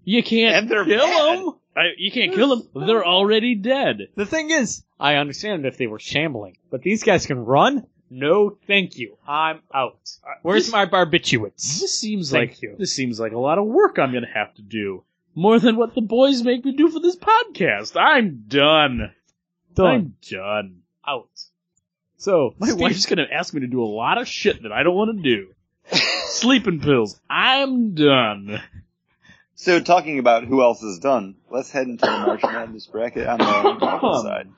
You 0.05 0.23
can't 0.23 0.69
kill 0.69 0.85
mad. 0.85 1.39
them. 1.39 1.55
I, 1.79 1.83
you 1.97 2.11
can't 2.11 2.35
kill 2.35 2.57
them. 2.57 2.87
They're 2.87 3.05
already 3.07 3.55
dead. 3.55 4.09
The 4.15 4.27
thing 4.27 4.51
is, 4.51 4.83
I 4.99 5.15
understand 5.17 5.65
if 5.67 5.77
they 5.77 5.87
were 5.87 5.99
shambling, 5.99 6.57
but 6.71 6.83
these 6.83 7.03
guys 7.05 7.27
can 7.27 7.45
run. 7.45 7.87
No, 8.11 8.57
thank 8.67 8.97
you. 8.97 9.17
I'm 9.27 9.61
out. 9.73 9.99
Uh, 10.25 10.31
Where's 10.43 10.65
this- 10.67 10.73
my 10.73 10.87
barbiturates? 10.87 11.81
This 11.81 11.95
seems 12.01 12.31
Thank 12.31 12.53
like 12.53 12.63
you. 12.63 12.75
this 12.79 12.93
seems 12.95 13.21
like 13.21 13.33
a 13.33 13.39
lot 13.39 13.59
of 13.59 13.67
work 13.67 13.99
I'm 13.99 14.13
gonna 14.13 14.27
have 14.33 14.55
to 14.55 14.63
do. 14.63 15.05
More 15.35 15.59
than 15.61 15.77
what 15.77 15.95
the 15.95 16.01
boys 16.01 16.43
make 16.43 16.65
me 16.65 16.73
do 16.75 16.89
for 16.89 17.01
this 17.01 17.17
podcast. 17.17 17.97
I'm 18.01 18.45
done. 18.49 19.13
Done. 19.75 19.87
I'm 19.87 20.15
done. 20.29 20.79
out. 21.07 21.29
So, 22.17 22.55
My 22.59 22.69
Steve- 22.69 22.81
wife's 22.81 23.07
gonna 23.07 23.27
ask 23.31 23.53
me 23.55 23.61
to 23.61 23.67
do 23.69 23.83
a 23.83 23.87
lot 23.87 24.19
of 24.19 24.27
shit 24.27 24.63
that 24.63 24.73
I 24.73 24.83
don't 24.83 24.97
want 24.97 25.17
to 25.17 25.23
do. 25.23 25.49
Sleeping 26.29 26.81
pills. 26.81 27.21
I'm 27.31 27.95
done. 27.95 28.61
So 29.61 29.81
talking 29.81 30.21
about 30.21 30.45
who 30.45 30.63
else 30.63 30.85
is 30.85 31.01
done, 31.01 31.35
let's 31.51 31.69
head 31.69 31.89
into 31.89 32.07
the 32.07 32.13
March 32.27 32.45
Madness 32.45 32.87
bracket 32.87 33.27
on 33.27 33.39
the 33.39 33.45
Marvel 33.81 34.23
side. 34.23 34.49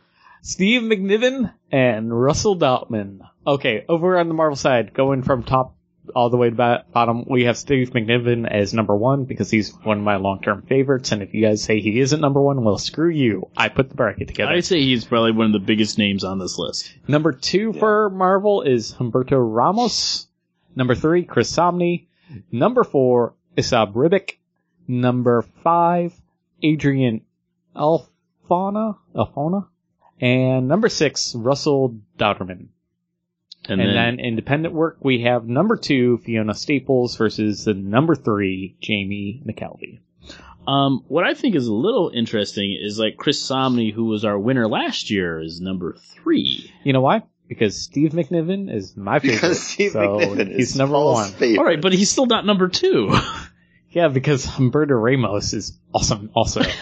Steve 0.43 0.83
McNiven 0.83 1.55
and 1.73 2.13
Russell 2.13 2.55
Dauterman. 2.55 3.21
Okay, 3.47 3.87
over 3.89 4.19
on 4.19 4.29
the 4.29 4.35
Marvel 4.35 4.57
side, 4.57 4.93
going 4.93 5.23
from 5.23 5.43
top 5.43 5.75
all 6.15 6.29
the 6.29 6.37
way 6.37 6.51
to 6.51 6.85
bottom, 6.93 7.25
we 7.27 7.45
have 7.45 7.57
Steve 7.57 7.93
McNiven 7.93 8.47
as 8.47 8.75
number 8.75 8.95
one 8.95 9.25
because 9.25 9.51
he's 9.51 9.71
one 9.85 9.97
of 9.99 10.05
my 10.05 10.17
long-term 10.17 10.67
favorites. 10.69 11.13
And 11.13 11.23
if 11.23 11.33
you 11.33 11.47
guys 11.47 11.63
say 11.63 11.81
he 11.81 11.99
isn't 11.99 12.21
number 12.21 12.43
one, 12.43 12.63
well, 12.63 12.77
screw 12.77 13.09
you. 13.09 13.49
I 13.57 13.71
put 13.71 13.89
the 13.89 13.95
bracket 13.95 14.29
together. 14.29 14.51
I'd 14.51 14.67
say 14.67 14.81
he's 14.81 15.07
probably 15.07 15.33
one 15.33 15.47
of 15.47 15.53
the 15.53 15.61
biggest 15.61 15.97
names 15.97 16.25
on 16.25 16.39
this 16.39 16.59
list. 16.59 16.95
Number 17.09 17.33
two 17.33 17.73
for 17.73 18.11
Marvel 18.11 18.61
is 18.61 18.93
Humberto 18.93 19.39
Ramos. 19.41 20.27
Number 20.77 20.95
three, 20.95 21.25
Chris 21.25 21.51
Samnee. 21.51 22.07
Number 22.53 22.85
four, 22.85 23.35
Esad 23.57 23.95
Ribic. 23.95 24.33
Number 24.91 25.43
five, 25.63 26.13
Adrian 26.63 27.21
Alphona. 27.77 28.97
Alphona. 29.15 29.67
And 30.21 30.67
number 30.69 30.89
six, 30.89 31.35
Russell 31.35 31.97
Dauterman. 32.19 32.67
And, 33.69 33.81
And, 33.81 33.81
then, 33.81 33.95
then, 34.17 34.21
independent 34.21 34.75
work, 34.75 34.99
we 35.01 35.23
have 35.23 35.47
number 35.47 35.77
two, 35.77 36.19
Fiona 36.19 36.55
Staples 36.55 37.17
versus 37.17 37.65
the 37.65 37.75
number 37.75 38.15
three, 38.17 38.77
Jamie 38.81 39.43
McKelvie. 39.47 40.01
um, 40.67 41.05
what 41.09 41.25
I 41.25 41.35
think 41.35 41.55
is 41.55 41.67
a 41.67 41.75
little 41.75 42.11
interesting 42.13 42.77
is 42.81 42.99
like 42.99 43.17
Chris 43.17 43.47
Samnee, 43.49 43.93
who 43.93 44.07
was 44.07 44.25
our 44.25 44.39
winner 44.39 44.67
last 44.67 45.11
year, 45.11 45.41
is 45.41 45.61
number 45.61 45.95
three. 46.15 46.73
You 46.85 46.93
know 46.93 47.01
why? 47.03 47.23
Because 47.49 47.81
Steve 47.81 48.13
McNiven 48.13 48.73
is 48.75 48.97
my 48.97 49.19
favorite. 49.19 49.37
Because 49.37 49.61
Steve 49.63 49.93
so 49.93 50.19
McNiven 50.19 50.49
he's 50.57 50.71
is 50.71 50.77
number 50.77 50.95
Paul's 50.95 51.15
one. 51.15 51.31
favorite. 51.33 51.59
All 51.59 51.65
right, 51.65 51.81
but 51.81 51.93
he's 51.93 52.11
still 52.11 52.27
not 52.27 52.45
number 52.47 52.69
two. 52.69 53.15
Yeah, 53.91 54.09
because 54.09 54.47
Humberto 54.47 55.01
Ramos 55.01 55.53
is 55.53 55.77
awesome 55.95 56.31
also. 56.35 56.63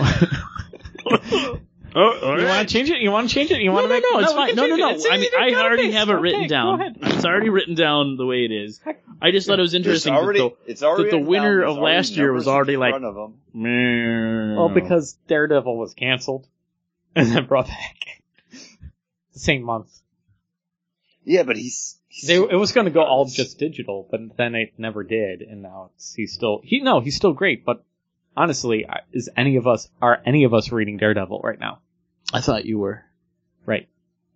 Oh, 1.94 2.36
You 2.38 2.44
want 2.46 2.68
to 2.68 2.72
change 2.72 2.90
it? 2.90 2.98
You 3.00 3.10
want 3.10 3.28
to 3.30 3.34
change 3.34 3.50
it? 3.50 3.60
You 3.60 3.72
want 3.72 3.88
no, 3.88 3.94
to 3.98 4.00
no, 4.02 4.10
make? 4.10 4.12
no, 4.12 4.18
it's 4.20 4.32
we 4.32 4.36
fine. 4.36 4.54
No, 4.56 4.66
no, 4.66 4.76
no. 4.76 4.90
it. 4.90 5.06
I 5.10 5.16
mean, 5.16 5.30
I 5.36 5.54
already 5.64 5.86
and 5.86 5.94
have 5.94 6.10
it 6.10 6.12
paste. 6.12 6.22
written 6.22 6.40
Okay, 6.40 6.46
down. 6.48 6.96
It's 7.00 7.24
already 7.24 7.48
written 7.48 7.74
down 7.74 8.16
the 8.18 8.26
way 8.26 8.44
it 8.44 8.52
is. 8.52 8.78
I 9.22 9.30
just 9.30 9.46
thought 9.48 9.58
it 9.58 9.62
was 9.62 9.72
There's 9.72 9.86
interesting 9.86 10.12
already, 10.14 10.40
that 10.40 10.54
it's 10.66 10.82
already 10.82 11.10
that 11.10 11.16
the 11.16 11.22
winner 11.24 11.60
down, 11.62 11.70
of 11.70 11.78
already 11.78 11.96
last 11.96 12.12
year 12.16 12.30
was 12.32 12.44
numbers 12.44 12.46
in 12.46 12.54
already 12.54 12.76
like- 12.76 12.92
front 12.92 13.04
of 13.06 13.16
'em. 13.16 13.34
the 13.54 14.54
Well, 14.58 14.68
because 14.68 15.14
Daredevil 15.28 15.76
was 15.78 15.94
canceled 15.94 16.46
and 17.16 17.28
then 17.32 17.46
brought 17.46 17.68
back 17.68 17.96
the 19.32 19.40
same 19.40 19.62
month. 19.62 19.88
Yeah, 21.24 21.42
but 21.44 21.56
he's, 21.56 21.64
he's 21.64 21.97
They, 22.26 22.36
it 22.36 22.54
was 22.58 22.72
going 22.72 22.86
to 22.86 22.90
go 22.90 23.02
all 23.02 23.26
just 23.26 23.58
digital, 23.58 24.08
but 24.10 24.20
then 24.36 24.54
it 24.54 24.72
never 24.78 25.04
did, 25.04 25.42
and 25.42 25.62
now 25.62 25.90
it's 25.94 26.14
he's 26.14 26.32
still 26.32 26.60
he 26.64 26.80
no 26.80 27.00
he's 27.00 27.16
still 27.16 27.32
great. 27.34 27.64
But 27.64 27.84
honestly, 28.36 28.86
is 29.12 29.28
any 29.36 29.56
of 29.56 29.66
us 29.66 29.88
are 30.00 30.20
any 30.24 30.44
of 30.44 30.54
us 30.54 30.72
reading 30.72 30.96
Daredevil 30.96 31.40
right 31.44 31.60
now? 31.60 31.80
I 32.32 32.40
thought 32.40 32.64
you 32.64 32.78
were. 32.78 33.04
Right? 33.66 33.88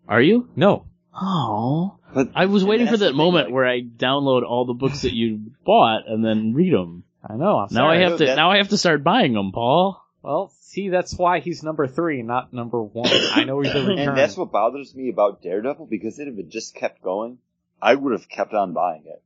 Are 0.06 0.20
you? 0.20 0.48
No. 0.54 0.86
Oh, 1.14 1.98
But 2.14 2.30
I 2.34 2.46
was 2.46 2.64
waiting 2.64 2.86
for 2.88 2.96
that 2.98 3.14
moment 3.14 3.46
like- 3.46 3.54
where 3.54 3.66
I 3.66 3.80
download 3.82 4.44
all 4.44 4.64
the 4.66 4.72
books 4.74 5.02
that 5.02 5.12
you 5.14 5.52
bought 5.64 6.08
and 6.08 6.24
then 6.24 6.54
read 6.54 6.72
them. 6.72 7.04
I 7.24 7.36
know. 7.36 7.58
I'm 7.58 7.68
Now 7.70 7.82
sorry. 7.82 7.98
I 7.98 8.00
have 8.08 8.18
to. 8.18 8.26
that- 8.26 8.36
Now 8.36 8.50
I 8.50 8.56
have 8.58 8.68
to 8.70 8.78
start 8.78 9.04
buying 9.04 9.32
them, 9.34 9.52
Paul. 9.52 10.02
Well, 10.22 10.52
see, 10.60 10.88
that's 10.88 11.14
why 11.16 11.40
he's 11.40 11.62
number 11.62 11.86
three, 11.86 12.22
not 12.22 12.52
number 12.52 12.82
one. 12.82 13.08
I 13.10 13.44
know 13.44 13.60
he's 13.60 13.74
a 13.74 13.80
return. 13.80 13.98
And 13.98 14.16
that's 14.18 14.36
what 14.36 14.52
bothers 14.52 14.94
me 14.94 15.08
about 15.10 15.42
Daredevil 15.42 15.86
because 15.86 16.18
if 16.18 16.28
it 16.38 16.48
just 16.48 16.74
kept 16.74 17.02
going, 17.02 17.38
I 17.82 17.94
would 17.96 18.12
have 18.12 18.28
kept 18.28 18.54
on 18.54 18.72
buying 18.72 19.02
it. 19.06 19.22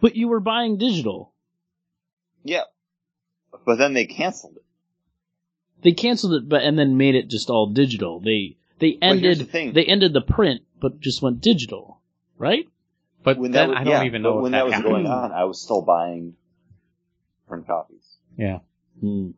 But 0.00 0.14
you 0.16 0.28
were 0.28 0.40
buying 0.40 0.76
digital. 0.76 1.32
Yeah. 2.44 2.64
But 3.64 3.76
then 3.76 3.94
they 3.94 4.04
canceled 4.04 4.56
it. 4.56 4.64
They 5.82 5.92
canceled 5.92 6.34
it, 6.34 6.48
but 6.48 6.62
and 6.62 6.78
then 6.78 6.96
made 6.98 7.14
it 7.14 7.28
just 7.28 7.48
all 7.48 7.66
digital. 7.68 8.20
They 8.20 8.56
they 8.78 8.98
ended 9.00 9.38
the 9.38 9.44
thing. 9.44 9.72
they 9.72 9.84
ended 9.84 10.12
the 10.12 10.20
print, 10.20 10.62
but 10.80 11.00
just 11.00 11.22
went 11.22 11.40
digital, 11.40 12.00
right? 12.38 12.68
but 13.22 13.38
When 13.38 13.52
then 13.52 13.68
that 13.68 13.70
was, 13.70 13.78
I 13.80 13.84
don't 13.84 13.92
yeah, 13.92 14.04
even 14.04 14.22
but 14.22 14.28
know 14.34 14.40
when 14.42 14.52
if 14.54 14.58
that 14.58 14.64
was 14.66 14.74
happened. 14.74 14.90
going 14.92 15.06
on. 15.06 15.32
I 15.32 15.44
was 15.44 15.60
still 15.62 15.80
buying 15.82 16.34
print 17.48 17.66
copies. 17.66 18.04
Yeah. 18.36 18.58
Hmm. 19.00 19.30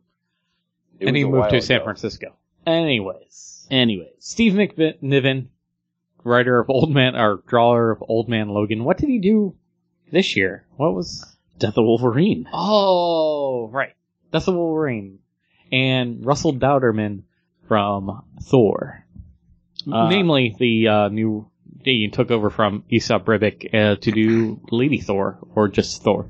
And 0.99 1.15
he 1.15 1.23
moved 1.23 1.37
while 1.37 1.49
to 1.51 1.61
San 1.61 1.77
ago. 1.77 1.85
Francisco. 1.85 2.33
Anyways, 2.65 3.67
Anyways, 3.71 4.09
Steve 4.19 4.53
McNiven, 4.53 5.47
writer 6.27 6.59
of 6.59 6.69
Old 6.69 6.91
Man 6.91 7.15
or 7.15 7.41
drawer 7.47 7.91
of 7.91 8.03
Old 8.07 8.29
Man 8.29 8.49
Logan. 8.49 8.83
What 8.83 8.97
did 8.97 9.09
he 9.09 9.19
do 9.19 9.55
this 10.11 10.35
year? 10.35 10.65
What 10.75 10.93
was? 10.93 11.25
Death 11.57 11.77
of 11.77 11.85
Wolverine. 11.85 12.47
Oh, 12.53 13.69
right. 13.71 13.93
Death 14.31 14.47
of 14.47 14.55
Wolverine. 14.55 15.19
And 15.71 16.25
Russell 16.25 16.53
Dauterman 16.53 17.23
from 17.67 18.23
Thor. 18.43 19.05
Uh, 19.91 20.09
Namely, 20.09 20.55
the 20.57 20.87
uh, 20.87 21.07
new 21.09 21.49
he 21.83 22.09
took 22.09 22.31
over 22.31 22.49
from 22.49 22.83
Aesop 22.89 23.25
Ribic 23.25 23.73
uh, 23.73 23.95
to 23.97 24.11
do 24.11 24.59
Lady 24.71 24.99
Thor 24.99 25.39
or 25.55 25.69
just 25.69 26.03
Thor. 26.03 26.29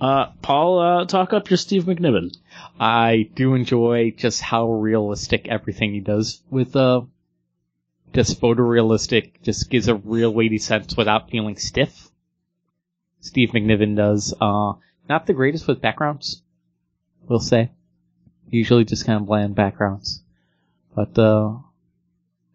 Uh, 0.00 0.26
Paul, 0.40 0.78
uh, 0.78 1.04
talk 1.04 1.32
up 1.32 1.50
your 1.50 1.58
Steve 1.58 1.84
McNiven. 1.84 2.34
I 2.80 3.28
do 3.34 3.54
enjoy 3.54 4.14
just 4.16 4.40
how 4.40 4.70
realistic 4.70 5.48
everything 5.48 5.92
he 5.92 6.00
does 6.00 6.42
with 6.50 6.74
uh 6.76 7.02
just 8.14 8.40
photorealistic, 8.40 9.42
just 9.42 9.68
gives 9.70 9.88
a 9.88 9.94
real 9.96 10.32
weighty 10.32 10.58
sense 10.58 10.96
without 10.96 11.30
feeling 11.30 11.56
stiff. 11.56 12.10
Steve 13.20 13.50
McNiven 13.50 13.96
does 13.96 14.34
uh 14.40 14.72
not 15.08 15.26
the 15.26 15.32
greatest 15.34 15.66
with 15.66 15.80
backgrounds, 15.80 16.42
we'll 17.28 17.40
say. 17.40 17.70
Usually 18.50 18.84
just 18.84 19.04
kind 19.06 19.20
of 19.20 19.26
bland 19.26 19.54
backgrounds. 19.54 20.22
But 20.94 21.18
uh 21.18 21.54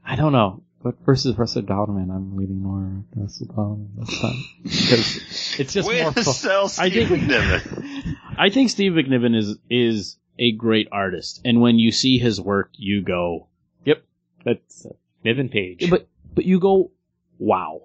I 0.06 0.16
don't 0.16 0.32
know. 0.32 0.64
But 0.82 0.96
versus 1.06 1.38
Russell 1.38 1.64
Dauterman, 1.64 2.10
I'm 2.10 2.38
leaning 2.38 2.62
more 2.64 3.04
Russell 3.16 3.48
Dauterman 3.48 3.90
this 3.98 4.20
time. 4.22 4.44
Because 4.64 5.60
it's 5.60 5.74
just 5.74 5.88
Way 5.90 6.04
more 6.04 6.14
to 6.14 6.24
fun. 6.24 6.34
sell 6.34 6.64
I 6.66 6.90
Steve 6.90 7.10
think- 7.10 7.24
McNiven. 7.24 8.16
I 8.38 8.50
think 8.50 8.70
Steve 8.70 8.94
McNiven 8.94 9.36
is 9.36 9.58
is 9.70 10.18
a 10.38 10.54
great 10.54 10.88
artist, 10.94 11.42
and 11.44 11.60
when 11.60 11.78
you 11.80 11.92
see 11.92 12.18
his 12.18 12.40
work, 12.40 12.70
you 12.78 13.02
go, 13.02 13.48
yep, 13.84 14.02
That's 14.46 14.86
uh, 14.86 14.92
Niven 15.24 15.50
Page. 15.50 15.90
but 15.90 16.08
but 16.36 16.46
you 16.46 16.60
go, 16.60 16.92
wow. 17.38 17.82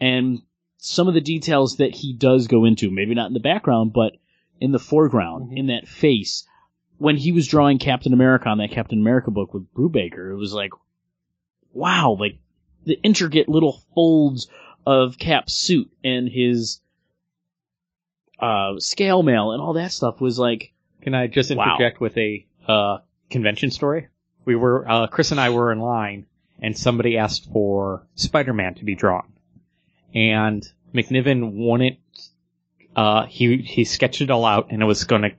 And 0.00 0.40
some 0.78 1.08
of 1.08 1.14
the 1.14 1.20
details 1.20 1.76
that 1.76 1.94
he 1.94 2.12
does 2.14 2.46
go 2.46 2.64
into, 2.64 2.90
maybe 2.90 3.14
not 3.14 3.26
in 3.26 3.34
the 3.34 3.40
background, 3.40 3.92
but 3.92 4.16
in 4.60 4.72
the 4.72 4.78
foreground, 4.78 5.50
Mhm. 5.50 5.56
in 5.58 5.66
that 5.66 5.86
face. 5.88 6.46
When 6.98 7.16
he 7.16 7.32
was 7.32 7.46
drawing 7.46 7.78
Captain 7.78 8.12
America 8.12 8.48
on 8.48 8.58
that 8.58 8.70
Captain 8.70 8.98
America 9.00 9.30
book 9.30 9.52
with 9.54 9.72
Brubaker, 9.74 10.30
it 10.32 10.36
was 10.36 10.52
like, 10.54 10.72
wow, 11.72 12.16
like 12.18 12.38
the 12.84 12.98
intricate 13.02 13.48
little 13.48 13.82
folds 13.94 14.48
of 14.86 15.18
Cap's 15.18 15.52
suit 15.54 15.90
and 16.04 16.28
his 16.28 16.80
uh, 18.38 18.78
scale 18.78 19.22
mail 19.22 19.52
and 19.52 19.60
all 19.60 19.74
that 19.74 19.92
stuff 19.92 20.20
was 20.20 20.38
like, 20.38 20.72
Can 21.02 21.14
I 21.14 21.26
just 21.26 21.54
Wow. 21.54 21.64
interject 21.74 22.00
with 22.00 22.16
a 22.18 22.46
uh, 22.66 22.98
convention 23.30 23.70
story? 23.70 24.08
We 24.44 24.56
were 24.56 24.88
uh, 24.88 25.06
Chris 25.08 25.30
and 25.30 25.40
I 25.40 25.50
were 25.50 25.72
in 25.72 25.78
line, 25.80 26.26
and 26.60 26.76
somebody 26.76 27.16
asked 27.16 27.50
for 27.52 28.06
Spider-Man 28.14 28.74
to 28.76 28.84
be 28.84 28.94
drawn, 28.94 29.32
and 30.14 30.66
McNiven 30.94 31.52
wanted. 31.52 31.96
Uh, 32.94 33.26
he 33.26 33.58
he 33.58 33.84
sketched 33.84 34.20
it 34.20 34.30
all 34.30 34.44
out, 34.44 34.68
and 34.70 34.82
it 34.82 34.86
was 34.86 35.04
going 35.04 35.22
to 35.22 35.32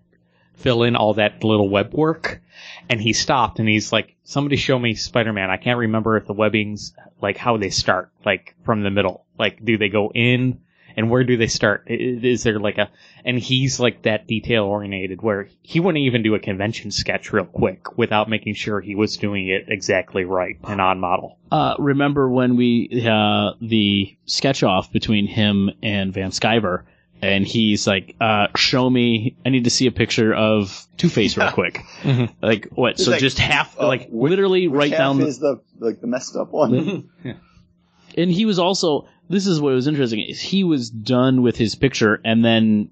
fill 0.56 0.84
in 0.84 0.96
all 0.96 1.16
that 1.16 1.44
little 1.44 1.70
web 1.70 1.94
work, 1.94 2.42
and 2.90 3.02
he 3.02 3.14
stopped, 3.14 3.60
and 3.60 3.68
he's 3.68 3.92
like, 3.92 4.16
"Somebody 4.24 4.56
show 4.56 4.78
me 4.80 4.96
Spider-Man. 4.96 5.50
I 5.50 5.58
can't 5.58 5.80
remember 5.80 6.18
if 6.18 6.26
the 6.26 6.34
webbings 6.34 6.94
like 7.22 7.38
how 7.38 7.58
they 7.58 7.70
start, 7.70 8.12
like 8.26 8.56
from 8.64 8.84
the 8.84 8.92
middle. 8.92 9.26
Like, 9.38 9.64
do 9.64 9.78
they 9.78 9.90
go 9.90 10.12
in?" 10.14 10.62
And 10.98 11.10
where 11.10 11.24
do 11.24 11.38
they 11.38 11.48
start? 11.48 11.84
Is 11.88 12.44
there 12.44 12.60
like 12.60 12.78
a 12.78 12.90
and 13.24 13.38
he's 13.40 13.80
like 13.80 14.02
that 14.04 14.28
detail 14.28 14.64
oriented 14.66 15.22
where 15.22 15.48
he 15.62 15.80
wouldn't 15.80 16.04
even 16.04 16.24
do 16.24 16.36
a 16.36 16.40
convention 16.40 16.92
sketch 16.92 17.32
real 17.32 17.46
quick 17.46 17.98
without 17.98 18.30
making 18.30 18.56
sure 18.56 18.82
he 18.82 18.96
was 18.96 19.18
doing 19.18 19.48
it 19.48 19.66
exactly 19.68 20.26
right 20.26 20.58
and 20.64 20.82
on 20.82 21.00
model. 21.00 21.38
Uh, 21.52 21.76
remember 21.80 22.30
when 22.30 22.56
we 22.56 23.06
uh, 23.10 23.52
the 23.62 24.16
sketch 24.26 24.64
off 24.64 24.92
between 24.92 25.28
him 25.28 25.70
and 25.84 26.14
Van 26.14 26.32
Sciver, 26.32 26.84
and 27.22 27.46
he's 27.46 27.86
like, 27.86 28.16
uh, 28.20 28.48
"Show 28.56 28.90
me. 28.90 29.36
I 29.46 29.50
need 29.50 29.66
to 29.66 29.70
see 29.70 29.86
a 29.86 29.92
picture 29.92 30.34
of 30.34 30.88
Two 30.98 31.08
Face 31.10 31.38
real 31.38 31.52
quick." 31.52 31.80
Mhm. 32.02 32.34
Like 32.42 32.68
what? 32.74 32.94
It's 32.94 33.06
So 33.06 33.12
like, 33.12 33.20
just 33.20 33.38
half, 33.38 33.80
uh, 33.80 33.86
like 33.88 34.08
which- 34.10 34.32
literally 34.32 34.68
Which 34.68 34.78
right 34.80 34.90
half 34.92 34.98
down. 35.00 35.20
The, 35.20 35.28
is 35.28 35.38
the 35.40 35.62
like 35.80 36.02
the 36.02 36.08
messed 36.08 36.36
up 36.36 36.52
one. 36.52 37.10
and 38.18 38.32
he 38.32 38.46
was 38.46 38.60
also. 38.60 39.08
This 39.32 39.48
is 39.48 39.62
what 39.62 39.74
was 39.74 39.88
interesting 39.88 40.20
is 40.20 40.42
he 40.42 40.64
was 40.64 40.90
done 40.90 41.42
with 41.42 41.58
his 41.58 41.76
picture 41.76 42.20
and 42.24 42.44
then 42.44 42.92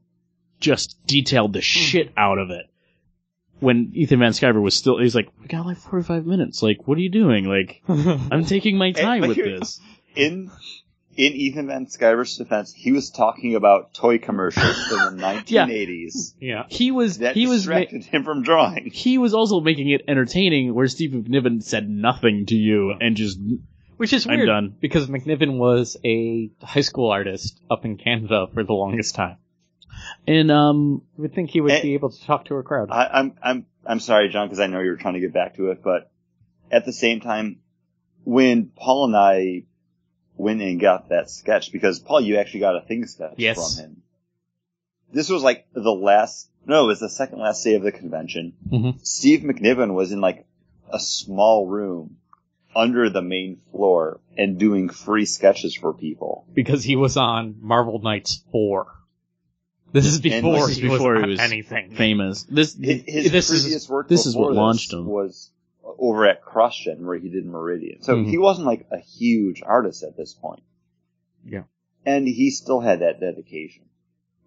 just 0.59 0.97
detailed 1.05 1.53
the 1.53 1.59
hmm. 1.59 1.63
shit 1.63 2.13
out 2.17 2.37
of 2.37 2.49
it. 2.49 2.65
When 3.59 3.91
Ethan 3.93 4.19
Van 4.19 4.31
Sciver 4.31 4.61
was 4.61 4.73
still, 4.73 4.99
he's 4.99 5.15
like, 5.15 5.27
"We 5.41 5.47
got 5.47 5.65
like 5.65 5.77
forty-five 5.77 6.25
minutes. 6.25 6.63
Like, 6.63 6.87
what 6.87 6.97
are 6.97 7.01
you 7.01 7.09
doing? 7.09 7.43
Like, 7.43 7.81
I'm 7.89 8.45
taking 8.45 8.77
my 8.77 8.93
time 8.93 9.19
but 9.19 9.29
with 9.29 9.37
this." 9.37 9.81
In 10.15 10.49
in 11.17 11.33
Ethan 11.33 11.67
Van 11.67 11.85
Sciver's 11.85 12.37
defense, 12.37 12.71
he 12.71 12.93
was 12.93 13.09
talking 13.09 13.55
about 13.55 13.93
toy 13.93 14.17
commercials 14.17 14.87
from 14.87 15.17
the 15.17 15.23
1980s 15.43 16.35
yeah. 16.39 16.63
He 16.69 16.91
was 16.91 17.17
that 17.17 17.35
he 17.35 17.47
was 17.47 17.67
ma- 17.67 17.79
distracted 17.79 18.05
him 18.05 18.23
from 18.23 18.43
drawing. 18.43 18.89
he 18.91 19.17
was 19.17 19.33
also 19.33 19.59
making 19.59 19.89
it 19.89 20.03
entertaining, 20.07 20.73
where 20.73 20.87
Steve 20.87 21.11
McNiven 21.11 21.61
said 21.61 21.89
nothing 21.89 22.45
to 22.45 22.55
you 22.55 22.93
and 23.01 23.17
just 23.17 23.37
Which 23.99 24.13
is 24.13 24.25
weird. 24.25 24.41
I'm 24.41 24.45
done. 24.47 24.75
because 24.79 25.07
McNiven 25.07 25.57
was 25.57 25.97
a 26.05 26.49
high 26.63 26.81
school 26.81 27.09
artist 27.11 27.59
up 27.69 27.83
in 27.83 27.97
Canada 27.97 28.47
for 28.53 28.63
the 28.63 28.71
longest 28.73 29.13
time. 29.15 29.37
and 30.25 30.49
um 30.49 31.01
You 31.17 31.23
would 31.23 31.33
think 31.33 31.49
he 31.49 31.59
would 31.59 31.71
Eh, 31.73 31.81
be 31.81 31.93
able 31.95 32.09
to 32.09 32.25
talk 32.25 32.45
to 32.45 32.55
a 32.55 32.63
crowd. 32.63 32.89
I, 32.91 33.07
I'm 33.19 33.33
I'm 33.43 33.65
I'm 33.85 33.99
sorry, 33.99 34.29
John, 34.29 34.47
because 34.47 34.61
I 34.61 34.67
know 34.67 34.79
you 34.79 34.91
were 34.91 34.95
trying 34.95 35.15
to 35.15 35.19
get 35.19 35.33
back 35.33 35.55
to 35.57 35.71
it, 35.71 35.83
but 35.83 36.09
at 36.71 36.85
the 36.85 36.93
same 36.93 37.19
time, 37.19 37.59
when 38.23 38.67
Paul 38.73 39.05
and 39.07 39.15
I 39.17 39.63
went 40.37 40.61
and 40.61 40.79
got 40.79 41.09
that 41.09 41.29
sketch, 41.29 41.71
because 41.73 41.99
Paul, 41.99 42.21
you 42.21 42.37
actually 42.37 42.61
got 42.61 42.77
a 42.77 42.81
thing 42.87 43.05
sketch 43.05 43.33
Yes. 43.37 43.57
from 43.75 43.83
him. 43.83 44.01
This 45.11 45.27
was 45.29 45.43
like 45.43 45.67
the 45.73 45.91
last, 45.91 46.49
no, 46.65 46.85
it 46.85 46.87
was 46.87 46.99
the 47.01 47.09
second 47.09 47.39
last 47.39 47.63
day 47.65 47.73
of 47.75 47.81
the 47.83 47.91
convention. 47.91 48.53
Mhm. 48.71 49.05
Steve 49.05 49.41
McNiven 49.41 49.93
was 49.93 50.13
in 50.13 50.21
like 50.21 50.45
a 50.89 50.99
small 50.99 51.67
room 51.67 52.15
under 52.75 53.09
the 53.09 53.21
main 53.21 53.57
floor 53.71 54.19
and 54.37 54.57
doing 54.59 54.89
free 54.89 55.25
sketches 55.25 55.75
for 55.75 55.93
people. 55.93 56.45
because 56.53 56.83
he 56.83 56.95
was 56.95 57.17
on 57.17 57.55
Marvel 57.61 57.99
Knights 57.99 58.43
4. 58.51 58.87
This 59.91 60.05
is 60.05 60.21
before, 60.21 60.67
this 60.67 60.69
is 60.69 60.77
he, 60.77 60.87
before 60.87 61.13
was 61.15 61.23
he 61.25 61.29
was 61.31 61.39
anything. 61.39 61.91
famous. 61.95 62.43
This 62.43 62.75
His, 62.75 63.01
his 63.07 63.31
This 63.31 63.49
is- 63.49 63.63
previous 63.63 63.89
work 63.89 64.07
this 64.07 64.25
is 64.27 64.35
what 64.35 64.53
launched 64.53 64.91
this 64.91 64.99
him. 64.99 65.05
was 65.07 65.51
over 65.83 66.27
at 66.27 66.43
CrossGen 66.45 66.99
where 66.99 67.17
he 67.17 67.29
did 67.29 67.45
Meridian. 67.45 68.03
So 68.03 68.15
Mhm. 68.17 68.29
he 68.29 68.37
wasn't 68.37 68.67
like 68.67 68.85
a 68.91 68.99
huge 68.99 69.63
artist 69.65 70.03
at 70.03 70.15
this 70.15 70.33
point. 70.35 70.61
Yeah. 71.43 71.63
And 72.05 72.27
he 72.27 72.51
still 72.51 72.79
had 72.81 72.99
that 72.99 73.19
dedication. 73.19 73.85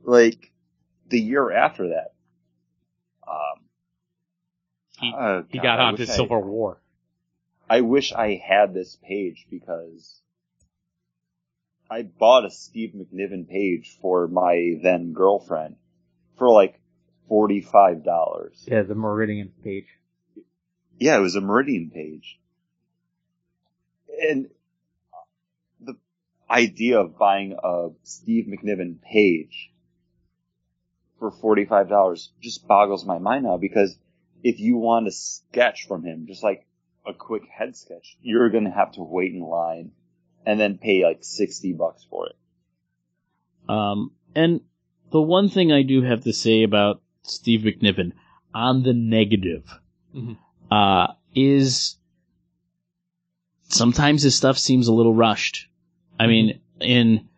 Like 0.04 0.52
the 1.08 1.20
year 1.20 1.50
after 1.50 1.88
that, 1.88 2.14
um, 3.26 3.64
he, 5.00 5.12
Oh, 5.16 5.44
he 5.48 5.58
God, 5.58 5.62
got 5.64 5.80
I 5.80 5.84
onto 5.84 6.02
wish 6.02 6.10
I- 6.10 6.12
Civil 6.16 6.42
War. 6.42 6.80
I 7.72 7.80
wish 7.80 8.12
I 8.12 8.34
had 8.34 8.74
this 8.74 8.98
page 9.02 9.46
because 9.50 10.20
I 11.90 12.02
bought 12.02 12.44
a 12.44 12.50
Steve 12.50 12.92
McNiven 12.94 13.48
page 13.48 13.96
for 14.02 14.28
my 14.28 14.74
then 14.82 15.14
girlfriend 15.14 15.76
for 16.36 16.50
like 16.50 16.78
forty-five 17.30 18.04
dollars. 18.04 18.62
Yeah, 18.70 18.82
the 18.82 18.94
Meridian 18.94 19.52
page. 19.64 19.86
Yeah, 20.98 21.16
it 21.16 21.20
was 21.20 21.34
a 21.34 21.40
Meridian 21.40 21.88
page. 21.88 22.38
And 24.20 24.50
the 25.80 25.94
idea 26.50 27.00
of 27.00 27.16
buying 27.16 27.56
a 27.64 27.88
Steve 28.02 28.48
McNiven 28.48 29.00
page 29.00 29.72
for 31.18 31.30
$45 31.30 32.28
just 32.42 32.68
boggles 32.68 33.06
my 33.06 33.18
mind 33.18 33.44
now 33.44 33.56
because 33.56 33.96
if 34.42 34.60
you 34.60 34.76
want 34.76 35.08
a 35.08 35.10
sketch 35.10 35.86
from 35.88 36.04
him, 36.04 36.26
just 36.26 36.42
like 36.42 36.66
a 37.06 37.12
quick 37.12 37.42
head 37.48 37.76
sketch, 37.76 38.16
you're 38.22 38.50
going 38.50 38.64
to 38.64 38.70
have 38.70 38.92
to 38.92 39.02
wait 39.02 39.32
in 39.32 39.40
line 39.40 39.92
and 40.46 40.58
then 40.58 40.78
pay 40.78 41.04
like 41.04 41.18
60 41.22 41.72
bucks 41.74 42.06
for 42.08 42.28
it. 42.28 42.36
Um, 43.68 44.12
and 44.34 44.60
the 45.10 45.20
one 45.22 45.48
thing 45.48 45.72
I 45.72 45.82
do 45.82 46.02
have 46.02 46.24
to 46.24 46.32
say 46.32 46.62
about 46.62 47.00
Steve 47.22 47.60
McNiven 47.60 48.12
on 48.54 48.82
the 48.82 48.92
negative, 48.92 49.64
Mhm. 50.14 50.36
uh, 50.70 51.14
is 51.34 51.96
sometimes 53.68 54.22
his 54.22 54.34
stuff 54.34 54.58
seems 54.58 54.88
a 54.88 54.92
little 54.92 55.14
rushed. 55.14 55.68
I 56.18 56.26
mean, 56.26 56.60
in 56.80 57.28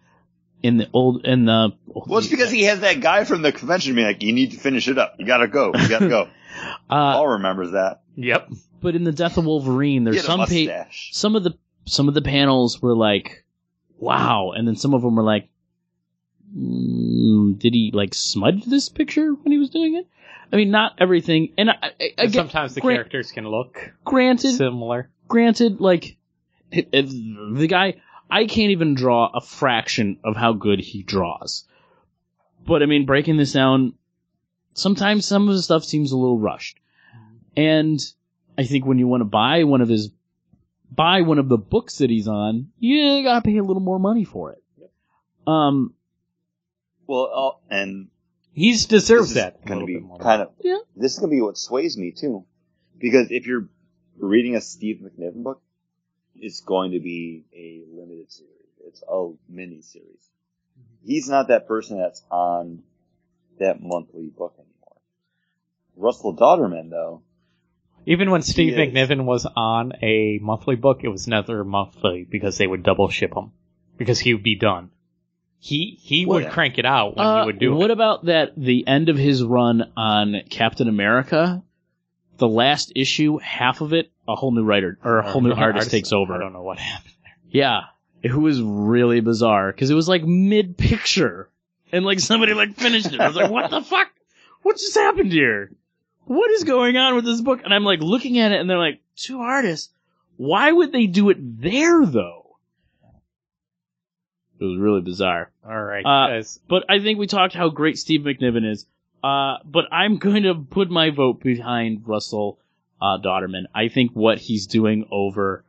in 0.62 0.78
the 0.78 0.88
old 0.92 1.24
in 1.26 1.44
the 1.44 1.72
Well, 1.86 2.18
it's 2.18 2.28
because 2.28 2.50
he 2.50 2.64
has 2.64 2.80
that 2.80 3.00
guy 3.00 3.24
from 3.24 3.42
the 3.42 3.52
convention 3.52 3.94
being 3.94 4.06
like, 4.06 4.22
you 4.22 4.32
need 4.32 4.52
to 4.52 4.58
finish 4.58 4.88
it 4.88 4.98
up. 4.98 5.14
You 5.18 5.26
gotta 5.26 5.46
go. 5.48 5.72
You 5.74 5.88
gotta 5.88 6.08
go. 6.08 6.22
uh, 6.90 7.12
Paul 7.14 7.28
remembers 7.28 7.72
that. 7.72 8.02
Yep. 8.16 8.50
but 8.80 8.94
in 8.94 9.04
the 9.04 9.12
Death 9.12 9.38
of 9.38 9.44
Wolverine, 9.46 10.04
there's 10.04 10.16
Get 10.16 10.24
some 10.24 10.40
pa- 10.40 10.86
some 11.12 11.34
of 11.36 11.42
the 11.44 11.56
some 11.86 12.08
of 12.08 12.14
the 12.14 12.22
panels 12.22 12.80
were 12.80 12.94
like, 12.94 13.44
wow, 13.98 14.52
and 14.56 14.66
then 14.66 14.76
some 14.76 14.94
of 14.94 15.02
them 15.02 15.16
were 15.16 15.22
like, 15.22 15.48
mm, 16.56 17.58
did 17.58 17.74
he 17.74 17.90
like 17.92 18.14
smudge 18.14 18.64
this 18.64 18.88
picture 18.88 19.32
when 19.34 19.52
he 19.52 19.58
was 19.58 19.70
doing 19.70 19.96
it? 19.96 20.06
I 20.52 20.56
mean, 20.56 20.70
not 20.70 20.92
everything, 20.98 21.52
and 21.58 21.70
I, 21.70 21.74
I, 21.82 21.90
I 22.18 22.26
get, 22.26 22.32
sometimes 22.34 22.74
the 22.74 22.80
grant- 22.80 22.98
characters 22.98 23.32
can 23.32 23.48
look 23.48 23.92
granted, 24.04 24.54
similar. 24.56 25.10
granted, 25.26 25.80
like 25.80 26.16
it- 26.70 26.88
it- 26.92 27.56
the 27.56 27.66
guy, 27.66 27.94
I 28.30 28.46
can't 28.46 28.70
even 28.70 28.94
draw 28.94 29.30
a 29.34 29.40
fraction 29.40 30.18
of 30.24 30.36
how 30.36 30.52
good 30.52 30.80
he 30.80 31.02
draws. 31.02 31.64
But 32.66 32.82
I 32.82 32.86
mean, 32.86 33.04
breaking 33.04 33.36
this 33.36 33.52
down, 33.52 33.94
sometimes 34.74 35.26
some 35.26 35.48
of 35.48 35.54
the 35.54 35.62
stuff 35.62 35.84
seems 35.84 36.12
a 36.12 36.16
little 36.16 36.38
rushed, 36.38 36.78
and 37.56 38.00
I 38.58 38.64
think 38.64 38.86
when 38.86 38.98
you 38.98 39.06
want 39.08 39.20
to 39.22 39.26
buy 39.26 39.64
one 39.64 39.80
of 39.80 39.88
his, 39.88 40.10
buy 40.90 41.22
one 41.22 41.38
of 41.38 41.48
the 41.48 41.58
books 41.58 41.98
that 41.98 42.10
he's 42.10 42.28
on, 42.28 42.68
you 42.78 43.22
gotta 43.22 43.42
pay 43.42 43.56
a 43.56 43.62
little 43.62 43.82
more 43.82 43.98
money 43.98 44.24
for 44.24 44.52
it. 44.52 44.62
Um, 45.46 45.94
Well, 47.06 47.58
uh, 47.70 47.74
and 47.74 48.08
He's 48.52 48.86
deserves 48.86 49.34
that. 49.34 49.64
going 49.66 49.80
to 49.80 49.86
be 49.86 50.00
kind 50.20 50.42
of 50.42 50.52
Yeah. 50.62 50.78
This 50.96 51.14
is 51.14 51.18
going 51.18 51.30
to 51.30 51.34
be 51.36 51.40
what 51.42 51.58
sways 51.58 51.98
me 51.98 52.12
too, 52.12 52.44
because 52.98 53.32
if 53.32 53.46
you're 53.48 53.68
reading 54.16 54.54
a 54.54 54.60
Steve 54.60 55.00
McNiven 55.02 55.42
book, 55.42 55.60
it's 56.36 56.60
going 56.60 56.92
to 56.92 57.00
be 57.00 57.44
a 57.52 57.82
limited 57.92 58.30
series. 58.30 58.50
It's 58.86 59.02
a 59.08 59.30
mini 59.48 59.82
series. 59.82 60.30
He's 61.04 61.28
not 61.28 61.48
that 61.48 61.66
person 61.66 61.98
that's 61.98 62.22
on 62.30 62.84
that 63.58 63.82
monthly 63.82 64.28
book 64.28 64.54
anymore. 64.56 64.96
Russell 65.96 66.36
Dauterman, 66.36 66.90
though, 66.90 67.22
Even 68.06 68.30
when 68.30 68.42
Steve 68.42 68.78
is. 68.78 68.92
McNiven 68.92 69.24
was 69.24 69.46
on 69.46 69.92
a 70.02 70.38
monthly 70.42 70.76
book, 70.76 71.00
it 71.02 71.08
was 71.08 71.26
never 71.26 71.64
monthly 71.64 72.24
because 72.28 72.58
they 72.58 72.66
would 72.66 72.82
double 72.82 73.08
ship 73.08 73.34
him 73.34 73.52
because 73.96 74.18
he 74.18 74.34
would 74.34 74.42
be 74.42 74.56
done. 74.56 74.90
He 75.58 75.98
he 76.02 76.26
Well, 76.26 76.40
would 76.42 76.50
crank 76.52 76.78
it 76.78 76.84
out 76.84 77.16
when 77.16 77.26
uh, 77.26 77.40
he 77.40 77.46
would 77.46 77.58
do 77.58 77.74
what 77.74 77.90
it. 77.90 77.94
about 77.94 78.26
that? 78.26 78.52
The 78.56 78.86
end 78.86 79.08
of 79.08 79.16
his 79.16 79.42
run 79.42 79.90
on 79.96 80.42
Captain 80.50 80.88
America, 80.88 81.62
the 82.36 82.48
last 82.48 82.92
issue, 82.94 83.38
half 83.38 83.80
of 83.80 83.94
it, 83.94 84.10
a 84.28 84.34
whole 84.34 84.52
new 84.52 84.64
writer 84.64 84.98
or 85.02 85.18
a 85.20 85.30
whole 85.30 85.40
new 85.40 85.52
artist 85.52 85.90
takes 85.90 86.12
over. 86.12 86.34
I 86.34 86.38
don't 86.38 86.52
know 86.52 86.62
what 86.62 86.78
happened. 86.78 87.14
There. 87.22 87.32
Yeah, 87.62 87.80
it 88.22 88.34
was 88.34 88.60
really 88.60 89.20
bizarre 89.20 89.72
because 89.72 89.88
it 89.88 89.94
was 89.94 90.08
like 90.08 90.24
mid 90.24 90.76
picture, 90.76 91.48
and 91.92 92.04
like 92.04 92.20
somebody 92.20 92.52
like 92.52 92.74
finished 92.74 93.12
it. 93.12 93.20
I 93.20 93.26
was 93.28 93.36
like, 93.36 93.50
"What 93.50 93.70
the 93.70 93.80
fuck? 93.80 94.10
What 94.62 94.76
just 94.76 94.94
happened 94.94 95.32
here? 95.32 95.72
What 96.26 96.50
is 96.50 96.64
going 96.64 96.96
on 96.96 97.14
with 97.14 97.24
this 97.24 97.40
book?" 97.40 97.60
And 97.64 97.72
I'm 97.72 97.84
like 97.84 98.00
looking 98.00 98.38
at 98.38 98.52
it, 98.52 98.60
and 98.60 98.68
they're 98.68 98.78
like, 98.78 99.00
two 99.16 99.40
artists. 99.40 99.90
Why 100.36 100.70
would 100.72 100.92
they 100.92 101.06
do 101.06 101.30
it 101.30 101.38
there 101.60 102.04
though? 102.04 102.56
It 104.60 104.64
was 104.64 104.78
really 104.78 105.00
bizarre. 105.00 105.50
All 105.66 105.82
right, 105.82 106.04
Uh, 106.04 106.28
guys. 106.28 106.60
But 106.68 106.84
I 106.88 107.00
think 107.00 107.18
we 107.18 107.26
talked 107.26 107.54
how 107.54 107.68
great 107.68 107.98
Steve 107.98 108.22
McNiven 108.22 108.68
is. 108.70 108.86
Uh, 109.22 109.56
but 109.64 109.86
I'm 109.90 110.18
going 110.18 110.42
to 110.44 110.54
put 110.54 110.90
my 110.90 111.10
vote 111.10 111.40
behind 111.40 112.06
Russell 112.06 112.58
uh, 113.00 113.18
Dauterman. 113.18 113.64
I 113.74 113.88
think 113.88 114.12
what 114.12 114.38
he's 114.38 114.66
doing 114.66 115.06
over 115.10 115.64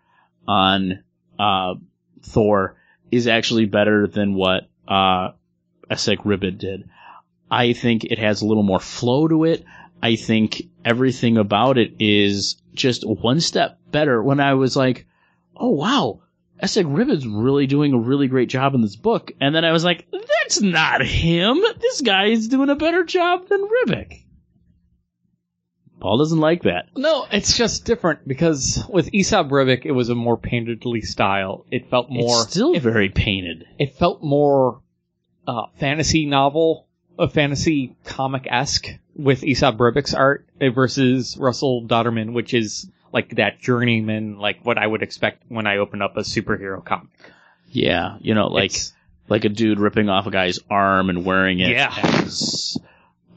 on 0.47 1.03
uh, 1.39 1.75
Thor 2.21 2.75
is 3.11 3.27
actually 3.27 3.65
better 3.65 4.07
than 4.07 4.35
what 4.35 4.69
uh, 4.87 5.31
Esad 5.89 6.19
Ribic 6.19 6.57
did. 6.57 6.89
I 7.49 7.73
think 7.73 8.03
it 8.03 8.19
has 8.19 8.41
a 8.41 8.45
little 8.45 8.63
more 8.63 8.79
flow 8.79 9.27
to 9.27 9.45
it. 9.45 9.63
I 10.01 10.15
think 10.15 10.63
everything 10.83 11.37
about 11.37 11.77
it 11.77 11.95
is 11.99 12.61
just 12.73 13.03
one 13.07 13.39
step 13.39 13.79
better. 13.91 14.21
When 14.21 14.39
I 14.39 14.53
was 14.53 14.75
like, 14.75 15.07
"Oh 15.55 15.69
wow, 15.69 16.21
Esad 16.61 16.85
Ribic's 16.85 17.25
really 17.25 17.67
doing 17.67 17.93
a 17.93 17.99
really 17.99 18.27
great 18.27 18.49
job 18.49 18.75
in 18.75 18.81
this 18.81 18.95
book," 18.95 19.31
and 19.41 19.55
then 19.55 19.65
I 19.65 19.71
was 19.71 19.83
like, 19.83 20.05
"That's 20.11 20.61
not 20.61 21.03
him. 21.05 21.61
This 21.79 22.01
guy 22.01 22.25
is 22.25 22.47
doing 22.47 22.69
a 22.69 22.75
better 22.75 23.03
job 23.03 23.47
than 23.47 23.67
Ribic." 23.67 24.25
Paul 25.99 26.17
doesn't 26.19 26.39
like 26.39 26.63
that. 26.63 26.89
No, 26.95 27.25
it's 27.31 27.57
just 27.57 27.85
different 27.85 28.27
because 28.27 28.83
with 28.89 29.09
Aesop 29.13 29.47
Ribic, 29.47 29.85
it 29.85 29.91
was 29.91 30.09
a 30.09 30.15
more 30.15 30.37
painterly 30.37 31.01
style. 31.01 31.65
It 31.71 31.89
felt 31.89 32.11
more. 32.11 32.41
it's 32.43 32.51
still 32.51 32.73
it, 32.73 32.81
very 32.81 33.09
painted. 33.09 33.65
it 33.79 33.95
felt 33.95 34.21
more 34.21 34.81
uh, 35.47 35.63
fantasy 35.79 36.25
novel, 36.25 36.87
a 37.17 37.29
fantasy 37.29 37.95
comic 38.03 38.47
esque 38.49 38.87
with 39.15 39.43
Aesop 39.43 39.79
Ribic's 39.79 40.13
art 40.13 40.45
versus 40.59 41.37
Russell 41.39 41.83
Dauterman, 41.87 42.33
which 42.33 42.53
is 42.53 42.89
like 43.13 43.35
that 43.37 43.59
journeyman, 43.59 44.37
like 44.39 44.59
what 44.65 44.77
I 44.77 44.85
would 44.85 45.01
expect 45.03 45.43
when 45.47 45.67
I 45.67 45.77
open 45.77 46.01
up 46.01 46.17
a 46.17 46.21
superhero 46.21 46.83
comic. 46.83 47.09
Yeah, 47.71 48.17
you 48.21 48.33
know, 48.33 48.47
like 48.47 48.65
It's- 48.71 48.91
like 49.27 49.43
a 49.45 49.49
dude 49.49 49.79
ripping 49.79 50.07
off 50.09 50.27
a 50.27 50.31
guy's 50.31 50.59
arm 50.69 51.09
and 51.09 51.25
wearing 51.25 51.59
it 51.59 51.69
Yeah. 51.71 51.91
as 52.03 52.77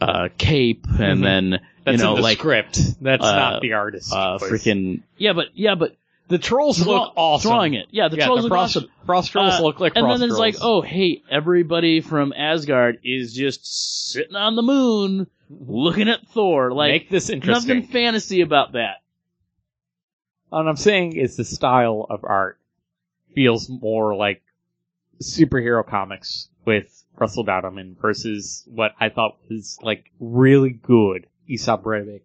a 0.00 0.28
cape, 0.36 0.86
and 0.86 1.20
Mhm. 1.20 1.22
then 1.22 1.60
that's 1.84 1.98
you 1.98 2.04
know, 2.04 2.14
like 2.14 2.38
script. 2.38 2.78
That's 3.02 3.24
uh, 3.24 3.34
not 3.36 3.62
the 3.62 3.72
artist. 3.72 4.12
uh, 4.12 4.38
freaking 4.38 5.00
yeah, 5.16 5.32
but 5.32 5.46
yeah, 5.54 5.74
but 5.76 5.96
the 6.28 6.38
trolls 6.38 6.78
draw- 6.82 6.92
look 7.04 7.12
awesome. 7.16 7.50
drawing 7.50 7.74
it. 7.74 7.88
Yeah, 7.90 8.08
the 8.08 8.18
yeah, 8.18 8.26
trolls 8.26 8.40
the 8.40 8.42
look 8.44 8.50
frost, 8.52 8.76
awesome. 8.76 8.90
frost 9.06 9.32
trolls 9.32 9.54
Uh, 9.54 9.62
look 9.62 9.80
like 9.80 9.94
and 9.96 10.10
then 10.10 10.22
it's 10.22 10.38
like, 10.38 10.56
oh, 10.60 10.80
hey, 10.82 11.22
everybody 11.30 12.00
from 12.00 12.32
Asgard 12.36 12.98
is 13.02 13.34
just 13.34 14.10
sitting 14.12 14.36
on 14.36 14.54
the 14.56 14.62
moon 14.62 15.26
looking 15.48 16.08
at 16.08 16.26
Thor. 16.28 16.72
Like 16.72 16.90
make 16.92 17.10
this 17.10 17.30
interesting. 17.30 17.76
nothing 17.78 17.90
fantasy 17.90 18.42
about 18.42 18.72
that. 18.72 18.96
What 20.50 20.66
I'm 20.66 20.76
saying 20.76 21.16
is 21.16 21.36
the 21.36 21.44
style 21.44 22.06
of 22.08 22.24
art 22.24 22.58
feels 23.34 23.68
more 23.68 24.14
like 24.14 24.42
superhero 25.22 25.86
comics 25.86 26.48
with 26.64 27.04
Russell 27.16 27.44
Dauterman 27.44 27.98
versus 28.00 28.64
what 28.66 28.92
I 29.00 29.08
thought 29.08 29.36
was 29.50 29.78
like 29.82 30.10
really 30.20 30.70
good 30.70 31.26
Aesop 31.46 31.82
Ribic 31.84 32.22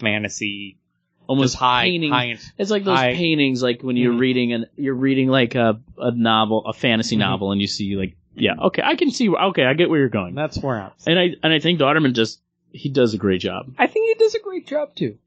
fantasy, 0.00 0.78
Almost 1.36 1.56
high, 1.56 1.84
painting. 1.84 2.10
high. 2.12 2.36
It's 2.58 2.70
like 2.70 2.84
those 2.84 2.98
I- 2.98 3.14
paintings, 3.14 3.62
like 3.62 3.82
when 3.82 3.96
you're 3.96 4.12
Mhm. 4.14 4.20
reading 4.20 4.52
and 4.52 4.66
you're 4.76 4.94
reading 4.94 5.28
like 5.28 5.54
a 5.54 5.80
a 5.98 6.10
novel, 6.10 6.64
a 6.66 6.72
fantasy 6.72 7.16
Mhm. 7.16 7.20
novel, 7.20 7.52
and 7.52 7.60
you 7.60 7.66
see 7.66 7.96
like, 7.96 8.16
yeah, 8.34 8.54
okay, 8.60 8.82
I 8.84 8.94
can 8.96 9.10
see. 9.10 9.28
Okay, 9.28 9.64
I 9.64 9.74
get 9.74 9.90
where 9.90 9.98
you're 10.00 10.08
going. 10.08 10.34
That's 10.34 10.58
where 10.62 10.80
I'm. 10.80 10.90
And 11.06 11.18
I 11.18 11.34
and 11.42 11.52
I 11.52 11.58
think 11.58 11.80
Dauterman 11.80 12.12
just 12.14 12.40
he 12.72 12.88
does 12.88 13.12
a 13.14 13.18
great 13.18 13.40
job. 13.40 13.72
I 13.78 13.86
think 13.86 14.06
he 14.08 14.14
does 14.24 14.34
a 14.34 14.40
great 14.40 14.66
job 14.66 14.94
too. 14.94 15.18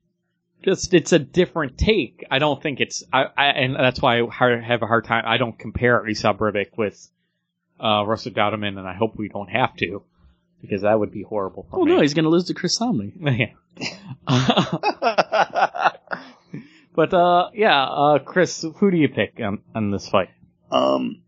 Just 0.64 0.94
it's 0.96 1.12
a 1.14 1.20
different 1.20 1.78
take. 1.78 2.26
I 2.32 2.40
don't 2.40 2.62
think 2.62 2.82
it's 2.82 3.04
I, 3.14 3.26
I 3.38 3.46
and 3.48 3.76
that's 3.76 4.02
why 4.02 4.20
I 4.22 4.60
have 4.62 4.82
a 4.82 4.88
hard 4.88 5.06
time. 5.06 5.24
I 5.28 5.38
don't 5.38 5.58
compare 5.58 6.08
Aesop 6.08 6.40
Ribic 6.40 6.78
with 6.78 7.10
uh, 7.80 8.04
Russell 8.06 8.32
Dauterman, 8.32 8.78
and 8.80 8.88
I 8.88 8.94
hope 8.94 9.16
we 9.18 9.28
don't 9.30 9.50
have 9.50 9.76
to 9.78 10.02
because 10.66 10.82
that 10.84 11.00
would 11.00 11.12
be 11.12 11.24
horrible 11.24 11.68
for 11.70 11.80
Oh 11.82 11.86
me. 11.86 11.92
no, 11.94 12.02
he's 12.02 12.14
gonna 12.14 12.30
lose 12.30 12.46
to 12.46 12.54
Chris 12.54 12.78
Samnee. 12.78 13.14
Yeah. 14.28 14.28
but 16.96 17.14
uh, 17.14 17.50
yeah, 17.54 17.84
uh, 17.84 18.20
Chris, 18.20 18.66
who 18.78 18.92
do 18.92 18.98
you 18.98 19.10
pick 19.10 19.40
on, 19.42 19.60
on 19.74 19.92
this 19.92 20.08
fight? 20.08 20.30
Um, 20.72 21.22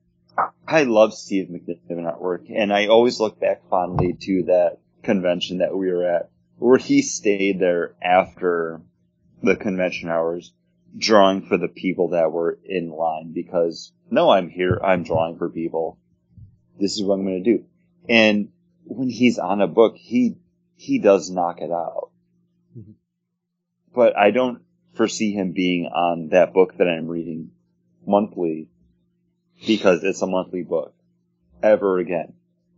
I 0.68 0.84
love 0.84 1.14
Steve 1.14 1.50
McNiven 1.50 2.06
artwork, 2.12 2.46
and 2.56 2.72
I 2.72 2.88
always 2.88 3.20
look 3.20 3.40
back 3.40 3.68
fondly 3.70 4.16
to 4.22 4.44
that 4.44 4.78
convention 5.04 5.60
that 5.60 5.76
we 5.76 5.92
were 5.92 6.06
at, 6.06 6.30
where 6.58 6.78
he 6.78 7.02
stayed 7.02 7.60
there 7.60 7.96
after 8.02 8.82
the 9.44 9.56
convention 9.56 10.10
hours 10.10 10.54
drawing 10.98 11.46
for 11.46 11.58
the 11.58 11.68
people 11.68 12.10
that 12.10 12.32
were 12.32 12.58
in 12.66 12.90
line 12.90 13.32
because 13.34 13.92
no, 14.10 14.30
I'm 14.30 14.50
here. 14.50 14.80
I'm 14.84 15.04
drawing 15.04 15.38
for 15.38 15.50
people. 15.50 16.00
This 16.80 16.94
is 16.94 17.04
what 17.04 17.16
I'm 17.16 17.26
going 17.26 17.44
to 17.44 17.58
do. 17.58 17.66
And 18.08 18.50
when 18.88 19.10
he's 19.10 19.38
on 19.38 19.62
a 19.62 19.68
book, 19.68 19.96
he, 19.98 20.38
he 20.76 21.00
does 21.00 21.30
knock 21.30 21.62
it 21.62 21.72
out. 21.72 22.10
Mhm. 22.78 22.94
But 23.94 24.18
I 24.18 24.32
don't 24.32 24.62
foresee 24.94 25.32
him 25.32 25.52
being 25.52 25.86
on 25.86 26.30
that 26.30 26.54
book 26.54 26.78
that 26.78 26.88
I'm 26.88 27.08
reading 27.08 27.52
monthly 28.06 28.68
because 29.66 30.04
it's 30.04 30.22
a 30.22 30.28
monthly 30.28 30.64
book 30.64 30.94
ever 31.62 32.00
again. 32.00 32.34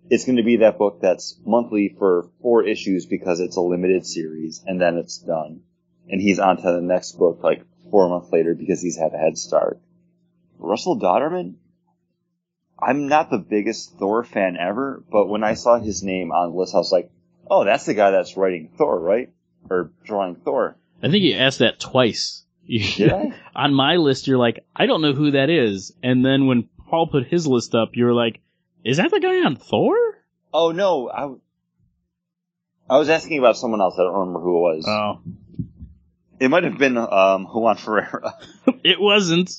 It's 0.10 0.26
going 0.26 0.38
to 0.38 0.44
be 0.44 0.58
that 0.58 0.78
book 0.78 1.00
that's 1.02 1.40
monthly 1.46 1.90
for 1.90 2.30
four 2.42 2.64
issues 2.64 3.06
because 3.06 3.40
it's 3.40 3.58
a 3.58 3.62
limited 3.62 4.06
series 4.06 4.64
and 4.66 4.82
then 4.82 4.98
it's 4.98 5.20
done. 5.20 5.62
And 6.08 6.20
he's 6.20 6.40
on 6.40 6.58
to 6.58 6.64
the 6.64 6.82
next 6.82 7.14
book 7.14 7.42
like 7.44 7.64
four 7.92 8.10
months 8.10 8.32
later 8.32 8.56
because 8.56 8.82
he's 8.82 8.98
had 8.98 9.14
a 9.14 9.18
head 9.18 9.38
start. 9.38 9.80
Russell 10.58 11.00
Dauterman, 11.00 11.56
I'm 12.82 13.08
not 13.08 13.30
the 13.30 13.38
biggest 13.38 13.98
Thor 13.98 14.24
fan 14.24 14.58
ever, 14.58 15.04
but 15.12 15.28
when 15.28 15.44
I 15.44 15.54
saw 15.56 15.80
his 15.80 16.04
name 16.04 16.32
on 16.32 16.52
the 16.52 16.58
list, 16.58 16.74
I 16.74 16.78
was 16.78 16.92
like, 16.92 17.12
oh, 17.50 17.66
that's 17.66 17.86
the 17.86 17.94
guy 17.94 18.12
that's 18.12 18.38
writing 18.38 18.70
Thor, 18.78 19.00
right? 19.00 19.32
Or 19.70 19.92
drawing 20.04 20.36
Thor. 20.36 20.78
I 21.02 21.10
think 21.10 21.24
you 21.24 21.36
asked 21.36 21.60
that 21.60 21.80
twice. 21.80 22.44
I? 22.70 23.34
On 23.56 23.74
my 23.74 23.96
list, 23.96 24.28
you're 24.28 24.38
like, 24.38 24.66
I 24.76 24.86
don't 24.86 25.02
know 25.02 25.14
who 25.14 25.32
that 25.32 25.50
is. 25.50 25.94
And 26.04 26.26
then 26.26 26.48
when 26.48 26.70
Paul 26.90 27.08
put 27.08 27.28
his 27.28 27.48
list 27.48 27.76
up, 27.76 27.90
you 27.94 28.06
were 28.06 28.14
like, 28.14 28.40
is 28.84 28.98
that 28.98 29.12
the 29.12 29.20
guy 29.20 29.44
on 29.46 29.56
Thor? 29.56 29.96
Oh 30.54 30.72
no, 30.72 31.10
I, 31.10 31.22
w- 31.22 31.42
I 32.90 32.98
was 32.98 33.10
asking 33.10 33.38
about 33.40 33.58
someone 33.58 33.82
else. 33.82 33.96
I 34.00 34.04
don't 34.04 34.14
remember 34.14 34.40
who 34.40 34.58
it 34.58 34.78
was. 34.78 34.86
Oh, 34.88 35.22
it 36.40 36.50
might 36.50 36.64
have 36.64 36.78
been 36.78 36.98
um, 36.98 37.46
Juan 37.46 37.78
Ferreyra. 37.78 38.34
it 38.84 39.00
wasn't. 39.00 39.52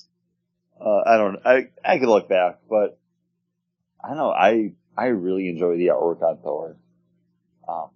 Uh, 0.80 1.02
I 1.06 1.16
don't. 1.16 1.36
I 1.44 1.68
I 1.84 1.98
could 1.98 2.08
look 2.08 2.28
back, 2.28 2.60
but 2.68 2.98
I 4.02 4.08
don't 4.08 4.16
know. 4.16 4.30
I 4.30 4.72
I 4.96 5.06
really 5.06 5.48
enjoy 5.48 5.76
the 5.76 5.88
artwork 5.88 6.22
on 6.22 6.38
Thor. 6.38 6.76
Um, 7.68 7.90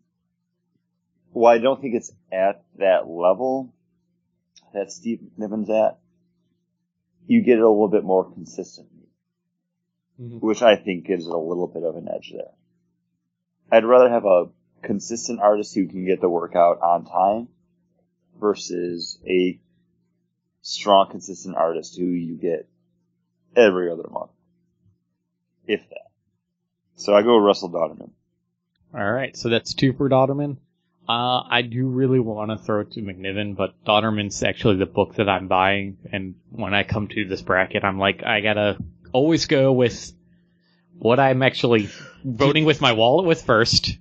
while 1.33 1.55
I 1.55 1.59
don't 1.59 1.81
think 1.81 1.95
it's 1.95 2.13
at 2.31 2.63
that 2.79 3.09
level 3.09 3.75
that 4.73 4.93
Steve 4.93 5.21
Niven's 5.37 5.71
at, 5.71 5.99
you 7.27 7.43
get 7.43 7.59
it 7.59 7.65
a 7.65 7.69
little 7.69 7.89
bit 7.89 8.05
more 8.05 8.31
consistently, 8.31 9.09
Mhm. 10.21 10.41
which 10.41 10.63
I 10.63 10.77
think 10.77 11.07
gives 11.07 11.27
it 11.27 11.33
a 11.33 11.39
little 11.39 11.67
bit 11.67 11.83
of 11.83 11.97
an 11.97 12.09
edge 12.09 12.33
there. 12.33 12.55
I'd 13.73 13.85
rather 13.85 14.09
have 14.09 14.25
a 14.27 14.51
consistent 14.83 15.41
artist 15.41 15.75
who 15.75 15.89
can 15.89 16.05
get 16.05 16.21
the 16.21 16.29
work 16.29 16.55
out 16.55 16.81
on 16.83 17.05
time 17.07 17.49
versus 18.39 19.19
a 19.27 19.59
strong, 20.61 21.11
consistent 21.11 21.57
artist 21.57 21.97
who 21.99 22.05
you 22.05 22.37
get 22.37 22.69
every 23.57 23.91
other 23.91 24.09
month. 24.09 24.31
If 25.67 25.89
that. 25.91 26.11
So 26.97 27.15
I 27.15 27.23
go 27.23 27.37
with 27.37 27.45
Russell 27.45 27.71
Dauterman. 27.71 28.11
All 28.95 29.13
right, 29.13 29.37
so 29.37 29.49
that's 29.49 29.75
two 29.75 29.93
for 29.93 30.09
Dauterman. 30.09 30.59
Uh, 31.09 31.43
I 31.51 31.63
do 31.63 31.87
really 31.87 32.21
want 32.21 32.51
to 32.51 32.57
throw 32.57 32.81
it 32.81 32.93
to 32.93 33.03
McNiven, 33.03 33.57
but 33.57 33.75
Dauterman's 33.85 34.43
actually 34.43 34.77
the 34.77 34.87
book 34.87 35.17
that 35.17 35.29
I'm 35.29 35.49
buying, 35.49 35.99
and 36.13 36.37
when 36.51 36.73
I 36.73 36.83
come 36.83 37.09
to 37.09 37.25
this 37.27 37.43
bracket, 37.43 37.85
I'm 37.85 37.99
like, 37.99 38.23
I 38.25 38.41
gotta 38.41 38.79
always 39.13 39.47
go 39.47 39.73
with 39.73 40.13
what 40.99 41.21
I'm 41.21 41.43
actually 41.43 41.91
voting 42.25 42.65
with 42.65 42.81
my 42.81 42.93
wallet 42.93 43.27
with 43.27 43.43
first. 43.43 43.99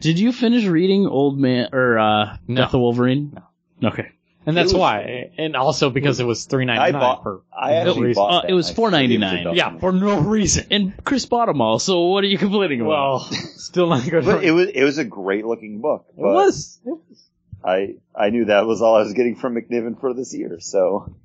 Did 0.00 0.18
you 0.18 0.32
finish 0.32 0.64
reading 0.64 1.06
Old 1.06 1.38
Man 1.38 1.68
or 1.72 1.98
uh, 1.98 2.36
No. 2.48 2.62
Death 2.62 2.74
of 2.74 2.80
Wolverine? 2.80 3.40
No. 3.80 3.88
Okay. 3.88 4.10
And 4.46 4.56
that's 4.56 4.72
was- 4.72 4.80
why, 4.80 5.30
and 5.36 5.56
also 5.56 5.90
because 5.90 6.20
it 6.20 6.24
was 6.24 6.44
three 6.44 6.64
ninety 6.64 6.80
I 6.80 6.92
bought. 6.92 7.22
for 7.24 7.42
I 7.52 7.70
no 7.72 7.76
actually 7.90 8.06
reason. 8.06 8.22
bought. 8.22 8.44
Uh, 8.44 8.48
it 8.48 8.52
was 8.54 8.70
I 8.70 8.74
$4.99. 8.74 8.90
believe 9.08 9.10
it 9.10 9.24
was 9.48 9.52
a 9.52 9.56
Yeah, 9.56 9.78
for 9.78 9.92
no 9.92 10.20
reason. 10.20 10.66
And 10.70 11.04
Chris 11.04 11.26
bought 11.26 11.46
them 11.46 11.60
all. 11.60 11.78
So 11.80 12.04
what 12.06 12.22
are 12.22 12.28
you 12.28 12.38
complaining 12.38 12.80
about? 12.80 12.88
Well, 12.90 13.18
still 13.56 13.88
not 13.88 14.08
good. 14.08 14.24
But 14.24 14.38
for 14.38 14.42
it 14.42 14.52
was 14.52 14.68
it 14.68 14.84
was 14.84 14.98
a 14.98 15.04
great 15.04 15.44
looking 15.44 15.80
book. 15.80 16.06
It 16.10 16.20
but 16.22 16.32
was. 16.32 16.78
It 16.86 16.90
was. 16.90 17.22
I 17.64 17.96
I 18.14 18.30
knew 18.30 18.44
that 18.44 18.66
was 18.66 18.82
all 18.82 18.94
I 18.94 19.02
was 19.02 19.14
getting 19.14 19.34
from 19.34 19.56
McNiven 19.56 19.98
for 20.00 20.14
this 20.14 20.32
year. 20.32 20.58
So 20.60 21.16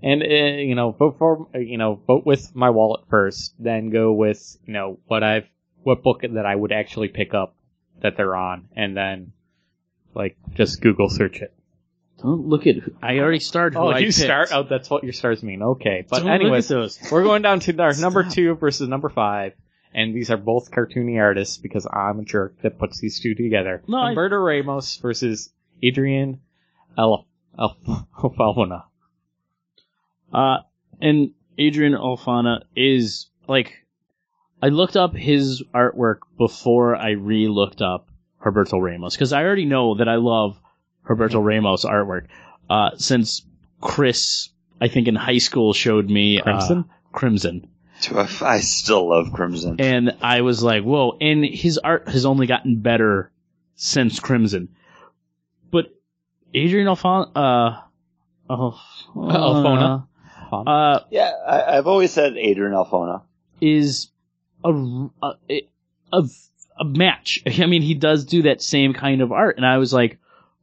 And 0.00 0.22
uh, 0.22 0.26
you 0.26 0.76
know, 0.76 0.92
vote 0.92 1.16
for 1.18 1.48
you 1.58 1.78
know, 1.78 2.00
vote 2.06 2.24
with 2.24 2.54
my 2.54 2.70
wallet 2.70 3.00
first, 3.10 3.54
then 3.58 3.90
go 3.90 4.12
with 4.12 4.56
you 4.66 4.72
know 4.72 5.00
what 5.08 5.24
I've 5.24 5.48
what 5.82 6.04
book 6.04 6.20
that 6.22 6.46
I 6.46 6.54
would 6.54 6.70
actually 6.70 7.08
pick 7.08 7.34
up 7.34 7.56
that 8.02 8.16
they're 8.16 8.36
on, 8.36 8.68
and 8.76 8.96
then 8.96 9.32
like 10.14 10.36
just 10.54 10.80
Google 10.80 11.08
search 11.08 11.40
it. 11.40 11.52
Don't 12.22 12.46
look 12.48 12.66
at. 12.66 12.76
Who, 12.76 12.92
I 13.02 13.18
already 13.18 13.38
started. 13.38 13.76
Who 13.76 13.84
Oh, 13.84 13.88
I 13.88 13.98
you 13.98 14.06
picked. 14.06 14.18
start. 14.18 14.48
Oh, 14.52 14.64
that's 14.64 14.90
what 14.90 15.04
your 15.04 15.12
stars 15.12 15.42
mean. 15.42 15.62
Okay, 15.62 16.04
but 16.08 16.20
Don't 16.20 16.28
anyways, 16.30 16.66
those. 16.68 16.98
we're 17.12 17.22
going 17.22 17.42
down 17.42 17.60
to 17.60 17.78
our 17.80 17.94
number 17.98 18.24
two 18.24 18.54
versus 18.56 18.88
number 18.88 19.08
five, 19.08 19.52
and 19.94 20.14
these 20.14 20.30
are 20.30 20.36
both 20.36 20.70
cartoony 20.72 21.20
artists 21.20 21.58
because 21.58 21.86
I'm 21.86 22.18
a 22.20 22.24
jerk 22.24 22.60
that 22.62 22.78
puts 22.78 22.98
these 23.00 23.20
two 23.20 23.34
together. 23.34 23.82
No, 23.86 23.98
I- 23.98 24.14
Humberto 24.14 24.44
Ramos 24.44 24.96
versus 24.96 25.52
Adrian 25.82 26.40
El 26.96 27.24
El 27.58 27.76
Uh, 30.32 30.58
and 31.00 31.30
Adrian 31.56 31.92
Alphona 31.94 32.62
is 32.76 33.26
like, 33.46 33.72
I 34.62 34.68
looked 34.68 34.96
up 34.96 35.14
his 35.14 35.62
artwork 35.74 36.18
before 36.36 36.96
I 36.96 37.10
re-looked 37.10 37.80
up 37.80 38.08
Roberto 38.44 38.78
Ramos 38.78 39.14
because 39.14 39.32
I 39.32 39.42
already 39.44 39.64
know 39.64 39.96
that 39.96 40.08
I 40.08 40.16
love 40.16 40.60
Roberto 41.08 41.40
Ramos 41.40 41.84
artwork. 41.84 42.26
Uh, 42.68 42.90
since 42.96 43.42
Chris, 43.80 44.50
I 44.80 44.88
think 44.88 45.08
in 45.08 45.14
high 45.14 45.38
school 45.38 45.72
showed 45.72 46.08
me 46.10 46.40
Crimson? 46.42 46.78
uh, 46.88 46.92
Crimson, 47.16 47.68
I 48.42 48.60
still 48.60 49.08
love 49.08 49.32
Crimson. 49.32 49.76
and 49.80 50.16
I 50.22 50.42
was 50.42 50.62
like, 50.62 50.84
whoa! 50.84 51.16
And 51.20 51.44
his 51.44 51.78
art 51.78 52.08
has 52.08 52.26
only 52.26 52.46
gotten 52.46 52.80
better 52.80 53.32
since 53.74 54.20
Crimson. 54.20 54.68
But 55.70 55.86
Adrian 56.54 56.86
Alphona, 56.86 57.30
uh, 57.34 57.80
Alf- 58.50 58.80
Alphona. 59.16 60.06
uh, 60.52 61.00
yeah, 61.10 61.32
I, 61.46 61.78
I've 61.78 61.86
always 61.86 62.12
said 62.12 62.36
Adrian 62.36 62.72
Alphona. 62.72 63.22
is 63.60 64.10
a, 64.64 64.70
a, 65.22 65.32
a, 66.12 66.22
a 66.80 66.84
match. 66.84 67.42
I 67.58 67.66
mean, 67.66 67.82
he 67.82 67.94
does 67.94 68.24
do 68.24 68.42
that 68.42 68.62
same 68.62 68.92
kind 68.94 69.20
of 69.22 69.32
art. 69.32 69.56
And 69.56 69.66
I 69.66 69.78
was 69.78 69.92
like, 69.92 70.18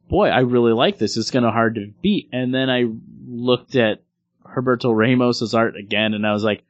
boy, 0.08 0.28
I 0.28 0.40
really 0.40 0.72
like 0.72 0.98
this. 0.98 1.16
It's 1.16 1.30
kind 1.30 1.44
of 1.44 1.52
hard 1.52 1.74
to 1.76 1.92
beat. 2.02 2.28
And 2.32 2.54
then 2.54 2.70
I 2.70 2.84
looked 3.28 3.74
at 3.76 4.02
Roberto 4.44 4.90
Ramos's 4.90 5.54
art 5.54 5.76
again 5.76 6.14
and 6.14 6.26
I 6.26 6.32
was 6.32 6.44
like, 6.44 6.62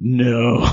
no, 0.00 0.68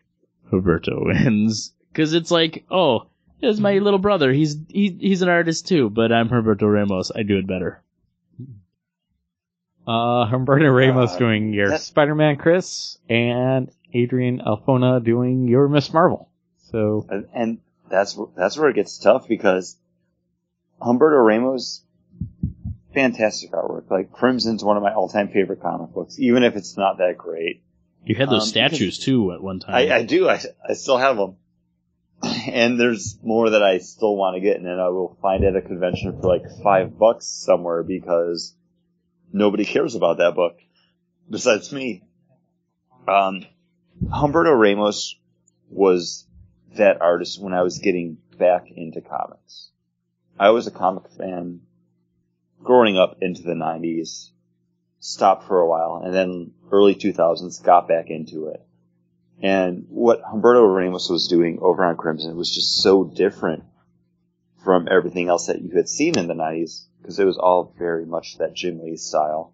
Roberto 0.50 1.04
wins. 1.06 1.72
Cause 1.94 2.12
it's 2.12 2.30
like, 2.30 2.64
oh, 2.70 3.06
it's 3.40 3.58
my 3.58 3.78
little 3.78 3.98
brother. 3.98 4.32
He's, 4.32 4.56
he, 4.68 4.96
he's 5.00 5.22
an 5.22 5.28
artist 5.28 5.66
too, 5.66 5.88
but 5.90 6.12
I'm 6.12 6.28
Roberto 6.28 6.66
Ramos. 6.66 7.10
I 7.14 7.22
do 7.22 7.38
it 7.38 7.46
better. 7.46 7.82
Uh, 9.86 10.26
Humberto 10.30 10.72
Ramos 10.74 11.14
Uh, 11.14 11.18
doing 11.18 11.52
your 11.52 11.70
that- 11.70 11.80
Spider-Man 11.80 12.36
Chris, 12.36 12.98
and 13.08 13.70
Adrian 13.92 14.38
Alphona 14.40 15.02
doing 15.02 15.48
your 15.48 15.68
Miss 15.68 15.92
Marvel. 15.92 16.28
So, 16.70 17.06
And, 17.08 17.26
and 17.34 17.58
that's 17.88 18.16
that's 18.36 18.56
where 18.56 18.68
it 18.70 18.76
gets 18.76 18.98
tough 18.98 19.26
because 19.26 19.76
Humberto 20.80 21.24
Ramos, 21.24 21.82
fantastic 22.94 23.52
artwork. 23.52 23.90
Like 23.90 24.12
Crimson's 24.12 24.64
one 24.64 24.76
of 24.76 24.82
my 24.82 24.92
all-time 24.94 25.28
favorite 25.28 25.60
comic 25.62 25.92
books, 25.92 26.18
even 26.18 26.42
if 26.42 26.56
it's 26.56 26.76
not 26.76 26.98
that 26.98 27.16
great. 27.18 27.62
You 28.04 28.14
had 28.14 28.30
those 28.30 28.42
Um, 28.44 28.48
statues 28.48 28.98
too 28.98 29.32
at 29.32 29.42
one 29.42 29.60
time. 29.60 29.74
I, 29.74 29.96
I 29.96 30.02
do. 30.04 30.28
I, 30.28 30.40
I 30.66 30.72
still 30.72 30.96
have 30.96 31.16
them, 31.18 31.36
and 32.48 32.80
there's 32.80 33.18
more 33.22 33.50
that 33.50 33.62
I 33.62 33.78
still 33.78 34.16
want 34.16 34.36
to 34.36 34.40
get, 34.40 34.56
and 34.56 34.64
then 34.64 34.78
I 34.80 34.88
will 34.88 35.18
find 35.20 35.44
at 35.44 35.54
a 35.54 35.60
convention 35.60 36.18
for 36.20 36.28
like 36.28 36.44
five 36.62 36.98
bucks 36.98 37.26
somewhere 37.26 37.82
because 37.82 38.54
nobody 39.32 39.64
cares 39.66 39.94
about 39.94 40.16
that 40.18 40.34
book 40.34 40.56
besides 41.28 41.72
me. 41.72 42.02
Um, 43.06 43.44
Humberto 44.04 44.58
Ramos 44.58 45.16
was 45.68 46.26
that 46.76 47.02
artist 47.02 47.40
when 47.40 47.52
I 47.52 47.62
was 47.62 47.78
getting 47.78 48.16
back 48.38 48.66
into 48.74 49.00
comics. 49.02 49.69
I 50.40 50.50
was 50.50 50.66
a 50.66 50.70
comic 50.70 51.06
fan 51.18 51.60
growing 52.62 52.96
up 52.96 53.18
into 53.20 53.42
the 53.42 53.52
90s, 53.52 54.30
stopped 54.98 55.46
for 55.46 55.60
a 55.60 55.68
while, 55.68 56.00
and 56.02 56.14
then 56.14 56.52
early 56.72 56.94
2000s 56.94 57.62
got 57.62 57.86
back 57.86 58.08
into 58.08 58.46
it. 58.46 58.62
And 59.42 59.84
what 59.90 60.22
Humberto 60.22 60.66
Ramos 60.74 61.10
was 61.10 61.28
doing 61.28 61.58
over 61.60 61.84
on 61.84 61.98
Crimson 61.98 62.38
was 62.38 62.54
just 62.54 62.80
so 62.80 63.04
different 63.04 63.64
from 64.64 64.88
everything 64.90 65.28
else 65.28 65.48
that 65.48 65.60
you 65.60 65.76
had 65.76 65.90
seen 65.90 66.18
in 66.18 66.26
the 66.26 66.32
90s, 66.32 66.86
because 67.02 67.18
it 67.18 67.26
was 67.26 67.36
all 67.36 67.74
very 67.78 68.06
much 68.06 68.38
that 68.38 68.54
Jim 68.54 68.82
Lee 68.82 68.96
style, 68.96 69.52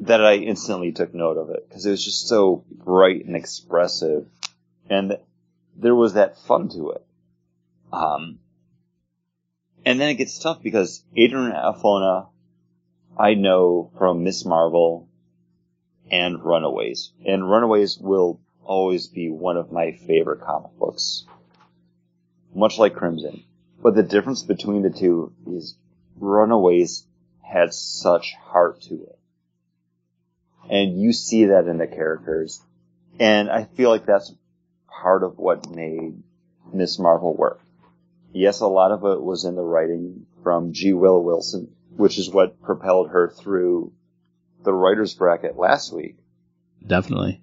that 0.00 0.22
I 0.22 0.34
instantly 0.34 0.92
took 0.92 1.14
note 1.14 1.38
of 1.38 1.48
it, 1.48 1.66
because 1.66 1.86
it 1.86 1.90
was 1.90 2.04
just 2.04 2.28
so 2.28 2.66
bright 2.70 3.24
and 3.24 3.34
expressive, 3.34 4.26
and 4.90 5.16
there 5.74 5.94
was 5.94 6.12
that 6.14 6.36
fun 6.40 6.68
to 6.68 6.90
it. 6.90 7.06
Um, 7.90 8.38
and 9.84 10.00
then 10.00 10.08
it 10.08 10.14
gets 10.14 10.38
tough 10.38 10.62
because 10.62 11.04
Adrian 11.16 11.52
Alphona 11.52 12.28
I 13.18 13.34
know 13.34 13.90
from 13.98 14.24
Miss 14.24 14.44
Marvel 14.44 15.08
and 16.10 16.42
Runaways. 16.42 17.12
And 17.26 17.48
Runaways 17.48 17.98
will 17.98 18.40
always 18.64 19.06
be 19.06 19.30
one 19.30 19.56
of 19.56 19.72
my 19.72 19.92
favorite 19.92 20.40
comic 20.40 20.76
books. 20.78 21.24
Much 22.54 22.78
like 22.78 22.94
Crimson. 22.94 23.42
But 23.82 23.94
the 23.94 24.02
difference 24.02 24.42
between 24.42 24.82
the 24.82 24.90
two 24.90 25.32
is 25.46 25.76
Runaways 26.16 27.06
had 27.42 27.74
such 27.74 28.34
heart 28.34 28.80
to 28.82 28.94
it. 28.94 29.18
And 30.70 31.00
you 31.00 31.12
see 31.12 31.46
that 31.46 31.66
in 31.66 31.78
the 31.78 31.86
characters. 31.86 32.62
And 33.18 33.50
I 33.50 33.64
feel 33.64 33.90
like 33.90 34.06
that's 34.06 34.32
part 34.88 35.22
of 35.22 35.38
what 35.38 35.70
made 35.70 36.22
Miss 36.72 36.98
Marvel 36.98 37.34
work. 37.34 37.60
Yes, 38.32 38.60
a 38.60 38.66
lot 38.66 38.92
of 38.92 39.04
it 39.04 39.22
was 39.22 39.44
in 39.44 39.54
the 39.54 39.62
writing 39.62 40.26
from 40.42 40.72
G. 40.72 40.92
Willow 40.92 41.20
Wilson, 41.20 41.74
which 41.96 42.18
is 42.18 42.30
what 42.30 42.60
propelled 42.62 43.10
her 43.10 43.28
through 43.28 43.92
the 44.64 44.72
writer's 44.72 45.14
bracket 45.14 45.58
last 45.58 45.92
week. 45.92 46.16
Definitely. 46.86 47.42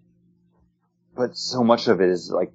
But 1.16 1.38
so 1.38 1.64
much 1.64 1.88
of 1.88 2.02
it 2.02 2.10
is 2.10 2.32
like 2.32 2.52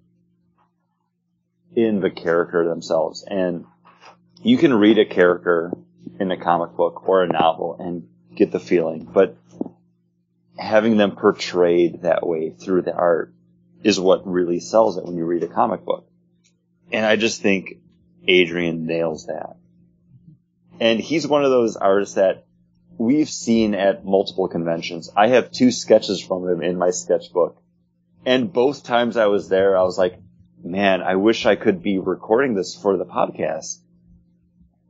in 1.76 2.00
the 2.00 2.10
character 2.10 2.68
themselves. 2.68 3.24
And 3.26 3.66
you 4.42 4.58
can 4.58 4.74
read 4.74 4.98
a 4.98 5.04
character 5.04 5.72
in 6.18 6.30
a 6.30 6.36
comic 6.36 6.76
book 6.76 7.08
or 7.08 7.22
a 7.22 7.28
novel 7.28 7.76
and 7.78 8.08
get 8.34 8.52
the 8.52 8.60
feeling, 8.60 9.04
but 9.04 9.36
having 10.58 10.96
them 10.96 11.16
portrayed 11.16 12.02
that 12.02 12.26
way 12.26 12.50
through 12.50 12.82
the 12.82 12.94
art 12.94 13.32
is 13.82 13.98
what 14.00 14.26
really 14.26 14.60
sells 14.60 14.96
it 14.96 15.04
when 15.04 15.16
you 15.16 15.24
read 15.24 15.42
a 15.42 15.48
comic 15.48 15.84
book. 15.84 16.08
And 16.92 17.04
I 17.04 17.16
just 17.16 17.42
think 17.42 17.78
Adrian 18.26 18.86
nails 18.86 19.26
that. 19.26 19.56
And 20.80 21.00
he's 21.00 21.26
one 21.26 21.44
of 21.44 21.50
those 21.50 21.76
artists 21.76 22.16
that 22.16 22.46
we've 22.98 23.28
seen 23.28 23.74
at 23.74 24.04
multiple 24.04 24.48
conventions. 24.48 25.10
I 25.16 25.28
have 25.28 25.50
two 25.50 25.70
sketches 25.70 26.20
from 26.20 26.48
him 26.48 26.62
in 26.62 26.78
my 26.78 26.90
sketchbook. 26.90 27.60
And 28.26 28.52
both 28.52 28.84
times 28.84 29.16
I 29.16 29.26
was 29.26 29.48
there, 29.48 29.76
I 29.76 29.82
was 29.82 29.98
like, 29.98 30.18
man, 30.62 31.02
I 31.02 31.16
wish 31.16 31.46
I 31.46 31.56
could 31.56 31.82
be 31.82 31.98
recording 31.98 32.54
this 32.54 32.74
for 32.74 32.96
the 32.96 33.04
podcast. 33.04 33.78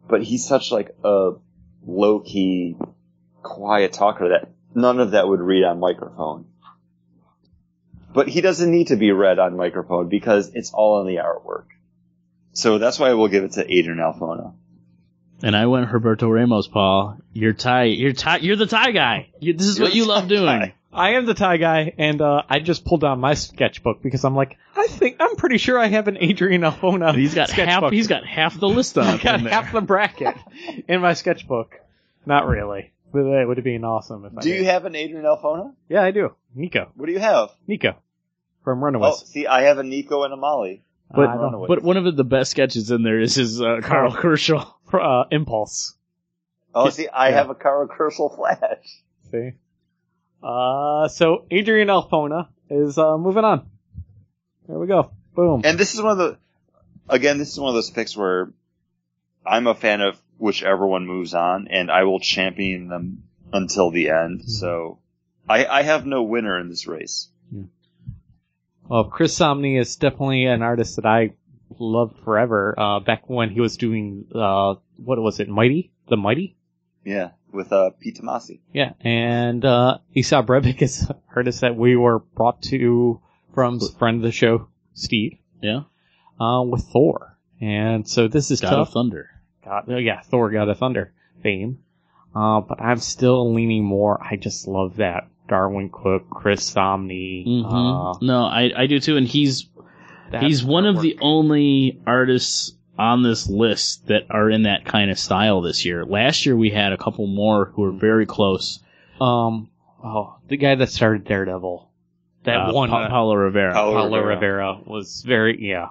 But 0.09 0.23
he's 0.23 0.47
such 0.47 0.71
like 0.71 0.95
a 1.03 1.33
low 1.85 2.21
key, 2.21 2.77
quiet 3.43 3.93
talker 3.93 4.31
that 4.31 4.51
none 4.75 5.01
of 5.01 5.13
that 5.13 5.27
would 5.27 5.41
read 5.41 5.65
on 5.65 5.81
microphone. 5.81 6.47
But 8.13 8.29
he 8.29 8.41
doesn't 8.41 8.71
need 8.71 8.89
to 8.89 8.97
be 8.97 9.11
read 9.11 9.39
on 9.41 9.57
microphone 9.57 10.09
because 10.09 10.55
it's 10.55 10.73
all 10.73 11.01
in 11.01 11.09
the 11.09 11.21
artwork. 11.23 11.67
So 12.55 12.79
that's 12.79 12.99
why 12.99 13.13
we'll 13.15 13.29
give 13.29 13.45
it 13.45 13.53
to 13.53 13.63
Adrian 13.71 13.99
Alphona. 13.99 14.55
And 15.43 15.55
I 15.57 15.67
went 15.67 15.89
Humberto 15.91 16.33
Ramos, 16.33 16.69
Paul. 16.69 17.19
You're 17.33 17.53
tie. 17.53 17.85
You're 17.85 18.13
tie. 18.13 18.39
You're 18.39 18.57
the 18.57 18.67
tie 18.67 18.93
guy. 18.93 19.29
You, 19.41 19.53
this 19.53 19.67
is 19.67 19.79
You're 19.79 19.89
what 19.89 19.95
you 19.95 20.07
love 20.07 20.29
doing. 20.29 20.45
guy. 20.47 20.75
I 20.93 21.15
am 21.15 21.27
the 21.27 21.35
tie 21.35 21.57
guy, 21.57 21.93
and 21.99 22.21
uh, 22.23 22.43
I 22.49 22.61
just 22.61 22.85
pulled 22.85 23.01
down 23.01 23.19
my 23.19 23.35
sketchbook 23.35 24.01
because 24.01 24.25
I'm 24.25 24.37
like, 24.37 24.57
I 24.77 24.87
think 24.87 25.17
I'm 25.19 25.35
pretty 25.35 25.59
sure 25.59 25.77
I 25.77 25.89
have 25.89 26.07
an 26.07 26.17
Adrian 26.21 26.63
Alphona. 26.63 27.09
And 27.11 27.19
he's 27.19 27.35
got 27.35 27.51
half. 27.51 27.91
He's 27.93 28.07
got 28.07 28.25
half 28.25 28.59
the 28.59 28.69
list 28.69 28.97
on 28.97 29.19
got 29.23 29.39
in 29.41 29.45
there. 29.45 29.53
half 29.53 29.73
the 29.73 29.81
bracket 29.81 30.37
in 30.87 31.01
my 31.01 31.15
sketchbook. 31.15 31.75
Not 32.25 32.47
really, 32.47 32.93
but 33.13 33.27
it 33.27 33.47
would 33.49 33.57
have 33.57 33.65
been 33.65 33.85
awesome 33.85 34.25
if 34.25 34.39
I 34.39 34.41
Do 34.41 34.51
did. 34.51 34.61
you 34.61 34.65
have 34.67 34.85
an 34.85 34.95
Adrian 34.95 35.25
Alphona? 35.27 35.75
Yeah, 35.89 36.03
I 36.05 36.13
do. 36.13 36.37
Nico, 36.55 36.93
What 36.95 37.07
do 37.07 37.13
you 37.13 37.19
have? 37.19 37.51
Nico, 37.67 37.97
from 38.63 38.83
Runaways. 38.83 39.15
Oh, 39.21 39.25
see, 39.27 39.49
I 39.49 39.63
have 39.63 39.79
a 39.79 39.83
Nico 39.83 40.23
and 40.23 40.33
a 40.33 40.37
Molly. 40.37 40.85
But- 41.11 41.29
I 41.29 41.35
don't- 41.35 41.43
Runaways. 41.45 41.69
But 41.69 41.83
one 41.83 41.97
of 41.97 42.17
the 42.17 42.25
best 42.25 42.51
sketches 42.51 42.91
in 42.91 43.03
there 43.03 43.21
is 43.21 43.35
his 43.35 43.61
uh, 43.61 43.81
Karl 43.83 44.13
Kerschl. 44.13 44.67
uh, 44.93 45.25
Impulse. 45.31 45.95
Oh, 46.75 46.89
see, 46.91 47.09
I 47.09 47.29
Yeah. 47.31 47.37
have 47.37 47.51
a 47.51 47.55
Karl 47.55 47.87
Kerschl 47.89 48.35
Flash. 48.35 49.03
See. 49.31 49.53
Uh, 50.43 51.09
so 51.09 51.47
Adrian 51.51 51.89
Alphona 51.89 52.49
is 52.69 52.99
uh, 52.99 53.17
moving 53.17 53.45
on. 53.45 53.69
There 54.69 54.79
we 54.79 54.87
go. 54.87 55.11
Boom. 55.35 55.63
And 55.65 55.79
this 55.79 55.95
is 55.95 56.03
one 56.03 56.13
of 56.13 56.19
the, 56.19 56.39
again, 57.09 57.39
this 57.39 57.51
is 57.53 57.59
one 57.61 57.69
of 57.69 57.75
those 57.75 57.91
picks 57.91 58.17
where 58.17 58.51
I'm 59.47 59.67
a 59.67 59.75
fan 59.75 60.01
of 60.01 60.21
whichever 60.39 60.87
one 60.87 61.07
moves 61.07 61.35
on, 61.35 61.69
and 61.69 61.91
I 61.91 62.05
will 62.05 62.19
champion 62.21 62.89
them 62.89 63.25
until 63.53 63.91
the 63.91 64.11
end. 64.11 64.41
Mm-hmm. 64.41 64.49
So, 64.51 64.99
I, 65.49 65.67
I 65.67 65.83
have 65.83 66.07
no 66.07 66.23
winner 66.25 66.59
in 66.59 66.69
this 66.69 66.87
race. 66.87 67.29
Well, 68.89 69.05
Chris 69.05 69.39
Samnee 69.39 69.79
is 69.81 69.97
definitely 69.97 70.45
an 70.45 70.63
artist 70.63 70.97
that 70.97 71.07
I 71.07 71.33
loved 71.79 72.19
forever. 72.25 72.75
Uh, 72.79 73.01
back 73.01 73.29
when 73.29 73.51
he 73.51 73.61
was 73.61 73.77
doing 73.77 74.27
uh, 74.35 74.75
what 74.97 75.19
was 75.19 75.41
it, 75.41 75.49
Mighty, 75.49 75.93
the 76.09 76.17
Mighty. 76.17 76.57
Yeah, 77.05 77.31
with 77.53 77.73
uh, 77.73 77.91
Pete 78.01 78.19
Tomasi. 78.21 78.61
Yeah, 78.73 78.93
and 79.01 79.65
uh, 79.65 79.99
Esau 80.15 80.43
Brevik 80.43 80.81
is 80.83 81.03
an 81.09 81.17
artist 81.35 81.61
that 81.63 81.77
we 81.77 81.97
were 81.97 82.19
brought 82.19 82.63
to 82.65 83.21
from 83.55 83.79
friend 83.99 84.17
of 84.19 84.23
the 84.23 84.33
show, 84.33 84.69
Steve, 84.95 85.39
Yeah. 85.63 85.83
uh, 86.41 86.63
with 86.63 86.83
Thor. 86.85 87.37
And 87.61 88.09
so 88.09 88.29
this 88.29 88.51
is 88.51 88.61
God 88.61 88.71
tough. 88.71 88.89
of 88.89 88.95
Thunder. 88.95 89.31
God, 89.65 89.85
oh 89.89 89.97
yeah, 89.97 90.21
Thor, 90.23 90.51
God 90.51 90.69
of 90.69 90.79
Thunder 90.79 91.13
fame. 91.43 91.79
Uh, 92.35 92.61
but 92.61 92.81
I'm 92.81 92.99
still 92.99 93.55
leaning 93.55 93.85
more. 93.85 94.21
I 94.23 94.37
just 94.37 94.67
love 94.67 94.97
that 94.97 95.29
Darwyn 95.49 95.91
Cooke, 95.91 96.29
Chris 96.31 96.69
Samnee. 96.73 97.45
hmm 97.45 97.65
Uh, 97.67 98.15
no, 98.21 98.45
I 98.45 98.71
I 98.77 98.87
do 98.87 98.99
too, 99.01 99.17
and 99.17 99.27
he's 99.27 99.67
he's 100.41 100.65
one 100.65 100.87
of 100.87 101.01
the 101.03 101.17
only 101.21 102.01
artists 102.07 102.73
on 102.99 103.23
this 103.23 103.49
list 103.49 104.07
that 104.07 104.23
are 104.31 104.49
in 104.51 104.63
that 104.63 104.85
kind 104.85 105.11
of 105.11 105.19
style 105.19 105.61
this 105.61 105.85
year. 105.85 106.05
Last 106.05 106.47
year 106.47 106.57
we 106.57 106.71
had 106.71 106.93
a 106.93 106.97
couple 106.99 107.27
more 107.27 107.67
who 107.75 107.83
were 107.83 107.93
very 107.93 108.25
close. 108.27 108.81
um 109.21 109.69
oh 110.03 110.37
the 110.49 110.57
guy 110.57 110.75
that 110.77 110.91
started 110.91 111.25
Daredevil. 111.25 111.89
That 112.45 112.69
Uh, 112.69 112.73
one 112.73 112.91
Pa- 112.91 113.05
uh, 113.05 113.09
Paolo 113.09 113.35
Rivera. 113.35 113.73
Paolo 113.73 113.95
Paolo 113.95 114.19
Rivera. 114.19 114.35
Rivera. 114.35 114.79
was 114.87 115.23
very 115.27 115.59
yeah. 115.67 115.89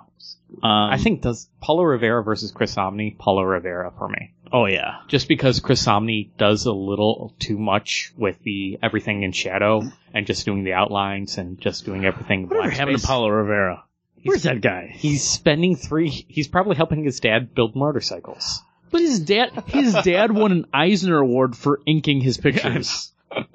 Um, 0.61 0.91
I 0.91 0.97
think 0.97 1.21
does 1.21 1.49
Paolo 1.61 1.83
Rivera 1.83 2.23
versus 2.23 2.51
Chris 2.51 2.75
Samnee, 2.75 3.17
Paolo 3.17 3.41
Rivera 3.41 3.91
for 3.97 4.07
me. 4.07 4.33
Oh 4.51 4.65
yeah. 4.67 4.97
Just 5.07 5.27
because 5.27 5.59
Chris 5.59 5.83
Samnee 5.83 6.29
does 6.37 6.67
a 6.67 6.71
little 6.71 7.33
too 7.39 7.57
much 7.57 8.13
with 8.15 8.37
the 8.43 8.77
everything 8.83 9.23
in 9.23 9.31
shadow 9.31 9.81
and 10.13 10.27
just 10.27 10.45
doing 10.45 10.63
the 10.63 10.73
outlines 10.73 11.39
and 11.39 11.59
just 11.59 11.85
doing 11.85 12.05
everything 12.05 12.43
Whatever 12.47 12.67
black 12.67 12.77
happened 12.77 12.99
to. 12.99 13.07
Paolo 13.07 13.29
Rivera? 13.29 13.83
Where's 14.23 14.43
that 14.43 14.61
guy? 14.61 14.91
He's 14.93 15.27
spending 15.27 15.75
three. 15.75 16.09
He's 16.09 16.47
probably 16.47 16.75
helping 16.75 17.03
his 17.03 17.19
dad 17.19 17.55
build 17.55 17.75
motorcycles. 17.75 18.61
But 18.91 19.01
his 19.01 19.19
dad, 19.21 19.49
his 19.65 19.91
dad 20.05 20.31
won 20.31 20.51
an 20.51 20.65
Eisner 20.71 21.17
Award 21.17 21.57
for 21.57 21.79
inking 21.87 22.21
his 22.21 22.37
pictures. 22.37 23.11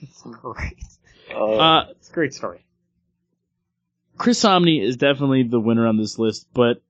It's 0.00 0.22
great. 0.22 0.76
Uh, 1.30 1.56
Uh, 1.56 1.86
It's 1.90 2.08
a 2.10 2.12
great 2.12 2.34
story. 2.34 2.64
Chris 4.18 4.42
Samnee 4.42 4.82
is 4.82 4.96
definitely 4.96 5.42
the 5.42 5.60
winner 5.60 5.86
on 5.86 5.96
this 5.98 6.18
list, 6.18 6.48
but 6.54 6.82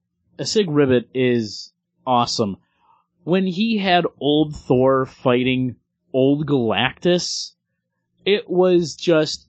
Sig 0.43 0.67
Ribic 0.69 1.07
is 1.15 1.73
awesome. 2.07 2.57
When 3.25 3.47
he 3.47 3.79
had 3.79 4.07
old 4.21 4.55
Thor 4.55 5.07
fighting 5.07 5.77
old 6.13 6.47
Galactus, 6.47 7.55
it 8.25 8.49
was 8.49 8.95
just, 8.95 9.49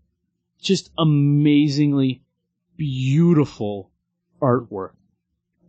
just 0.60 0.90
amazingly 0.98 2.24
beautiful 2.78 3.92
artwork. 4.42 4.92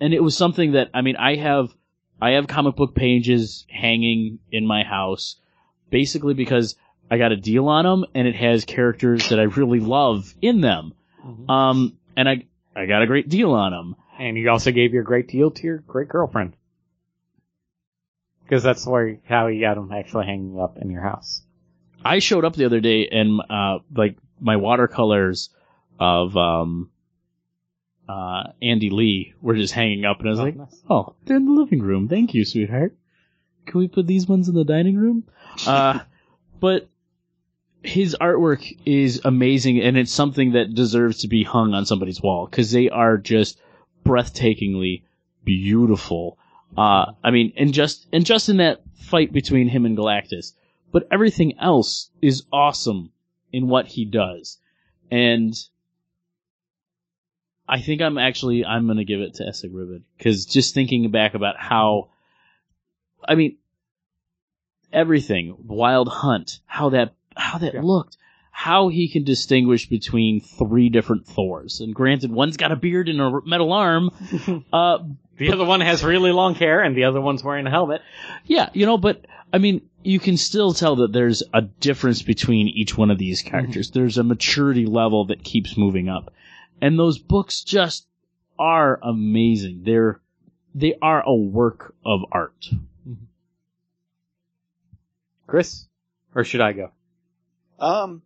And 0.00 0.14
it 0.14 0.22
was 0.22 0.36
something 0.36 0.72
that, 0.72 0.88
I 0.94 1.02
mean, 1.02 1.16
I 1.16 1.36
have, 1.36 1.74
I 2.22 2.30
have 2.30 2.46
comic 2.46 2.76
book 2.76 2.94
pages 2.94 3.66
hanging 3.68 4.38
in 4.50 4.66
my 4.66 4.84
house, 4.84 5.36
basically 5.90 6.32
because 6.34 6.76
I 7.10 7.18
got 7.18 7.32
a 7.32 7.36
deal 7.36 7.68
on 7.68 7.84
them 7.84 8.04
and 8.14 8.28
it 8.28 8.34
has 8.36 8.64
characters 8.64 9.28
that 9.30 9.38
I 9.40 9.44
really 9.44 9.80
love 9.80 10.34
in 10.42 10.60
them. 10.60 10.92
Um, 11.48 11.96
and 12.16 12.28
I 12.28 12.44
I 12.76 12.86
got 12.86 13.02
a 13.02 13.06
great 13.06 13.28
deal 13.28 13.52
on 13.52 13.72
them. 13.72 13.96
And 14.18 14.36
you 14.36 14.50
also 14.50 14.72
gave 14.72 14.92
your 14.92 15.02
great 15.04 15.28
deal 15.28 15.50
to 15.50 15.62
your 15.62 15.78
great 15.78 16.08
girlfriend. 16.08 16.54
Because 18.44 18.62
that's 18.62 18.86
where 18.86 19.18
how 19.28 19.46
you 19.48 19.60
got 19.60 19.74
them 19.74 19.92
actually 19.92 20.26
hanging 20.26 20.58
up 20.60 20.78
in 20.78 20.90
your 20.90 21.02
house. 21.02 21.42
I 22.04 22.18
showed 22.20 22.44
up 22.44 22.54
the 22.56 22.64
other 22.64 22.80
day 22.80 23.08
and 23.08 23.40
uh 23.48 23.78
like 23.94 24.16
my 24.40 24.56
watercolors 24.56 25.50
of 25.98 26.36
um 26.36 26.90
uh 28.08 28.44
Andy 28.62 28.90
Lee 28.90 29.34
were 29.42 29.54
just 29.56 29.74
hanging 29.74 30.04
up 30.04 30.20
and 30.20 30.28
I 30.28 30.30
was 30.30 30.40
Oh, 30.40 30.44
like, 30.44 30.56
nice. 30.56 30.82
"Oh, 30.88 31.14
they're 31.24 31.36
in 31.36 31.44
the 31.44 31.52
living 31.52 31.80
room. 31.82 32.08
Thank 32.08 32.32
you, 32.34 32.44
sweetheart. 32.44 32.96
Can 33.66 33.80
we 33.80 33.88
put 33.88 34.06
these 34.06 34.26
ones 34.26 34.48
in 34.48 34.54
the 34.54 34.64
dining 34.64 34.96
room?" 34.96 35.24
Uh 35.66 36.00
but 36.60 36.88
his 37.82 38.16
artwork 38.20 38.76
is 38.84 39.20
amazing 39.24 39.80
and 39.80 39.96
it's 39.96 40.12
something 40.12 40.52
that 40.52 40.74
deserves 40.74 41.18
to 41.18 41.28
be 41.28 41.44
hung 41.44 41.74
on 41.74 41.86
somebody's 41.86 42.20
wall 42.20 42.46
cuz 42.46 42.70
they 42.72 42.88
are 42.88 43.16
just 43.16 43.60
breathtakingly 44.04 45.02
beautiful. 45.44 46.38
Uh, 46.76 47.12
I 47.24 47.30
mean, 47.30 47.52
and 47.56 47.72
just 47.72 48.06
and 48.12 48.24
just 48.24 48.48
in 48.48 48.58
that 48.58 48.82
fight 48.96 49.32
between 49.32 49.68
him 49.68 49.86
and 49.86 49.96
Galactus, 49.96 50.52
but 50.92 51.08
everything 51.10 51.58
else 51.58 52.10
is 52.20 52.44
awesome 52.52 53.12
in 53.52 53.68
what 53.68 53.86
he 53.86 54.04
does, 54.04 54.58
and 55.10 55.54
I 57.68 57.80
think 57.80 58.00
I'm 58.00 58.18
actually 58.18 58.64
I'm 58.64 58.86
gonna 58.86 59.04
give 59.04 59.20
it 59.20 59.34
to 59.34 59.44
Esad 59.44 59.72
Ribic 59.72 60.02
because 60.16 60.46
just 60.46 60.74
thinking 60.74 61.10
back 61.10 61.34
about 61.34 61.56
how, 61.58 62.10
I 63.26 63.34
mean, 63.34 63.56
everything. 64.92 65.56
Wild 65.66 66.08
Hunt, 66.08 66.60
how 66.66 66.90
that 66.90 67.14
how 67.38 67.58
that 67.58 67.74
Yeah. 67.74 67.82
looked, 67.82 68.16
how 68.50 68.88
he 68.88 69.08
can 69.08 69.24
distinguish 69.24 69.88
between 69.88 70.40
three 70.40 70.88
different 70.88 71.26
Thors. 71.26 71.80
And 71.80 71.94
granted, 71.94 72.30
one's 72.32 72.56
got 72.56 72.72
a 72.72 72.76
beard 72.76 73.08
and 73.08 73.20
a 73.20 73.40
metal 73.46 73.72
arm. 73.72 74.10
Uh, 74.72 74.98
The 75.38 75.52
other 75.52 75.64
one 75.64 75.80
has 75.80 76.02
really 76.02 76.32
long 76.32 76.54
hair, 76.56 76.82
and 76.82 76.96
the 76.96 77.04
other 77.04 77.20
one's 77.20 77.44
wearing 77.44 77.66
a 77.66 77.70
helmet. 77.70 78.02
yeah, 78.46 78.70
you 78.72 78.84
know, 78.86 78.98
but 78.98 79.24
I 79.52 79.58
mean, 79.58 79.82
you 80.02 80.18
can 80.18 80.36
still 80.36 80.72
tell 80.74 80.96
that 80.96 81.12
there's 81.12 81.42
a 81.54 81.62
difference 81.62 82.22
between 82.22 82.66
each 82.68 82.98
one 82.98 83.10
of 83.12 83.18
these 83.18 83.40
characters. 83.42 83.90
There's 83.92 84.18
a 84.18 84.24
maturity 84.24 84.84
level 84.84 85.26
that 85.26 85.44
keeps 85.44 85.76
moving 85.76 86.08
up, 86.08 86.32
and 86.80 86.98
those 86.98 87.18
books 87.20 87.62
just 87.62 88.06
are 88.58 88.98
amazing. 89.02 89.82
They're 89.84 90.20
they 90.74 90.94
are 91.00 91.22
a 91.24 91.34
work 91.34 91.94
of 92.04 92.20
art. 92.32 92.66
Chris, 95.46 95.86
or 96.34 96.44
should 96.44 96.60
I 96.60 96.72
go? 96.72 96.90
Um, 97.78 98.22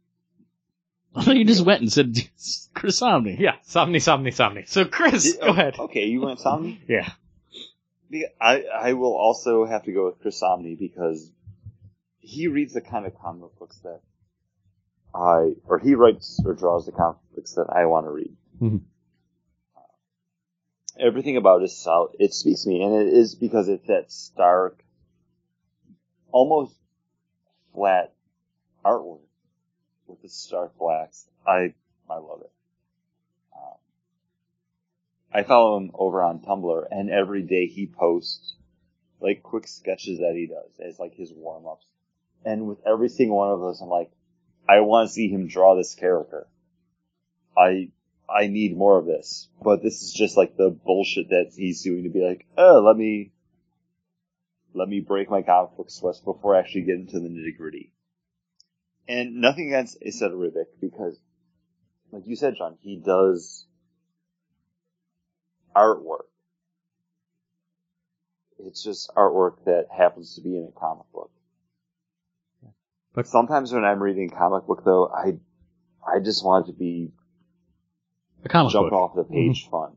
you 1.26 1.44
just 1.44 1.64
went 1.64 1.80
and 1.82 1.92
said 1.92 2.16
Chris 2.74 3.00
Samnee. 3.00 3.38
Yeah, 3.38 3.56
Samnee, 3.66 4.00
Samnee, 4.00 4.32
Samnee. 4.34 4.68
So 4.68 4.84
Chris, 4.84 5.36
go 5.36 5.48
ahead. 5.48 5.78
Okay, 5.78 6.06
you 6.06 6.20
went 6.22 6.40
Samnee? 6.40 6.78
Yeah. 6.88 7.10
I, 8.38 8.64
I 8.64 8.92
will 8.92 9.14
also 9.14 9.64
have 9.64 9.84
to 9.84 9.92
go 9.92 10.04
with 10.04 10.20
Chris 10.20 10.38
Samnee 10.42 10.78
because 10.78 11.30
he 12.18 12.46
reads 12.46 12.74
the 12.74 12.82
kind 12.82 13.06
of 13.06 13.18
comic 13.18 13.58
books 13.58 13.78
that 13.84 14.00
I, 15.14 15.54
or 15.64 15.78
he 15.78 15.94
writes 15.94 16.38
or 16.44 16.52
draws 16.52 16.84
the 16.84 16.92
comic 16.92 17.16
books 17.34 17.54
that 17.54 17.68
I 17.74 17.86
want 17.86 18.04
to 18.04 18.10
read. 18.10 18.36
Mhm. 18.60 18.80
Everything 21.00 21.38
about 21.38 21.62
his 21.62 21.74
style, 21.74 22.10
it 22.18 22.34
speaks 22.34 22.64
to 22.64 22.68
me, 22.68 22.82
and 22.82 22.94
it 22.94 23.14
is 23.14 23.34
because 23.34 23.68
it's 23.68 23.86
that 23.86 24.12
stark, 24.12 24.84
almost 26.30 26.74
flat 27.74 28.12
artwork 28.84 29.20
with 30.12 30.22
the 30.22 30.28
stark 30.28 30.78
blacks. 30.78 31.26
I, 31.46 31.74
I 32.08 32.18
love 32.18 32.42
it. 32.42 32.52
Um, 33.56 33.78
I 35.32 35.42
follow 35.42 35.78
him 35.78 35.90
over 35.94 36.22
on 36.22 36.40
Tumblr, 36.40 36.86
and 36.90 37.10
every 37.10 37.42
day 37.42 37.66
he 37.66 37.86
posts 37.86 38.54
like 39.20 39.42
quick 39.42 39.66
sketches 39.66 40.18
that 40.18 40.34
he 40.34 40.46
does 40.46 40.78
as 40.78 40.98
like 40.98 41.14
his 41.14 41.32
warm 41.32 41.66
ups. 41.66 41.86
And 42.44 42.66
with 42.66 42.78
every 42.86 43.08
single 43.08 43.38
one 43.38 43.50
of 43.50 43.60
those, 43.60 43.80
I'm 43.80 43.88
like, 43.88 44.10
I 44.68 44.80
want 44.80 45.08
to 45.08 45.14
see 45.14 45.28
him 45.28 45.48
draw 45.48 45.74
this 45.74 45.94
character. 45.94 46.46
I 47.56 47.88
I 48.28 48.46
need 48.46 48.76
more 48.76 48.98
of 48.98 49.06
this, 49.06 49.48
but 49.62 49.82
this 49.82 50.02
is 50.02 50.12
just 50.12 50.36
like 50.36 50.56
the 50.56 50.70
bullshit 50.70 51.30
that 51.30 51.52
he's 51.54 51.82
doing 51.82 52.04
to 52.04 52.08
be 52.08 52.26
like, 52.26 52.46
oh, 52.56 52.80
let 52.80 52.96
me 52.96 53.32
let 54.74 54.88
me 54.88 55.00
break 55.00 55.30
my 55.30 55.42
comic 55.42 55.76
book 55.76 55.90
sweats 55.90 56.20
before 56.20 56.56
I 56.56 56.60
actually 56.60 56.82
get 56.82 56.96
into 56.96 57.20
the 57.20 57.28
nitty 57.28 57.56
gritty. 57.56 57.92
And 59.08 59.40
nothing 59.40 59.68
against 59.68 60.00
Isetta 60.00 60.32
Ribic 60.32 60.66
because, 60.80 61.18
like 62.12 62.22
you 62.26 62.36
said, 62.36 62.54
John, 62.56 62.76
he 62.80 62.96
does 62.96 63.66
artwork. 65.74 66.26
It's 68.58 68.82
just 68.82 69.10
artwork 69.16 69.64
that 69.64 69.86
happens 69.96 70.36
to 70.36 70.40
be 70.40 70.56
in 70.56 70.70
a 70.74 70.80
comic 70.80 71.06
book. 71.12 71.30
But 73.14 73.26
sometimes 73.26 73.72
when 73.72 73.84
I'm 73.84 74.02
reading 74.02 74.30
a 74.32 74.36
comic 74.36 74.66
book, 74.66 74.82
though, 74.84 75.08
I 75.08 75.34
I 76.06 76.20
just 76.20 76.44
want 76.44 76.68
it 76.68 76.72
to 76.72 76.78
be 76.78 77.10
A 78.44 78.48
comic 78.48 78.72
jump 78.72 78.90
book. 78.90 78.92
off 78.92 79.14
the 79.16 79.24
page 79.24 79.64
mm-hmm. 79.64 79.70
fun, 79.70 79.92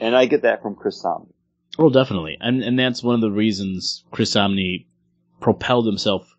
and 0.00 0.16
I 0.16 0.26
get 0.26 0.42
that 0.42 0.62
from 0.62 0.74
Chris 0.74 1.02
Samnee. 1.02 1.32
Well, 1.78 1.90
definitely, 1.90 2.38
and 2.40 2.62
and 2.62 2.78
that's 2.78 3.02
one 3.02 3.14
of 3.14 3.20
the 3.20 3.30
reasons 3.30 4.04
Chris 4.10 4.34
Samnee 4.34 4.86
propelled 5.40 5.86
himself 5.86 6.34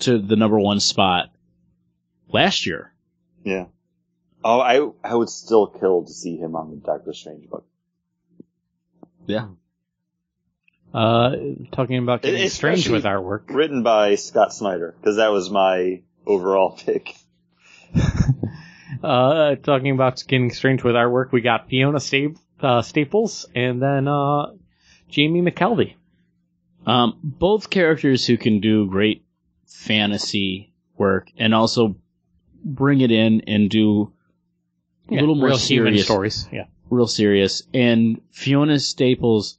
to 0.00 0.18
the 0.18 0.36
number 0.36 0.58
one 0.58 0.80
spot 0.80 1.31
last 2.32 2.66
year. 2.66 2.92
Yeah. 3.44 3.66
Oh, 4.44 4.60
I 4.60 4.80
I 5.08 5.14
would 5.14 5.28
still 5.28 5.66
kill 5.68 6.04
to 6.04 6.12
see 6.12 6.36
him 6.36 6.56
on 6.56 6.70
the 6.70 6.76
Doctor 6.76 7.12
Strange 7.12 7.48
book. 7.48 7.64
Yeah. 9.26 9.48
Uh, 10.92 11.36
talking 11.70 11.98
about 11.98 12.22
getting 12.22 12.42
It- 12.44 12.50
strange 12.52 12.80
especially- 12.80 12.94
with 12.96 13.04
artwork. 13.04 13.42
Written 13.54 13.82
by 13.82 14.16
Scott 14.16 14.52
Snyder 14.52 14.94
because 15.00 15.16
that 15.16 15.30
was 15.32 15.48
my 15.50 16.02
overall 16.26 16.70
pick. 16.86 17.14
Uh, 19.02 19.56
talking 19.56 19.90
about 19.90 20.22
getting 20.28 20.50
strange 20.52 20.84
with 20.84 20.94
artwork, 20.94 21.32
we 21.32 21.40
got 21.40 21.68
Fiona 21.68 21.98
Sta- 21.98 22.34
uh, 22.60 22.82
Staples 22.82 23.46
and 23.54 23.82
then 23.82 24.06
uh, 24.06 24.52
Jamie 25.08 25.40
McKelvie. 25.40 25.94
Um, 26.86 27.18
both 27.22 27.70
characters 27.70 28.26
who 28.26 28.36
can 28.36 28.60
do 28.60 28.86
great 28.86 29.24
fantasy 29.66 30.72
work 30.96 31.28
and 31.38 31.52
also 31.54 31.96
bring 32.64 33.00
it 33.00 33.10
in 33.10 33.42
and 33.42 33.70
do 33.70 34.12
a 35.10 35.14
little 35.14 35.34
more 35.34 35.54
serious, 35.54 36.04
stories. 36.04 36.48
Yeah. 36.52 36.64
real 36.90 37.06
serious. 37.06 37.62
And 37.74 38.20
Fiona 38.30 38.78
Staples, 38.78 39.58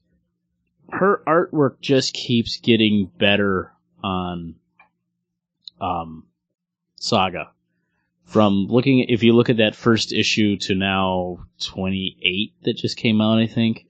her 0.92 1.22
artwork 1.28 1.80
just 1.82 2.14
keeps 2.14 2.58
getting 2.58 3.12
better 3.18 3.72
on 4.04 4.56
um, 5.80 6.26
Saga. 6.96 7.52
From 8.26 8.68
looking, 8.68 9.00
if 9.10 9.22
you 9.22 9.34
look 9.34 9.50
at 9.50 9.58
that 9.58 9.76
first 9.76 10.12
issue 10.12 10.58
to 10.60 10.76
now 10.76 11.46
28 11.62 12.54
that 12.64 12.78
just 12.78 12.98
came 12.98 13.22
out, 13.22 13.38
I 13.38 13.48
think 13.48 13.86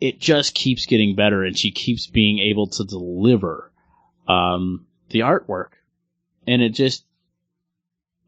it 0.00 0.20
just 0.20 0.54
keeps 0.54 0.86
getting 0.86 1.16
better, 1.16 1.42
and 1.44 1.58
she 1.58 1.72
keeps 1.72 2.06
being 2.06 2.38
able 2.38 2.68
to 2.68 2.84
deliver 2.84 3.72
um, 4.28 4.86
the 5.10 5.20
artwork, 5.20 5.70
and 6.46 6.62
it 6.62 6.70
just 6.70 7.04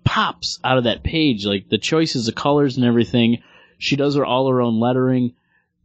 pops 0.05 0.59
out 0.65 0.79
of 0.79 0.85
that 0.85 1.03
page. 1.03 1.45
Like 1.45 1.69
the 1.69 1.79
choices 1.79 2.29
of 2.29 2.35
colors 2.35 2.77
and 2.77 2.87
everything. 2.87 3.43
She 3.79 3.97
does 3.97 4.15
her 4.17 4.25
all 4.25 4.49
her 4.49 4.61
own 4.61 4.79
lettering. 4.81 5.35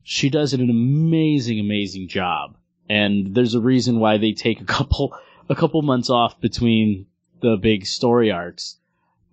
She 0.04 0.30
does 0.30 0.54
it 0.54 0.60
an 0.60 0.70
amazing, 0.70 1.60
amazing 1.60 2.08
job. 2.08 2.58
And 2.90 3.34
there's 3.34 3.56
a 3.56 3.62
reason 3.62 4.00
why 4.00 4.18
they 4.18 4.34
take 4.34 4.62
a 4.62 4.66
couple, 4.78 5.18
a 5.50 5.56
couple 5.56 5.82
months 5.82 6.10
off 6.10 6.40
between 6.40 7.08
the 7.42 7.58
big 7.58 7.86
story 7.86 8.32
arcs. 8.32 8.78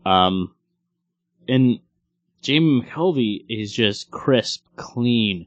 Um, 0.04 0.54
and 1.48 1.80
Jamie 2.40 2.82
McKelvie 2.82 3.44
is 3.48 3.72
just 3.72 4.10
crisp, 4.10 4.64
clean, 4.76 5.46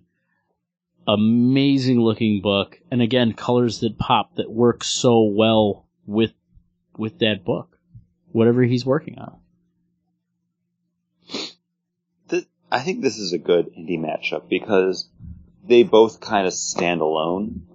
amazing 1.08 2.00
looking 2.00 2.42
book. 2.42 2.80
And 2.90 3.02
again, 3.02 3.34
colors 3.34 3.80
that 3.82 3.98
pop 3.98 4.36
that 4.36 4.52
work 4.52 4.84
so 4.84 5.24
well 5.24 5.86
with, 6.06 6.34
with 6.98 7.20
that 7.20 7.44
book, 7.44 7.75
whatever 8.36 8.64
he's 8.64 8.86
working 8.86 9.18
on. 9.18 9.40
I 12.72 12.82
think 12.82 13.02
this 13.02 13.18
is 13.18 13.32
a 13.32 13.38
good 13.38 13.74
indie 13.74 13.98
matchup 13.98 14.50
because 14.50 15.08
they 15.66 15.84
both 15.84 16.20
kind 16.20 16.46
of 16.46 16.54
stand 16.54 17.00
alone. 17.00 17.68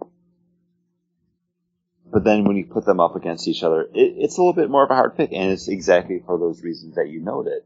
But 2.04 2.24
then 2.24 2.44
when 2.44 2.56
you 2.56 2.66
put 2.66 2.84
them 2.84 3.00
up 3.00 3.16
against 3.16 3.48
each 3.48 3.62
other, 3.62 3.82
it, 3.82 4.14
it's 4.18 4.36
a 4.36 4.40
little 4.42 4.52
bit 4.52 4.68
more 4.68 4.84
of 4.84 4.90
a 4.90 4.94
hard 4.94 5.16
pick, 5.16 5.32
and 5.32 5.52
it's 5.52 5.68
exactly 5.68 6.22
for 6.26 6.38
those 6.38 6.62
reasons 6.62 6.96
that 6.96 7.08
you 7.08 7.22
noted. 7.22 7.62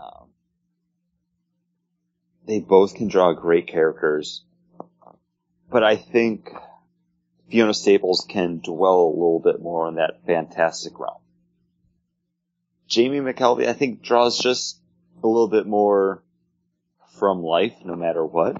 Um, 0.00 0.28
they 2.46 2.60
both 2.60 2.94
can 2.94 3.08
draw 3.08 3.34
great 3.34 3.66
characters, 3.66 4.42
but 5.70 5.84
I 5.84 5.96
think 5.96 6.50
Fiona 7.50 7.74
Staples 7.74 8.24
can 8.26 8.60
dwell 8.64 9.02
a 9.02 9.10
little 9.10 9.40
bit 9.44 9.60
more 9.60 9.86
in 9.88 9.96
that 9.96 10.24
fantastic 10.24 10.98
realm. 10.98 11.20
Jamie 12.88 13.20
McKelvie, 13.20 13.68
I 13.68 13.72
think, 13.72 14.02
draws 14.02 14.38
just 14.38 14.80
a 15.22 15.26
little 15.26 15.48
bit 15.48 15.66
more 15.66 16.22
from 17.18 17.42
life, 17.42 17.74
no 17.84 17.96
matter 17.96 18.24
what. 18.24 18.56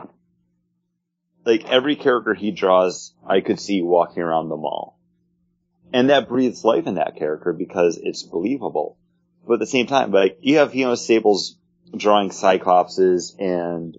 Like 1.44 1.68
every 1.68 1.94
character 1.96 2.34
he 2.34 2.50
draws, 2.50 3.14
I 3.26 3.40
could 3.40 3.60
see 3.60 3.82
walking 3.82 4.22
around 4.22 4.48
the 4.48 4.56
mall. 4.56 4.98
And 5.92 6.10
that 6.10 6.28
breathes 6.28 6.64
life 6.64 6.86
in 6.86 6.94
that 6.96 7.16
character 7.16 7.52
because 7.52 7.98
it's 8.02 8.24
believable. 8.24 8.98
But 9.46 9.54
at 9.54 9.60
the 9.60 9.66
same 9.66 9.86
time, 9.86 10.10
like, 10.10 10.38
you 10.40 10.58
have 10.58 10.74
you 10.74 10.86
know, 10.86 10.96
Staples 10.96 11.56
drawing 11.96 12.30
Cyclopses 12.30 13.36
and 13.38 13.96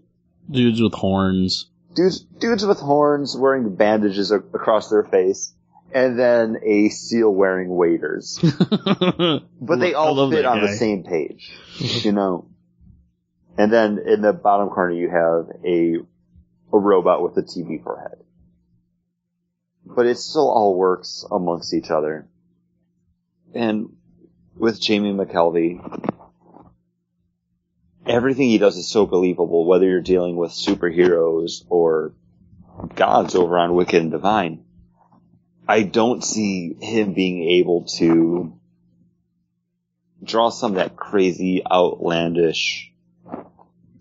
Dudes 0.50 0.82
with 0.82 0.94
horns. 0.94 1.70
dudes, 1.94 2.20
dudes 2.20 2.66
with 2.66 2.80
horns 2.80 3.36
wearing 3.38 3.76
bandages 3.76 4.32
across 4.32 4.90
their 4.90 5.04
face, 5.04 5.54
and 5.94 6.20
then 6.20 6.58
a 6.64 6.90
seal 6.90 7.34
wearing 7.34 7.70
waders. 7.70 8.40
But 9.60 9.80
they 9.80 9.94
all 9.96 10.30
fit 10.30 10.46
on 10.46 10.62
the 10.62 10.74
same 10.74 11.04
page, 11.04 11.52
you 11.80 12.12
know. 12.12 12.48
And 13.58 13.74
then 13.74 14.00
in 14.00 14.22
the 14.22 14.32
bottom 14.32 14.70
corner, 14.70 14.94
you 14.94 15.10
have 15.10 15.50
a 15.66 15.98
a 16.72 16.78
robot 16.78 17.22
with 17.24 17.38
a 17.38 17.42
TV 17.42 17.84
forehead. 17.84 18.20
But 19.86 20.06
it 20.06 20.18
still 20.18 20.50
all 20.50 20.76
works 20.76 21.26
amongst 21.30 21.74
each 21.74 21.90
other. 21.90 22.28
And 23.54 23.96
with 24.58 24.80
Jamie 24.80 25.14
McKelvie, 25.14 25.82
everything 28.06 28.50
he 28.50 28.58
does 28.58 28.78
is 28.78 28.88
so 28.88 29.06
believable, 29.06 29.66
whether 29.66 29.86
you're 29.86 30.02
dealing 30.02 30.36
with 30.36 30.52
superheroes 30.52 31.64
or 31.70 32.14
gods 32.96 33.36
over 33.36 33.58
on 33.58 33.74
Wicked 33.74 34.02
and 34.02 34.12
Divine. 34.12 34.64
I 35.68 35.84
don't 35.84 36.24
see 36.24 36.74
him 36.80 37.14
being 37.14 37.44
able 37.44 37.84
to 37.98 38.54
draw 40.24 40.50
some 40.50 40.72
of 40.72 40.76
that 40.78 40.96
crazy, 40.96 41.62
outlandish 41.70 42.92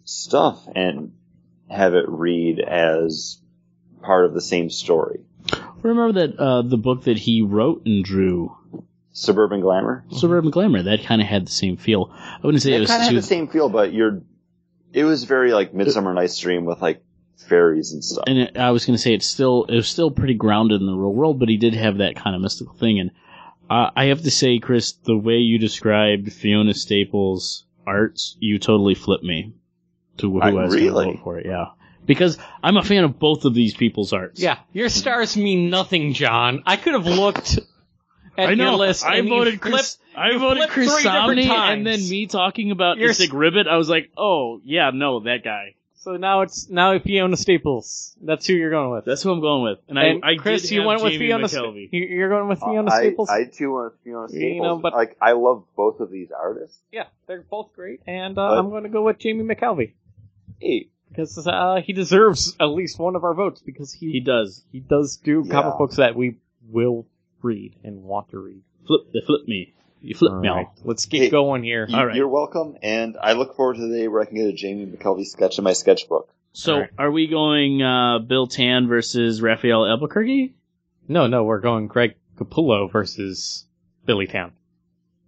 stuff 0.05 0.67
and 0.75 1.13
have 1.69 1.95
it 1.95 2.05
read 2.09 2.61
as 2.61 3.39
part 4.03 4.25
of 4.25 4.35
the 4.35 4.41
same 4.41 4.71
story. 4.71 5.21
Remember 5.83 6.21
that 6.21 6.39
uh, 6.39 6.63
the 6.63 6.77
book 6.77 7.05
that 7.05 7.19
he 7.19 7.43
wrote 7.43 7.83
and 7.87 8.05
drew, 8.05 8.57
Suburban 9.13 9.61
Glamour? 9.61 10.05
Suburban 10.11 10.51
Glamour, 10.51 10.83
that 10.85 11.05
kind 11.05 11.21
of 11.21 11.27
had 11.27 11.47
the 11.47 11.51
same 11.53 11.77
feel. 11.77 12.11
I 12.13 12.39
wouldn't 12.43 12.63
say 12.63 12.73
it 12.73 12.77
It 12.77 12.81
was 12.81 12.91
kind 12.91 13.03
of 13.03 13.09
too. 13.09 13.15
had 13.17 13.23
the 13.23 13.27
same 13.27 13.49
feel, 13.49 13.69
but 13.69 13.93
you're, 13.93 14.23
it 14.93 15.05
was 15.05 15.25
very 15.25 15.53
like 15.53 15.75
Midsummer 15.75 16.15
Night's 16.15 16.39
Dream 16.39 16.65
with 16.65 16.81
like 16.81 17.03
fairies 17.37 17.93
and 17.93 18.05
stuff. 18.05 18.25
and 18.27 18.39
it, 18.39 18.57
I 18.57 18.71
was 18.71 18.85
going 18.87 18.97
to 18.97 19.03
say 19.03 19.15
it's 19.15 19.27
still 19.27 19.65
it 19.65 19.75
was 19.75 19.89
still 19.89 20.11
pretty 20.11 20.35
grounded 20.35 20.81
in 20.81 20.87
the 20.87 20.95
real 20.95 21.13
world, 21.13 21.39
but 21.39 21.49
he 21.49 21.57
did 21.57 21.75
have 21.75 21.99
that 21.99 22.17
kind 22.17 22.35
of 22.35 22.43
mystical 22.43 22.75
thing. 22.75 22.99
And 23.01 23.11
uh, 23.71 23.91
I 23.97 24.07
have 24.07 24.23
to 24.23 24.31
say, 24.31 24.59
Chris, 24.59 24.93
the 24.93 25.17
way 25.17 25.35
you 25.39 25.59
described 25.59 26.33
Fiona 26.33 26.75
Staples' 26.75 27.65
arts, 27.87 28.37
you 28.41 28.59
totally 28.59 28.95
flipped 28.95 29.25
me 29.25 29.53
to 30.19 30.31
who 30.33 30.41
I, 30.41 30.49
I- 30.51 30.53
was 30.53 30.75
going 30.75 30.85
to 30.87 30.91
vote 30.93 31.19
for. 31.23 31.41
Yeah, 31.41 31.67
because 32.05 32.39
I'm 32.63 32.77
a 32.77 32.83
fan 32.85 33.05
of 33.05 33.19
both 33.19 33.45
of 33.45 33.55
these 33.55 33.75
people's 33.75 34.13
arts. 34.13 34.41
Yeah, 34.41 34.59
your 34.73 34.89
stars 34.89 35.37
mean 35.37 35.71
nothing, 35.71 36.13
John. 36.15 36.63
I 36.67 36.77
could 36.77 36.95
have 36.95 37.07
looked 37.07 37.59
at 38.39 38.49
I 38.51 38.55
know. 38.55 38.71
your 38.71 38.79
list. 38.79 39.05
I 39.05 39.17
and 39.17 39.29
you 39.29 39.35
voted 39.35 39.61
flipped- 39.61 39.75
Chris. 39.77 39.99
I 40.17 40.37
voted 40.39 40.69
Chris 40.71 40.91
three 40.95 41.03
times. 41.05 41.39
and 41.79 41.87
then 41.87 42.09
me 42.09 42.27
talking 42.27 42.71
about 42.71 42.97
You're 42.97 43.11
Isaac 43.11 43.33
Ribbit. 43.35 43.67
I 43.67 43.77
was 43.77 43.89
like, 43.89 44.11
oh 44.17 44.61
yeah, 44.65 44.91
no, 44.95 45.21
that 45.21 45.45
guy. 45.45 45.75
So 46.07 46.17
now 46.17 46.43
it's 46.43 46.71
now 46.71 46.97
Fiona 47.01 47.37
Staples. 47.37 48.17
That's 48.23 48.47
who 48.47 48.53
you're 48.53 48.71
going 48.71 48.93
with. 48.93 49.05
That's 49.05 49.25
who 49.25 49.33
I'm 49.33 49.41
going 49.41 49.65
with. 49.65 49.79
And, 49.89 49.99
and 49.99 50.25
I, 50.25 50.35
I 50.35 50.37
Chris, 50.37 50.71
you 50.71 50.85
went 50.85 51.03
with 51.03 51.15
Jamie 51.15 51.27
Fiona. 51.27 51.49
Sta- 51.49 51.63
McKelvie. 51.63 51.89
you- 51.91 52.05
You're 52.07 52.29
going 52.29 52.47
with 52.47 52.61
Fiona 52.61 52.89
I, 52.93 52.99
Staples. 53.01 53.29
I 53.29 53.45
too 53.47 53.73
want 53.73 53.95
Fiona 54.05 54.29
Staples. 54.29 54.41
You 54.45 54.51
Staples. 54.53 54.63
know, 54.63 54.79
but- 54.79 54.93
like 54.93 55.17
I 55.21 55.33
love 55.33 55.65
both 55.75 55.99
of 55.99 56.13
these 56.13 56.29
artists. 56.31 56.79
yeah, 56.93 57.07
they're 57.27 57.43
both 57.43 57.73
great, 57.75 58.03
and 58.07 58.39
uh, 58.39 58.51
But- 58.51 58.59
I'm 58.59 58.71
going 58.71 58.85
to 58.85 58.89
go 58.89 59.03
with 59.03 59.19
Jamie 59.19 59.43
McKelvie 59.43 59.95
Hey, 60.61 60.91
because 61.09 61.45
uh, 61.45 61.81
he 61.85 61.93
deserves 61.93 62.55
at 62.61 62.67
least 62.67 63.01
one 63.01 63.17
of 63.17 63.25
our 63.25 63.35
votes 63.35 63.61
because 63.61 63.93
he 63.93 64.13
He 64.13 64.21
does 64.21 64.63
he, 64.71 64.79
does. 64.79 64.89
does 64.89 65.17
do 65.17 65.45
comic 65.45 65.77
books 65.77 65.97
that 65.97 66.15
we 66.15 66.37
will 66.69 67.05
read 67.43 67.75
and 67.83 68.05
want 68.05 68.31
to 68.31 68.39
read. 68.39 68.63
Flip, 68.87 69.01
the 69.13 69.23
flip 69.27 69.49
me. 69.49 69.75
You 70.07 70.15
flip 70.15 70.35
me 70.35 70.49
All 70.49 70.57
right, 70.57 70.67
all. 70.67 70.77
let's 70.85 71.07
get 71.07 71.23
Hey, 71.23 71.31
going 71.31 71.65
here. 71.65 71.85
you, 71.89 71.97
All 71.97 72.07
right. 72.07 72.15
you're 72.15 72.29
welcome, 72.29 72.77
and 72.81 73.17
I 73.21 73.33
look 73.33 73.57
forward 73.57 73.75
to 73.77 73.89
the 73.89 73.97
day 73.99 74.07
where 74.09 74.23
I 74.23 74.25
can 74.25 74.37
get 74.37 74.47
a 74.47 74.53
Jamie 74.53 74.87
McKelvie 74.87 75.27
sketch 75.27 75.59
in 75.59 75.65
my 75.65 75.73
sketchbook. 75.73 76.29
So, 76.53 76.75
All 76.75 76.81
right. 76.83 76.91
are 76.97 77.11
we 77.11 77.27
going 77.27 77.83
uh, 77.83 78.21
Bill 78.21 78.47
Tan 78.47 78.87
versus 78.87 79.43
Rafael 79.43 79.85
Albuquerque? 79.85 80.55
No, 81.09 81.27
no, 81.27 81.43
we're 81.43 81.59
going 81.61 81.89
Greg 81.89 82.15
Capullo 82.39 82.91
versus 82.91 83.67
Billy 84.05 84.27
Tan. 84.29 84.53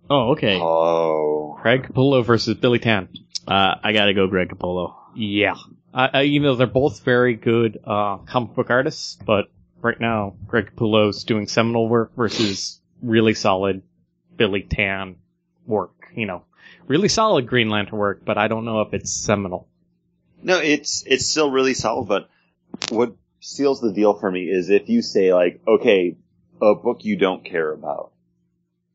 Oh, 0.09 0.31
okay. 0.33 0.59
Oh, 0.61 1.59
Craig 1.61 1.83
Capullo 1.83 2.25
versus 2.25 2.57
Billy 2.57 2.79
Tan. 2.79 3.09
Uh, 3.49 3.75
I 3.83 3.93
gotta 3.93 4.15
go 4.15 4.29
Greg 4.29 4.49
Capullo. 4.49 4.95
Yeah. 5.17 5.57
I, 5.93 6.07
I, 6.13 6.21
you 6.23 6.39
know, 6.41 6.55
they're 6.55 6.67
both 6.69 7.01
very 7.01 7.35
good 7.35 7.79
uh, 7.85 8.19
comic 8.19 8.55
book 8.55 8.71
artists, 8.71 9.19
but 9.27 9.51
right 9.83 9.99
now, 10.01 10.35
Greg 10.47 10.71
Capullo's 10.77 11.25
doing 11.25 11.49
seminal 11.49 11.89
work 11.89 12.15
versus 12.17 12.81
really 13.03 13.35
solid 13.35 13.83
Billy 14.39 14.63
Tan 14.63 15.17
work. 15.67 15.93
You 16.15 16.25
know, 16.25 16.45
really 16.87 17.09
solid 17.09 17.47
Green 17.47 17.69
Lantern 17.69 17.99
work, 17.99 18.25
but 18.25 18.39
I 18.39 18.49
don't 18.49 18.65
know 18.65 18.81
if 18.81 18.95
it's 18.95 19.13
seminal. 19.13 19.69
no, 20.43 20.59
it's 20.59 21.05
it's 21.07 21.27
still 21.29 21.51
really 21.51 21.75
solid. 21.75 22.09
But 22.09 22.31
what 22.91 23.15
seals 23.41 23.81
the 23.83 23.93
deal 23.93 24.15
for 24.15 24.31
me 24.31 24.45
is 24.45 24.71
if 24.71 24.89
you 24.89 25.03
say 25.03 25.35
like, 25.35 25.61
okay, 25.69 26.17
a 26.63 26.75
book 26.75 27.05
you 27.05 27.17
don't 27.17 27.45
care 27.45 27.71
about, 27.73 28.13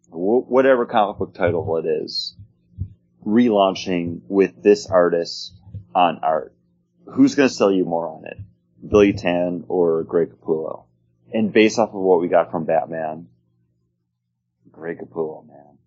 wh- 0.10 0.50
whatever 0.50 0.86
comic 0.86 1.18
book 1.20 1.34
title 1.36 1.78
it 1.78 1.86
is, 1.86 2.36
relaunching 3.26 4.22
with 4.28 4.62
this 4.64 4.88
artist 4.88 5.54
on 5.96 6.20
art, 6.24 6.54
who's 7.06 7.36
going 7.36 7.48
to 7.50 7.54
sell 7.56 7.72
you 7.72 7.86
more 7.86 8.08
on 8.08 8.26
it, 8.26 8.38
Billy 8.86 9.14
Tan 9.14 9.64
or 9.68 10.04
Greg 10.04 10.32
Capullo? 10.32 10.86
And 11.34 11.54
based 11.54 11.80
off 11.80 11.90
of 11.90 11.96
what 12.02 12.22
we 12.22 12.28
got 12.28 12.52
from 12.52 12.66
Batman, 12.66 13.28
Greg 14.74 15.00
Capullo, 15.00 15.48
man. 15.48 15.78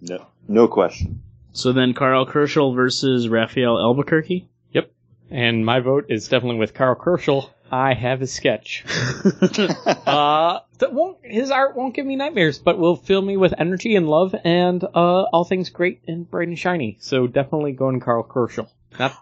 No, 0.00 0.26
no 0.48 0.66
question. 0.66 1.22
So 1.52 1.72
then 1.72 1.94
Karl 1.94 2.26
Kerschl 2.26 2.74
versus 2.74 3.28
Rafael 3.28 3.78
Albuquerque? 3.78 4.48
Yep. 4.72 4.90
And 5.30 5.64
my 5.64 5.80
vote 5.80 6.06
is 6.08 6.28
definitely 6.28 6.58
with 6.58 6.74
Karl 6.74 6.96
Kerschl. 6.96 7.50
I 7.70 7.94
have 7.94 8.20
a 8.22 8.26
sketch. 8.26 8.84
uh, 8.86 10.60
that 10.78 10.92
won't, 10.92 11.18
his 11.22 11.50
art 11.52 11.76
won't 11.76 11.94
give 11.94 12.06
me 12.06 12.16
nightmares, 12.16 12.58
but 12.58 12.78
will 12.78 12.96
fill 12.96 13.22
me 13.22 13.36
with 13.36 13.54
energy 13.56 13.94
and 13.94 14.08
love 14.08 14.34
and, 14.42 14.82
uh, 14.82 15.22
all 15.32 15.44
things 15.44 15.70
great 15.70 16.02
and 16.08 16.28
bright 16.28 16.48
and 16.48 16.58
shiny. 16.58 16.96
So 17.00 17.26
definitely 17.28 17.72
going 17.72 18.00
Karl 18.00 18.24
Kerschl. 18.24 18.68
Not, 18.98 19.14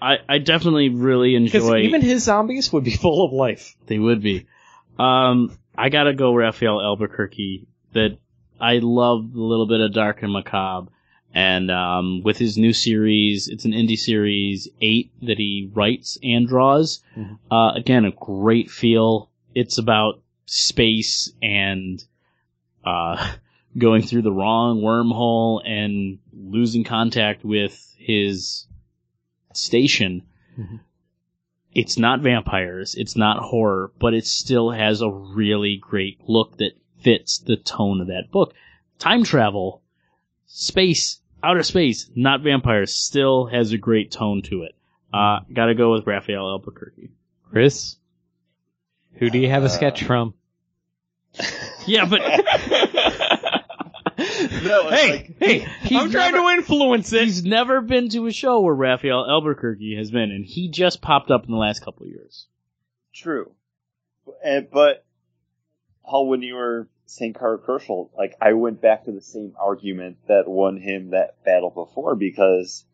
I, 0.00 0.18
I 0.28 0.38
definitely 0.38 0.88
really 0.88 1.38
because 1.38 1.64
enjoy. 1.64 1.80
even 1.80 2.00
his 2.00 2.24
zombies 2.24 2.72
would 2.72 2.84
be 2.84 2.90
full 2.96 3.24
of 3.24 3.32
life. 3.32 3.76
They 3.86 3.98
would 3.98 4.22
be. 4.22 4.46
Um, 4.98 5.56
I 5.76 5.88
gotta 5.88 6.12
go 6.14 6.34
Rafael 6.34 6.80
Albuquerque. 6.80 7.68
That 7.92 8.18
I 8.60 8.78
love 8.78 9.34
a 9.34 9.40
little 9.40 9.66
bit 9.66 9.80
of 9.80 9.92
dark 9.92 10.22
and 10.22 10.32
macabre, 10.32 10.90
and 11.34 11.70
um, 11.70 12.22
with 12.22 12.38
his 12.38 12.56
new 12.56 12.72
series, 12.72 13.48
it's 13.48 13.64
an 13.64 13.72
indie 13.72 13.98
series 13.98 14.68
eight 14.80 15.10
that 15.22 15.38
he 15.38 15.70
writes 15.72 16.18
and 16.22 16.46
draws. 16.46 17.02
Mhm. 17.16 17.38
Uh, 17.50 17.72
again, 17.74 18.04
a 18.04 18.12
great 18.12 18.70
feel. 18.70 19.30
It's 19.54 19.78
about 19.78 20.20
space 20.46 21.32
and 21.42 22.02
uh, 22.84 23.34
going 23.78 24.02
through 24.02 24.22
the 24.22 24.32
wrong 24.32 24.80
wormhole 24.80 25.62
and 25.64 26.18
losing 26.32 26.84
contact 26.84 27.44
with 27.44 27.94
his 27.98 28.66
station 29.52 30.22
it's 31.74 31.96
not 31.98 32.20
vampires, 32.20 32.94
it's 32.94 33.16
not 33.16 33.38
horror, 33.38 33.92
but 33.98 34.14
it 34.14 34.26
still 34.26 34.70
has 34.70 35.00
a 35.00 35.10
really 35.10 35.76
great 35.76 36.20
look 36.28 36.58
that 36.58 36.72
fits 37.02 37.38
the 37.38 37.56
tone 37.56 38.00
of 38.00 38.06
that 38.08 38.30
book. 38.30 38.54
Time 38.98 39.24
travel, 39.24 39.82
space, 40.46 41.20
outer 41.42 41.62
space, 41.62 42.10
not 42.14 42.40
vampires, 42.42 42.94
still 42.94 43.46
has 43.46 43.72
a 43.72 43.78
great 43.78 44.10
tone 44.10 44.42
to 44.42 44.62
it. 44.62 44.74
Uh, 45.12 45.40
gotta 45.52 45.74
go 45.74 45.92
with 45.92 46.06
Rafael 46.06 46.48
Albuquerque. 46.48 47.10
Chris, 47.50 47.96
who 49.14 49.28
do 49.30 49.38
you 49.38 49.48
have 49.50 49.64
a 49.64 49.68
sketch 49.68 50.04
from? 50.04 50.34
Yeah, 51.86 52.04
but 52.06 52.20
No, 54.64 54.90
Hey, 54.90 55.34
hey, 55.40 55.66
he's 55.82 55.98
I'm 56.00 56.10
trying 56.10 56.32
never- 56.32 56.48
to 56.48 56.54
influence 56.54 57.12
it. 57.12 57.24
he's 57.24 57.44
never 57.44 57.80
been 57.80 58.08
to 58.10 58.26
a 58.26 58.32
show 58.32 58.60
where 58.60 58.74
Rafael 58.74 59.26
Albuquerque 59.28 59.96
has 59.96 60.10
been, 60.10 60.30
and 60.30 60.44
he 60.44 60.68
just 60.68 61.00
popped 61.00 61.30
up 61.30 61.44
in 61.44 61.50
the 61.50 61.56
last 61.56 61.84
couple 61.84 62.04
of 62.04 62.10
years. 62.12 62.46
True. 63.14 63.50
And, 64.44 64.68
but, 64.70 65.04
Paul, 66.04 66.28
when 66.28 66.42
you 66.42 66.54
were 66.54 66.88
saying 67.06 67.34
Karl 67.34 67.58
Kerschl, 67.58 68.10
like, 68.16 68.34
I 68.40 68.54
went 68.54 68.80
back 68.80 69.04
to 69.04 69.12
the 69.12 69.20
same 69.20 69.54
argument 69.58 70.18
that 70.28 70.48
won 70.48 70.78
him 70.78 71.10
that 71.10 71.44
battle 71.44 71.70
before 71.70 72.16
because 72.16 72.84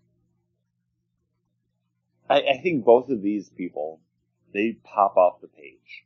I, 2.29 2.41
I 2.41 2.61
think 2.63 2.85
both 2.85 3.09
of 3.09 3.23
these 3.23 3.49
people, 3.49 4.01
they 4.53 4.77
pop 4.83 5.17
off 5.17 5.41
the 5.41 5.49
page. 5.49 6.05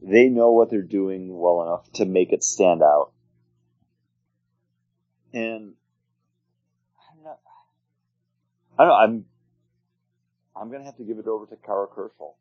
They 0.00 0.28
know 0.28 0.52
what 0.52 0.70
they're 0.70 0.82
doing 0.82 1.36
well 1.36 1.62
enough 1.62 1.90
to 1.94 2.04
make 2.04 2.32
it 2.32 2.44
stand 2.44 2.82
out. 2.82 3.10
And 5.32 5.74
I'm 7.10 7.24
not, 7.24 7.38
I 8.78 8.84
don't 8.84 8.88
know, 8.88 8.94
I'm, 8.94 9.24
I'm 10.56 10.70
gonna 10.70 10.84
have 10.84 10.96
to 10.96 11.04
give 11.04 11.18
it 11.18 11.26
over 11.26 11.46
to 11.46 11.56
Karl 11.56 11.88
Kerschl 11.88 12.34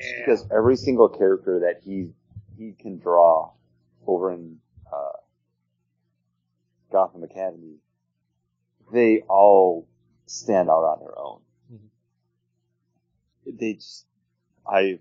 just 0.00 0.14
because 0.18 0.46
every 0.54 0.76
single 0.76 1.08
character 1.08 1.60
that 1.60 1.82
he 1.84 2.10
he 2.58 2.72
can 2.72 2.98
draw 2.98 3.52
over 4.06 4.32
in 4.32 4.58
uh, 4.92 5.18
Gotham 6.90 7.22
Academy, 7.22 7.76
they 8.92 9.22
all 9.28 9.86
stand 10.26 10.68
out 10.68 10.84
on 10.84 11.00
their 11.00 11.18
own. 11.18 11.40
They 13.46 13.74
just, 13.74 14.04
I, 14.66 14.98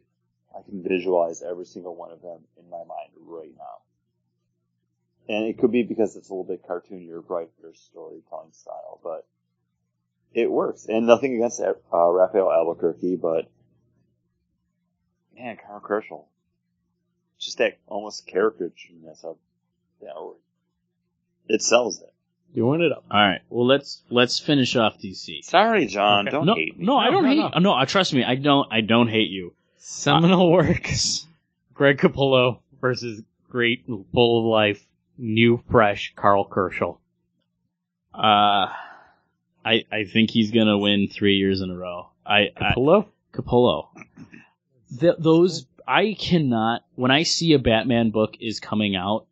I 0.55 0.61
can 0.69 0.84
visualize 0.84 1.41
every 1.41 1.65
single 1.65 1.95
one 1.95 2.11
of 2.11 2.21
them 2.21 2.39
in 2.57 2.69
my 2.69 2.77
mind 2.77 3.11
right 3.25 3.51
now. 3.57 5.34
And 5.34 5.45
it 5.45 5.57
could 5.57 5.71
be 5.71 5.84
because 5.84 6.15
it's 6.15 6.29
a 6.29 6.34
little 6.34 6.45
bit 6.45 6.65
cartoonier, 6.65 7.25
brighter 7.25 7.73
storytelling 7.73 8.53
style, 8.53 9.01
but 9.03 9.27
it 10.34 10.49
works. 10.49 10.85
And 10.88 11.05
nothing 11.07 11.35
against 11.35 11.59
uh, 11.59 11.73
Rafael 11.91 12.51
Albuquerque, 12.51 13.17
but 13.17 13.49
man, 15.35 15.57
Karl 15.65 15.81
Kerschl. 15.81 16.23
Just 17.39 17.59
that 17.59 17.77
almost 17.88 18.27
caricatureness 18.27 19.23
of 19.23 19.38
that 20.01 20.15
word. 20.22 20.38
It 21.47 21.61
sells 21.61 22.01
it. 22.01 22.14
You 22.53 22.65
want 22.65 22.81
it 22.81 22.91
up. 22.91 23.03
All 23.11 23.19
right, 23.19 23.41
well 23.49 23.68
let's 23.68 24.01
let's 24.09 24.39
finish 24.39 24.76
off 24.76 24.97
DC. 24.99 25.43
Sorry, 25.43 25.85
John. 25.85 26.27
Okay. 26.27 26.35
Don't 26.35 26.45
no, 26.45 26.55
hate 26.55 26.77
me. 26.77 26.85
no, 26.85 26.97
I 26.97 27.11
don't 27.11 27.23
no, 27.23 27.30
hate. 27.30 27.38
no. 27.38 27.49
No. 27.59 27.77
no, 27.80 27.85
trust 27.85 28.14
me, 28.14 28.23
I 28.23 28.35
don't. 28.35 28.68
I 28.72 28.81
don't 28.81 29.07
hate 29.09 29.30
you. 29.30 29.53
Seminal 29.77 30.51
works. 30.51 31.27
Greg 31.73 31.97
Capullo 31.99 32.59
versus 32.81 33.22
great 33.49 33.85
full 34.14 34.39
of 34.39 34.45
life, 34.45 34.84
new 35.18 35.61
fresh 35.69 36.14
Karl 36.15 36.47
Kerschl. 36.47 36.97
Uh, 38.14 38.72
I 39.64 39.84
I 39.91 40.05
think 40.11 40.31
he's 40.31 40.51
gonna 40.51 40.77
win 40.77 41.07
three 41.07 41.35
years 41.35 41.61
in 41.61 41.69
a 41.69 41.76
row. 41.76 42.09
I, 42.26 42.49
I 42.57 42.73
Capullo? 42.73 43.05
Capullo. 43.34 43.89
Th- 44.99 45.15
those 45.19 45.65
I 45.88 46.15
cannot. 46.19 46.81
When 46.95 47.11
I 47.11 47.23
see 47.23 47.53
a 47.53 47.59
Batman 47.59 48.11
book 48.11 48.35
is 48.39 48.59
coming 48.59 48.95
out, 48.95 49.26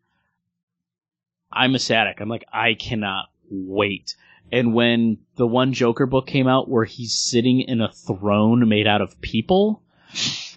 I'm 1.51 1.75
ecstatic. 1.75 2.21
I'm 2.21 2.29
like, 2.29 2.45
I 2.51 2.73
cannot 2.73 3.25
wait. 3.49 4.15
And 4.51 4.73
when 4.73 5.17
the 5.35 5.47
one 5.47 5.73
Joker 5.73 6.05
book 6.05 6.27
came 6.27 6.47
out 6.47 6.69
where 6.69 6.85
he's 6.85 7.17
sitting 7.17 7.61
in 7.61 7.81
a 7.81 7.91
throne 7.91 8.67
made 8.69 8.87
out 8.87 9.01
of 9.01 9.19
people, 9.21 9.81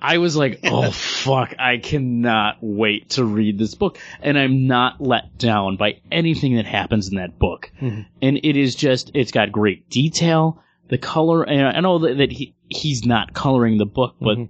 I 0.01 0.19
was 0.19 0.37
like, 0.37 0.61
oh 0.65 0.91
fuck, 0.91 1.55
I 1.59 1.79
cannot 1.79 2.59
wait 2.61 3.11
to 3.11 3.25
read 3.25 3.59
this 3.59 3.75
book. 3.75 3.99
And 4.21 4.39
I'm 4.39 4.67
not 4.67 5.01
let 5.01 5.37
down 5.39 5.77
by 5.77 6.01
anything 6.13 6.57
that 6.57 6.67
happens 6.67 7.09
in 7.09 7.17
that 7.17 7.39
book. 7.39 7.71
Mhm. 7.81 8.07
And 8.23 8.39
it 8.43 8.57
is 8.57 8.75
just, 8.75 9.11
it's 9.15 9.33
got 9.33 9.51
great 9.53 9.89
detail, 9.91 10.63
the 10.89 10.99
color, 10.99 11.43
and 11.43 11.67
I 11.77 11.81
know 11.81 11.99
that, 11.99 12.31
he, 12.31 12.55
he's 12.69 13.05
not 13.05 13.35
coloring 13.35 13.79
the 13.79 13.87
book, 13.87 14.17
but 14.21 14.39
Mhm. 14.39 14.49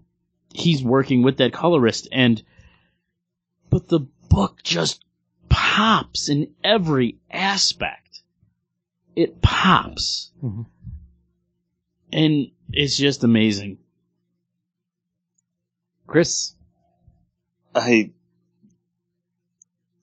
He's 0.53 0.83
working 0.83 1.23
with 1.23 1.37
that 1.39 1.53
colorist 1.53 2.09
and, 2.11 2.43
but 3.71 3.89
the 3.89 4.01
book 4.29 4.63
just 4.63 5.05
pops 5.49 6.29
in 6.29 6.55
every 6.65 7.19
aspect. 7.31 8.23
It 9.15 9.41
pops. 9.43 10.33
Mhm. 10.43 10.67
And 12.13 12.51
it's 12.73 12.97
just 12.97 13.25
amazing. 13.25 13.79
Chris? 16.07 16.55
I 17.75 18.13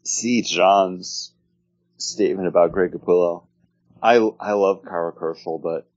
see 0.04 0.44
John's 0.44 1.34
statement 1.98 2.48
about 2.48 2.72
Greg 2.72 2.92
Capullo. 2.92 3.48
I 4.02 4.18
I 4.40 4.54
love 4.54 4.84
Karl 4.86 5.12
Kerschl, 5.14 5.62
but 5.62 5.90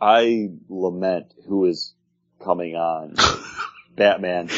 I 0.00 0.50
lament 0.68 1.32
who 1.48 1.64
is 1.64 1.94
coming 2.42 2.76
on 2.76 3.14
Batman 3.96 4.48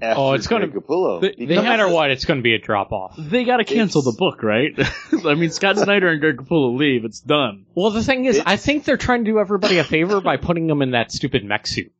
after 0.00 0.20
Oh, 0.20 0.32
it's 0.34 0.46
gonna- 0.46 0.68
Capullo. 0.68 1.20
They- 1.20 1.32
because- 1.36 1.56
No 1.56 1.62
matter 1.62 1.88
what, 1.88 2.10
it's 2.10 2.24
going 2.24 2.38
to 2.38 2.42
be 2.42 2.54
a 2.54 2.58
drop 2.58 2.92
off. 2.92 3.14
They 3.18 3.44
gotta 3.44 3.64
cancel 3.64 4.00
It's- 4.02 4.14
the 4.14 4.18
book, 4.18 4.42
right? 4.42 4.72
I 5.26 5.34
mean, 5.34 5.50
Scott 5.50 5.76
Snyder 5.78 6.08
and 6.08 6.20
Greg 6.20 6.36
Capullo 6.36 6.76
leave. 6.76 7.04
It's 7.04 7.20
done. 7.20 7.66
Well, 7.74 7.90
the 7.90 8.02
thing 8.02 8.24
is, 8.26 8.36
It's- 8.36 8.52
I 8.52 8.56
think 8.56 8.84
they're 8.84 8.96
trying 8.96 9.24
to 9.24 9.30
do 9.30 9.38
everybody 9.38 9.78
a 9.78 9.84
favor 9.84 10.20
by 10.20 10.36
putting 10.36 10.66
them 10.66 10.82
in 10.82 10.92
that 10.92 11.10
stupid 11.12 11.44
mech 11.44 11.66
suit. 11.66 11.92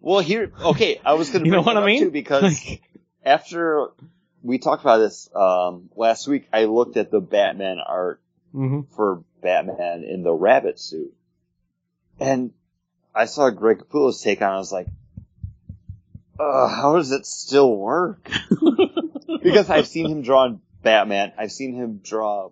Well, 0.00 0.20
here, 0.20 0.52
okay, 0.62 1.00
I 1.04 1.14
was 1.14 1.30
going 1.30 1.42
to 1.44 1.48
You 1.48 1.56
know 1.56 1.62
bring 1.64 1.74
what 1.76 1.82
I 1.82 1.86
mean? 1.86 2.02
too 2.02 2.10
because 2.12 2.60
after 3.24 3.88
we 4.42 4.58
talked 4.58 4.82
about 4.82 4.98
this 4.98 5.28
um, 5.34 5.90
last 5.96 6.28
week, 6.28 6.46
I 6.52 6.64
looked 6.66 6.96
at 6.96 7.10
the 7.10 7.20
Batman 7.20 7.78
art 7.84 8.20
hmm 8.52 8.82
for 8.94 9.24
Batman 9.42 10.04
in 10.04 10.22
the 10.22 10.32
rabbit 10.32 10.78
suit, 10.78 11.12
and 12.20 12.52
I 13.16 13.24
saw 13.24 13.50
Greg 13.50 13.78
Capullo's 13.78 14.20
take 14.22 14.42
on. 14.42 14.52
it. 14.52 14.56
I 14.56 14.58
was 14.58 14.72
like, 14.72 14.86
uh, 16.38 16.68
how 16.68 16.96
does 16.96 17.12
it 17.12 17.24
still 17.26 17.74
work? 17.74 18.28
because 19.42 19.70
I've 19.70 19.86
seen 19.88 20.10
him 20.10 20.22
draw 20.22 20.54
Batman. 20.82 21.32
I've 21.38 21.52
seen 21.52 21.74
him 21.74 22.00
draw 22.04 22.50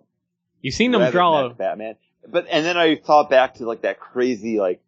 You've 0.61 0.73
seen 0.73 0.93
him 0.93 1.11
draw. 1.11 1.47
Neck 1.49 1.57
Batman, 1.57 1.95
but 2.27 2.47
and 2.49 2.65
then 2.65 2.77
I 2.77 2.95
thought 2.95 3.29
back 3.29 3.55
to 3.55 3.65
like 3.67 3.81
that 3.83 3.99
crazy 3.99 4.59
like 4.59 4.81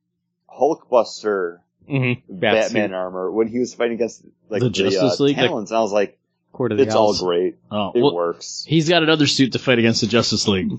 Hulkbuster 0.49 1.59
Mm-hmm. 1.87 2.39
Batman 2.39 2.93
armor 2.93 3.31
when 3.31 3.47
he 3.47 3.59
was 3.59 3.73
fighting 3.73 3.93
against 3.93 4.21
like 4.49 4.59
The 4.59 4.65
the, 4.67 4.71
Justice 4.73 5.21
uh, 5.21 5.23
League? 5.23 5.37
Talons. 5.37 5.71
and 5.71 5.77
I 5.77 5.81
was 5.81 5.93
like, 5.93 6.19
Court 6.51 6.73
of 6.73 6.79
the 6.79 6.83
it's 6.83 6.95
all 6.95 7.15
great. 7.17 7.55
Oh, 7.71 7.93
It 7.95 8.01
well, 8.01 8.13
works. 8.13 8.65
he's 8.67 8.89
got 8.89 9.03
another 9.03 9.25
suit 9.25 9.53
to 9.53 9.59
fight 9.59 9.79
against 9.79 10.01
the 10.01 10.07
Justice 10.07 10.49
League. 10.49 10.73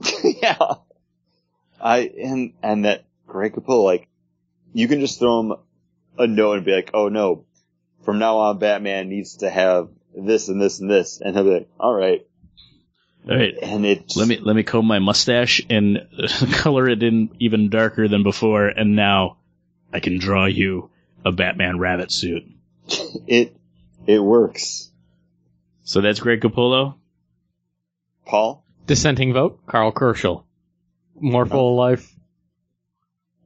yeah. 0.24 0.58
I 1.80 1.98
and 2.00 2.52
and 2.62 2.84
that 2.84 3.04
Greg 3.26 3.54
Capullo, 3.54 3.82
like 3.84 4.08
you 4.72 4.88
can 4.88 5.00
just 5.00 5.18
throw 5.18 5.40
him 5.40 5.52
a 6.18 6.26
note 6.26 6.54
and 6.54 6.64
be 6.64 6.74
like, 6.74 6.90
oh 6.94 7.08
no, 7.08 7.44
from 8.04 8.18
now 8.18 8.38
on 8.38 8.58
Batman 8.58 9.08
needs 9.08 9.36
to 9.38 9.50
have 9.50 9.88
this 10.16 10.48
and 10.48 10.60
this 10.60 10.80
and 10.80 10.90
this, 10.90 11.20
and 11.20 11.34
he'll 11.34 11.44
be 11.44 11.50
like, 11.50 11.68
all 11.78 11.94
right, 11.94 12.26
All 13.28 13.36
right. 13.36 13.54
and 13.62 13.86
it 13.86 14.12
Let 14.16 14.28
me 14.28 14.38
let 14.38 14.54
me 14.56 14.62
comb 14.62 14.86
my 14.86 14.98
mustache 14.98 15.62
and 15.70 16.06
color 16.52 16.88
it 16.88 17.02
in 17.02 17.30
even 17.38 17.70
darker 17.70 18.08
than 18.08 18.22
before, 18.22 18.66
and 18.68 18.94
now 18.96 19.38
I 19.92 20.00
can 20.00 20.18
draw 20.18 20.46
you 20.46 20.90
a 21.24 21.32
Batman 21.32 21.78
rabbit 21.78 22.10
suit. 22.12 22.44
it 23.26 23.56
it 24.06 24.18
works. 24.18 24.90
So 25.84 26.00
that's 26.00 26.20
Greg 26.20 26.40
Capullo. 26.40 26.94
Paul, 28.24 28.64
Dissenting 28.86 29.32
vote, 29.32 29.60
Karl 29.66 29.92
Kerschl. 29.92 30.44
More 31.20 31.44
full 31.46 31.72
of 31.72 31.76
life. 31.76 32.11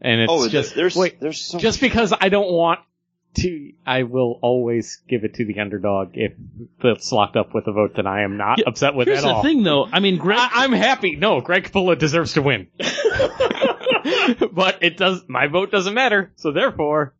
And 0.00 0.20
it's 0.20 0.30
oh, 0.32 0.48
just, 0.48 0.74
there's 0.74 0.94
wait, 0.94 1.20
there's 1.20 1.40
so 1.40 1.58
just 1.58 1.80
because 1.80 2.12
I 2.18 2.28
don't 2.28 2.50
want 2.50 2.80
to, 3.38 3.72
I 3.86 4.02
will 4.04 4.38
always 4.42 5.00
give 5.08 5.24
it 5.24 5.34
to 5.34 5.44
the 5.44 5.58
underdog 5.60 6.10
if 6.14 6.32
it's 6.82 7.12
locked 7.12 7.36
up 7.36 7.54
with 7.54 7.66
a 7.66 7.72
vote 7.72 7.96
that 7.96 8.06
I 8.06 8.22
am 8.22 8.36
not 8.36 8.58
Yeah, 8.58 8.64
upset 8.68 8.94
with 8.94 9.08
Here's 9.08 9.18
at 9.18 9.24
the 9.24 9.34
all. 9.34 9.42
thing, 9.42 9.62
though. 9.62 9.86
I 9.90 10.00
mean, 10.00 10.16
Greg. 10.18 10.38
I, 10.38 10.64
I'm 10.64 10.72
happy. 10.72 11.16
No, 11.16 11.40
Greg 11.40 11.64
Capullo 11.70 11.98
deserves 11.98 12.34
to 12.34 12.42
win. 12.42 12.68
but 14.52 14.82
it 14.82 14.96
does, 14.96 15.24
my 15.28 15.46
vote 15.48 15.70
doesn't 15.70 15.94
matter. 15.94 16.32
So 16.36 16.52
therefore, 16.52 17.14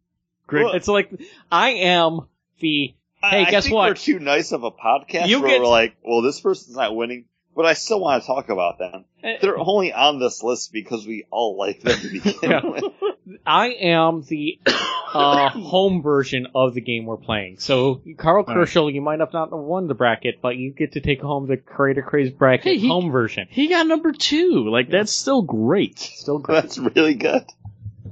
Greg, 0.46 0.64
Well- 0.64 0.74
it's 0.74 0.88
like, 0.88 1.10
I 1.50 1.70
am 1.70 2.20
the, 2.60 2.94
hey, 3.22 3.44
I 3.46 3.50
guess 3.50 3.64
think 3.64 3.74
what? 3.74 3.88
We're 3.90 3.94
too 3.94 4.18
nice 4.18 4.52
of 4.52 4.62
a 4.64 4.70
podcast 4.70 5.28
You 5.28 5.40
where 5.40 5.50
get- 5.50 5.60
we're 5.60 5.66
like, 5.68 5.96
well, 6.02 6.22
this 6.22 6.40
person's 6.40 6.76
not 6.76 6.94
winning, 6.94 7.24
but 7.56 7.64
I 7.66 7.72
still 7.72 7.98
want 8.00 8.22
to 8.22 8.26
talk 8.26 8.50
about 8.50 8.78
them. 8.78 9.04
Eh, 9.24 9.38
They're 9.40 9.58
only 9.58 9.92
on 9.92 10.20
this 10.20 10.42
list 10.42 10.72
because 10.72 11.06
we 11.06 11.26
all 11.30 11.56
like 11.56 11.80
them 11.80 11.98
to 11.98 12.08
begin 12.08 12.34
Yeah. 12.50 12.60
with. 12.64 12.84
I 13.46 13.68
am 13.70 14.22
the 14.22 14.60
uh, 14.66 15.48
home 15.48 16.02
version 16.02 16.48
of 16.54 16.74
the 16.74 16.80
game 16.80 17.06
we're 17.06 17.16
playing. 17.16 17.58
So, 17.58 18.02
Karl 18.18 18.44
Right. 18.44 18.56
Kerschl, 18.56 18.92
you 18.92 19.00
might 19.00 19.20
have 19.20 19.32
not 19.32 19.50
won 19.50 19.88
the 19.88 19.94
bracket, 19.94 20.40
but 20.42 20.56
you 20.56 20.70
get 20.70 20.92
to 20.92 21.00
take 21.00 21.20
home 21.22 21.46
the 21.48 21.56
Creator 21.56 22.02
Craze 22.02 22.30
bracket 22.30 22.64
Hey, 22.64 22.78
he- 22.78 22.86
home 22.88 23.10
version. 23.10 23.48
he 23.50 23.68
got 23.68 23.86
number 23.86 24.12
two. 24.12 24.68
Like 24.70 24.90
that's 24.90 25.12
still 25.12 25.42
great, 25.42 25.98
Still 25.98 26.38
great. 26.38 26.62
That's 26.62 26.78
really 26.78 27.14
good. 27.14 27.44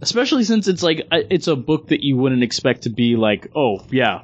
especially 0.01 0.45
since 0.45 0.67
it's 0.69 0.83
like 0.83 1.07
uh, 1.13 1.19
it's 1.31 1.47
a 1.49 1.55
book 1.57 1.89
that 1.89 2.03
you 2.03 2.17
wouldn't 2.17 2.43
expect 2.43 2.83
to 2.83 2.91
be 2.91 3.17
like, 3.17 3.49
oh 3.55 3.85
yeah, 3.91 4.23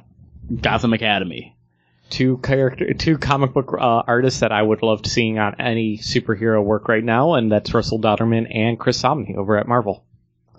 Gotham 0.61 0.93
Academy. 0.93 1.55
Two 2.11 2.37
character, 2.37 2.93
two 2.93 3.17
comic 3.17 3.53
book 3.53 3.73
uh, 3.73 4.03
artists 4.05 4.41
that 4.41 4.51
I 4.51 4.61
would 4.61 4.83
love 4.83 5.01
to 5.03 5.09
seeing 5.09 5.39
on 5.39 5.55
any 5.59 5.97
superhero 5.97 6.63
work 6.63 6.87
right 6.87 7.03
now, 7.03 7.33
and 7.33 7.51
that's 7.51 7.73
Russell 7.73 7.99
Dauterman 7.99 8.53
and 8.53 8.77
Chris 8.77 9.01
Samnee 9.01 9.35
over 9.35 9.57
at 9.57 9.67
Marvel. 9.67 10.03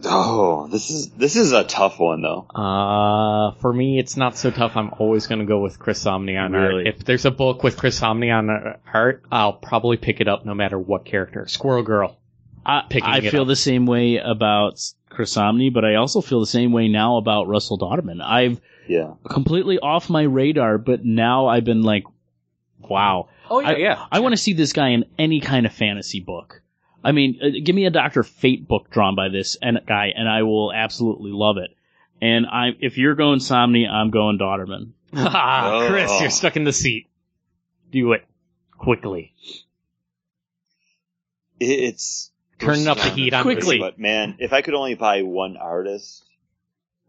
Oh, 0.05 0.67
this 0.67 0.91
is 0.91 1.11
this 1.11 1.37
is 1.37 1.53
a 1.53 1.63
tough 1.63 2.01
one 2.01 2.23
though. 2.23 2.47
Uh, 2.55 3.53
for 3.61 3.73
me, 3.73 3.99
it's 3.99 4.17
not 4.17 4.37
so 4.37 4.51
tough. 4.51 4.77
I'm 4.77 4.91
always 4.99 5.27
going 5.29 5.39
to 5.41 5.45
go 5.45 5.61
with 5.61 5.79
Chris 5.79 6.03
Samnee 6.03 6.43
on 6.43 6.53
Really? 6.53 6.87
art. 6.87 6.97
If 6.97 7.05
there's 7.05 7.25
a 7.25 7.31
book 7.31 7.63
with 7.63 7.77
Chris 7.77 8.01
Samnee 8.01 8.37
on 8.37 8.51
uh, 8.51 8.77
art, 8.93 9.23
I'll 9.31 9.53
probably 9.53 9.99
pick 9.99 10.21
it 10.21 10.27
up 10.29 10.45
no 10.45 10.55
matter 10.55 10.79
what 10.79 11.05
character. 11.05 11.47
Squirrel 11.47 11.83
Girl. 11.85 12.19
I, 12.65 12.85
I 13.03 13.21
feel 13.21 13.43
up. 13.43 13.49
the 13.49 13.57
same 13.57 13.87
way 13.87 14.17
about 14.19 14.81
Chris 15.13 15.35
Samnee, 15.37 15.73
but 15.73 15.85
I 15.85 15.95
also 15.97 16.21
feel 16.21 16.41
the 16.41 16.47
same 16.47 16.73
way 16.73 16.89
now 16.89 17.17
about 17.17 17.49
Russell 17.49 17.79
Dauterman. 17.79 18.21
I've 18.23 18.61
Yeah. 18.89 19.15
completely 19.29 19.79
off 19.79 20.11
my 20.11 20.23
radar, 20.23 20.79
but 20.79 21.05
now 21.05 21.47
I've 21.47 21.65
been 21.65 21.83
like, 21.83 22.05
wow. 22.81 23.29
Oh 23.51 23.61
I- 23.63 23.77
yeah. 23.77 24.07
I 24.11 24.21
want 24.21 24.33
to 24.33 24.37
see 24.37 24.53
this 24.55 24.73
guy 24.73 24.89
in 24.89 25.05
any 25.19 25.41
kind 25.41 25.67
of 25.67 25.73
fantasy 25.73 26.21
book. 26.21 26.63
I 27.05 27.13
mean, 27.13 27.39
uh, 27.43 27.49
give 27.65 27.75
me 27.75 27.85
a 27.87 27.91
Doctor 27.91 28.23
Fate 28.23 28.67
book 28.69 28.89
drawn 28.91 29.15
by 29.17 29.29
this 29.29 29.57
and 29.61 29.81
guy, 29.87 30.13
and 30.15 30.29
I 30.29 30.43
will 30.43 30.73
absolutely 30.73 31.33
love 31.33 31.57
it. 31.59 31.71
And 32.21 32.47
I, 32.47 32.71
if 32.81 32.97
you're 32.99 33.15
going 33.17 33.41
Samnee, 33.41 33.89
I'm 33.89 34.11
going 34.11 34.39
Dodderman. 34.39 34.93
Ah, 35.15 35.87
Chris, 35.89 36.11
Oh. 36.13 36.21
you're 36.21 36.31
stuck 36.31 36.57
in 36.57 36.65
the 36.65 36.73
seat. 36.73 37.09
Do 37.91 38.13
it 38.13 38.25
quickly. 38.79 39.35
It's 41.61 42.32
Turning 42.63 42.89
up 42.89 42.99
the 42.99 43.11
heat 43.11 43.35
on 43.35 43.43
Quickly. 43.43 43.79
But 43.79 43.99
man, 43.99 44.37
if 44.39 44.53
I 44.53 44.63
could 44.63 44.75
only 44.75 44.95
buy 44.95 45.23
one 45.23 45.57
artist, 45.57 46.25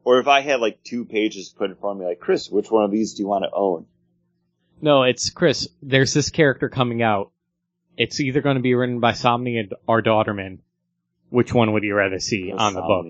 or 0.03 0.19
if 0.19 0.27
I 0.27 0.41
had 0.41 0.59
like 0.59 0.83
two 0.83 1.05
pages 1.05 1.49
put 1.49 1.69
in 1.69 1.75
front 1.75 1.97
of 1.97 2.01
me, 2.01 2.07
like 2.07 2.19
Chris, 2.19 2.49
which 2.49 2.69
one 2.71 2.83
of 2.83 2.91
these 2.91 3.13
do 3.13 3.23
you 3.23 3.27
want 3.27 3.43
to 3.45 3.51
own? 3.53 3.85
No, 4.81 5.03
it's 5.03 5.29
Chris. 5.29 5.67
There's 5.81 6.13
this 6.13 6.29
character 6.29 6.67
coming 6.69 7.01
out. 7.01 7.31
It's 7.95 8.19
either 8.19 8.41
going 8.41 8.55
to 8.57 8.61
be 8.61 8.73
written 8.73 8.99
by 8.99 9.11
Samnee 9.11 9.59
and- 9.59 9.73
or 9.87 10.01
Dauterman. 10.01 10.59
Which 11.29 11.53
one 11.53 11.73
would 11.73 11.83
you 11.83 11.95
rather 11.95 12.19
see 12.19 12.51
on 12.51 12.73
the 12.73 12.81
book? 12.81 13.07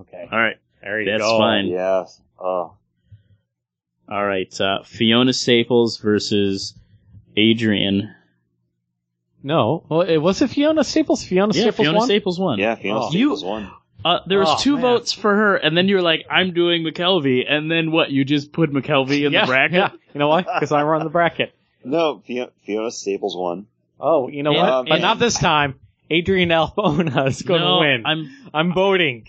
Okay, 0.00 0.28
All 0.30 0.38
right, 0.38 0.56
there 0.82 1.00
you 1.00 1.10
That's 1.10 1.22
go. 1.22 1.38
fine. 1.38 1.66
Yes. 1.68 2.20
Oh, 2.38 2.74
all 4.08 4.26
right. 4.26 4.60
Uh, 4.60 4.82
Fiona 4.82 5.32
Staples 5.32 5.96
versus 5.98 6.74
Adrian. 7.36 8.14
No, 9.44 9.84
well, 9.88 10.00
it 10.00 10.16
was 10.16 10.40
it 10.42 10.48
Fiona 10.50 10.82
Staples. 10.82 11.22
Fiona 11.22 11.52
Yeah, 11.54 11.62
Staples 11.64 11.76
Fiona 11.84 11.98
won. 11.98 12.06
Staples 12.08 12.40
won. 12.40 12.58
yeah. 12.58 12.74
Fiona 12.74 13.00
Oh. 13.04 13.10
Staples 13.10 13.44
won. 13.44 13.70
Uh, 14.04 14.18
there 14.26 14.38
was 14.38 14.48
Oh, 14.50 14.56
two 14.58 14.72
man. 14.72 14.82
votes 14.82 15.12
for 15.12 15.34
her, 15.34 15.56
and 15.56 15.76
then 15.76 15.86
you 15.88 15.94
were 15.96 16.02
like, 16.02 16.26
"I'm 16.30 16.52
doing 16.52 16.82
McKelvie," 16.82 17.44
and 17.50 17.70
then 17.70 17.90
what? 17.92 18.10
You 18.10 18.24
just 18.24 18.52
put 18.52 18.70
McKelvie 18.72 19.24
in 19.26 19.32
yeah, 19.32 19.42
the 19.42 19.46
bracket. 19.46 19.76
Yeah. 19.76 19.90
You 20.12 20.18
know 20.18 20.28
why? 20.28 20.42
Because 20.42 20.72
I 20.72 20.82
run 20.82 21.04
the 21.04 21.10
bracket. 21.10 21.54
No, 21.86 22.22
Fiona, 22.26 22.50
Fiona 22.64 22.90
Staples 22.90 23.36
won. 23.36 23.66
Oh, 24.00 24.28
you 24.28 24.42
know 24.42 24.52
And- 24.54 24.60
what? 24.60 24.88
But 24.88 25.00
not 25.02 25.18
this 25.18 25.38
time. 25.38 25.78
Adrian 26.10 26.48
Alphona 26.48 27.28
is 27.28 27.42
going 27.42 27.60
to 27.60 27.66
No, 27.66 27.80
win. 27.80 28.02
I'm 28.06 28.30
I'm 28.54 28.72
voting. 28.72 29.26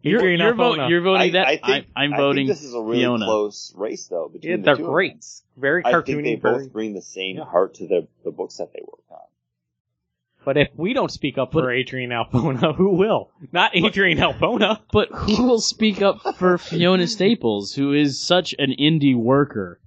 you're, 0.00 0.18
Adrian 0.20 0.40
you're, 0.40 0.54
vote, 0.54 0.88
you're 0.88 1.02
voting 1.02 1.20
I, 1.20 1.30
that. 1.32 1.46
I 1.46 1.56
think, 1.58 1.86
I, 1.94 2.04
am 2.04 2.14
I 2.14 2.16
voting 2.16 2.46
think 2.46 2.56
this 2.58 2.64
is 2.64 2.72
a 2.72 2.80
really 2.80 3.00
Fiona. 3.00 3.26
close 3.26 3.74
race, 3.76 4.06
though. 4.06 4.28
Between 4.32 4.50
Yeah, 4.50 4.56
the 4.56 4.62
they're 4.62 4.76
two 4.76 4.82
of 4.82 4.86
them. 4.86 4.92
great. 4.94 5.24
Very 5.58 5.82
I 5.84 5.92
think 6.02 6.06
they 6.24 6.34
very- 6.36 6.64
both 6.64 6.72
bring 6.72 6.94
the 6.94 7.02
same 7.02 7.36
Yeah. 7.36 7.44
heart 7.44 7.74
to 7.74 7.86
the 7.86 8.06
the 8.24 8.30
books 8.30 8.56
that 8.56 8.72
they 8.72 8.80
work 8.80 9.00
on. 9.10 9.18
But 10.48 10.56
if 10.56 10.68
we 10.78 10.94
don't 10.94 11.10
speak 11.10 11.36
up 11.36 11.52
for 11.52 11.70
Adrian 11.70 12.08
Alphona, 12.08 12.74
who 12.74 12.94
will? 12.94 13.30
Not 13.52 13.76
Adrian 13.76 14.16
Alphona. 14.16 14.80
But 14.90 15.10
who 15.12 15.42
will 15.42 15.60
speak 15.60 16.00
up 16.00 16.38
for 16.38 16.56
Fiona 16.56 17.06
Staples, 17.06 17.74
who 17.74 17.92
is 17.92 18.18
such 18.18 18.54
an 18.58 18.70
indie 18.70 19.14
worker 19.14 19.78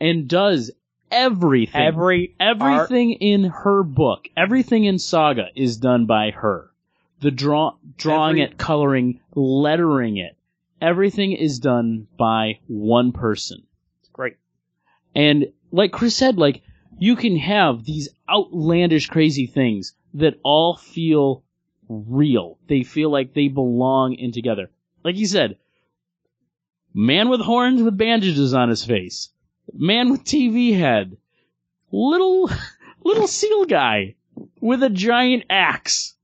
and 0.00 0.26
does 0.26 0.72
everything? 1.12 1.80
Every 1.80 2.34
everything 2.40 3.12
in 3.12 3.44
her 3.44 3.84
book, 3.84 4.28
everything 4.36 4.82
in 4.82 4.98
Saga 4.98 5.46
is 5.54 5.76
done 5.76 6.06
by 6.06 6.32
her. 6.32 6.72
The 7.20 7.30
draw, 7.30 7.76
drawing 7.96 8.40
Every- 8.40 8.52
it, 8.54 8.58
coloring, 8.58 9.20
lettering 9.36 10.16
it, 10.16 10.36
everything 10.82 11.34
is 11.34 11.60
done 11.60 12.08
by 12.18 12.58
one 12.66 13.12
person. 13.12 13.62
It's 14.00 14.08
great. 14.08 14.38
And 15.14 15.52
like 15.70 15.92
Chris 15.92 16.16
said, 16.16 16.36
like 16.36 16.62
you 17.00 17.16
can 17.16 17.36
have 17.36 17.84
these 17.84 18.10
outlandish, 18.28 19.08
crazy 19.08 19.46
things 19.46 19.94
that 20.14 20.38
all 20.44 20.76
feel 20.76 21.42
real. 21.88 22.58
They 22.68 22.82
feel 22.82 23.10
like 23.10 23.32
they 23.32 23.48
belong 23.48 24.14
in 24.14 24.32
together. 24.32 24.70
Like 25.02 25.16
you 25.16 25.26
said, 25.26 25.56
man 26.94 27.30
with 27.30 27.40
horns 27.40 27.82
with 27.82 27.96
bandages 27.96 28.52
on 28.52 28.68
his 28.68 28.84
face, 28.84 29.30
man 29.72 30.10
with 30.10 30.24
TV 30.24 30.76
head, 30.76 31.16
little 31.90 32.50
little 33.04 33.26
seal 33.26 33.64
guy 33.64 34.14
with 34.60 34.82
a 34.82 34.90
giant 34.90 35.44
axe. 35.48 36.14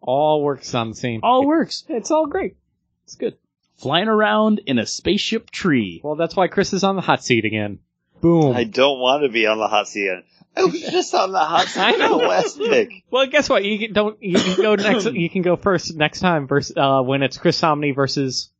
All 0.00 0.42
works 0.42 0.74
on 0.74 0.88
the 0.90 0.96
same. 0.96 1.20
All 1.22 1.46
works. 1.46 1.84
It's 1.88 2.10
all 2.10 2.26
great. 2.26 2.56
It's 3.04 3.14
good. 3.14 3.36
Flying 3.76 4.08
around 4.08 4.60
in 4.66 4.78
a 4.78 4.86
spaceship 4.86 5.50
tree. 5.50 6.00
Well, 6.02 6.16
that's 6.16 6.34
why 6.34 6.48
Chris 6.48 6.72
is 6.72 6.82
on 6.82 6.96
the 6.96 7.02
hot 7.02 7.22
seat 7.22 7.44
again. 7.44 7.80
Boom. 8.20 8.56
I 8.56 8.64
don't 8.64 8.98
want 8.98 9.22
to 9.22 9.28
be 9.28 9.46
on 9.46 9.58
the 9.58 9.68
hot 9.68 9.88
seat. 9.88 10.10
I 10.56 10.64
was 10.64 10.80
just 10.80 11.14
on 11.14 11.32
the 11.32 11.38
hot 11.38 11.66
seat 11.68 11.80
I 11.80 11.92
know. 11.92 12.16
last 12.16 12.58
pick. 12.58 12.90
Well, 13.10 13.26
guess 13.26 13.48
what? 13.48 13.64
You 13.64 13.78
can, 13.78 13.92
don't. 13.92 14.22
You 14.22 14.38
can 14.38 14.56
go 14.56 14.74
next. 14.74 15.06
You 15.12 15.30
can 15.30 15.42
go 15.42 15.56
first 15.56 15.94
next 15.94 16.20
time. 16.20 16.48
Versus 16.48 16.76
uh, 16.76 17.00
when 17.02 17.22
it's 17.22 17.38
Chris 17.38 17.60
Samnee 17.60 17.94
versus 17.94 18.50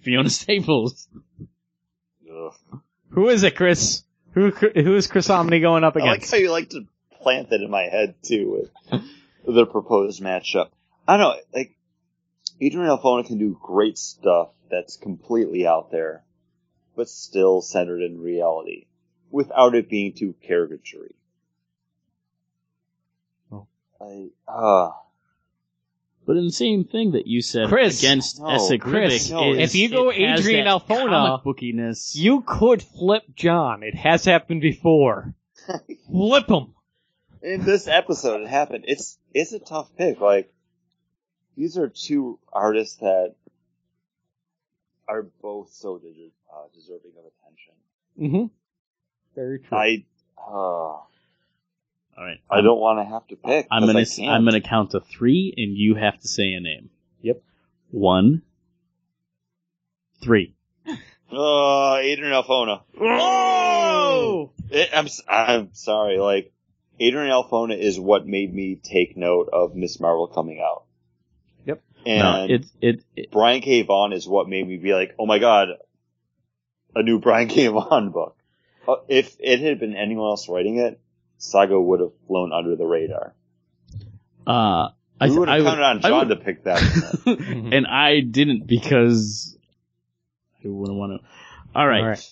Fiona 0.00 0.30
Staples. 0.30 1.08
Ugh. 2.30 2.80
who 3.10 3.28
is 3.28 3.42
it? 3.42 3.56
Chris. 3.56 4.02
Who 4.32 4.50
who 4.50 4.96
is 4.96 5.06
Chris 5.06 5.28
Samnee 5.28 5.60
going 5.60 5.84
up 5.84 5.96
against? 5.96 6.08
I 6.08 6.12
like 6.12 6.30
how 6.30 6.36
you 6.36 6.50
like 6.50 6.70
to 6.70 6.86
plant 7.22 7.50
that 7.50 7.60
in 7.60 7.70
my 7.70 7.84
head 7.84 8.14
too 8.22 8.68
with 8.90 9.02
the 9.46 9.66
proposed 9.66 10.22
matchup. 10.22 10.70
I 11.08 11.16
don't 11.16 11.36
know, 11.36 11.40
like 11.54 11.76
Adrian 12.60 12.88
Alphona 12.88 13.26
can 13.26 13.38
do 13.38 13.58
great 13.62 13.96
stuff 13.98 14.50
that's 14.70 14.96
completely 14.96 15.66
out 15.66 15.90
there, 15.90 16.24
but 16.96 17.08
still 17.08 17.62
centered 17.62 18.02
in 18.02 18.20
reality, 18.20 18.86
without 19.30 19.74
it 19.74 19.88
being 19.88 20.12
too 20.12 20.34
caricature 20.42 21.10
Oh. 23.52 23.66
I 24.00 24.28
uh 24.48 24.90
But 26.26 26.36
in 26.36 26.44
the 26.46 26.52
same 26.52 26.84
thing 26.84 27.12
that 27.12 27.26
you 27.26 27.42
said 27.42 27.68
Chris. 27.68 28.00
against 28.00 28.40
No, 28.40 28.46
Esad 28.46 28.80
Chris, 28.80 29.30
Ribic 29.30 29.58
is 29.58 29.74
if 29.74 29.74
you 29.74 29.88
go 29.90 30.10
Adrian 30.12 30.64
that 30.64 30.82
Alphona, 30.86 31.42
bookiness. 31.42 32.14
You 32.16 32.42
could 32.42 32.82
flip 32.82 33.22
John. 33.34 33.82
It 33.82 33.94
has 33.94 34.24
happened 34.24 34.60
before. 34.60 35.34
flip 36.10 36.48
him. 36.48 36.74
in 37.42 37.64
this 37.64 37.88
episode 37.88 38.42
it 38.42 38.48
happened. 38.48 38.84
It's 38.86 39.18
it's 39.34 39.52
a 39.52 39.58
tough 39.58 39.88
pick. 39.96 40.20
Like 40.20 40.52
these 41.56 41.78
are 41.78 41.88
two 41.88 42.38
artists 42.52 42.96
that 42.96 43.34
are 45.08 45.22
both 45.40 45.72
so 45.72 45.98
deser- 45.98 46.32
uh, 46.52 46.66
deserving 46.74 47.12
of 47.18 47.24
attention. 47.24 47.74
Mm-hmm. 48.20 48.46
Very 49.36 49.60
true. 49.60 49.76
I 49.78 50.04
uh, 50.38 50.50
All 50.50 51.06
right, 52.16 52.38
I 52.50 52.62
don't 52.62 52.80
want 52.80 52.98
to 52.98 53.04
have 53.12 53.26
to 53.28 53.36
pick. 53.36 53.68
I'm 53.70 53.82
'cause 53.82 53.88
gonna 53.90 53.98
I 53.98 54.02
s- 54.02 54.16
can't. 54.16 54.30
I'm 54.32 54.44
gonna 54.44 54.60
count 54.60 54.90
to 54.92 55.00
three, 55.00 55.54
and 55.56 55.76
you 55.76 55.94
have 55.94 56.18
to 56.20 56.26
say 56.28 56.52
a 56.54 56.60
name. 56.60 56.90
Yep. 57.22 57.42
One, 57.90 58.42
three. 60.22 60.54
Uh, 61.30 61.96
Adrian 61.96 62.32
Alphona. 62.32 62.82
Oh! 63.00 64.52
It, 64.70 64.90
I'm 64.94 65.06
s- 65.06 65.22
I'm 65.28 65.70
sorry. 65.74 66.18
Like 66.18 66.52
Adrian 66.98 67.30
Alphona 67.30 67.76
is 67.78 67.98
what 68.00 68.26
made 68.26 68.52
me 68.54 68.76
take 68.82 69.16
note 69.16 69.48
of 69.52 69.74
Miss 69.74 70.00
Marvel 70.00 70.28
coming 70.28 70.60
out. 70.60 70.84
Yep. 71.66 71.82
And 72.06 72.18
no, 72.22 72.54
it, 72.54 72.66
it 72.80 73.04
it 73.16 73.30
Brian 73.32 73.60
K. 73.60 73.82
Vaughan 73.82 74.12
is 74.12 74.26
what 74.26 74.48
made 74.48 74.66
me 74.66 74.76
be 74.76 74.94
like, 74.94 75.14
oh 75.18 75.26
my 75.26 75.38
god, 75.38 75.68
a 76.94 77.02
new 77.02 77.18
Brian 77.20 77.48
K. 77.48 77.66
Vaughan 77.68 78.10
book. 78.10 78.35
Uh, 78.88 78.96
if 79.08 79.36
it 79.40 79.60
had 79.60 79.80
been 79.80 79.94
anyone 79.96 80.26
else 80.28 80.48
writing 80.48 80.78
it, 80.78 81.00
Saga 81.38 81.80
would 81.80 82.00
have 82.00 82.12
flown 82.26 82.52
under 82.52 82.76
the 82.76 82.84
radar. 82.86 83.34
uh. 84.46 84.88
I, 85.18 85.30
would 85.30 85.48
I 85.48 85.56
have 85.56 85.64
counted 85.64 85.82
on 85.82 86.00
John 86.02 86.28
to 86.28 86.36
pick 86.36 86.64
that. 86.64 86.82
and 87.72 87.86
I 87.86 88.20
didn't 88.20 88.66
because 88.66 89.56
I 90.62 90.68
wouldn't 90.68 90.98
want 90.98 91.22
to. 91.22 91.28
All 91.74 91.88
right. 91.88 92.00
All 92.02 92.08
right. 92.08 92.30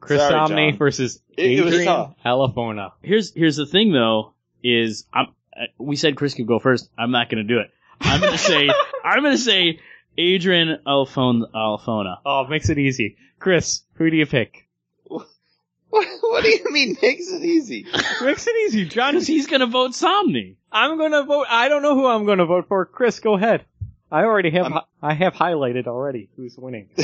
Chris 0.00 0.20
Sorry, 0.20 0.34
Samnee 0.34 0.70
John. 0.70 0.78
versus 0.78 1.22
It- 1.36 1.52
it 1.52 1.66
Adrian 1.66 1.84
tough. 1.84 2.14
Alphona. 2.24 2.92
Here's 3.02 3.32
here's 3.32 3.54
the 3.56 3.64
thing 3.66 3.92
though 3.92 4.32
is 4.64 5.04
I'm 5.12 5.26
uh, 5.56 5.66
we 5.78 5.94
said 5.94 6.16
Chris 6.16 6.34
could 6.34 6.48
go 6.48 6.58
first. 6.58 6.90
I'm 6.98 7.12
not 7.12 7.30
going 7.30 7.46
to 7.46 7.54
do 7.54 7.60
it. 7.60 7.70
I'm 8.00 8.20
going 8.20 8.32
to 8.32 8.38
say 8.38 8.68
I'm 9.04 9.22
going 9.22 9.36
to 9.36 9.38
say 9.42 9.78
Adrian 10.18 10.78
Alfon 10.84 11.42
Alphona. 11.54 12.16
Oh, 12.26 12.42
it 12.42 12.50
makes 12.50 12.70
it 12.70 12.78
easy. 12.78 13.18
Chris, 13.38 13.82
who 13.94 14.10
do 14.10 14.16
you 14.16 14.26
pick? 14.26 14.65
what, 15.90 16.06
what 16.20 16.42
do 16.44 16.50
you 16.50 16.64
mean 16.72 16.96
makes 17.00 17.28
it 17.30 17.42
easy? 17.42 17.86
makes 18.22 18.46
it 18.46 18.56
easy. 18.66 18.84
John, 18.86 19.16
is 19.16 19.26
he's 19.26 19.46
going 19.46 19.60
to 19.60 19.66
vote 19.66 19.92
Samnee. 19.92 20.56
I'm 20.72 20.98
gonna 20.98 21.22
vote. 21.24 21.46
I 21.48 21.68
don't 21.68 21.80
know 21.82 21.94
who 21.94 22.06
I'm 22.06 22.26
gonna 22.26 22.44
vote 22.44 22.66
for. 22.68 22.84
Chris, 22.84 23.20
go 23.20 23.34
ahead. 23.36 23.64
I 24.12 24.24
already 24.24 24.50
have. 24.50 24.64
I'm- 24.64 24.72
hi- 24.72 24.82
I 25.10 25.14
have 25.14 25.32
highlighted 25.34 25.86
already 25.86 26.28
who's 26.36 26.56
winning. 26.58 26.88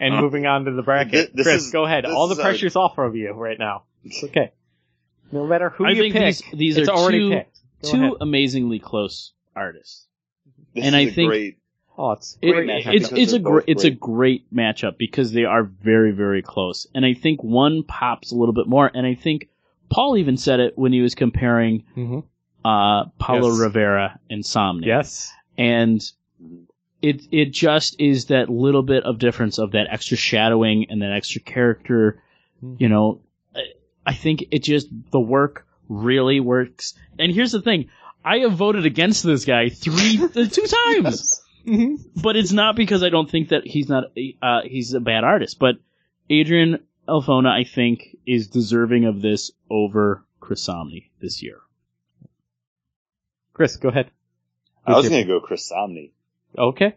And 0.00 0.14
uh-huh. 0.14 0.20
moving 0.22 0.46
on 0.46 0.64
to 0.64 0.72
the 0.72 0.82
bracket. 0.82 1.28
Thi- 1.28 1.32
this 1.36 1.46
Chris, 1.46 1.64
is- 1.66 1.70
go 1.70 1.84
ahead. 1.84 2.04
All 2.04 2.26
the 2.26 2.32
is 2.32 2.38
a- 2.40 2.42
pressure's 2.42 2.74
off 2.76 2.98
of 2.98 3.14
you 3.14 3.30
right 3.32 3.58
now. 3.58 3.84
It's 4.04 4.22
okay. 4.24 4.52
No 5.32 5.46
matter 5.46 5.70
who 5.70 5.86
I 5.86 5.90
you 5.90 6.02
think 6.02 6.14
pick, 6.14 6.24
these 6.24 6.42
these 6.52 6.76
it's 6.78 6.88
are 6.88 6.96
already 6.96 7.20
two 7.20 7.30
picked. 7.30 7.58
Go 7.82 7.90
two 7.92 7.98
ahead. 7.98 8.12
amazingly 8.20 8.80
close 8.80 9.32
artists. 9.54 10.06
This 10.74 10.84
And 10.84 10.94
is 10.96 11.06
I 11.06 11.10
a 11.10 11.14
think- 11.14 11.28
great. 11.30 11.58
Oh, 11.98 12.12
it's 12.12 12.36
great. 12.42 12.68
matchup 12.68 12.92
it's 12.94 13.12
it's 13.12 13.32
a 13.32 13.38
they're 13.38 13.50
great 13.52 13.64
it's 13.68 13.84
a 13.84 13.90
great. 13.90 14.50
great 14.50 14.54
matchup 14.54 14.98
because 14.98 15.32
they 15.32 15.44
are 15.44 15.62
very 15.64 16.12
very 16.12 16.42
close, 16.42 16.86
and 16.94 17.04
I 17.06 17.14
think 17.14 17.42
one 17.42 17.82
pops 17.84 18.32
a 18.32 18.36
little 18.36 18.52
bit 18.54 18.66
more. 18.66 18.90
And 18.92 19.06
I 19.06 19.14
think 19.14 19.48
Paul 19.88 20.16
even 20.18 20.36
said 20.36 20.60
it 20.60 20.76
when 20.76 20.92
he 20.92 21.00
was 21.00 21.14
comparing 21.14 21.84
Mhm. 21.96 22.24
uh, 22.64 23.06
Paolo 23.18 23.48
Yes. 23.50 23.58
Rivera 23.60 24.20
and 24.28 24.42
Samnee. 24.44 24.86
Yes. 24.86 25.32
and 25.56 26.02
it 27.02 27.22
it 27.30 27.52
just 27.52 28.00
is 28.00 28.26
that 28.26 28.48
little 28.50 28.82
bit 28.82 29.04
of 29.04 29.18
difference 29.18 29.58
of 29.58 29.72
that 29.72 29.86
extra 29.90 30.16
shadowing 30.16 30.86
and 30.90 31.00
that 31.02 31.12
extra 31.12 31.40
character. 31.40 32.20
Mhm. 32.64 32.80
You 32.80 32.88
know, 32.88 33.20
I- 33.54 33.72
I 34.06 34.12
think 34.14 34.44
it 34.50 34.62
just 34.62 34.88
the 35.12 35.20
work 35.20 35.66
really 35.88 36.40
works. 36.40 36.94
And 37.18 37.32
here's 37.32 37.52
the 37.52 37.62
thing: 37.62 37.86
I 38.24 38.38
have 38.38 38.52
voted 38.52 38.86
against 38.86 39.22
this 39.24 39.44
guy 39.44 39.68
three 39.68 40.18
uh, 40.22 40.28
two 40.50 40.66
times, 40.66 41.42
but 42.22 42.36
it's 42.36 42.52
not 42.52 42.76
because 42.76 43.02
I 43.02 43.08
don't 43.08 43.30
think 43.30 43.48
that 43.50 43.66
he's 43.66 43.88
not 43.88 44.04
uh, 44.42 44.60
he's 44.64 44.94
a 44.94 45.00
bad 45.00 45.24
artist. 45.24 45.58
But 45.58 45.76
Adrian 46.30 46.78
Alphona, 47.08 47.48
I 47.50 47.64
think, 47.64 48.16
is 48.26 48.48
deserving 48.48 49.04
of 49.04 49.20
this 49.20 49.50
over 49.70 50.24
Chris 50.40 50.66
Samnee 50.66 51.10
this 51.20 51.42
year. 51.42 51.58
Chris, 53.52 53.76
go 53.76 53.88
ahead. 53.88 54.10
I 54.86 54.92
was 54.96 55.08
going 55.08 55.22
to 55.22 55.28
go 55.28 55.40
Chris 55.40 55.70
Samnee. 55.72 56.12
Okay. 56.56 56.94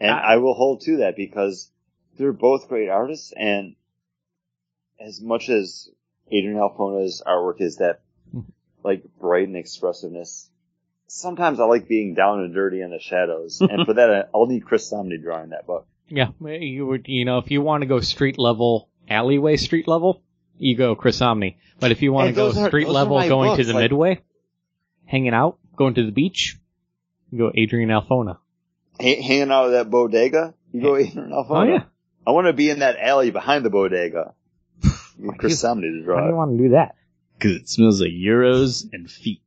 And 0.00 0.10
I- 0.10 0.34
I 0.34 0.36
will 0.36 0.54
hold 0.54 0.82
to 0.82 0.98
that 0.98 1.16
because 1.16 1.70
they're 2.18 2.32
both 2.32 2.68
great 2.68 2.88
artists 2.88 3.32
and 3.36 3.74
as 5.00 5.20
much 5.20 5.48
as 5.48 5.88
Adrian 6.30 6.58
Alphona's 6.58 7.22
artwork 7.26 7.60
is 7.60 7.76
that 7.76 8.00
like 8.82 9.02
bright 9.20 9.46
and 9.48 9.56
expressiveness, 9.56 10.48
sometimes 11.08 11.58
I 11.58 11.64
like 11.64 11.88
being 11.88 12.14
down 12.14 12.40
and 12.40 12.54
dirty 12.54 12.80
in 12.80 12.90
the 12.90 13.00
shadows. 13.00 13.60
and 13.62 13.84
for 13.84 13.94
that, 13.94 14.30
I'll 14.34 14.46
need 14.46 14.64
Chris 14.64 14.90
Samnee 14.90 15.20
drawing 15.22 15.50
that 15.50 15.66
book. 15.66 15.86
Yeah, 16.08 16.28
you 16.40 16.86
would. 16.86 17.06
You 17.08 17.24
know, 17.24 17.38
if 17.38 17.50
you 17.50 17.60
want 17.60 17.82
to 17.82 17.86
go 17.86 18.00
street 18.00 18.38
level, 18.38 18.88
alleyway 19.08 19.56
street 19.56 19.86
level, 19.88 20.22
you 20.56 20.76
go 20.76 20.94
Chris 20.94 21.18
Samnee. 21.20 21.56
But 21.80 21.90
if 21.90 22.00
you 22.02 22.12
want 22.12 22.28
to 22.28 22.34
go 22.34 22.48
are- 22.48 22.68
street 22.68 22.86
are 22.88 22.92
level, 22.92 23.16
my 23.16 23.28
going 23.28 23.56
to 23.56 23.64
the 23.64 23.74
like- 23.74 23.82
midway, 23.82 24.22
hanging 25.04 25.34
out, 25.34 25.58
going 25.76 25.94
to 25.94 26.06
the 26.06 26.12
beach, 26.12 26.56
you 27.30 27.38
go 27.38 27.52
Adrian 27.54 27.90
Alphona. 27.90 28.38
ha- 29.00 29.22
hanging 29.22 29.50
out 29.50 29.66
at 29.66 29.70
that 29.72 29.90
bodega. 29.90 30.54
You 30.72 30.82
go 30.82 30.96
Adrian 30.96 31.30
Alphona. 31.30 31.50
Oh 31.50 31.62
yeah. 31.64 31.82
I 32.26 32.30
want 32.32 32.46
to 32.46 32.52
be 32.52 32.68
in 32.70 32.80
that 32.80 32.96
alley 32.98 33.30
behind 33.30 33.64
the 33.64 33.70
bodega. 33.70 34.34
Get 34.82 35.38
Chris 35.38 35.62
Samnee 35.62 35.82
to 35.82 35.88
Why 35.90 35.98
do 35.98 36.04
draw 36.04 36.28
you 36.28 36.34
want 36.34 36.56
to 36.56 36.62
do 36.64 36.68
that? 36.70 36.94
Because 37.38 37.56
it 37.56 37.68
smells 37.68 38.00
like 38.00 38.10
euros 38.10 38.84
and 38.92 39.10
feet. 39.10 39.42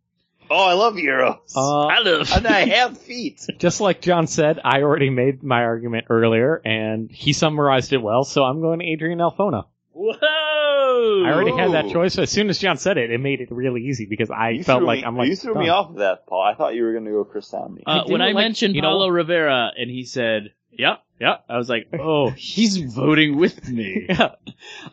Oh, 0.54 0.66
I 0.66 0.74
love 0.74 0.96
Euros. 0.96 1.38
Uh, 1.56 1.86
I 1.88 2.00
love 2.00 2.30
and 2.36 2.46
I 2.46 2.66
have 2.78 2.98
feet. 2.98 3.46
just 3.58 3.80
like 3.80 4.02
John 4.02 4.28
said, 4.28 4.60
I 4.66 4.82
already 4.82 5.10
made 5.10 5.44
my 5.44 5.64
argument 5.64 6.08
earlier, 6.10 6.62
and 6.66 7.10
he 7.10 7.32
summarized 7.34 7.94
it 7.94 8.02
well. 8.02 8.24
So 8.26 8.44
I'm 8.44 8.60
going 8.60 8.80
to 8.80 8.86
Adrian 8.86 9.20
Alphona. 9.20 9.66
Whoa! 9.94 11.24
I 11.26 11.32
already 11.32 11.56
had 11.56 11.72
that 11.74 11.86
Ooh. 11.86 11.94
choice. 11.94 12.18
As 12.18 12.30
soon 12.30 12.50
as 12.50 12.58
John 12.60 12.78
said 12.78 12.98
it, 12.98 13.12
it 13.12 13.20
made 13.20 13.42
it 13.42 13.50
really 13.52 13.82
easy 13.84 14.06
because 14.06 14.30
I 14.30 14.50
You 14.52 14.64
felt 14.64 14.84
like 14.84 15.00
me, 15.00 15.06
I'm 15.06 15.16
like 15.18 15.30
you 15.30 15.36
threw 15.36 15.56
me 15.56 15.70
off 15.70 15.90
of 15.92 15.96
that, 15.98 16.28
Paul. 16.28 16.42
I 16.44 16.54
thought 16.56 16.76
you 16.76 16.84
were 16.84 16.92
going 16.92 17.06
to 17.06 17.12
go 17.12 17.24
Chris 17.24 17.50
Samnee. 17.52 17.84
Uh, 17.86 18.04
I 18.08 18.12
when 18.12 18.22
I 18.22 18.28
like- 18.28 18.36
mentioned 18.36 18.76
you 18.76 18.82
know- 18.82 18.90
Paolo 18.90 19.08
Rivera 19.10 19.72
and 19.78 19.90
he 19.90 20.04
said, 20.06 20.54
"Yeah, 20.72 20.98
yeah," 21.20 21.38
I 21.50 21.58
was 21.58 21.70
like, 21.70 21.88
"Oh, 22.00 22.30
he's 22.32 22.78
voting 22.78 23.38
with 23.38 23.68
me." 23.70 24.06
Yeah. 24.10 24.32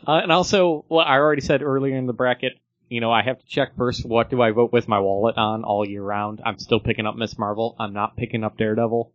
Uh, 0.07 0.13
and 0.23 0.31
also, 0.31 0.85
what 0.87 1.05
I 1.07 1.17
already 1.17 1.41
said 1.41 1.61
earlier 1.61 1.95
in 1.95 2.05
the 2.07 2.13
bracket, 2.13 2.53
you 2.89 2.99
know, 3.01 3.11
I 3.11 3.21
have 3.21 3.39
to 3.39 3.45
check 3.45 3.75
first 3.77 4.05
what 4.05 4.29
do 4.29 4.41
I 4.41 4.51
vote 4.51 4.71
with 4.73 4.87
my 4.87 4.99
wallet 4.99 5.37
on 5.37 5.63
all 5.63 5.87
year 5.87 6.01
round. 6.03 6.41
I'm 6.45 6.57
still 6.59 6.79
picking 6.79 7.05
up 7.05 7.15
Miss 7.15 7.37
Marvel. 7.37 7.75
I'm 7.79 7.93
not 7.93 8.17
picking 8.17 8.43
up 8.43 8.57
Daredevil. 8.57 9.11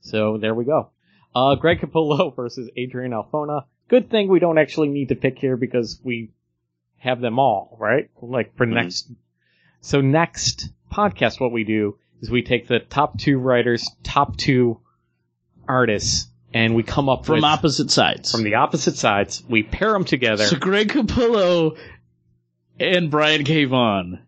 So 0.00 0.38
there 0.38 0.54
we 0.54 0.64
go. 0.64 0.90
Uh, 1.34 1.54
Greg 1.56 1.80
Capullo 1.80 2.34
versus 2.36 2.70
Adrian 2.76 3.12
Alphona. 3.12 3.64
Good 3.88 4.10
thing 4.10 4.28
we 4.28 4.38
don't 4.40 4.58
actually 4.58 4.88
need 4.88 5.08
to 5.10 5.14
pick 5.14 5.38
here 5.38 5.56
because 5.56 6.00
we 6.02 6.30
have 6.98 7.20
them 7.20 7.38
all, 7.38 7.76
right? 7.78 8.08
Like 8.20 8.56
for 8.56 8.66
Mhm. 8.66 8.74
next. 8.74 9.10
So 9.80 10.00
next 10.00 10.70
podcast, 10.92 11.40
what 11.40 11.52
we 11.52 11.64
do 11.64 11.98
is 12.20 12.30
we 12.30 12.42
take 12.42 12.68
the 12.68 12.78
top 12.80 13.18
two 13.18 13.38
writers, 13.38 13.88
top 14.02 14.36
two 14.36 14.80
artists, 15.68 16.28
and 16.52 16.74
we 16.74 16.82
come 16.82 17.08
up 17.08 17.24
From 17.26 17.36
with 17.36 17.44
opposite 17.44 17.90
sides. 17.90 18.32
from 18.32 18.42
the 18.42 18.54
opposite 18.56 18.96
sides. 18.96 19.42
We 19.48 19.62
pair 19.62 19.92
them 19.92 20.04
together. 20.04 20.44
so 20.46 20.56
Greg 20.58 20.88
Capullo 20.88 21.78
and 22.80 23.10
Brian 23.10 23.44
K. 23.44 23.64
Vaughan. 23.66 24.20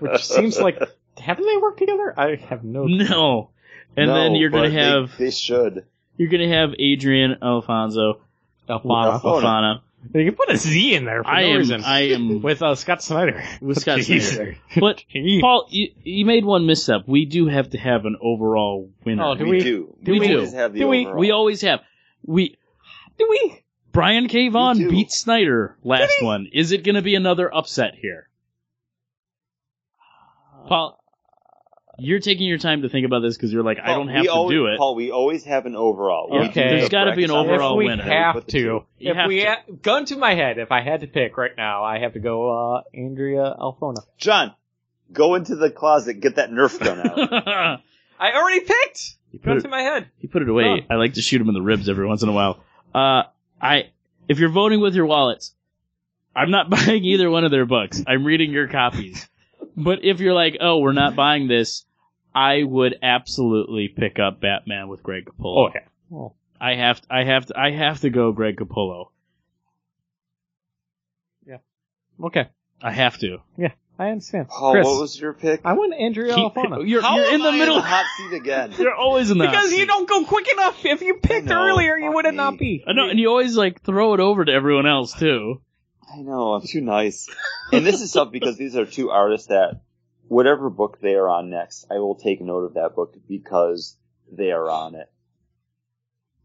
which 0.00 0.24
seems 0.24 0.58
like 0.60 0.78
haven't 1.18 1.46
they 1.46 1.56
worked 1.56 1.78
together? 1.78 2.14
I 2.16 2.36
have 2.36 2.64
no. 2.64 2.84
No. 2.84 3.50
And 3.96 4.08
No, 4.08 4.14
then 4.14 4.34
you're 4.34 4.50
gonna 4.50 4.64
but 4.64 4.68
they- 4.70 4.74
have 4.82 5.16
They, 5.18 5.30
should. 5.30 5.84
you're 6.16 6.28
gonna 6.30 6.48
have 6.48 6.70
Adrian 6.78 7.36
Alfonso 7.42 8.20
Alphana. 8.68 9.20
Alphona. 9.20 9.42
Alfana. 9.42 9.80
You 10.12 10.26
can 10.26 10.34
put 10.34 10.50
a 10.50 10.56
Z 10.58 10.94
in 10.94 11.06
there 11.06 11.22
for 11.24 11.30
I 11.30 11.42
no 11.44 11.48
am 11.52 11.58
reason. 11.58 11.82
I 11.84 12.00
am 12.10 12.42
with 12.42 12.60
uh, 12.62 12.74
Scott 12.74 13.02
Snyder. 13.02 13.42
with 13.62 13.80
Scott 13.80 13.98
Jeez. 14.00 14.22
Snyder. 14.22 14.56
But 14.78 15.02
Paul, 15.40 15.66
you, 15.70 15.92
you 16.02 16.26
made 16.26 16.44
one 16.44 16.66
misstep. 16.66 17.02
We 17.06 17.24
do 17.24 17.46
have 17.46 17.70
to 17.70 17.78
have 17.78 18.04
an 18.04 18.16
overall 18.20 18.90
winner. 19.04 19.24
Oh, 19.24 19.34
do 19.34 19.44
we, 19.44 19.50
we- 19.52 19.60
do. 19.62 19.96
do 20.02 20.12
we 20.12 20.34
always 20.34 20.50
do. 20.50 20.56
have 20.56 20.72
the 20.74 20.78
Do 20.80 20.88
we- 20.88 21.06
overall. 21.06 21.18
we 21.20 21.30
always 21.30 21.60
have. 21.62 21.80
We 22.26 22.56
Do 23.18 23.26
we? 23.30 23.63
Brian 23.94 24.28
K. 24.28 24.48
Vaughan 24.48 24.76
too. 24.76 24.90
beat 24.90 25.10
Snyder 25.10 25.76
last 25.82 26.12
one. 26.20 26.48
Is 26.52 26.72
it 26.72 26.84
going 26.84 26.96
to 26.96 27.02
be 27.02 27.14
another 27.14 27.52
upset 27.54 27.94
here? 27.94 28.28
Paul, 30.68 30.98
you're 31.98 32.20
taking 32.20 32.46
your 32.48 32.58
time 32.58 32.82
to 32.82 32.88
think 32.88 33.06
about 33.06 33.20
this 33.20 33.36
because 33.36 33.52
you're 33.52 33.62
like, 33.62 33.78
I 33.82 33.88
don't 33.94 34.08
have 34.08 34.24
to 34.24 34.32
always, 34.32 34.54
do 34.56 34.66
it. 34.66 34.78
Paul, 34.78 34.94
we 34.94 35.10
always 35.10 35.44
have 35.44 35.66
an 35.66 35.76
overall. 35.76 36.28
We 36.30 36.38
Okay. 36.48 36.62
do 36.64 36.68
There's 36.70 36.82
the 36.84 36.88
gotta 36.90 37.14
be 37.14 37.24
an 37.24 37.30
brackets 37.30 37.32
on 37.32 37.54
overall 37.54 37.72
if 37.74 37.78
we 37.78 37.84
winner. 37.86 38.02
have 38.02 38.46
to. 38.48 38.58
You 38.58 38.84
if 38.98 39.16
have 39.16 39.28
we 39.28 39.40
to. 39.40 39.46
ha- 39.46 39.62
gun 39.82 40.04
to 40.06 40.16
my 40.16 40.34
head, 40.34 40.58
if 40.58 40.72
I 40.72 40.80
had 40.82 41.00
to 41.02 41.06
pick 41.06 41.36
right 41.36 41.52
now, 41.56 41.84
I 41.84 41.98
have 42.00 42.14
to 42.14 42.18
go 42.20 42.76
uh, 42.76 42.82
Andrea 42.94 43.54
Alphona. 43.60 44.00
John, 44.18 44.54
go 45.12 45.34
into 45.34 45.54
the 45.54 45.70
closet, 45.70 46.14
get 46.20 46.36
that 46.36 46.50
Nerf 46.50 46.78
gun 46.82 47.00
out. 47.06 47.80
I 48.18 48.32
already 48.32 48.60
picked. 48.60 49.16
put 49.32 49.42
Gun 49.44 49.56
it- 49.58 49.60
to 49.62 49.68
my 49.68 49.82
head. 49.82 50.08
he 50.18 50.26
put 50.26 50.42
it 50.42 50.48
away. 50.48 50.64
Huh. 50.88 50.94
I 50.94 50.96
like 50.96 51.14
to 51.14 51.22
shoot 51.22 51.40
him 51.40 51.48
in 51.48 51.54
the 51.54 51.62
ribs 51.62 51.88
every 51.88 52.06
once 52.06 52.22
in 52.22 52.28
a 52.28 52.32
while. 52.32 52.64
Uh, 52.94 53.24
I, 53.64 53.90
if 54.28 54.38
you're 54.38 54.50
voting 54.50 54.80
with 54.80 54.94
your 54.94 55.06
wallets, 55.06 55.54
I'm 56.36 56.50
not 56.50 56.70
buying 56.70 57.04
either 57.04 57.30
one 57.30 57.44
of 57.44 57.50
their 57.50 57.66
books. 57.66 58.02
I'm 58.06 58.24
reading 58.24 58.50
your 58.52 58.68
copies. 58.68 59.28
But 59.76 60.04
if 60.04 60.20
you're 60.20 60.34
like, 60.34 60.58
oh, 60.60 60.78
we're 60.78 60.92
not 60.92 61.16
buying 61.16 61.48
this, 61.48 61.84
I 62.34 62.62
would 62.62 62.96
absolutely 63.02 63.88
pick 63.88 64.18
up 64.18 64.40
Batman 64.40 64.88
with 64.88 65.02
Greg 65.02 65.24
Capullo. 65.24 65.68
okay. 65.70 65.84
Well, 66.10 66.36
I 66.60 66.74
have, 66.74 67.00
to, 67.00 67.06
I 67.10 67.24
have, 67.24 67.46
to, 67.46 67.58
I 67.58 67.70
have 67.70 68.00
to 68.00 68.10
go 68.10 68.32
Greg 68.32 68.56
Capullo. 68.56 69.08
Yeah. 71.46 71.58
Okay. 72.22 72.48
I 72.82 72.92
have 72.92 73.18
to. 73.18 73.38
I 73.98 74.08
understand. 74.10 74.48
Oh, 74.50 74.54
Paul, 74.58 74.72
Chris, 74.72 74.84
what 74.86 75.00
was 75.00 75.20
your 75.20 75.32
pick? 75.34 75.60
I 75.64 75.74
went 75.74 75.94
Andrea 75.94 76.34
He- 76.34 76.42
Alphona. 76.42 76.88
you're 76.88 77.00
How 77.00 77.16
you're 77.16 77.26
am 77.26 77.34
in 77.34 77.42
the 77.42 77.48
I 77.50 77.58
middle. 77.58 77.76
the 77.76 77.80
hot 77.82 78.04
seat 78.16 78.34
again. 78.36 78.72
You're 78.78 78.94
always 78.94 79.30
in 79.30 79.38
the 79.38 79.46
hot 79.46 79.52
because 79.52 79.72
you 79.72 79.86
don't 79.86 80.08
go 80.08 80.24
quick 80.24 80.48
enough. 80.52 80.84
If 80.84 81.00
you 81.02 81.14
picked 81.14 81.46
know, 81.46 81.62
earlier, 81.64 81.96
you 81.96 82.10
would 82.12 82.26
it 82.26 82.32
me. 82.32 82.36
not 82.36 82.58
be? 82.58 82.84
I 82.86 82.92
know, 82.92 83.08
and 83.08 83.18
you 83.20 83.28
always 83.28 83.56
like 83.56 83.82
throw 83.82 84.14
it 84.14 84.20
over 84.20 84.44
to 84.44 84.50
everyone 84.52 84.86
else 84.86 85.12
too. 85.12 85.60
I 86.12 86.22
know, 86.22 86.54
I'm 86.54 86.66
too 86.66 86.80
nice. 86.80 87.28
And 87.72 87.86
this 87.86 88.00
is 88.00 88.10
tough 88.12 88.30
because 88.32 88.56
these 88.56 88.76
are 88.76 88.84
two 88.84 89.10
artists 89.10 89.46
that, 89.48 89.80
whatever 90.26 90.70
book 90.70 90.98
they 91.00 91.14
are 91.14 91.28
on 91.28 91.50
next, 91.50 91.86
I 91.90 91.94
will 91.98 92.16
take 92.16 92.40
note 92.40 92.64
of 92.64 92.74
that 92.74 92.94
book 92.96 93.14
because 93.28 93.96
they 94.30 94.50
are 94.50 94.68
on 94.70 94.94
it. 94.96 95.08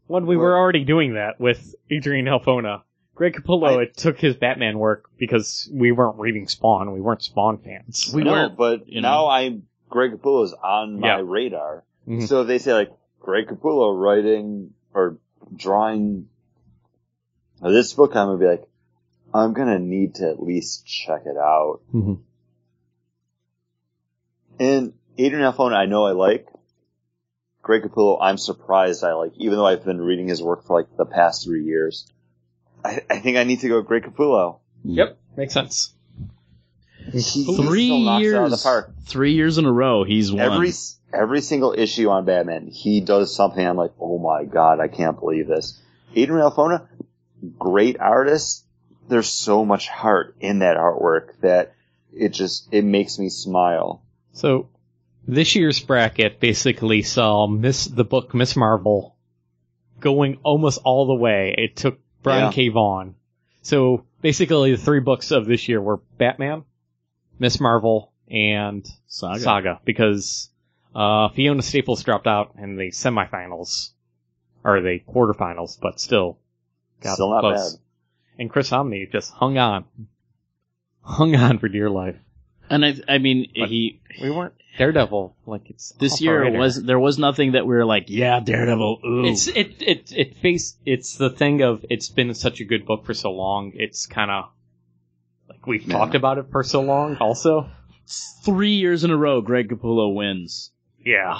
When 0.06 0.26
we 0.26 0.36
were 0.36 0.56
already 0.56 0.84
doing 0.84 1.14
that 1.14 1.38
with 1.40 1.74
Adrian 1.90 2.26
Alphona, 2.26 2.82
Greg 3.20 3.34
Capullo 3.34 3.76
I- 3.76 3.82
it 3.82 3.98
took 3.98 4.18
his 4.18 4.34
Batman 4.34 4.78
work 4.78 5.10
because 5.18 5.68
we 5.70 5.92
weren't 5.92 6.18
reading 6.18 6.48
Spawn. 6.48 6.90
We 6.90 7.02
weren't 7.02 7.22
Spawn 7.22 7.58
fans. 7.58 8.10
We 8.14 8.24
no, 8.24 8.32
weren't, 8.32 8.56
but 8.56 8.88
you 8.88 9.02
now. 9.02 9.28
I'm 9.28 9.66
Greg 9.90 10.12
Capullo's 10.12 10.54
on 10.54 10.98
my 11.00 11.18
Yeah. 11.18 11.22
radar. 11.22 11.84
Mhm. 12.08 12.26
So 12.26 12.40
if 12.40 12.46
they 12.46 12.56
say 12.56 12.72
like 12.72 12.90
Greg 13.20 13.48
Capullo 13.48 13.94
writing 13.94 14.72
or 14.94 15.18
drawing 15.54 16.30
this 17.60 17.92
book, 17.92 18.16
I'm 18.16 18.28
gonna 18.28 18.38
be 18.38 18.46
like, 18.46 18.66
I'm 19.34 19.52
gonna 19.52 19.78
need 19.78 20.14
to 20.14 20.30
at 20.30 20.42
least 20.42 20.86
check 20.86 21.26
it 21.26 21.36
out. 21.36 21.80
Mhm. 21.92 22.20
And 24.58 24.94
Adrian 25.18 25.44
Alphona, 25.44 25.74
I 25.74 25.84
know 25.84 26.06
I 26.06 26.12
like. 26.12 26.48
Greg 27.60 27.82
Capullo, 27.82 28.16
I'm 28.18 28.38
surprised 28.38 29.04
I 29.04 29.12
like, 29.12 29.32
even 29.36 29.58
though 29.58 29.66
I've 29.66 29.84
been 29.84 30.00
reading 30.00 30.28
his 30.28 30.42
work 30.42 30.64
for 30.64 30.80
like 30.80 30.96
the 30.96 31.04
past 31.04 31.44
three 31.44 31.64
years. 31.64 32.10
I, 32.84 33.02
I 33.08 33.18
think 33.18 33.36
I 33.36 33.44
need 33.44 33.60
to 33.60 33.68
go 33.68 33.82
Greg 33.82 34.04
Capullo. 34.04 34.58
Hmm. 34.82 34.90
Yep, 34.90 35.18
makes 35.36 35.54
sense. 35.54 35.94
He, 37.12 37.20
he 37.20 37.56
Three 37.56 37.86
still 37.86 38.08
out 38.08 38.16
of 38.16 38.20
the 38.20 38.22
years, 38.22 38.62
park. 38.62 38.92
three 39.04 39.32
years 39.32 39.58
in 39.58 39.64
a 39.64 39.72
row, 39.72 40.04
he's 40.04 40.30
won. 40.32 40.40
Every 40.40 40.72
every 41.12 41.40
single 41.40 41.74
issue 41.76 42.08
on 42.08 42.24
Batman, 42.24 42.68
he 42.68 43.00
does 43.00 43.34
something. 43.34 43.66
I'm 43.66 43.76
like, 43.76 43.92
oh 44.00 44.18
my 44.18 44.44
god, 44.44 44.80
I 44.80 44.88
can't 44.88 45.18
believe 45.18 45.46
this. 45.48 45.80
Adrian 46.14 46.42
Alphona, 46.42 46.86
great 47.58 47.98
artist. 47.98 48.64
There's 49.08 49.28
so 49.28 49.64
much 49.64 49.88
heart 49.88 50.36
in 50.40 50.60
that 50.60 50.76
artwork 50.76 51.40
that 51.40 51.74
it 52.12 52.30
just 52.30 52.68
it 52.72 52.84
makes 52.84 53.18
me 53.18 53.28
smile. 53.28 54.02
So 54.32 54.68
this 55.26 55.56
year's 55.56 55.80
bracket 55.80 56.38
basically 56.38 57.02
saw 57.02 57.46
Miss 57.46 57.86
the 57.86 58.04
book 58.04 58.34
Miss 58.34 58.56
Marvel 58.56 59.16
going 60.00 60.38
almost 60.42 60.80
all 60.84 61.06
the 61.06 61.14
way. 61.14 61.54
It 61.56 61.76
took 61.76 61.98
Brian 62.22 62.44
Yeah. 62.46 62.52
K. 62.52 62.68
Vaughan. 62.68 63.14
So 63.62 64.04
basically, 64.22 64.72
the 64.72 64.76
three 64.82 65.00
books 65.00 65.30
of 65.30 65.46
this 65.46 65.68
year 65.68 65.80
were 65.80 65.98
Batman, 66.18 66.64
Miss 67.38 67.60
Marvel, 67.60 68.12
and 68.30 68.88
Saga. 69.06 69.40
Saga 69.40 69.80
because 69.84 70.50
uh, 70.94 71.28
Fiona 71.30 71.62
Staples 71.62 72.02
dropped 72.02 72.26
out 72.26 72.52
in 72.58 72.76
the 72.76 72.90
semifinals 72.90 73.90
or 74.64 74.80
the 74.80 75.00
quarterfinals, 75.08 75.78
but 75.80 76.00
still 76.00 76.38
got 77.00 77.14
Still 77.14 77.30
not 77.30 77.40
close. 77.40 77.74
bad. 77.74 77.80
And 78.38 78.50
Chris 78.50 78.70
Samnee 78.70 79.10
just 79.10 79.32
hung 79.32 79.58
on, 79.58 79.84
hung 81.02 81.34
on 81.36 81.58
for 81.58 81.68
dear 81.68 81.90
life. 81.90 82.16
And 82.68 82.84
I, 82.84 82.94
I 83.08 83.18
mean, 83.18 83.50
But- 83.58 83.68
he 83.68 84.00
We 84.22 84.30
weren't 84.30 84.54
Daredevil 84.78 85.36
like 85.46 85.68
it's 85.70 85.92
this 85.98 86.20
year 86.20 86.42
radar. 86.42 86.58
was 86.60 86.82
there 86.82 86.98
was 86.98 87.18
nothing 87.18 87.52
that 87.52 87.66
we 87.66 87.74
were 87.74 87.84
like, 87.84 88.04
yeah, 88.08 88.40
Daredevil. 88.40 89.00
Ooh. 89.04 89.24
It's 89.26 89.46
it 89.48 89.82
it 89.82 90.12
it 90.12 90.36
face 90.38 90.76
it's 90.86 91.16
the 91.16 91.30
thing 91.30 91.62
of 91.62 91.84
it's 91.90 92.08
been 92.08 92.32
such 92.34 92.60
a 92.60 92.64
good 92.64 92.86
book 92.86 93.04
for 93.04 93.14
so 93.14 93.30
long. 93.32 93.72
It's 93.74 94.06
kind 94.06 94.30
of 94.30 94.44
like 95.48 95.66
we've 95.66 95.86
talked 95.88 96.14
about 96.14 96.38
it 96.38 96.46
for 96.50 96.62
so 96.62 96.80
long. 96.82 97.16
Also, 97.16 97.68
three 98.44 98.74
years 98.74 99.04
in 99.04 99.10
a 99.10 99.16
row. 99.16 99.40
Greg 99.40 99.68
Capullo 99.68 100.14
wins. 100.14 100.70
yeah. 101.04 101.34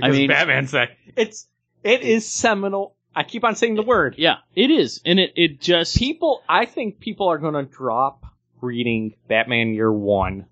I 0.00 0.06
Because 0.06 0.16
mean- 0.16 0.28
Batman's 0.28 0.70
that 0.70 0.90
it's 1.16 1.48
it 1.82 2.02
is 2.02 2.26
seminal. 2.28 2.94
I 3.16 3.24
keep 3.24 3.42
on 3.42 3.56
saying 3.56 3.74
the 3.74 3.82
word. 3.82 4.14
Yeah, 4.16 4.36
it 4.54 4.70
is, 4.70 5.00
and 5.04 5.18
it 5.18 5.32
it 5.34 5.60
just 5.60 5.96
People, 5.98 6.40
I 6.48 6.66
think 6.66 7.00
people 7.00 7.26
are 7.28 7.38
going 7.38 7.54
to 7.54 7.64
drop 7.64 8.22
reading 8.60 9.14
Batman 9.28 9.74
Year 9.74 9.92
One 9.92 10.46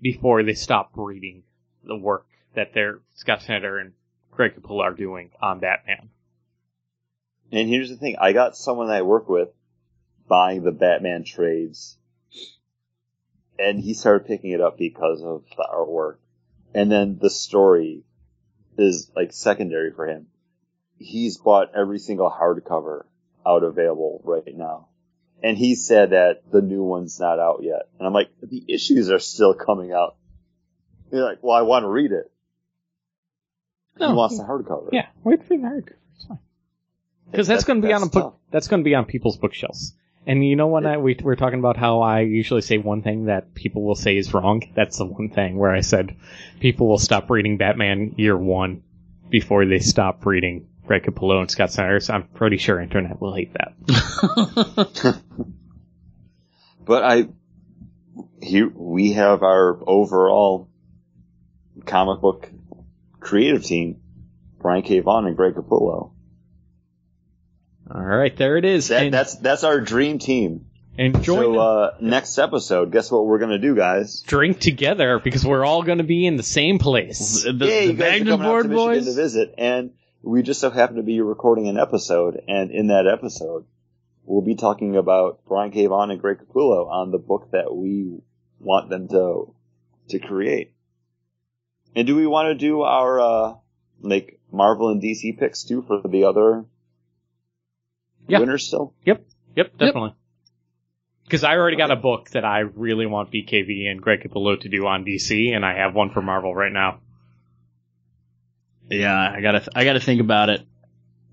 before 0.00 0.42
they 0.42 0.54
stop 0.54 0.90
reading 0.94 1.42
the 1.84 1.96
work 1.96 2.26
that 2.54 2.72
they're 2.74 3.00
Scott 3.14 3.42
Snyder 3.42 3.78
and 3.78 3.92
Greg 4.30 4.54
Capullo 4.54 4.82
are 4.82 4.94
doing 4.94 5.30
on 5.40 5.60
Batman. 5.60 6.10
And 7.50 7.68
here's 7.68 7.90
the 7.90 7.96
thing: 7.96 8.16
I 8.20 8.32
got 8.32 8.56
someone 8.56 8.90
I 8.90 9.02
work 9.02 9.28
with 9.28 9.48
buying 10.28 10.62
the 10.62 10.72
Batman 10.72 11.24
trades, 11.24 11.96
and 13.58 13.80
he 13.80 13.94
started 13.94 14.26
picking 14.26 14.50
it 14.50 14.60
up 14.60 14.76
because 14.76 15.22
of 15.22 15.44
the 15.56 15.66
artwork, 15.72 16.16
and 16.74 16.90
then 16.92 17.18
the 17.20 17.30
story 17.30 18.04
is 18.76 19.10
like 19.16 19.32
secondary 19.32 19.92
for 19.92 20.06
him. 20.06 20.26
He's 20.98 21.38
bought 21.38 21.74
every 21.74 21.98
single 21.98 22.30
hardcover 22.30 23.04
out 23.46 23.64
available 23.64 24.20
right 24.24 24.56
now. 24.56 24.87
And 25.42 25.56
he 25.56 25.74
said 25.74 26.10
that 26.10 26.50
the 26.50 26.60
new 26.60 26.82
one's 26.82 27.20
not 27.20 27.38
out 27.38 27.60
yet. 27.62 27.88
And 27.98 28.06
I'm 28.06 28.12
like, 28.12 28.30
the 28.42 28.64
issues 28.68 29.10
are 29.10 29.20
still 29.20 29.54
coming 29.54 29.92
out. 29.92 30.16
You're 31.12 31.24
like, 31.24 31.38
well, 31.42 31.56
I 31.56 31.62
want 31.62 31.84
to 31.84 31.88
read 31.88 32.12
it. 32.12 32.30
No, 33.98 34.08
he 34.08 34.14
wants 34.14 34.38
the 34.38 34.44
hardcover. 34.44 34.90
Yeah, 34.92 35.06
wait 35.24 35.42
for 35.42 35.56
the 35.56 35.62
hardcover. 35.62 35.94
It's 36.16 36.24
fine. 36.26 36.38
Because 37.30 37.46
that's, 37.46 37.64
going 37.64 37.82
to 37.82 37.86
be 37.86 37.92
on 37.92 38.02
a 38.02 38.06
that's 38.06 38.14
book. 38.14 38.38
That's 38.50 38.68
going 38.68 38.82
to 38.82 38.84
be 38.84 38.94
on 38.94 39.04
people's 39.04 39.36
bookshelves. 39.36 39.94
And 40.26 40.44
you 40.44 40.56
know 40.56 40.66
when 40.66 40.84
I 40.84 40.98
we 40.98 41.16
were 41.22 41.36
talking 41.36 41.58
about 41.58 41.78
how 41.78 42.02
I 42.02 42.20
usually 42.20 42.60
say 42.60 42.76
one 42.76 43.00
thing 43.02 43.26
that 43.26 43.54
people 43.54 43.82
will 43.82 43.94
say 43.94 44.16
is 44.16 44.34
wrong. 44.34 44.62
That's 44.74 44.98
the 44.98 45.06
one 45.06 45.30
thing 45.30 45.56
where 45.56 45.70
I 45.70 45.80
said 45.80 46.16
people 46.60 46.86
will 46.86 46.98
stop 46.98 47.30
reading 47.30 47.56
Batman 47.56 48.14
Year 48.18 48.36
One 48.36 48.82
before 49.30 49.64
they 49.64 49.78
stop 49.78 50.26
reading 50.26 50.68
Greg 50.88 51.04
Capullo 51.04 51.40
and 51.40 51.50
Scott 51.50 51.70
Snyder. 51.70 52.00
I'm 52.08 52.24
pretty 52.28 52.56
sure 52.56 52.80
internet 52.80 53.20
will 53.20 53.34
hate 53.34 53.54
that. 53.54 55.20
But 56.88 57.04
I, 57.04 57.28
here, 58.40 58.66
we 58.74 59.12
have 59.12 59.42
our 59.42 59.78
overall 59.86 60.70
comic 61.84 62.22
book 62.22 62.50
creative 63.20 63.62
team, 63.62 64.00
Brian 64.58 64.80
K. 64.80 65.00
Vaughan 65.00 65.26
and 65.26 65.36
Greg 65.36 65.52
Capullo. 65.52 66.12
All 67.94 68.02
right, 68.02 68.34
there 68.34 68.56
it 68.56 68.64
is. 68.64 68.88
That, 68.88 69.12
that's, 69.12 69.34
that's 69.34 69.64
our 69.64 69.82
dream 69.82 70.18
team. 70.18 70.64
join 70.96 71.22
So, 71.22 71.58
uh, 71.58 71.96
next 72.00 72.38
episode, 72.38 72.90
guess 72.90 73.12
what 73.12 73.26
we're 73.26 73.38
gonna 73.38 73.58
do, 73.58 73.76
guys? 73.76 74.22
drink 74.22 74.58
together 74.58 75.20
because 75.22 75.44
we're 75.44 75.66
all 75.66 75.82
going 75.82 75.98
to 75.98 76.04
be 76.04 76.24
in 76.24 76.36
the 76.36 76.42
same 76.42 76.78
place. 76.78 77.42
the, 77.42 77.50
yeah, 77.50 77.80
the 77.80 77.84
you 77.84 77.92
guys 77.92 78.22
are 78.22 78.24
coming 78.24 78.46
out 78.46 78.48
board 78.48 78.62
to 78.62 78.68
Michigan 78.70 78.94
boys. 78.94 79.04
to 79.04 79.12
visit, 79.12 79.54
and 79.58 79.90
we 80.22 80.42
just 80.42 80.60
so 80.60 80.70
happen 80.70 80.96
to 80.96 81.02
be 81.02 81.20
recording 81.20 81.68
an 81.68 81.78
episode, 81.78 82.40
and 82.48 82.70
in 82.70 82.88
that 82.88 83.06
episode, 83.06 83.64
we'll 84.24 84.42
be 84.42 84.54
talking 84.56 84.96
about 84.96 85.40
Brian 85.46 85.70
K. 85.70 85.86
Vaughan 85.86 86.10
and 86.10 86.20
Greg 86.20 86.38
Capullo 86.38 86.88
on 86.88 87.10
the 87.10 87.18
book 87.18 87.50
that 87.52 87.74
we 87.74 88.20
want 88.58 88.90
them 88.90 89.08
to 89.08 89.54
to 90.08 90.18
create. 90.18 90.72
And 91.94 92.06
do 92.06 92.16
we 92.16 92.26
want 92.26 92.46
to 92.48 92.54
do 92.54 92.82
our 92.82 93.20
uh 93.20 93.54
like 94.00 94.40
Marvel 94.52 94.88
and 94.90 95.02
DC 95.02 95.38
picks 95.38 95.64
too 95.64 95.82
for 95.82 96.00
the 96.06 96.24
other 96.24 96.64
Yeah. 98.26 98.40
winners 98.40 98.66
still? 98.66 98.94
Yep, 99.04 99.24
yep, 99.56 99.72
definitely. 99.78 100.14
Because 101.24 101.44
I 101.44 101.56
already 101.56 101.76
got 101.76 101.90
a 101.90 101.96
book 101.96 102.30
that 102.30 102.44
I 102.44 102.60
really 102.60 103.04
want 103.06 103.30
BKV 103.30 103.90
and 103.90 104.00
Greg 104.00 104.22
Capullo 104.22 104.58
to 104.60 104.68
do 104.68 104.86
on 104.86 105.04
DC, 105.04 105.54
and 105.54 105.64
I 105.64 105.74
have 105.76 105.94
one 105.94 106.10
for 106.10 106.22
Marvel 106.22 106.54
right 106.54 106.72
now. 106.72 107.00
Yeah, 108.90 109.14
I 109.36 109.40
gotta 109.40 109.60
th- 109.60 109.70
I 109.74 109.84
gotta 109.84 110.00
think 110.00 110.20
about 110.20 110.48
it. 110.50 110.62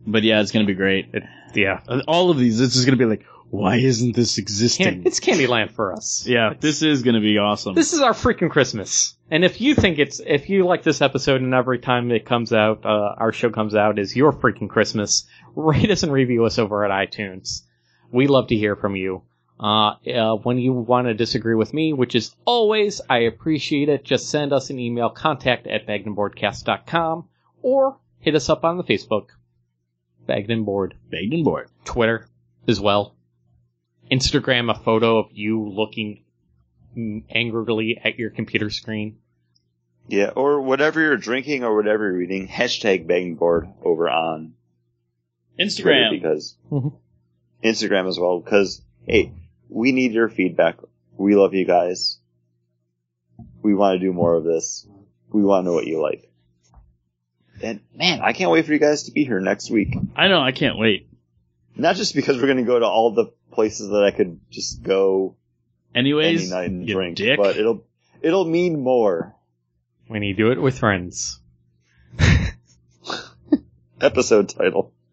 But 0.07 0.23
yeah, 0.23 0.41
it's 0.41 0.51
gonna 0.51 0.65
be 0.65 0.73
great. 0.75 1.09
It, 1.13 1.23
yeah, 1.53 1.79
All 2.07 2.29
of 2.31 2.37
these, 2.37 2.59
it's 2.59 2.73
just 2.73 2.85
gonna 2.85 2.97
be 2.97 3.05
like, 3.05 3.23
why 3.49 3.77
isn't 3.77 4.15
this 4.15 4.35
Can- 4.35 4.41
existing? 4.43 5.03
it's 5.05 5.19
Candyland 5.19 5.71
for 5.71 5.93
us. 5.93 6.25
yeah, 6.27 6.53
this 6.59 6.81
is 6.81 7.01
gonna 7.03 7.21
be 7.21 7.37
awesome. 7.37 7.73
This 7.75 7.93
is 7.93 8.01
our 8.01 8.11
freaking 8.13 8.49
Christmas. 8.49 9.15
And 9.31 9.43
if 9.45 9.61
you 9.61 9.73
think 9.73 9.97
it's, 9.97 10.19
if 10.23 10.49
you 10.49 10.65
like 10.65 10.83
this 10.83 11.01
episode 11.01 11.41
and 11.41 11.53
every 11.53 11.79
time 11.79 12.11
it 12.11 12.25
comes 12.25 12.51
out, 12.53 12.85
uh, 12.85 13.15
our 13.17 13.31
show 13.31 13.49
comes 13.49 13.73
out 13.73 13.97
is 13.97 14.15
your 14.15 14.31
freaking 14.33 14.69
Christmas, 14.69 15.25
rate 15.55 15.89
us 15.89 16.03
and 16.03 16.11
review 16.11 16.45
us 16.45 16.59
over 16.59 16.83
at 16.85 16.91
iTunes. 16.91 17.61
We 18.11 18.27
love 18.27 18.47
to 18.47 18.55
hear 18.55 18.75
from 18.75 18.95
you. 18.95 19.23
Uh, 19.57 19.93
uh, 20.13 20.35
when 20.35 20.57
you 20.59 20.73
want 20.73 21.07
to 21.07 21.13
disagree 21.13 21.55
with 21.55 21.73
me, 21.73 21.93
which 21.93 22.13
is 22.13 22.35
always, 22.43 22.99
I 23.09 23.19
appreciate 23.19 23.87
it, 23.89 24.03
just 24.03 24.29
send 24.29 24.51
us 24.51 24.69
an 24.69 24.77
email, 24.79 25.09
contact 25.09 25.65
at 25.65 25.87
bagdenboardcast.com, 25.87 27.27
or 27.65 27.97
hit 28.19 28.35
us 28.35 28.47
up 28.47 28.63
on 28.63 28.77
the 28.77 28.83
Facebook, 28.83 29.29
Bagden 30.27 30.63
Board. 30.65 30.93
Bagden 31.11 31.43
board. 31.43 31.67
Twitter 31.83 32.27
as 32.67 32.79
well. 32.79 33.15
Instagram 34.11 34.69
a 34.69 34.75
photo 34.77 35.17
of 35.17 35.31
you 35.31 35.67
looking 35.67 36.23
angrily 37.29 37.99
at 38.03 38.19
your 38.19 38.29
computer 38.29 38.69
screen. 38.69 39.17
Yeah, 40.07 40.29
or 40.35 40.61
whatever 40.61 41.01
you're 41.01 41.17
drinking 41.17 41.63
or 41.63 41.75
whatever 41.75 42.05
you're 42.05 42.17
reading, 42.19 42.47
hashtag 42.47 43.07
banging 43.07 43.35
board 43.35 43.67
over 43.83 44.07
on 44.07 44.53
Twitter 45.57 45.65
Instagram. 45.67 46.11
because 46.11 46.55
Mhm. 46.71 46.93
Instagram 47.63 48.07
as 48.07 48.19
well 48.19 48.39
because 48.39 48.83
hey, 49.07 49.31
we 49.69 49.91
need 49.91 50.11
your 50.13 50.29
feedback. 50.29 50.77
We 51.17 51.35
love 51.35 51.55
you 51.55 51.65
guys. 51.65 52.19
We 53.63 53.73
want 53.73 53.99
to 53.99 54.05
do 54.05 54.13
more 54.13 54.35
of 54.35 54.43
this. 54.43 54.87
We 55.33 55.43
want 55.43 55.63
to 55.65 55.69
know 55.71 55.73
what 55.73 55.87
you 55.87 55.99
like. 55.99 56.29
And 57.61 57.79
man, 57.95 58.21
I 58.21 58.33
can't 58.33 58.51
wait 58.51 58.65
for 58.65 58.73
you 58.73 58.79
guys 58.79 59.03
to 59.03 59.11
be 59.11 59.23
here 59.25 59.39
next 59.39 59.69
week. 59.71 59.95
I 60.15 60.27
know, 60.27 60.41
I 60.41 60.51
can't 60.51 60.77
wait. 60.77 61.07
Not 61.75 61.95
just 61.95 62.15
because 62.15 62.37
we're 62.37 62.47
going 62.47 62.57
to 62.57 62.63
go 62.63 62.79
to 62.79 62.85
all 62.85 63.11
the 63.11 63.31
places 63.51 63.89
that 63.89 64.03
I 64.03 64.11
could 64.11 64.39
just 64.49 64.83
go 64.83 65.35
Anyways, 65.93 66.41
any 66.41 66.49
night 66.61 66.69
and 66.69 66.87
you 66.87 66.93
drink, 66.95 67.17
dick. 67.17 67.37
but 67.37 67.55
it'll 67.57 67.85
it'll 68.21 68.45
mean 68.45 68.81
more. 68.81 69.33
When 70.07 70.21
you 70.23 70.33
do 70.35 70.51
it 70.51 70.61
with 70.61 70.77
friends. 70.77 71.39
Episode 74.01 74.49
title. 74.49 74.91